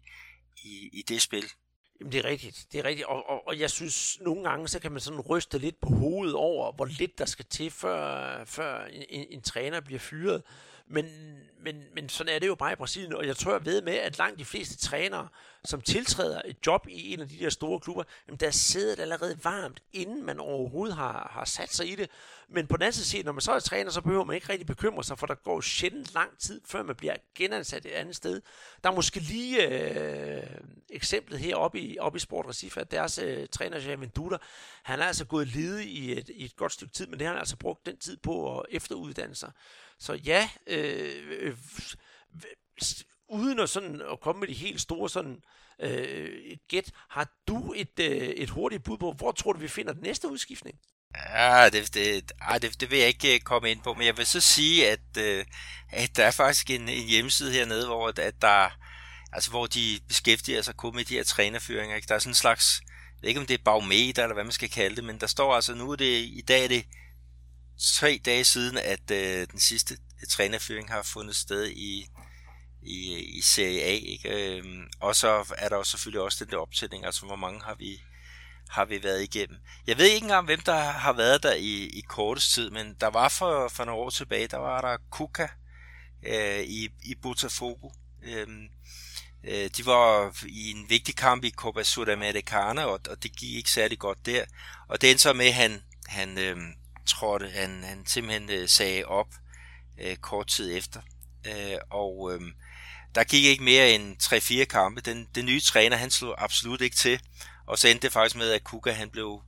i, 0.63 0.89
i 0.93 1.01
det 1.07 1.21
spil. 1.21 1.51
Jamen, 1.99 2.11
det 2.11 2.25
er 2.25 2.29
rigtigt. 2.29 2.67
Det 2.71 2.79
er 2.79 2.85
rigtigt. 2.85 3.07
Og, 3.07 3.29
og, 3.29 3.47
og 3.47 3.59
jeg 3.59 3.69
synes, 3.69 4.19
nogle 4.21 4.49
gange, 4.49 4.67
så 4.67 4.79
kan 4.79 4.91
man 4.91 5.01
sådan 5.01 5.19
ryste 5.19 5.57
lidt 5.57 5.79
på 5.81 5.89
hovedet 5.89 6.35
over, 6.35 6.71
hvor 6.71 6.85
lidt 6.85 7.17
der 7.17 7.25
skal 7.25 7.45
til, 7.45 7.71
før, 7.71 8.43
før 8.45 8.85
en, 8.85 9.03
en, 9.09 9.25
en 9.29 9.41
træner 9.41 9.79
bliver 9.79 9.99
fyret. 9.99 10.43
Men, 10.87 11.05
men, 11.59 11.83
men 11.95 12.09
sådan 12.09 12.35
er 12.35 12.39
det 12.39 12.47
jo 12.47 12.55
bare 12.55 12.73
i 12.73 12.75
Brasilien, 12.75 13.13
og 13.13 13.27
jeg 13.27 13.37
tror, 13.37 13.51
jeg 13.51 13.65
ved 13.65 13.81
med, 13.81 13.93
at 13.93 14.17
langt 14.17 14.39
de 14.39 14.45
fleste 14.45 14.77
trænere, 14.77 15.27
som 15.65 15.81
tiltræder 15.81 16.41
et 16.45 16.57
job 16.67 16.87
i 16.89 17.13
en 17.13 17.19
af 17.19 17.27
de 17.27 17.39
der 17.39 17.49
store 17.49 17.79
klubber, 17.79 18.03
jamen 18.27 18.39
der 18.39 18.51
sidder 18.51 18.95
det 18.95 19.01
allerede 19.01 19.39
varmt, 19.43 19.83
inden 19.93 20.25
man 20.25 20.39
overhovedet 20.39 20.95
har, 20.95 21.29
har 21.31 21.45
sat 21.45 21.73
sig 21.73 21.91
i 21.91 21.95
det. 21.95 22.09
Men 22.49 22.67
på 22.67 22.77
den 22.77 22.83
anden 22.83 22.93
side, 22.93 23.23
når 23.23 23.31
man 23.31 23.41
så 23.41 23.51
er 23.51 23.59
træner, 23.59 23.91
så 23.91 24.01
behøver 24.01 24.23
man 24.23 24.35
ikke 24.35 24.49
rigtig 24.49 24.67
bekymre 24.67 25.03
sig, 25.03 25.19
for 25.19 25.27
der 25.27 25.35
går 25.35 25.61
sjældent 25.61 26.13
lang 26.13 26.37
tid, 26.39 26.61
før 26.65 26.83
man 26.83 26.95
bliver 26.95 27.15
genansat 27.35 27.85
et 27.85 27.91
andet 27.91 28.15
sted. 28.15 28.41
Der 28.83 28.89
er 28.89 28.95
måske 28.95 29.19
lige 29.19 29.67
øh, 29.67 30.43
eksemplet 30.89 31.39
her 31.39 31.55
oppe 31.55 31.79
i, 31.79 31.99
oppe 31.99 32.17
i 32.17 32.19
Sport 32.19 32.45
Recife, 32.47 32.81
at 32.81 32.91
deres 32.91 33.17
øh, 33.17 33.47
træner, 33.47 33.79
Jamin 33.79 34.09
Dutter, 34.09 34.37
han 34.83 34.99
er 34.99 35.05
altså 35.05 35.25
gået 35.25 35.47
ledig 35.47 35.87
i 35.87 36.17
et, 36.17 36.29
i 36.29 36.45
et 36.45 36.55
godt 36.55 36.71
stykke 36.71 36.93
tid, 36.93 37.07
men 37.07 37.19
det 37.19 37.27
har 37.27 37.33
han 37.33 37.39
altså 37.39 37.57
brugt 37.57 37.85
den 37.85 37.97
tid 37.97 38.17
på 38.17 38.59
at 38.59 38.65
efteruddanne 38.69 39.35
sig. 39.35 39.51
Så 40.03 40.13
ja, 40.13 40.49
øh, 40.67 41.13
øh, 41.39 41.57
uden 43.29 43.59
at, 43.59 43.69
sådan, 43.69 44.01
at 44.11 44.19
komme 44.19 44.39
med 44.39 44.47
de 44.47 44.53
helt 44.53 44.81
store 44.81 45.09
sådan, 45.09 45.41
øh, 45.79 46.57
gæt, 46.69 46.91
har 47.09 47.27
du 47.47 47.73
et, 47.75 47.99
øh, 47.99 48.07
et 48.17 48.49
hurtigt 48.49 48.83
bud 48.83 48.97
på, 48.97 49.11
hvor 49.11 49.31
tror 49.31 49.53
du, 49.53 49.59
vi 49.59 49.67
finder 49.67 49.93
den 49.93 50.03
næste 50.03 50.27
udskiftning? 50.27 50.77
Ja, 51.15 51.69
det, 51.69 51.93
det, 51.93 52.31
ej, 52.41 52.57
det, 52.57 52.81
det 52.81 52.91
vil 52.91 52.99
jeg 52.99 53.07
ikke 53.07 53.35
øh, 53.35 53.39
komme 53.39 53.71
ind 53.71 53.81
på, 53.81 53.93
men 53.93 54.05
jeg 54.07 54.17
vil 54.17 54.25
så 54.25 54.39
sige, 54.39 54.89
at, 54.89 55.17
øh, 55.17 55.45
at 55.89 56.17
der 56.17 56.25
er 56.25 56.31
faktisk 56.31 56.69
en, 56.69 56.89
en 56.89 57.07
hjemmeside 57.07 57.53
hernede, 57.53 57.85
hvor, 57.85 58.07
at 58.07 58.41
der, 58.41 58.69
altså, 59.33 59.49
hvor 59.49 59.65
de 59.65 59.99
beskæftiger 60.07 60.61
sig 60.61 60.75
kun 60.75 60.95
med 60.95 61.05
de 61.05 61.15
her 61.15 61.23
trænerføringer. 61.23 61.95
Ikke? 61.95 62.07
Der 62.07 62.15
er 62.15 62.19
sådan 62.19 62.31
en 62.31 62.35
slags, 62.35 62.81
jeg 62.81 63.21
ved 63.21 63.29
ikke 63.29 63.39
om 63.39 63.45
det 63.45 63.59
er 63.59 63.63
barometer 63.65 64.23
eller 64.23 64.33
hvad 64.33 64.43
man 64.43 64.53
skal 64.53 64.69
kalde 64.69 64.95
det, 64.95 65.03
men 65.03 65.19
der 65.19 65.27
står 65.27 65.55
altså, 65.55 65.75
nu 65.75 65.91
er 65.91 65.95
det, 65.95 66.17
i 66.17 66.43
dag 66.47 66.63
er 66.63 66.67
det 66.67 66.85
tre 67.79 68.21
dage 68.25 68.43
siden, 68.43 68.77
at 68.77 69.11
øh, 69.11 69.47
den 69.51 69.59
sidste 69.59 69.93
øh, 69.93 70.27
trænerføring 70.27 70.89
har 70.89 71.03
fundet 71.03 71.35
sted 71.35 71.67
i, 71.67 72.07
i, 72.81 73.15
i 73.37 73.41
Serie 73.41 73.81
A. 73.81 73.91
Ikke? 73.91 74.57
Øhm, 74.57 74.87
og 74.99 75.15
så 75.15 75.55
er 75.57 75.69
der 75.69 75.77
jo 75.77 75.83
selvfølgelig 75.83 76.21
også 76.21 76.45
den 76.45 76.51
der 76.51 76.57
optælling, 76.57 77.05
altså 77.05 77.25
hvor 77.25 77.35
mange 77.35 77.61
har 77.61 77.75
vi, 77.75 78.01
har 78.69 78.85
vi 78.85 79.03
været 79.03 79.23
igennem. 79.23 79.57
Jeg 79.87 79.97
ved 79.97 80.05
ikke 80.05 80.23
engang, 80.23 80.45
hvem 80.45 80.61
der 80.61 80.79
har 80.79 81.13
været 81.13 81.43
der 81.43 81.53
i, 81.53 81.85
i 81.85 82.01
kortest 82.01 82.53
tid, 82.53 82.69
men 82.69 82.95
der 83.01 83.07
var 83.07 83.29
for, 83.29 83.67
for 83.67 83.85
nogle 83.85 84.01
år 84.01 84.09
tilbage, 84.09 84.47
der 84.47 84.57
var 84.57 84.81
der 84.81 84.97
Kuka 85.11 85.47
øh, 86.25 86.63
i, 86.63 86.89
i 87.03 87.15
Botafogo. 87.21 87.89
Øhm, 88.23 88.67
øh, 89.43 89.69
de 89.77 89.85
var 89.85 90.35
i 90.47 90.71
en 90.71 90.89
vigtig 90.89 91.15
kamp 91.15 91.43
i 91.43 91.49
Copa 91.49 91.83
Sudamericana, 91.83 92.85
og, 92.85 92.99
og 93.09 93.23
det 93.23 93.37
gik 93.37 93.55
ikke 93.55 93.71
særlig 93.71 93.99
godt 93.99 94.25
der. 94.25 94.45
Og 94.87 95.01
det 95.01 95.09
endte 95.09 95.21
så 95.21 95.33
med, 95.33 95.45
at 95.45 95.53
han, 95.53 95.83
han 96.07 96.37
øh, 96.37 96.57
fratrådte. 97.09 97.49
han, 97.49 97.83
han 97.83 98.05
simpelthen 98.05 98.49
øh, 98.49 98.69
sagde 98.69 99.05
op 99.05 99.27
øh, 100.01 100.15
kort 100.15 100.47
tid 100.47 100.77
efter. 100.77 101.01
Øh, 101.47 101.77
og 101.89 102.33
øh, 102.33 102.41
der 103.15 103.23
gik 103.23 103.43
ikke 103.43 103.63
mere 103.63 103.91
end 103.91 104.17
3-4 104.23 104.65
kampe. 104.65 105.01
Den, 105.01 105.27
den 105.35 105.45
nye 105.45 105.61
træner, 105.61 105.97
han 105.97 106.11
slog 106.11 106.43
absolut 106.43 106.81
ikke 106.81 106.95
til. 106.95 107.19
Og 107.67 107.79
så 107.79 107.87
endte 107.87 108.01
det 108.01 108.13
faktisk 108.13 108.35
med, 108.35 108.51
at 108.51 108.63
Kuka 108.63 108.91
han 108.91 109.09
blev 109.09 109.41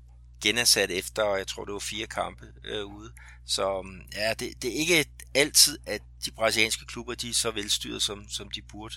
genansat 0.44 0.91
efter, 0.91 1.36
jeg 1.36 1.48
tror 1.48 1.65
det 1.65 1.73
var 1.73 1.80
fire 1.80 2.07
kampe 2.07 2.45
øh, 2.64 2.86
ude. 2.86 3.14
Så 3.45 3.77
øhm, 3.77 4.02
ja, 4.15 4.34
det, 4.34 4.61
det 4.61 4.69
er 4.76 4.80
ikke 4.80 5.06
altid, 5.34 5.80
at 5.86 6.02
de 6.26 6.32
brasilianske 6.32 6.86
klubber 6.86 7.15
de 7.15 7.30
er 7.30 7.34
så 7.34 7.52
velstyret, 7.52 8.02
som, 8.02 8.30
som 8.30 8.52
de 8.52 8.61
burde 8.61 8.95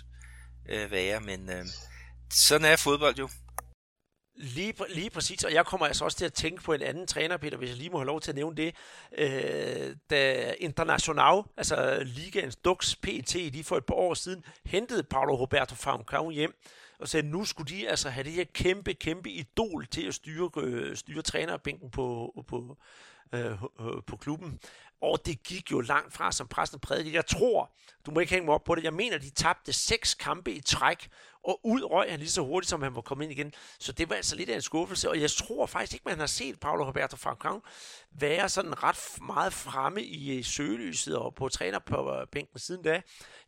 øh, 0.69 0.91
være. 0.91 1.21
Men 1.21 1.51
øh, 1.51 1.67
sådan 2.31 2.65
er 2.65 2.77
fodbold 2.77 3.19
jo. 3.19 3.29
Lige, 4.41 4.75
lige 4.89 5.11
præcis, 5.11 5.45
og 5.45 5.53
jeg 5.53 5.67
kommer 5.67 5.87
altså 5.87 6.05
også 6.05 6.19
til 6.19 6.25
at 6.25 6.33
tænke 6.33 6.63
på 6.63 6.73
en 6.73 6.83
anden 6.83 7.07
træner, 7.07 7.37
Peter, 7.37 7.57
hvis 7.57 7.69
jeg 7.69 7.77
lige 7.77 7.91
må 7.91 7.99
have 7.99 8.07
lov 8.07 8.21
til 8.21 8.31
at 8.31 8.35
nævne 8.35 8.57
det. 8.57 8.75
Øh, 9.19 9.97
da 10.11 10.53
International, 10.59 11.43
altså 11.57 12.03
Ligaens 12.05 12.57
Dux 12.57 12.97
PT, 12.97 13.35
de 13.35 13.65
for 13.65 13.77
et 13.77 13.85
par 13.85 13.95
år 13.95 14.15
siden 14.15 14.45
hentede 14.67 15.03
Paulo 15.03 15.35
Roberto 15.35 15.75
Falcao 15.75 16.31
hjem, 16.31 16.55
og 16.99 17.09
sagde, 17.09 17.27
at 17.27 17.33
nu 17.33 17.45
skulle 17.45 17.77
de 17.77 17.89
altså 17.89 18.11
have 18.11 18.25
det 18.25 18.33
her 18.33 18.45
kæmpe, 18.45 18.95
kæmpe 18.95 19.31
idol 19.31 19.87
til 19.87 20.07
at 20.07 20.15
styre, 20.15 20.51
øh, 20.57 20.97
styre 20.97 21.23
trænerbænken 21.23 21.91
på, 21.91 22.33
på, 22.49 22.77
øh, 23.33 23.59
på 24.07 24.17
klubben. 24.17 24.61
Og 25.03 25.27
det 25.27 25.43
gik 25.43 25.71
jo 25.71 25.81
langt 25.81 26.15
fra, 26.15 26.33
som 26.33 26.49
præsten 26.49 26.81
prædikede. 26.81 27.15
Jeg 27.15 27.27
tror, 27.27 27.71
du 28.07 28.11
må 28.11 28.21
ikke 28.21 28.33
hænge 28.33 28.47
mig 28.47 28.55
op 28.55 28.65
på 28.65 28.75
det, 28.75 28.85
jeg 28.85 28.95
mener, 28.95 29.19
de 29.19 29.31
tabte 29.31 29.73
seks 29.73 30.15
kampe 30.15 30.53
i 30.53 30.61
træk, 30.61 31.09
og 31.49 31.61
ud 31.65 31.85
røg 31.85 32.11
han 32.11 32.19
lige 32.19 32.31
så 32.31 32.43
hurtigt, 32.43 32.71
som 32.71 32.83
han 32.83 32.95
var 32.95 33.01
kommet 33.01 33.25
ind 33.25 33.33
igen. 33.33 33.53
Så 33.79 33.93
det 33.93 34.11
var 34.11 34.17
altså 34.17 34.37
lidt 34.37 34.51
af 34.51 34.55
en 34.55 34.63
skuffelse, 34.63 35.11
og 35.11 35.21
jeg 35.21 35.31
tror 35.31 35.67
faktisk 35.67 35.93
ikke, 35.93 36.09
man 36.09 36.19
har 36.19 36.27
set 36.27 36.61
Paulo 36.61 36.89
Roberto 36.89 37.17
Falcao 37.17 37.63
være 38.11 38.49
sådan 38.49 38.83
ret 38.83 39.19
meget 39.23 39.53
fremme 39.53 40.03
i 40.03 40.39
øh, 40.39 40.45
søgelyset 40.45 41.17
og 41.17 41.35
på 41.35 41.49
træner 41.49 41.79
på 41.79 42.25
bænken 42.33 42.59
siden 42.59 42.83
da. 42.83 42.91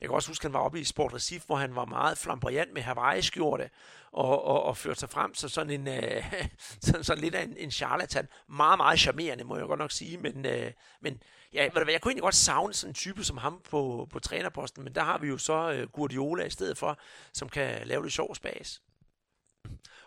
Jeg 0.01 0.09
kan 0.09 0.11
også 0.11 0.29
huske, 0.29 0.43
at 0.43 0.51
han 0.51 0.53
var 0.53 0.61
oppe 0.61 0.81
i 0.81 0.85
Sport 0.85 1.15
Recife, 1.15 1.47
hvor 1.47 1.57
han 1.57 1.75
var 1.75 1.85
meget 1.85 2.19
flamboyant 2.19 2.73
med 2.73 2.83
Hawaii-skjorte 2.83 3.71
og, 4.13 4.45
og, 4.45 4.63
og 4.63 4.77
førte 4.77 5.01
sig 5.01 5.11
frem 5.11 5.35
så 5.35 5.49
sådan 5.49 5.71
en 5.71 5.89
øh, 5.89 6.25
sådan, 6.87 7.05
sådan 7.05 7.23
lidt 7.23 7.35
af 7.35 7.43
en, 7.43 7.57
en 7.57 7.71
charlatan. 7.71 8.29
Meget, 8.49 8.79
meget 8.79 8.99
charmerende, 8.99 9.45
må 9.45 9.57
jeg 9.57 9.67
godt 9.67 9.79
nok 9.79 9.93
sige, 9.93 10.19
men, 10.19 10.47
øh, 10.47 10.73
men 11.01 11.23
ja, 11.53 11.63
jeg 11.63 11.73
kunne 11.73 11.93
egentlig 11.93 12.23
godt 12.23 12.35
savne 12.35 12.75
sådan 12.75 12.91
en 12.91 12.95
type 12.95 13.25
som 13.25 13.37
ham 13.37 13.61
på, 13.71 14.09
på 14.11 14.19
trænerposten, 14.19 14.85
men 14.85 14.95
der 14.95 15.03
har 15.03 15.19
vi 15.19 15.29
jo 15.29 15.39
så 15.39 15.73
øh, 15.73 15.89
Guardiola 15.89 16.45
i 16.45 16.51
stedet 16.51 16.79
for, 16.79 16.99
som 17.33 17.49
kan 17.49 17.87
lave 17.87 18.05
det 18.05 18.13
sjov 18.13 18.35
spas. 18.35 18.83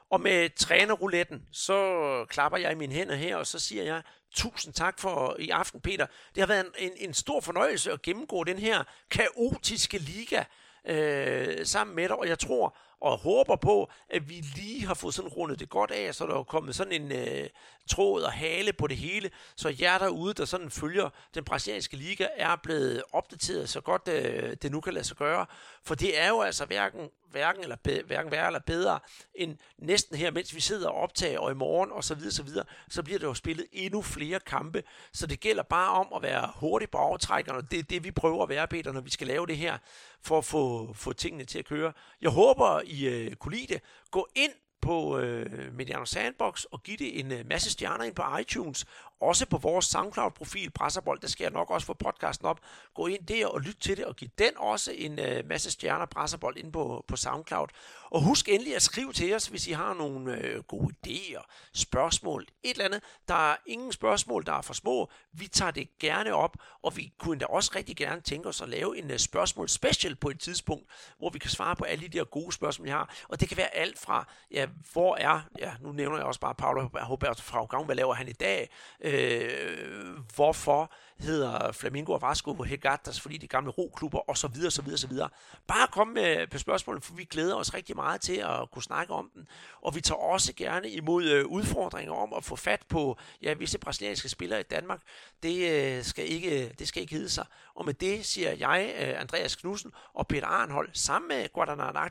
Og 0.10 0.22
med 0.22 0.50
trænerrouletten, 0.56 1.48
så 1.52 2.26
klapper 2.30 2.58
jeg 2.58 2.72
i 2.72 2.76
mine 2.76 2.94
hænder 2.94 3.16
her, 3.16 3.36
og 3.36 3.48
så 3.48 3.60
siger 3.60 3.84
jeg 3.84 4.02
tusind 4.32 4.74
tak 4.74 5.00
for 5.00 5.36
i 5.40 5.50
aften, 5.50 5.82
Peter. 5.82 6.06
Det 6.36 6.42
har 6.42 6.48
været 6.48 6.66
en, 6.66 6.92
en, 6.92 6.92
en 6.98 7.14
stor 7.14 7.42
fornøjelse 7.42 7.92
at 7.92 8.02
gennemgå 8.02 8.44
den 8.44 8.60
her 8.60 8.84
kaotiske 9.12 9.98
liga 9.98 10.44
øh, 10.88 11.66
sammen 11.66 11.96
med 11.96 12.08
dig, 12.08 12.16
og 12.16 12.28
jeg 12.28 12.40
tror 12.40 12.78
og 13.04 13.18
håber 13.18 13.56
på, 13.56 13.92
at 14.10 14.30
vi 14.30 14.34
lige 14.34 14.86
har 14.86 14.94
fået 14.94 15.14
sådan 15.14 15.32
rundet 15.32 15.60
det 15.60 15.70
godt 15.70 15.92
af, 15.92 16.16
så 16.16 16.28
der 16.28 16.40
er 16.40 16.44
kommet 16.44 16.76
sådan 16.76 17.02
en 17.02 17.12
øh, 17.12 17.50
tråd 17.90 18.22
og 18.22 18.32
hale 18.32 18.74
på 18.74 18.88
det 18.88 18.98
hele, 18.98 19.32
så 19.56 19.76
jer 19.82 19.98
derude, 19.98 20.34
der 20.34 20.46
sådan 20.46 20.70
følger 20.72 21.10
den 21.36 21.44
brasilianske 21.44 21.98
liga, 21.98 22.28
er 22.36 22.56
blevet 22.64 23.04
opdateret 23.14 23.70
så 23.70 23.82
godt 23.82 24.08
øh, 24.08 24.58
det 24.62 24.72
nu 24.72 24.82
kan 24.82 24.94
lade 24.94 25.06
sig 25.06 25.18
gøre. 25.18 25.46
For 25.84 25.96
det 25.96 26.20
er 26.20 26.30
jo 26.30 26.42
altså 26.42 26.66
hverken, 26.66 27.10
hverken, 27.32 27.64
eller 27.64 27.76
be, 27.76 28.02
hverken 28.06 28.32
værre 28.32 28.48
eller 28.48 28.60
bedre 28.60 29.00
end 29.36 29.58
næsten 29.78 30.18
her, 30.18 30.32
mens 30.32 30.56
vi 30.56 30.60
sidder 30.60 30.90
og 30.90 30.96
optager, 30.96 31.40
og 31.40 31.52
i 31.52 31.56
morgen 31.56 31.92
og 31.92 32.04
så 32.04 32.16
videre, 32.16 32.32
så 32.32 32.44
videre, 32.44 32.66
så 32.90 33.04
bliver 33.04 33.20
der 33.20 33.28
jo 33.28 33.34
spillet 33.34 33.66
endnu 33.72 34.02
flere 34.02 34.40
kampe. 34.40 34.84
Så 35.14 35.28
det 35.28 35.40
gælder 35.40 35.64
bare 35.64 35.90
om 35.90 36.08
at 36.16 36.22
være 36.22 36.52
hurtig 36.56 36.90
på 36.90 36.98
aftrækkerne, 36.98 37.58
og 37.58 37.72
det 37.72 37.80
er 37.80 37.84
det, 37.84 38.04
vi 38.04 38.12
prøver 38.12 38.44
at 38.44 38.50
være, 38.50 38.68
Peter, 38.68 38.92
når 38.92 39.02
vi 39.02 39.10
skal 39.10 39.28
lave 39.28 39.48
det 39.48 39.58
her, 39.58 39.78
for 40.22 40.38
at 40.38 40.46
få, 40.46 40.94
få 40.94 41.14
tingene 41.14 41.46
til 41.46 41.60
at 41.60 41.66
køre. 41.66 41.94
Jeg 42.22 42.30
håber, 42.30 42.82
I 42.86 43.06
øh, 43.06 43.36
kunne 43.36 43.56
lide 43.56 43.74
det. 43.74 43.82
Gå 44.12 44.28
ind 44.36 44.52
på 44.84 45.20
øh, 45.20 45.74
Mediano 45.74 46.06
Sandbox 46.06 46.64
og 46.64 46.84
give 46.84 46.98
det 46.98 47.20
en 47.20 47.32
øh, 47.32 47.48
masse 47.50 47.72
stjerner 47.72 48.04
ind 48.04 48.16
på 48.16 48.24
iTunes. 48.42 48.86
Også 49.24 49.46
på 49.46 49.58
vores 49.58 49.86
SoundCloud-profil, 49.86 50.72
Presserbold, 50.72 51.20
der 51.20 51.28
skal 51.28 51.44
jeg 51.44 51.52
nok 51.52 51.70
også 51.70 51.88
få 51.88 51.94
podcasten 51.94 52.48
op. 52.48 52.60
Gå 52.94 53.08
ind 53.08 53.26
der 53.28 53.48
og 53.48 53.62
lyt 53.62 53.78
til 53.82 53.98
det, 53.98 54.06
og 54.06 54.16
giv 54.16 54.30
den 54.38 54.52
også 54.58 54.92
en 54.92 55.20
øh, 55.20 55.48
masse 55.48 55.72
stjerner, 55.72 56.06
Presserbold, 56.06 56.58
ind 56.58 56.74
på, 56.74 57.06
på 57.08 57.16
SoundCloud. 57.16 57.68
Og 58.12 58.22
husk 58.22 58.50
endelig 58.50 58.76
at 58.76 58.82
skrive 58.82 59.14
til 59.14 59.36
os, 59.36 59.48
hvis 59.48 59.68
I 59.68 59.72
har 59.72 59.94
nogle 59.94 60.38
øh, 60.38 60.64
gode 60.64 60.94
idéer, 61.08 61.42
spørgsmål, 61.74 62.48
et 62.64 62.72
eller 62.72 62.86
andet. 62.86 63.04
Der 63.28 63.52
er 63.52 63.56
ingen 63.66 63.92
spørgsmål, 63.92 64.46
der 64.46 64.54
er 64.54 64.62
for 64.62 64.74
små. 64.74 65.12
Vi 65.32 65.48
tager 65.48 65.72
det 65.72 66.00
gerne 66.00 66.34
op, 66.34 66.58
og 66.84 66.98
vi 66.98 67.14
kunne 67.20 67.40
da 67.40 67.46
også 67.46 67.72
rigtig 67.76 67.96
gerne 67.96 68.22
tænke 68.22 68.50
os 68.50 68.62
at 68.62 68.70
lave 68.70 68.98
en 68.98 69.12
øh, 69.12 69.20
spørgsmål 69.20 69.70
special 69.70 70.16
på 70.16 70.30
et 70.30 70.40
tidspunkt, 70.40 70.86
hvor 71.18 71.30
vi 71.30 71.40
kan 71.40 71.50
svare 71.50 71.76
på 71.76 71.84
alle 71.84 72.08
de 72.08 72.18
der 72.18 72.24
gode 72.24 72.52
spørgsmål, 72.52 72.88
I 72.88 72.92
har. 72.92 73.16
Og 73.30 73.40
det 73.40 73.48
kan 73.48 73.58
være 73.58 73.76
alt 73.76 74.00
fra, 74.00 74.28
ja, 74.52 74.68
hvor 74.94 75.16
er, 75.16 75.42
ja, 75.60 75.74
nu 75.82 75.92
nævner 75.92 76.18
jeg 76.18 76.26
også 76.26 76.40
bare 76.40 76.56
Paolo 76.56 76.90
Roberto 77.10 77.42
Fraugam, 77.42 77.86
hvad 77.86 77.96
laver 77.96 78.14
han 78.14 78.28
i 78.28 78.34
dag? 78.34 78.70
Øh, 79.02 79.13
Øh, 79.14 80.18
hvorfor 80.36 80.92
hedder 81.20 81.72
Flamingo 81.72 82.14
og 82.14 82.22
Vasco 82.22 82.54
på 82.54 82.64
Hegatas, 82.64 83.22
fordi 83.22 83.38
de 83.38 83.48
gamle 83.48 83.72
roklubber, 83.72 84.20
og 84.20 84.38
så 84.38 84.48
videre, 84.48 84.72
så 84.72 84.82
videre, 84.82 84.98
så 84.98 85.08
videre. 85.08 85.30
Bare 85.68 85.88
kom 85.88 86.08
med 86.08 86.48
på 86.48 86.58
spørgsmål, 86.58 87.02
for 87.02 87.14
vi 87.14 87.24
glæder 87.24 87.56
os 87.56 87.74
rigtig 87.74 87.96
meget 87.96 88.22
til 88.22 88.36
at 88.36 88.72
kunne 88.72 88.84
snakke 88.84 89.14
om 89.14 89.32
den. 89.34 89.48
Og 89.82 89.96
vi 89.96 90.02
tager 90.02 90.20
også 90.20 90.54
gerne 90.56 90.90
imod 90.90 91.24
øh, 91.24 91.46
udfordringer 91.46 92.14
om 92.14 92.34
at 92.34 92.44
få 92.44 92.56
fat 92.56 92.82
på 92.90 93.18
ja, 93.42 93.54
visse 93.54 93.80
brasilianske 93.80 94.30
spillere 94.30 94.60
i 94.60 94.64
Danmark. 94.64 95.02
Det 95.44 95.72
øh, 95.72 96.04
skal 96.04 96.32
ikke, 96.32 96.76
det 96.80 96.88
skal 96.88 97.02
ikke 97.02 97.16
hedde 97.16 97.30
sig. 97.30 97.46
Og 97.76 97.86
med 97.86 97.94
det 97.94 98.26
siger 98.26 98.52
jeg, 98.52 98.94
Andreas 99.20 99.56
Knudsen 99.56 99.92
og 100.14 100.28
Peter 100.28 100.48
Arnhold, 100.48 100.90
sammen 100.94 101.28
med 101.28 101.54
Guadalajara 101.54 102.10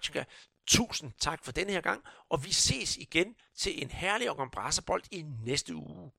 Tusind 0.66 1.12
tak 1.18 1.44
for 1.44 1.52
denne 1.52 1.72
her 1.72 1.80
gang, 1.80 2.02
og 2.30 2.44
vi 2.44 2.52
ses 2.52 2.96
igen 2.96 3.34
til 3.58 3.82
en 3.82 3.90
herlig 3.90 4.30
om 4.30 4.52
i 5.10 5.24
næste 5.44 5.74
uge. 5.74 6.10